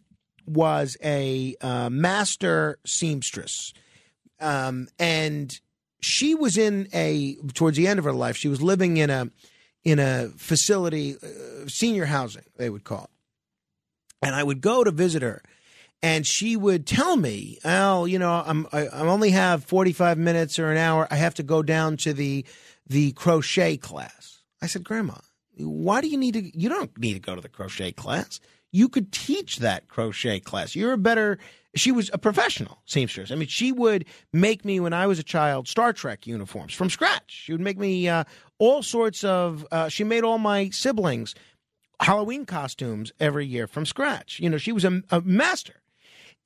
[0.48, 3.74] was a uh, master seamstress
[4.40, 5.60] um, and
[6.02, 9.30] she was in a towards the end of her life she was living in a
[9.84, 13.10] in a facility uh, senior housing they would call it.
[14.26, 15.42] And i would go to visit her
[16.06, 20.60] and she would tell me, "Al, you know, I'm I, I only have 45 minutes
[20.60, 21.08] or an hour.
[21.10, 22.46] I have to go down to the
[22.86, 25.16] the crochet class." I said, "Grandma,
[25.58, 28.40] why do you need to you don't need to go to the crochet class.
[28.72, 30.76] You could teach that crochet class.
[30.76, 31.40] You're a better
[31.76, 33.32] she was a professional seamstress.
[33.32, 36.92] I mean, she would make me when I was a child Star Trek uniforms from
[36.92, 37.32] scratch.
[37.46, 38.26] She would make me uh,
[38.60, 39.66] all sorts of.
[39.72, 41.34] Uh, she made all my siblings
[42.00, 44.40] Halloween costumes every year from scratch.
[44.40, 45.82] You know, she was a, a master.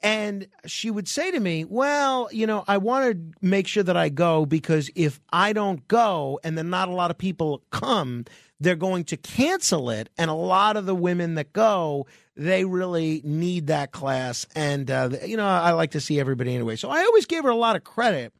[0.01, 3.97] And she would say to me, Well, you know, I want to make sure that
[3.97, 8.25] I go because if I don't go and then not a lot of people come,
[8.59, 10.09] they're going to cancel it.
[10.17, 14.45] And a lot of the women that go, they really need that class.
[14.55, 16.75] And, uh, you know, I like to see everybody anyway.
[16.77, 18.33] So I always gave her a lot of credit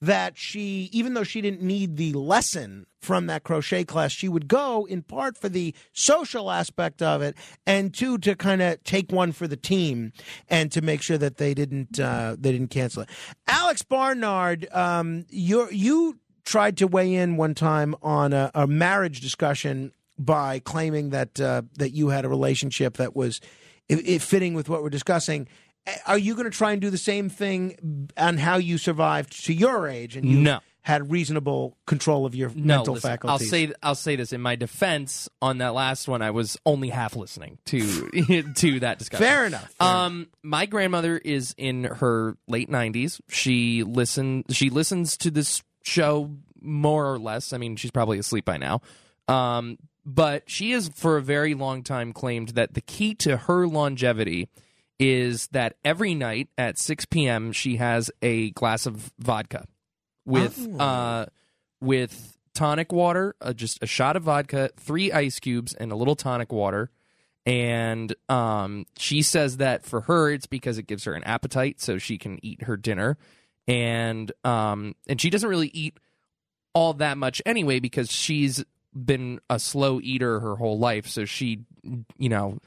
[0.00, 4.48] that she, even though she didn't need the lesson from that crochet class, she would
[4.48, 7.36] go in part for the social aspect of it,
[7.66, 10.12] and two to kind of take one for the team
[10.48, 13.08] and to make sure that they didn't uh, they didn't cancel it.
[13.46, 19.20] Alex Barnard, um, you you tried to weigh in one time on a, a marriage
[19.20, 23.40] discussion by claiming that uh, that you had a relationship that was
[24.20, 25.48] fitting with what we're discussing.
[26.06, 29.52] Are you going to try and do the same thing on how you survived to
[29.52, 30.60] your age and you No.
[30.82, 33.42] had reasonable control of your No, mental listen, faculties?
[33.42, 35.28] I'll say I'll say this in my defense.
[35.42, 37.82] On that last one, I was only half listening to
[38.56, 39.26] to that discussion.
[39.26, 39.74] Fair enough.
[39.80, 43.20] um, my grandmother is in her late nineties.
[43.28, 47.52] She listen she listens to this show more or less.
[47.52, 48.80] I mean, she's probably asleep by now.
[49.28, 53.66] Um, but she has for a very long time claimed that the key to her
[53.68, 54.48] longevity
[54.98, 57.52] is that every night at 6 p.m.
[57.52, 59.66] she has a glass of vodka
[60.26, 60.78] with Oh.
[60.84, 61.26] uh
[61.80, 66.16] with tonic water, uh, just a shot of vodka, three ice cubes, and a little
[66.16, 66.90] tonic water.
[67.46, 71.96] And um, she says that for her, it's because it gives her an appetite, so
[71.98, 73.16] she can eat her dinner.
[73.68, 75.98] And um, and she doesn't really eat
[76.74, 81.60] all that much anyway because she's been a slow eater her whole life, so she,
[82.18, 82.58] you know,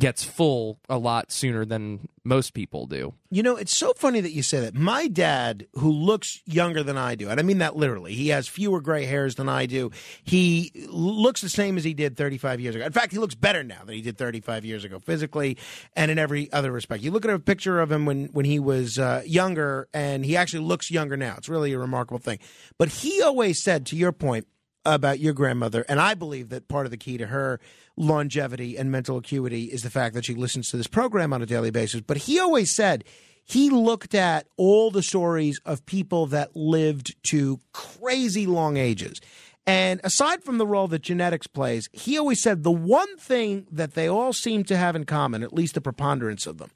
[0.00, 3.12] gets full a lot sooner than most people do.
[3.30, 4.74] You know, it's so funny that you say that.
[4.74, 8.48] My dad, who looks younger than I do, and I mean that literally, he has
[8.48, 9.90] fewer gray hairs than I do.
[10.24, 12.84] He looks the same as he did 35 years ago.
[12.84, 15.58] In fact, he looks better now than he did 35 years ago, physically
[15.94, 17.02] and in every other respect.
[17.02, 20.36] You look at a picture of him when, when he was uh, younger, and he
[20.36, 21.34] actually looks younger now.
[21.36, 22.38] It's really a remarkable thing.
[22.78, 24.46] But he always said, to your point,
[24.84, 27.60] about your grandmother, and I believe that part of the key to her
[27.96, 31.46] longevity and mental acuity is the fact that she listens to this program on a
[31.46, 32.00] daily basis.
[32.00, 33.04] But he always said
[33.44, 39.20] he looked at all the stories of people that lived to crazy long ages.
[39.66, 43.94] And aside from the role that genetics plays, he always said the one thing that
[43.94, 46.70] they all seem to have in common, at least the preponderance of them,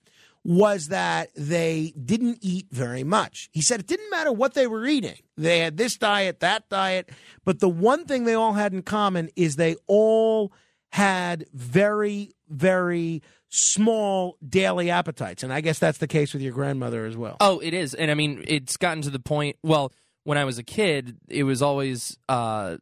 [0.44, 3.48] was that they didn't eat very much.
[3.52, 5.18] He said it didn't matter what they were eating.
[5.36, 7.08] They had this diet, that diet,
[7.44, 10.52] but the one thing they all had in common is they all
[10.92, 15.42] had very, very small daily appetites.
[15.42, 17.36] And I guess that's the case with your grandmother as well.
[17.40, 19.56] Oh, it is, and I mean, it's gotten to the point.
[19.62, 19.92] Well,
[20.24, 22.76] when I was a kid, it was always uh,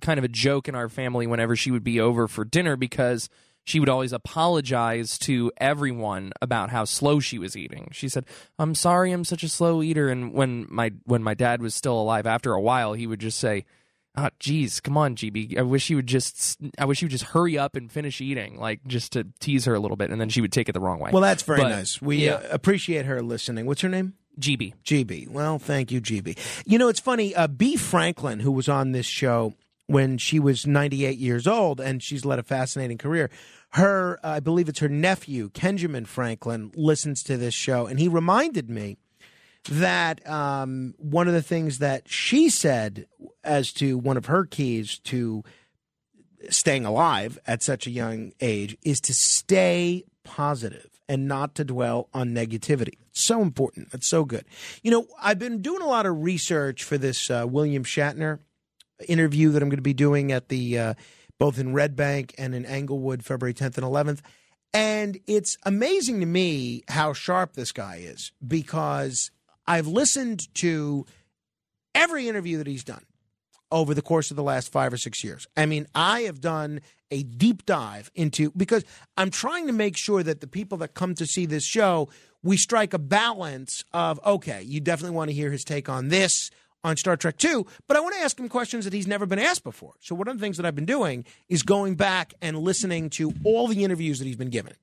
[0.00, 3.28] kind of a joke in our family whenever she would be over for dinner because
[3.64, 7.88] she would always apologize to everyone about how slow she was eating.
[7.92, 8.24] She said,
[8.58, 12.00] "I'm sorry, I'm such a slow eater." And when my when my dad was still
[12.00, 13.64] alive, after a while, he would just say.
[14.16, 15.56] Oh, geez, come on, GB.
[15.56, 16.58] I wish you would just.
[16.76, 19.74] I wish you would just hurry up and finish eating, like just to tease her
[19.74, 21.12] a little bit, and then she would take it the wrong way.
[21.12, 22.02] Well, that's very But, nice.
[22.02, 22.32] We yeah.
[22.34, 23.66] uh, appreciate her listening.
[23.66, 24.14] What's her name?
[24.40, 24.74] GB.
[24.84, 25.28] GB.
[25.28, 26.36] Well, thank you, GB.
[26.66, 27.36] You know, it's funny.
[27.36, 27.76] Uh, B.
[27.76, 29.54] Franklin, who was on this show
[29.90, 33.28] when she was 98 years old, and she's led a fascinating career.
[33.70, 38.06] Her, uh, I believe it's her nephew, Kenjamin Franklin, listens to this show, and he
[38.06, 38.98] reminded me
[39.68, 43.06] that um, one of the things that she said
[43.42, 45.42] as to one of her keys to
[46.50, 52.08] staying alive at such a young age is to stay positive and not to dwell
[52.14, 52.94] on negativity.
[53.08, 53.88] It's so important.
[53.92, 54.44] It's so good.
[54.84, 58.38] You know, I've been doing a lot of research for this uh, William Shatner
[59.08, 60.94] interview that I'm going to be doing at the uh,
[61.38, 64.20] both in Red Bank and in Englewood, February 10th and 11th.
[64.72, 69.30] And it's amazing to me how sharp this guy is because
[69.66, 71.06] I've listened to
[71.94, 73.04] every interview that he's done
[73.72, 75.46] over the course of the last five or six years.
[75.56, 76.80] I mean, I have done
[77.10, 78.84] a deep dive into because
[79.16, 82.08] I'm trying to make sure that the people that come to see this show,
[82.42, 86.50] we strike a balance of okay, you definitely want to hear his take on this
[86.82, 89.38] on Star Trek 2, but I want to ask him questions that he's never been
[89.38, 89.94] asked before.
[90.00, 93.32] So one of the things that I've been doing is going back and listening to
[93.44, 94.74] all the interviews that he's been given.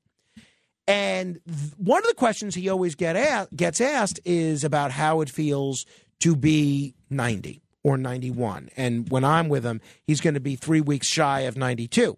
[0.88, 5.22] And th- one of the questions he always get a- gets asked is about how
[5.22, 5.86] it feels
[6.20, 8.70] to be 90 or 91.
[8.78, 12.18] And when I'm with him, he's going to be three weeks shy of 92.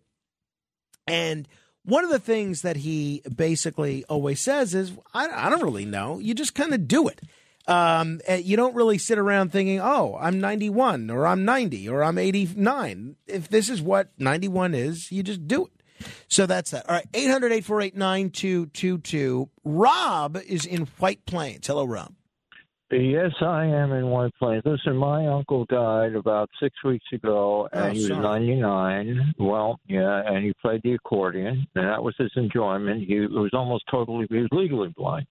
[1.08, 1.48] And
[1.84, 6.20] one of the things that he basically always says is, I, I don't really know.
[6.20, 7.22] You just kind of do it.
[7.70, 12.04] Um, eh, you don't really sit around thinking, oh, I'm 91 or I'm 90 or
[12.04, 13.16] I'm 89.
[13.28, 16.08] If this is what 91 is, you just do it.
[16.28, 16.90] So that's that.
[16.90, 19.50] All right, 800 848 9222.
[19.64, 21.68] Rob is in White Plains.
[21.68, 22.14] Hello, Rob.
[22.92, 24.64] Yes, I am in White Plains.
[24.66, 28.24] Listen, my uncle died about six weeks ago, and Oh, he was sorry.
[28.48, 29.34] 99.
[29.38, 33.04] Well, yeah, and he played the accordion, and that was his enjoyment.
[33.08, 35.28] He was almost totally, he was legally blind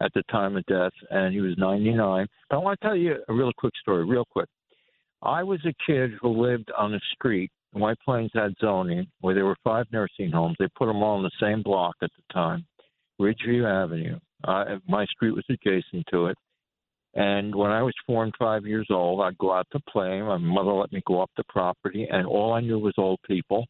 [0.00, 2.26] at the time of death, and he was 99.
[2.50, 4.48] But I want to tell you a real quick story, real quick.
[5.22, 7.50] I was a kid who lived on a street.
[7.72, 10.56] White Plains had zoning where there were five nursing homes.
[10.58, 12.66] They put them all on the same block at the time,
[13.20, 14.18] Ridgeview Avenue.
[14.44, 16.36] Uh, my street was adjacent to it.
[17.14, 20.20] And when I was four and five years old, I'd go out to play.
[20.20, 23.66] My mother let me go up the property, and all I knew was old people.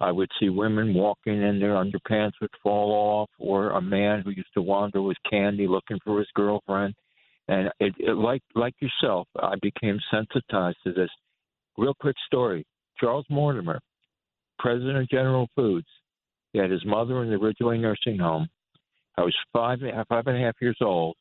[0.00, 4.30] I would see women walking in their underpants would fall off, or a man who
[4.30, 6.94] used to wander with candy looking for his girlfriend.
[7.48, 11.10] And it, it like like yourself, I became sensitized to this.
[11.78, 12.64] Real quick story:
[12.98, 13.80] Charles Mortimer,
[14.58, 15.86] president of General Foods,
[16.52, 18.48] he had his mother in the Ridgeway nursing home.
[19.16, 21.16] I was five five and a half years old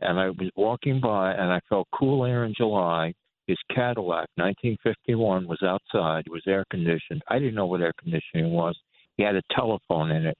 [0.00, 3.14] and I was walking by and I felt cool air in July.
[3.50, 6.22] His Cadillac, 1951, was outside.
[6.26, 7.20] It was air conditioned.
[7.28, 8.78] I didn't know what air conditioning was.
[9.16, 10.38] He had a telephone in it,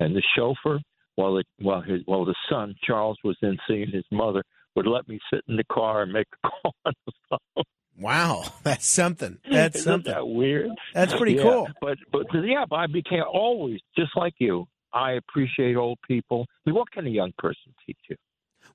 [0.00, 0.80] and the chauffeur
[1.14, 4.42] while the while his while the son Charles was in seeing his mother
[4.74, 7.64] would let me sit in the car and make a call on the phone.
[7.96, 9.38] Wow, that's something.
[9.48, 10.12] That's Isn't something.
[10.12, 10.70] that weird?
[10.94, 11.68] That's pretty Yeah, cool.
[11.80, 14.66] But but yeah, but I became always just like you.
[14.92, 16.46] I appreciate old people.
[16.66, 18.16] I mean, what can a young person teach you?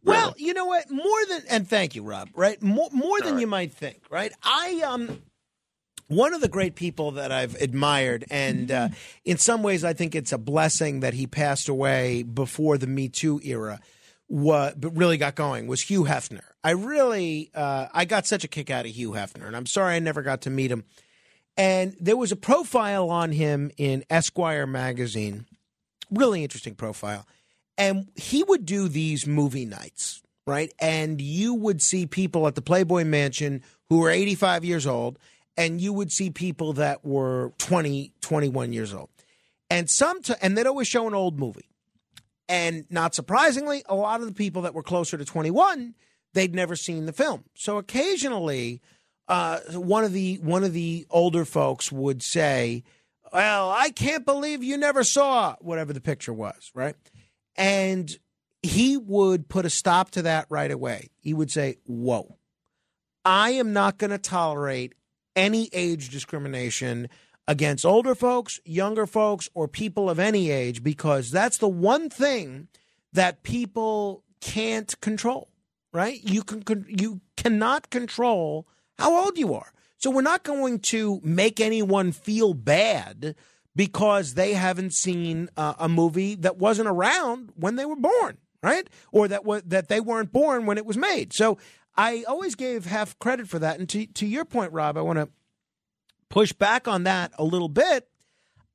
[0.04, 0.90] Well, you know what?
[0.92, 2.30] More than and thank you, Rob.
[2.36, 4.02] Right, more more than you might think.
[4.10, 5.22] Right, I um.
[6.10, 8.90] One of the great people that I've admired, and uh,
[9.24, 13.08] in some ways, I think it's a blessing that he passed away before the Me
[13.08, 13.80] Too era,
[14.28, 16.44] what but really got going was Hugh Hefner.
[16.64, 19.96] I really, uh, I got such a kick out of Hugh Hefner, and I'm sorry
[19.96, 20.84] I never got to meet him.
[21.56, 25.46] And there was a profile on him in Esquire magazine,
[26.12, 27.26] really interesting profile.
[27.78, 30.74] And he would do these movie nights, right?
[30.80, 35.18] And you would see people at the Playboy Mansion who were 85 years old,
[35.58, 39.10] and you would see people that were 20, 21 years old.
[39.70, 41.70] And some, and they'd always show an old movie.
[42.48, 45.96] And not surprisingly, a lot of the people that were closer to 21,
[46.34, 47.46] they'd never seen the film.
[47.56, 48.82] So occasionally,
[49.28, 52.84] uh, one of the one of the older folks would say,
[53.32, 56.96] "Well, I can't believe you never saw whatever the picture was." Right,
[57.56, 58.18] and
[58.62, 61.10] he would put a stop to that right away.
[61.20, 62.38] He would say, "Whoa,
[63.26, 64.94] I am not going to tolerate
[65.36, 67.10] any age discrimination."
[67.46, 72.70] Against older folks, younger folks, or people of any age, because that's the one thing
[73.12, 75.50] that people can't control
[75.94, 76.20] right?
[76.24, 78.68] You can you cannot control
[78.98, 79.72] how old you are.
[79.98, 83.36] So we're not going to make anyone feel bad
[83.76, 88.88] because they haven't seen uh, a movie that wasn't around when they were born, right?
[89.12, 91.34] Or that wa- that they weren't born when it was made.
[91.34, 91.58] So
[91.96, 93.80] I always gave half credit for that.
[93.80, 95.30] And to to your point, Rob, I want to
[96.30, 98.08] push back on that a little bit.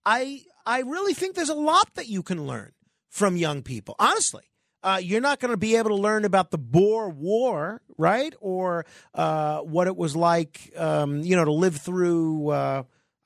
[0.05, 2.73] I I really think there's a lot that you can learn
[3.09, 3.95] from young people.
[3.99, 4.45] Honestly,
[4.83, 8.35] uh, you're not going to be able to learn about the Boer War, right?
[8.41, 12.51] Or uh, what it was like, um, you know, to live through.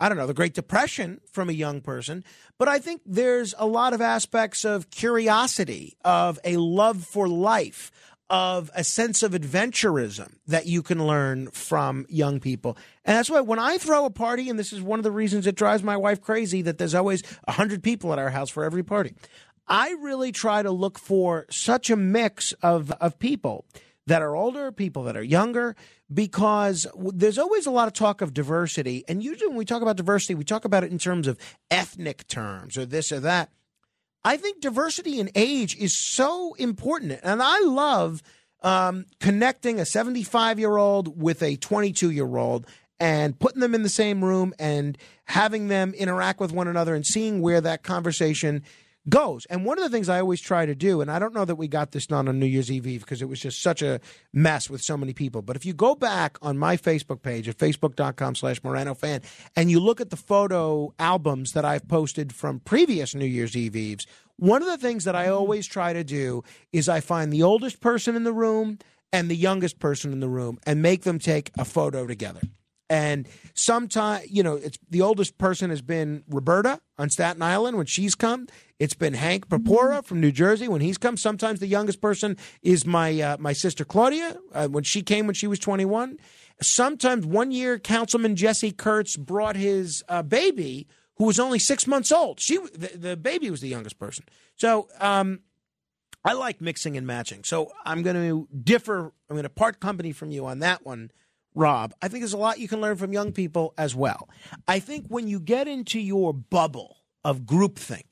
[0.03, 2.25] I don't know, the Great Depression from a young person.
[2.59, 7.93] But I think there's a lot of aspects of curiosity, of a love for life,
[8.29, 12.77] of a sense of adventurism that you can learn from young people.
[13.05, 15.47] And that's why when I throw a party, and this is one of the reasons
[15.47, 18.83] it drives my wife crazy that there's always 100 people at our house for every
[18.83, 19.15] party.
[19.69, 23.67] I really try to look for such a mix of, of people
[24.07, 25.77] that are older, people that are younger,
[26.13, 29.05] because there's always a lot of talk of diversity.
[29.09, 31.39] And usually when we talk about diversity, we talk about it in terms of
[31.71, 33.51] ethnic terms or this or that.
[34.25, 37.19] I think diversity in age is so important.
[37.23, 38.23] And I love
[38.63, 42.67] um, connecting a 75 year old with a 22 year old
[43.01, 47.05] and putting them in the same room and having them interact with one another and
[47.05, 48.63] seeing where that conversation
[49.09, 49.47] goes.
[49.47, 51.57] And one of the things I always try to do, and I don't know that
[51.57, 54.01] we got this done on New Year's Eve Eve because it was just such a
[54.33, 55.43] mess with so many people.
[55.43, 59.23] But if you go back on my Facebook page at facebook.com slash Morano fan
[59.57, 63.77] and you look at the photo albums that I've posted from previous New Year's Eve
[63.77, 64.07] Eves,
[64.37, 65.35] one of the things that I mm-hmm.
[65.35, 68.79] always try to do is I find the oldest person in the room
[69.13, 72.41] and the youngest person in the room and make them take a photo together.
[72.93, 77.87] And sometimes, you know, it's the oldest person has been Roberta on Staten Island when
[77.87, 78.49] she's come.
[78.83, 81.17] It's been Hank Papora from New Jersey when he's come.
[81.17, 85.37] Sometimes the youngest person is my uh, my sister Claudia uh, when she came when
[85.37, 86.19] she was 21.
[86.61, 90.89] Sometimes one year, Councilman Jesse Kurtz brought his uh, baby
[91.19, 92.41] who was only six months old.
[92.41, 94.25] She the, the baby was the youngest person.
[94.57, 95.43] So um,
[96.25, 97.45] I like mixing and matching.
[97.45, 99.13] So I'm going to differ.
[99.31, 101.13] I'm going to part company from you on that one,
[101.55, 101.95] Rob.
[102.03, 104.29] I think there's a lot you can learn from young people as well.
[104.67, 108.12] I think when you get into your bubble of groupthink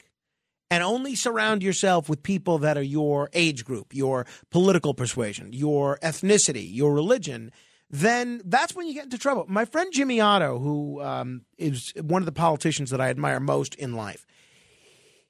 [0.70, 5.99] and only surround yourself with people that are your age group, your political persuasion, your
[6.02, 7.50] ethnicity, your religion,
[7.90, 9.44] then that's when you get into trouble.
[9.49, 13.74] My friend Jimmy Oddo, who um, is one of the politicians that I admire most
[13.74, 14.26] in life,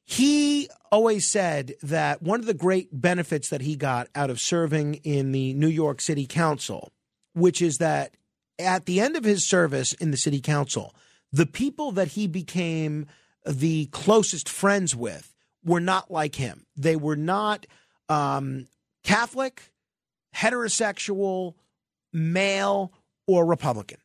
[0.04, 4.94] he always said that one of the great benefits that he got out of serving
[4.96, 6.92] in the New York City Council,
[7.32, 8.14] which is that
[8.58, 10.94] at the end of his service in the city council,
[11.32, 13.06] the people that he became
[13.46, 15.29] the closest friends with
[15.64, 16.66] were not like him.
[16.76, 17.66] They were not
[18.08, 18.66] um,
[19.04, 19.70] Catholic,
[20.34, 21.54] heterosexual,
[22.12, 22.92] male,
[23.26, 23.98] or Republican.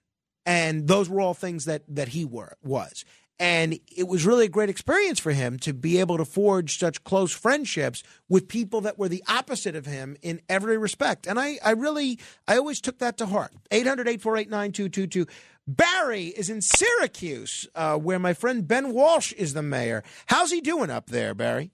[0.45, 3.03] And those were all things that that he were was.
[3.37, 7.03] And it was really a great experience for him to be able to forge such
[7.03, 11.27] close friendships with people that were the opposite of him in every respect.
[11.27, 13.51] And I, I really, I always took that to heart.
[13.71, 15.25] 800 848 9222.
[15.67, 20.03] Barry is in Syracuse, uh, where my friend Ben Walsh is the mayor.
[20.27, 21.71] How's he doing up there, Barry?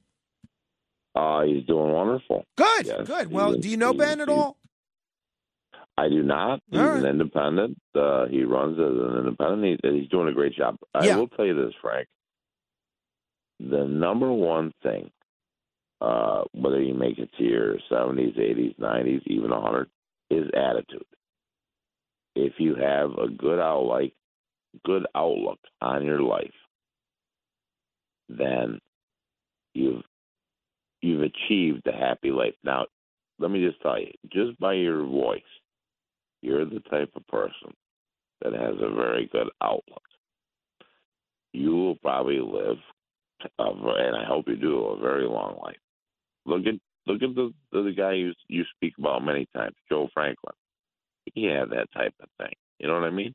[1.14, 2.46] Uh, he's doing wonderful.
[2.58, 3.32] Good, Yes, good.
[3.32, 4.58] Well, he's- do you know Ben at all?
[6.02, 6.62] I do not.
[6.72, 7.78] He's All an independent.
[7.96, 9.82] Uh, he runs as an independent.
[9.84, 10.78] He, he's doing a great job.
[10.96, 11.18] I Yeah.
[11.18, 12.08] will tell you this, Frank.
[13.60, 15.12] The number one thing,
[16.02, 19.90] uh, whether you make it to your 70s, 80s, 90s, even 100,
[20.32, 21.06] is attitude.
[22.36, 24.12] If you have a good outlook,
[24.86, 26.54] good outlook on your life,
[28.30, 28.80] then
[29.74, 30.04] you've
[31.02, 32.56] you've achieved a happy life.
[32.64, 32.88] Now,
[33.40, 35.42] let me just tell you, just by your voice,
[36.42, 37.74] you're the type of person
[38.42, 40.04] that has a very good outlook.
[41.54, 42.78] You will probably live,
[43.60, 45.78] a, and I hope you do, a very long life.
[46.46, 46.76] Look at
[47.08, 50.56] look at the the guy you you speak about many times, Joe Franklin.
[51.34, 52.54] He had that type of thing.
[52.80, 53.34] You know what I mean?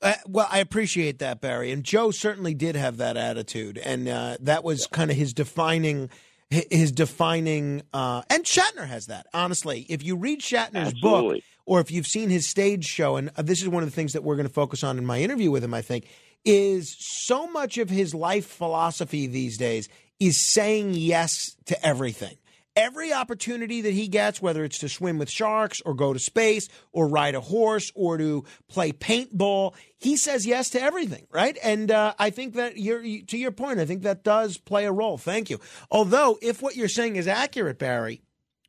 [0.00, 1.72] Uh, well, I appreciate that, Barry.
[1.72, 6.10] And Joe certainly did have that attitude, and uh, that was kind of his defining.
[6.52, 9.26] Hi- His defining, uh, and Shatner has that.
[9.32, 11.22] Honestly, if you read Shatner's book,
[11.64, 14.12] or if you've seen his stage show, and uh, this is one of the things
[14.12, 16.06] that we're going to focus on in my interview with him, I think,
[16.44, 22.36] is so much of his life philosophy these days is saying yes to everything.
[22.74, 26.68] Every opportunity that he gets, whether it's to swim with sharks or go to space
[26.90, 31.58] or ride a horse or to play paintball, he says yes to everything, right?
[31.62, 33.78] And uh, I think that you, to your point.
[33.78, 35.18] I think that does play a role.
[35.18, 35.60] Thank you.
[35.90, 38.22] Although, if what you're saying is accurate, Barry,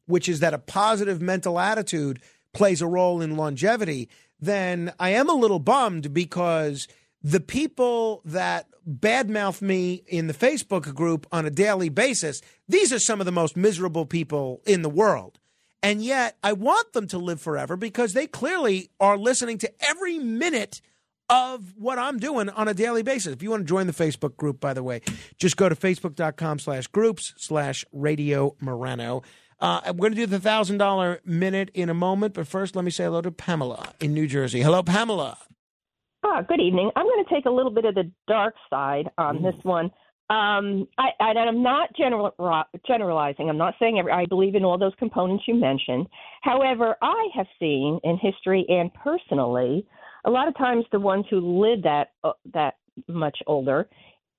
[0.06, 2.20] which is that a positive mental attitude
[2.54, 4.10] plays a role in longevity,
[4.40, 6.90] then I am a little bummed because
[7.24, 13.00] the people that badmouth me in the Facebook group on a daily basis, these are
[13.00, 15.40] some of the most miserable people in the world.
[15.82, 20.18] And yet I want them to live forever because they clearly are listening to every
[20.18, 20.82] minute
[21.30, 23.34] of what I'm doing on a daily basis.
[23.34, 25.02] If you want to join the Facebook group, by the way,
[25.38, 29.24] just go to facebook.com slash groups slash radio Morano.
[29.60, 32.84] Uh, we're going to do the thousand dollar minute in a moment, but first let
[32.84, 34.62] me say hello to Pamela in New Jersey.
[34.62, 35.38] Hello, Pamela.
[36.26, 36.90] Ah, good evening.
[36.96, 39.86] I'm going to take a little bit of the dark side on this one.
[40.30, 42.32] Um, I, I, and I'm not general,
[42.88, 43.50] generalizing.
[43.50, 46.08] I'm not saying every, I believe in all those components you mentioned.
[46.42, 49.86] However, I have seen in history and personally,
[50.24, 52.76] a lot of times the ones who live that uh, that
[53.10, 53.90] much older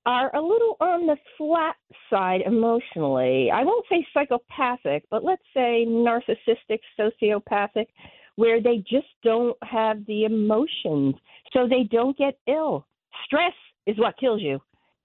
[0.07, 1.75] are a little on the flat
[2.09, 3.51] side emotionally.
[3.51, 7.87] I won't say psychopathic, but let's say narcissistic, sociopathic,
[8.35, 11.15] where they just don't have the emotions,
[11.55, 12.85] so they don't get ill.
[13.25, 13.53] Stress
[13.87, 14.59] is what kills you,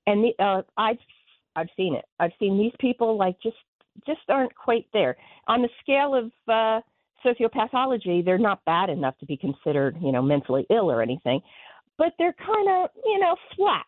[0.07, 0.99] and the, uh, I've
[1.57, 2.05] I've seen it.
[2.19, 3.57] I've seen these people like just
[4.07, 6.81] just aren't quite there on the scale of uh,
[7.25, 8.25] sociopathology.
[8.25, 11.41] They're not bad enough to be considered, you know, mentally ill or anything,
[11.99, 13.87] but they're kind of you know flat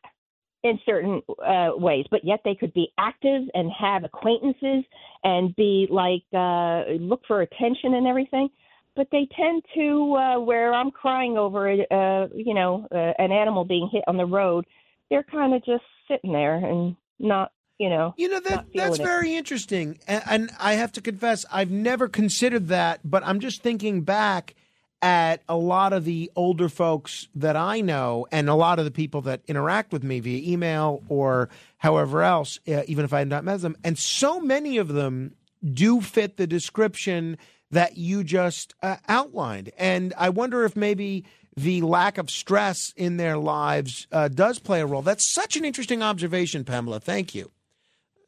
[0.63, 4.85] in certain uh, ways, but yet they could be active and have acquaintances
[5.25, 8.49] and be like uh, look for attention and everything.
[8.95, 13.65] But they tend to uh, where I'm crying over uh, you know, uh, an animal
[13.65, 14.67] being hit on the road.
[15.11, 19.03] They're kind of just sitting there and not, you know, you know that That's it.
[19.03, 19.99] very interesting.
[20.07, 24.55] And, and I have to confess, I've never considered that, but I'm just thinking back
[25.03, 28.91] at a lot of the older folks that I know and a lot of the
[28.91, 31.49] people that interact with me via email or
[31.79, 33.77] however else, uh, even if I had not met them.
[33.83, 37.37] And so many of them do fit the description
[37.73, 39.73] that you just uh, outlined.
[39.77, 41.25] And I wonder if maybe
[41.57, 45.03] the lack of stress in their lives uh, does play a role.
[45.03, 47.01] That's such an interesting observation, Pamela.
[47.01, 47.51] Thank you.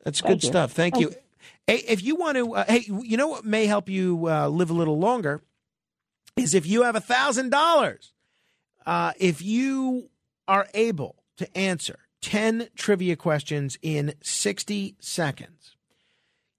[0.02, 0.48] That's Thank good you.
[0.48, 0.72] stuff.
[0.72, 1.16] Thank Thank you.
[1.66, 4.70] Hey, if you want to, uh, hey, you know what may help you uh, live
[4.70, 5.40] a little longer
[6.36, 8.10] is if you have a thousand dollars.
[8.86, 10.10] Uh, If you
[10.46, 15.73] are able to answer ten trivia questions in sixty seconds,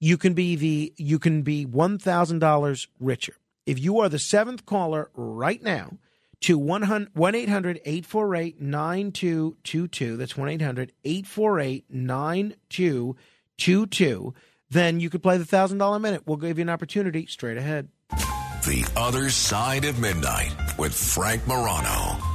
[0.05, 3.33] you can be the you can be one thousand dollars richer.
[3.65, 5.97] If you are the seventh caller right now
[6.41, 14.33] to 1 800 848 9222, that's 1 800 848 9222,
[14.69, 16.21] then you could play the $1,000 minute.
[16.27, 17.87] We'll give you an opportunity straight ahead.
[18.09, 22.34] The Other Side of Midnight with Frank Morano.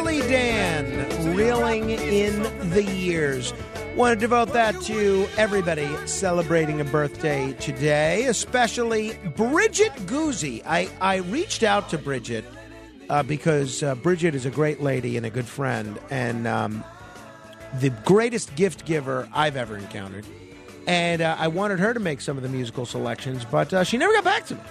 [0.00, 3.52] Steely Dan, reeling in the years.
[3.94, 10.62] Want to devote that to everybody celebrating a birthday today, especially Bridget Guzzi.
[10.64, 12.46] I, I reached out to Bridget
[13.10, 16.82] uh, because uh, Bridget is a great lady and a good friend, and um,
[17.74, 20.24] the greatest gift giver I've ever encountered.
[20.86, 23.98] And uh, I wanted her to make some of the musical selections, but uh, she
[23.98, 24.62] never got back to me.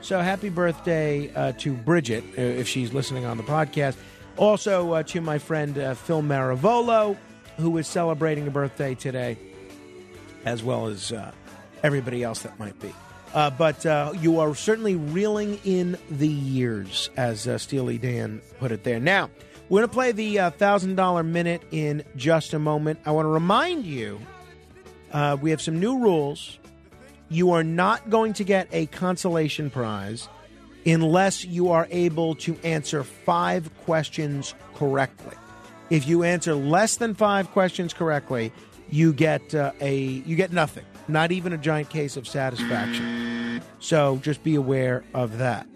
[0.00, 3.96] So happy birthday uh, to Bridget, uh, if she's listening on the podcast.
[4.40, 7.14] Also uh, to my friend uh, Phil Maravolo,
[7.58, 9.36] who is celebrating a birthday today,
[10.46, 11.30] as well as uh,
[11.82, 12.90] everybody else that might be.
[13.34, 18.72] Uh, but uh, you are certainly reeling in the years, as uh, Steely Dan put
[18.72, 18.98] it there.
[18.98, 19.28] Now,
[19.68, 22.98] we're going to play the uh, $1,000 minute in just a moment.
[23.04, 24.18] I want to remind you
[25.42, 26.58] we have some new rules.
[27.28, 30.30] You are not going to get a consolation prize
[30.86, 35.36] unless you are able to answer five questions correctly.
[35.90, 38.52] If you answer less than five questions correctly,
[38.90, 43.60] you get uh, a you get nothing, not even a giant case of satisfaction.
[43.80, 45.66] So just be aware of that.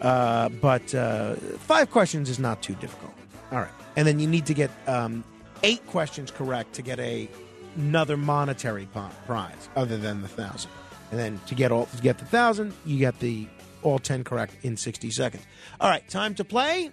[0.00, 3.12] Uh, but uh, five questions is not too difficult.
[3.52, 5.24] All right, and then you need to get um,
[5.62, 7.28] eight questions correct to get a
[7.76, 8.88] another monetary
[9.26, 10.70] prize other than the thousand.
[11.10, 13.46] And then to get all to get the thousand, you get the
[13.82, 15.44] all ten correct in sixty seconds.
[15.80, 16.90] All right, time to play.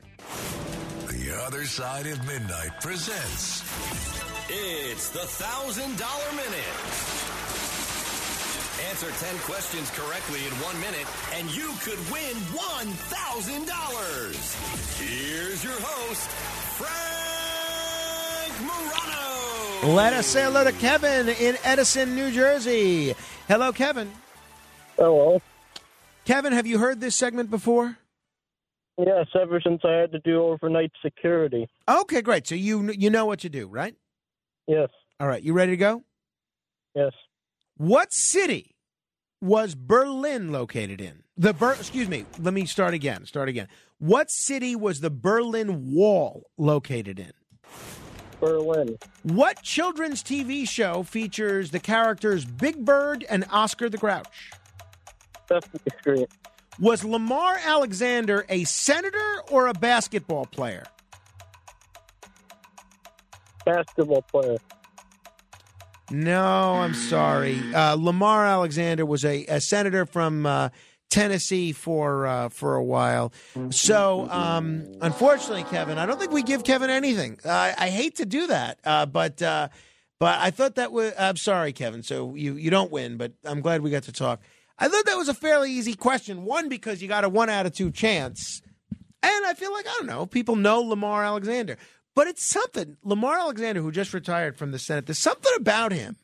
[1.10, 3.62] The Other Side of Midnight presents
[4.50, 6.78] It's the thousand dollar minute.
[8.90, 15.00] Answer 10 questions correctly in one minute, and you could win $1,000.
[15.00, 16.30] Here's your host,
[16.78, 19.96] Frank Morano.
[19.96, 23.16] Let us say hello to Kevin in Edison, New Jersey.
[23.48, 24.12] Hello, Kevin.
[24.96, 25.42] Hello.
[26.28, 28.00] Kevin, have you heard this segment before?
[28.98, 31.70] Yes, ever since I had to do overnight security.
[31.88, 32.46] Okay, great.
[32.46, 33.96] So you you know what to do, right?
[34.68, 34.90] Yes.
[35.22, 36.04] All right, you ready to go?
[36.94, 37.14] Yes.
[37.78, 38.76] What city
[39.40, 41.24] was Berlin located in?
[41.38, 43.26] The Ber- excuse me, let me start again.
[43.26, 43.70] Start again.
[43.98, 47.32] What city was the Berlin Wall located in?
[48.42, 48.98] Berlin.
[49.24, 54.52] What children's TV show features the characters Big Bird and Oscar the Grouch?
[56.00, 56.30] Street.
[56.80, 60.84] Was Lamar Alexander a senator or a basketball player?
[63.66, 64.58] Basketball player.
[66.10, 67.60] No, I'm sorry.
[67.74, 70.70] Uh, Lamar Alexander was a, a senator from uh,
[71.10, 73.34] Tennessee for uh, for a while.
[73.72, 77.40] So, um, unfortunately, Kevin, I don't think we give Kevin anything.
[77.44, 79.68] I I hate to do that, uh, but uh,
[80.20, 81.14] but I thought that was.
[81.20, 82.04] I'm sorry, Kevin.
[82.04, 84.42] So you you don't win, but I'm glad we got to talk.
[84.80, 86.46] I thought that was a fairly easy question.
[86.46, 88.62] One because you got a one out of two chance,
[89.24, 90.26] and I feel like I don't know.
[90.26, 91.78] People know Lamar Alexander.
[92.16, 92.98] But it's something.
[93.04, 96.18] Lamar Alexander, who just retired from the Senate, there's something about him,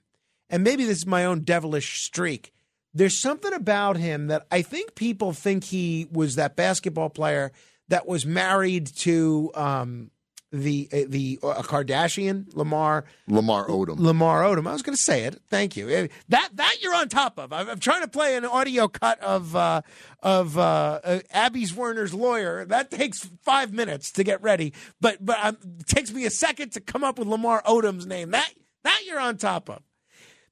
[0.50, 2.52] and maybe this is my own devilish streak.
[2.96, 7.52] There's something about him that I think people think he was that basketball player
[7.90, 10.12] that was married to um,
[10.54, 14.00] the uh, the uh, Kardashian, Lamar Lamar Odom.
[14.00, 14.68] Lamar Odom.
[14.68, 15.42] I was going to say it.
[15.50, 15.90] Thank you.
[15.90, 17.52] Eh, That that you're on top of.
[17.52, 19.82] I'm, I'm trying to play an audio cut of uh,
[20.22, 22.66] of uh, uh, Abby Zwerner's lawyer.
[22.66, 26.72] That takes five minutes to get ready, but but um, it takes me a second
[26.74, 28.30] to come up with Lamar Odom's name.
[28.32, 28.52] That
[28.84, 29.82] that you're on top of.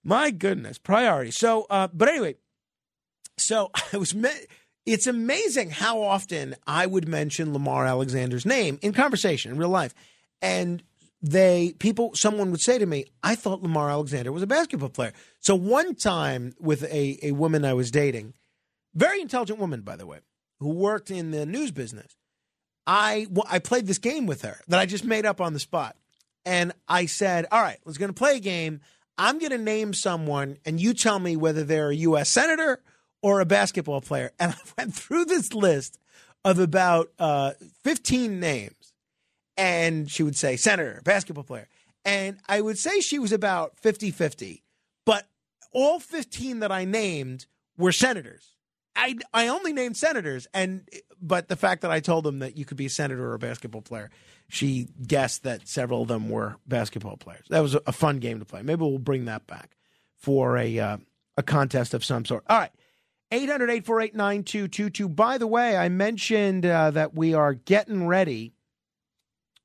[0.04, 1.30] My goodness, priority.
[1.30, 2.38] So, uh, but anyway,
[3.38, 4.16] so I was.
[4.16, 4.30] Me-
[4.86, 9.94] it's amazing how often I would mention Lamar Alexander's name in conversation in real life,
[10.42, 10.84] and
[11.22, 15.14] they people someone would say to me, "I thought Lamar Alexander was a basketball player."
[15.40, 18.34] So one time with a a woman I was dating,
[18.96, 20.20] very intelligent woman by the way,
[20.60, 22.16] who worked in the news business,
[22.88, 25.96] I I played this game with her that I just made up on the spot,
[26.44, 28.82] and I said, "All right, let's going to play a game.
[29.18, 32.30] I'm going to name someone, and you tell me whether they're a U.S.
[32.30, 32.82] senator."
[33.22, 34.32] Or a basketball player.
[34.40, 35.98] And I went through this list
[36.44, 37.52] of about uh,
[37.84, 38.94] 15 names.
[39.58, 41.68] And she would say, Senator, basketball player.
[42.04, 44.64] And I would say she was about 50 50.
[45.06, 45.28] But
[45.72, 47.46] all 15 that I named
[47.78, 48.56] were senators.
[48.96, 50.88] I, I only named senators, and
[51.22, 53.40] but the fact that I told them that you could be a senator or a
[53.40, 54.10] basketball player,
[54.50, 57.46] she guessed that several of them were basketball players.
[57.50, 58.62] That was a, fun game to play.
[58.64, 59.78] Maybe we'll bring that back
[60.18, 60.98] for a uh,
[61.38, 62.44] a contest of some sort.
[62.50, 62.72] All right.
[63.32, 65.10] 800 848 9222.
[65.10, 68.54] By the way, I mentioned uh, that we are getting ready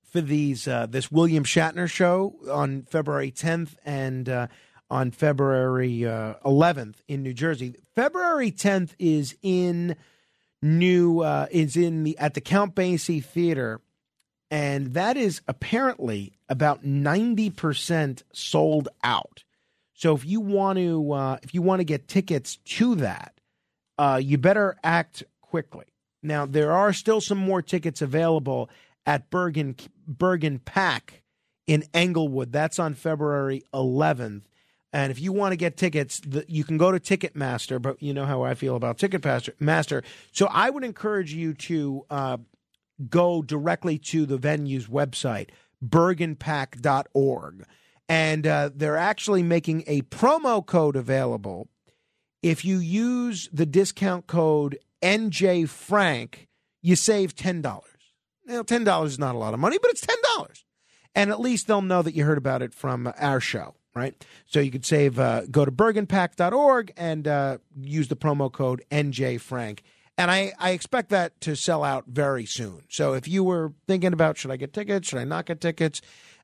[0.05, 4.47] for these uh, this William Shatner show on February 10th and uh,
[4.89, 7.75] on February uh, 11th in New Jersey.
[7.95, 9.97] February 10th is in
[10.63, 13.81] new uh, is in the at the Count Basie Theater,
[14.51, 19.45] and that is apparently about 90 percent sold out.
[19.95, 23.36] So if you want to uh, if you want to get tickets to that,
[23.99, 25.87] uh, you better act quickly.
[26.23, 28.71] Now there are still some more tickets available
[29.05, 29.77] at Bergen
[30.07, 31.23] Bergen PAC
[31.67, 32.53] in Englewood.
[32.53, 34.43] That's on February 11th.
[34.93, 37.81] And if you want to get tickets, the, you can go to Ticketmaster.
[37.81, 40.05] But you know how I feel about Ticketmaster.
[40.33, 42.37] So I would encourage you to uh,
[43.11, 45.51] go directly to the venue's website,
[45.85, 47.65] bergenpac.org.
[48.09, 51.69] And uh, they're actually making a promo code available.
[52.47, 56.47] If you use the discount code NJ Frank,
[56.81, 57.65] you save $10.
[58.47, 60.63] Now, $10 is not a lot of money, but it's $10.
[61.17, 64.15] And at least they'll know that you heard about it from our show, right?
[64.47, 69.41] So you could save, uh, go to bergenpac.org and uh, use the promo code NJ
[69.41, 69.83] Frank.
[70.17, 72.85] And I, I expect that to sell out very soon.
[72.89, 76.01] So if you were thinking about should I get tickets, should I not get tickets,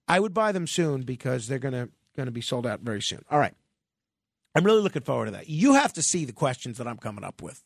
[0.08, 3.24] I would buy them soon because they're gonna gonna be sold out very soon.
[3.30, 3.54] All right.
[4.54, 5.48] I'm really looking forward to that.
[5.48, 7.62] You have to see the questions that I'm coming up with.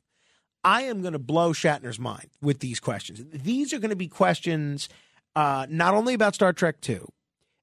[0.63, 3.25] I am going to blow Shatner's mind with these questions.
[3.33, 4.89] These are going to be questions
[5.37, 7.07] uh, not only about Star Trek Two,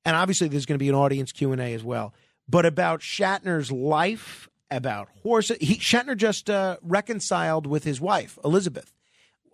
[0.05, 2.13] and obviously there's going to be an audience Q and A as well,
[2.47, 5.57] but about Shatner's life, about horses.
[5.59, 8.93] He, Shatner just uh, reconciled with his wife Elizabeth.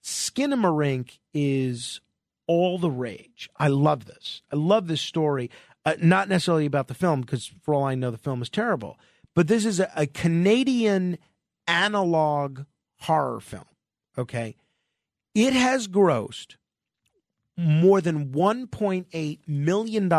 [0.02, 2.00] Skinamarink is
[2.46, 3.48] all the rage.
[3.56, 4.42] I love this.
[4.52, 5.50] I love this story.
[5.84, 8.98] Uh, not necessarily about the film, because for all I know, the film is terrible.
[9.34, 11.18] But this is a, a Canadian
[11.66, 12.60] analog
[13.00, 13.66] horror film.
[14.16, 14.56] Okay.
[15.34, 16.56] It has grossed
[17.56, 20.12] more than $1.8 million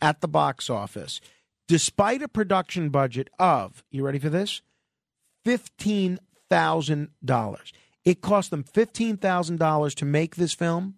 [0.00, 1.20] at the box office,
[1.68, 4.62] despite a production budget of, you ready for this?
[5.46, 7.72] $15,000.
[8.04, 10.96] It cost them $15,000 to make this film,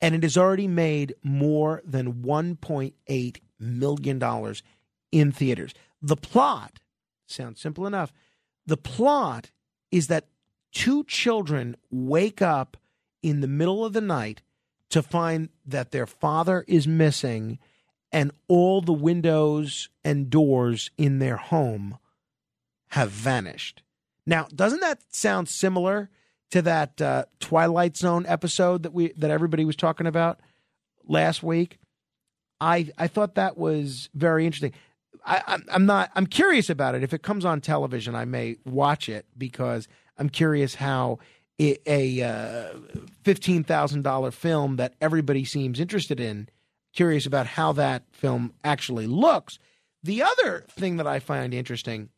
[0.00, 4.62] and it has already made more than $1.8 million dollars
[5.10, 5.72] in theaters.
[6.00, 6.80] The plot
[7.26, 8.12] sounds simple enough.
[8.66, 9.50] The plot
[9.90, 10.28] is that
[10.72, 12.76] two children wake up
[13.22, 14.42] in the middle of the night
[14.90, 17.58] to find that their father is missing
[18.10, 21.98] and all the windows and doors in their home
[22.88, 23.82] have vanished.
[24.26, 26.10] Now, doesn't that sound similar
[26.50, 30.40] to that uh, Twilight Zone episode that we that everybody was talking about
[31.08, 31.78] last week?
[32.62, 34.72] I I thought that was very interesting.
[35.26, 36.10] I, I'm not.
[36.14, 37.02] I'm curious about it.
[37.02, 41.18] If it comes on television, I may watch it because I'm curious how
[41.58, 42.78] it, a uh,
[43.24, 46.48] fifteen thousand dollar film that everybody seems interested in.
[46.92, 49.58] Curious about how that film actually looks.
[50.02, 52.10] The other thing that I find interesting,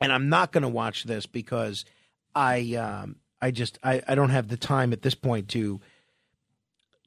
[0.00, 1.84] and I'm not going to watch this because
[2.34, 5.80] I um, I just I, I don't have the time at this point to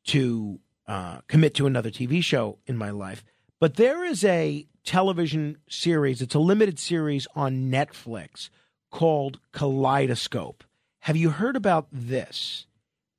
[0.05, 3.23] to uh, commit to another TV show in my life.
[3.59, 8.49] But there is a television series, it's a limited series on Netflix
[8.91, 10.63] called Kaleidoscope.
[11.01, 12.65] Have you heard about this?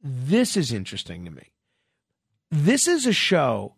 [0.02, 1.52] This is interesting to me.
[2.50, 3.76] This is a show.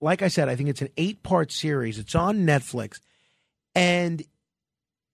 [0.00, 1.98] like I said, I think it's an eight part series.
[1.98, 3.00] It's on Netflix.
[3.74, 4.22] And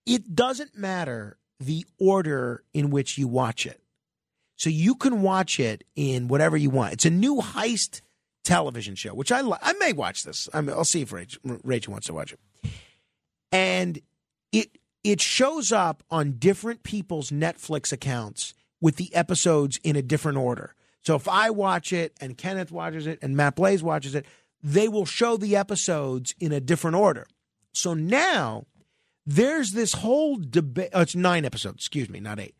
[0.06, 3.80] it doesn't matter the order in which you watch it.
[4.56, 6.92] So you can watch it in whatever you want.
[6.92, 8.00] It's a new heist
[8.44, 10.48] television show, which I li- I may watch this.
[10.52, 12.70] I will see if Rachel, wants to watch it.
[13.50, 14.00] And
[14.52, 20.38] it it shows up on different people's Netflix accounts with the episodes in a different
[20.38, 20.74] order.
[21.02, 24.24] So if I watch it and Kenneth watches it and Matt Blaze watches it,
[24.62, 27.26] they will show the episodes in a different order.
[27.72, 28.66] So now
[29.26, 30.90] there's this whole debate.
[30.92, 32.54] Oh, it's nine episodes, excuse me, not eight.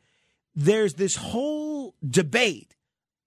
[0.55, 1.74] There's this whole
[2.08, 2.74] debate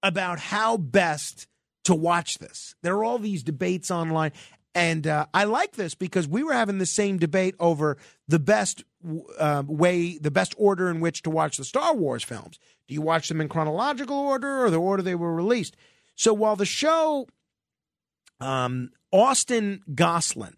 [0.03, 1.47] about how best
[1.85, 2.75] to watch this.
[2.83, 4.31] There are all these debates online.
[4.75, 7.97] And uh, I like this because we were having the same debate over
[8.27, 8.83] the best
[9.39, 12.59] uh, way, the best order in which to watch the Star Wars films.
[12.87, 15.75] Do you watch them in chronological order or the order they were released?
[16.15, 17.27] So while the show,
[18.39, 20.57] um, Austen Goslin,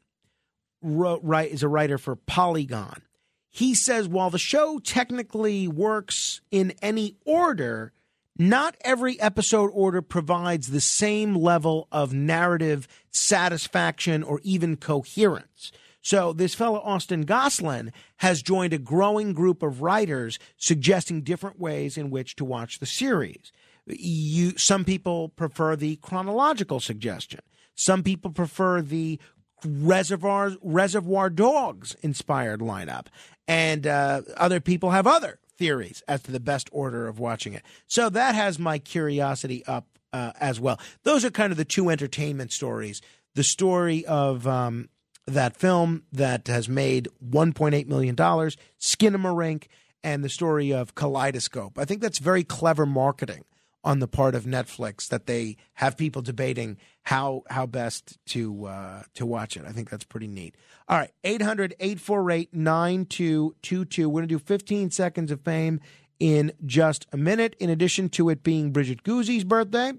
[0.82, 3.04] wrote, is a writer for Polygon.
[3.50, 7.94] He says while the show technically works in any order,
[8.40, 15.74] not every episode order provides the same level of narrative satisfaction or even coherence.
[16.02, 21.98] So, this fellow Austen Goslin has joined a growing group of writers suggesting different ways
[21.98, 23.52] in which to watch the series.
[23.86, 27.42] You, some people prefer the chronological suggestion.
[27.76, 29.20] Some people prefer the
[29.66, 33.08] Reservoir Reservoir Dogs inspired lineup,
[33.46, 37.64] and uh, other people have other theories as to the best order of watching it.
[37.86, 40.80] So that has my curiosity up uh, as well.
[41.04, 43.02] Those are kind of the two entertainment stories.
[43.36, 44.90] The story of um,
[45.28, 49.66] that film that has made $1.8 million, Skinamarink,
[50.04, 51.78] and the story of Kaleidoscope.
[51.78, 53.44] I think that's very clever marketing
[53.84, 59.04] on the part of Netflix that they have people debating how how best to uh,
[59.16, 59.64] to watch it.
[59.66, 60.56] I think that's pretty neat.
[60.88, 64.06] All right, 800-848-9222.
[64.06, 65.80] We're going to do 15 seconds of fame
[66.20, 67.56] in just a minute.
[67.60, 69.94] In addition to it being Bridget Guzzi's birthday,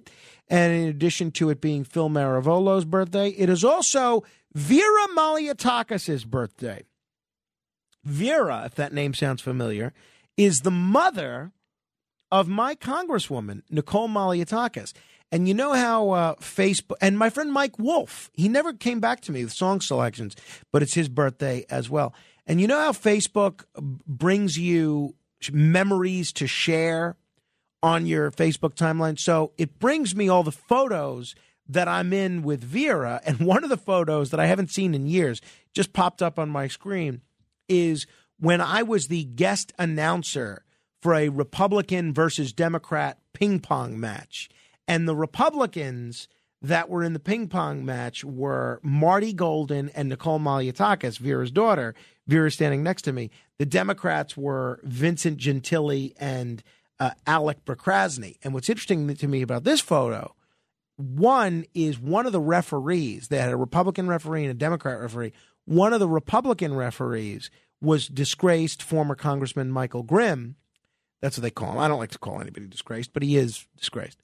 [0.48, 6.82] and in addition to it being Phil Maravolo's birthday, it is also Vera Malliotakis' birthday.
[8.04, 9.92] Vera, if that name sounds familiar,
[10.36, 11.52] is the mother
[12.30, 14.92] of my congresswoman, Nicole Malliotakis.
[15.32, 19.20] And you know how uh, Facebook and my friend Mike Wolf, he never came back
[19.22, 20.34] to me with song selections,
[20.72, 22.14] but it's his birthday as well.
[22.46, 23.64] And you know how Facebook
[24.06, 25.14] brings you
[25.52, 27.16] memories to share
[27.82, 29.18] on your Facebook timeline?
[29.18, 31.36] So it brings me all the photos
[31.68, 33.20] that I'm in with Vera.
[33.24, 35.40] And one of the photos that I haven't seen in years
[35.72, 37.20] just popped up on my screen
[37.68, 38.06] is
[38.40, 40.64] when I was the guest announcer
[41.00, 44.48] for a Republican versus Democrat ping pong match.
[44.86, 46.28] And the Republicans
[46.62, 51.94] that were in the ping pong match were Marty Golden and Nicole Malliotakis, Vera's daughter.
[52.26, 53.30] Vera standing next to me.
[53.58, 56.62] The Democrats were Vincent Gentile and
[57.00, 58.36] uh, Alec Brook-Krasny.
[58.44, 60.34] And what's interesting to me about this photo,
[60.96, 63.28] one is one of the referees.
[63.28, 65.32] They had a Republican referee and a Democrat referee.
[65.64, 70.56] One of the Republican referees was disgraced former Congressman Michael Grimm.
[71.20, 71.78] That's what they call him.
[71.78, 74.22] I don't like to call anybody disgraced, but he is disgraced.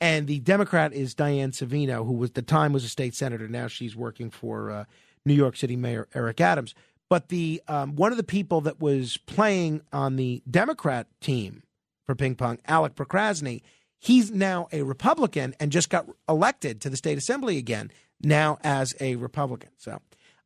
[0.00, 3.48] And the Democrat is Diane Savino, who was at the time was a state senator.
[3.48, 4.84] Now she's working for uh,
[5.24, 6.74] New York City Mayor Eric Adams.
[7.10, 11.62] But the um, one of the people that was playing on the Democrat team
[12.06, 13.62] for ping pong, Alec Brook-Krasny,
[13.98, 17.90] he's now a Republican and just got elected to the state assembly again
[18.22, 19.70] now as a Republican.
[19.76, 20.00] So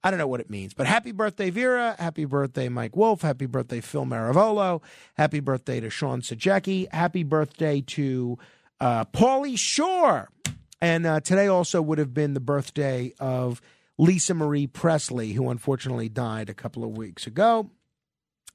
[0.04, 1.94] I don't know what it means, but happy birthday, Vera.
[1.98, 3.22] Happy birthday, Mike Wolf.
[3.22, 4.82] Happy birthday, Phil Maravolo.
[5.14, 6.92] Happy birthday to Sean Sajecki.
[6.92, 8.36] Happy birthday to
[8.80, 10.28] uh, Pauly Shore.
[10.80, 13.62] And uh, today also would have been the birthday of
[13.96, 17.70] Lisa Marie Presley, who unfortunately died a couple of weeks ago.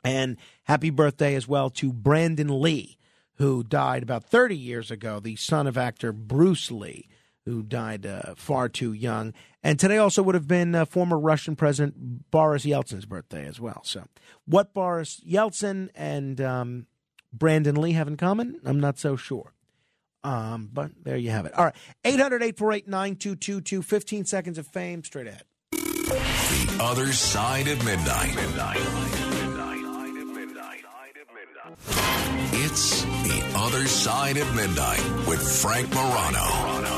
[0.03, 2.97] And happy birthday as well to Brandon Lee,
[3.35, 7.07] who died about 30 years ago, the son of actor Bruce Lee,
[7.47, 9.33] who died uh, far too young.
[9.63, 13.81] And today also would have been uh, former Russian President Boris Yeltsin's birthday as well.
[13.85, 14.03] So,
[14.45, 16.87] what Boris Yeltsin and um,
[17.31, 19.53] Brandon Lee have in common, I'm not so sure.
[20.25, 21.53] Um, but there you have it.
[21.53, 21.75] All right.
[22.03, 25.43] 800 848 9222, 15 seconds of fame straight ahead.
[25.71, 28.35] The other side of midnight.
[28.35, 28.77] midnight.
[32.51, 36.96] It's the other side of midnight with Frank Morano.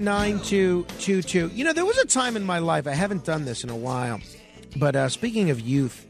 [0.00, 1.48] 9222.
[1.48, 3.76] You know, there was a time in my life, I haven't done this in a
[3.76, 4.20] while,
[4.76, 6.06] but uh, speaking of youth,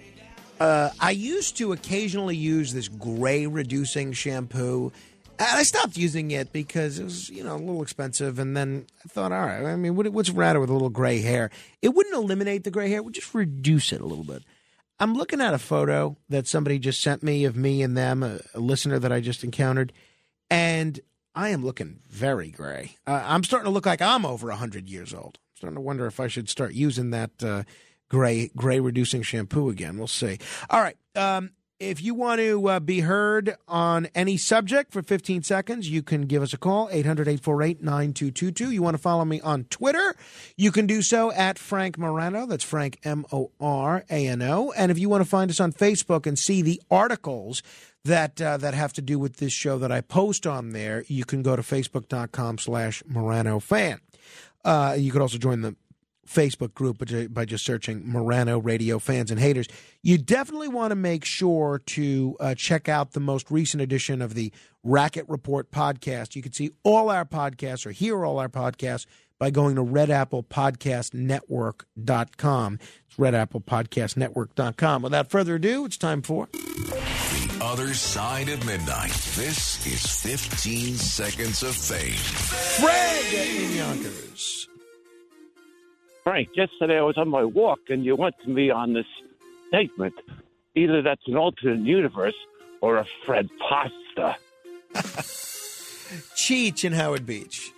[0.60, 4.92] uh, I used to occasionally use this gray reducing shampoo.
[5.38, 8.38] And I stopped using it because it was, you know, a little expensive.
[8.38, 10.90] And then I thought, all right, I mean, what, what's the matter with a little
[10.90, 11.50] gray hair?
[11.80, 14.42] It wouldn't eliminate the gray hair, it would just reduce it a little bit.
[14.98, 18.40] I'm looking at a photo that somebody just sent me of me and them, a,
[18.54, 19.94] a listener that I just encountered,
[20.50, 21.00] and
[21.34, 22.96] I am looking very gray.
[23.06, 25.38] Uh, I'm starting to look like I'm over 100 years old.
[25.38, 27.62] I'm starting to wonder if I should start using that uh,
[28.08, 29.96] gray gray reducing shampoo again.
[29.96, 30.38] We'll see.
[30.68, 30.96] All right.
[31.14, 36.02] Um, if you want to uh, be heard on any subject for 15 seconds, you
[36.02, 38.70] can give us a call, 800 848 9222.
[38.70, 40.14] You want to follow me on Twitter?
[40.58, 42.44] You can do so at Frank Morano.
[42.44, 44.72] That's Frank M O R A N O.
[44.72, 47.62] And if you want to find us on Facebook and see the articles
[48.04, 51.24] that uh, that have to do with this show that I post on there, you
[51.24, 54.00] can go to facebook.com slash Morano fan.
[54.64, 55.76] Uh, you could also join the
[56.30, 59.68] Facebook group by just searching Morano Radio Fans and Haters.
[60.02, 64.34] You definitely want to make sure to uh, check out the most recent edition of
[64.34, 64.52] the
[64.84, 66.36] Racket Report podcast.
[66.36, 69.06] You can see all our podcasts or hear all our podcasts
[69.38, 72.78] by going to redapplepodcastnetwork.com.
[73.08, 75.02] It's redapplepodcastnetwork.com.
[75.02, 76.48] Without further ado, it's time for
[77.60, 79.12] Other Side of Midnight.
[79.36, 82.12] This is 15 Seconds of Fame.
[82.12, 84.66] Fred in Yonkers.
[86.24, 89.04] Frank, yesterday I was on my walk and you went to me on this
[89.68, 90.14] statement.
[90.74, 92.34] Either that's an alternate universe
[92.80, 94.36] or a Fred pasta.
[96.34, 97.72] Cheech in Howard Beach.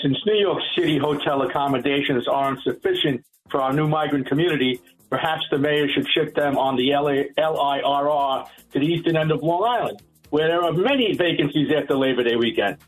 [0.00, 4.80] Since New York City hotel accommodations aren't sufficient for our new migrant community,
[5.12, 9.42] perhaps the mayor should ship them on the LA, LIRR to the eastern end of
[9.42, 10.00] Long Island,
[10.30, 12.78] where there are many vacancies after Labor Day weekend.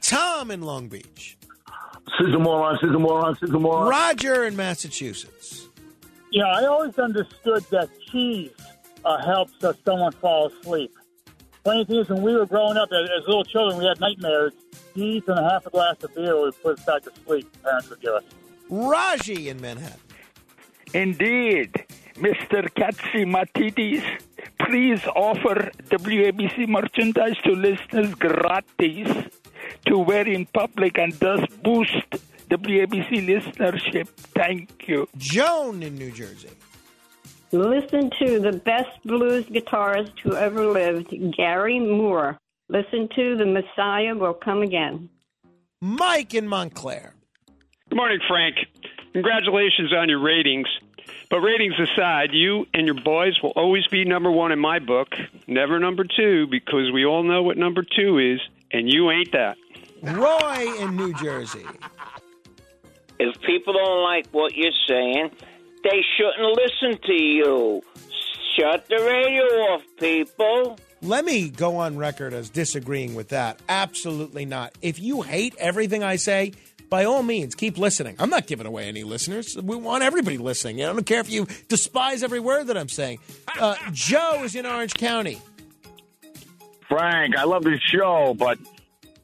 [0.00, 1.36] Tom in Long Beach.
[2.20, 3.88] Sizzle moron, sizzle moron, sizzle moron.
[3.88, 5.66] Roger in Massachusetts.
[6.30, 8.52] Yeah, I always understood that cheese
[9.04, 10.92] uh, helps uh, someone fall asleep.
[11.64, 14.52] Funny thing is, when we were growing up as, as little children, we had nightmares.
[14.94, 17.48] Cheese and a half a glass of beer would put us back to sleep.
[17.64, 18.24] Parents would give us.
[18.70, 19.98] Raji in Manhattan.
[20.94, 21.84] Indeed.
[22.16, 22.68] Mr.
[22.78, 24.04] Catsimatidis,
[24.60, 29.28] please offer WABC merchandise to listeners gratis
[29.86, 32.10] to wear in public and thus boost
[32.50, 34.08] WABC listenership.
[34.08, 35.08] Thank you.
[35.16, 36.50] Joan in New Jersey.
[37.50, 42.38] Listen to the best blues guitarist who ever lived, Gary Moore.
[42.68, 45.10] Listen to The Messiah Will Come Again.
[45.80, 47.14] Mike in Montclair.
[47.90, 48.56] Good morning, Frank.
[49.12, 50.68] Congratulations on your ratings.
[51.30, 55.08] But ratings aside, you and your boys will always be number one in my book,
[55.46, 59.56] never number two, because we all know what number two is, and you ain't that.
[60.02, 61.64] Roy in New Jersey.
[63.18, 65.30] If people don't like what you're saying,
[65.84, 67.82] they shouldn't listen to you.
[68.56, 70.78] Shut the radio off, people.
[71.00, 73.60] Let me go on record as disagreeing with that.
[73.68, 74.72] Absolutely not.
[74.82, 76.52] If you hate everything I say,
[76.92, 78.14] by all means, keep listening.
[78.18, 79.56] I'm not giving away any listeners.
[79.56, 80.82] We want everybody listening.
[80.82, 83.18] I don't care if you despise every word that I'm saying.
[83.58, 85.40] Uh, Joe is in Orange County.
[86.90, 88.58] Frank, I love this show, but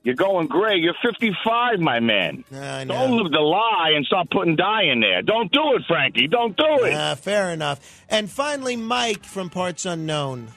[0.02, 0.76] you're going gray.
[0.76, 2.42] You're 55, my man.
[2.54, 2.94] I know.
[2.94, 5.20] Don't live the lie and stop putting dye in there.
[5.20, 6.26] Don't do it, Frankie.
[6.26, 6.94] Don't do it.
[6.94, 8.02] Ah, fair enough.
[8.08, 10.48] And finally, Mike from Parts Unknown.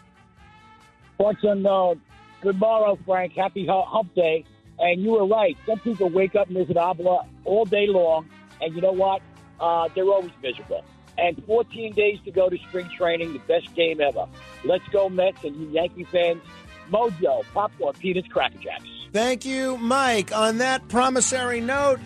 [1.18, 2.00] What's unknown?
[2.40, 3.34] Good morrow, Frank.
[3.34, 4.46] Happy hump day.
[4.82, 5.56] And you were right.
[5.66, 8.28] Some people wake up miserable all day long,
[8.60, 9.22] and you know what?
[9.60, 10.84] Uh, they're always miserable.
[11.18, 14.26] And 14 days to go to spring training, the best game ever.
[14.66, 16.42] Let's go Mets and you Yankee fans.
[16.90, 18.88] Mojo, popcorn, peanuts, cracker jacks.
[19.14, 20.36] Thank you, Mike.
[20.36, 22.00] On that promissory note,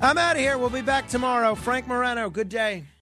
[0.00, 0.58] I'm out of here.
[0.58, 1.54] We'll be back tomorrow.
[1.54, 2.84] Frank Morano, good day.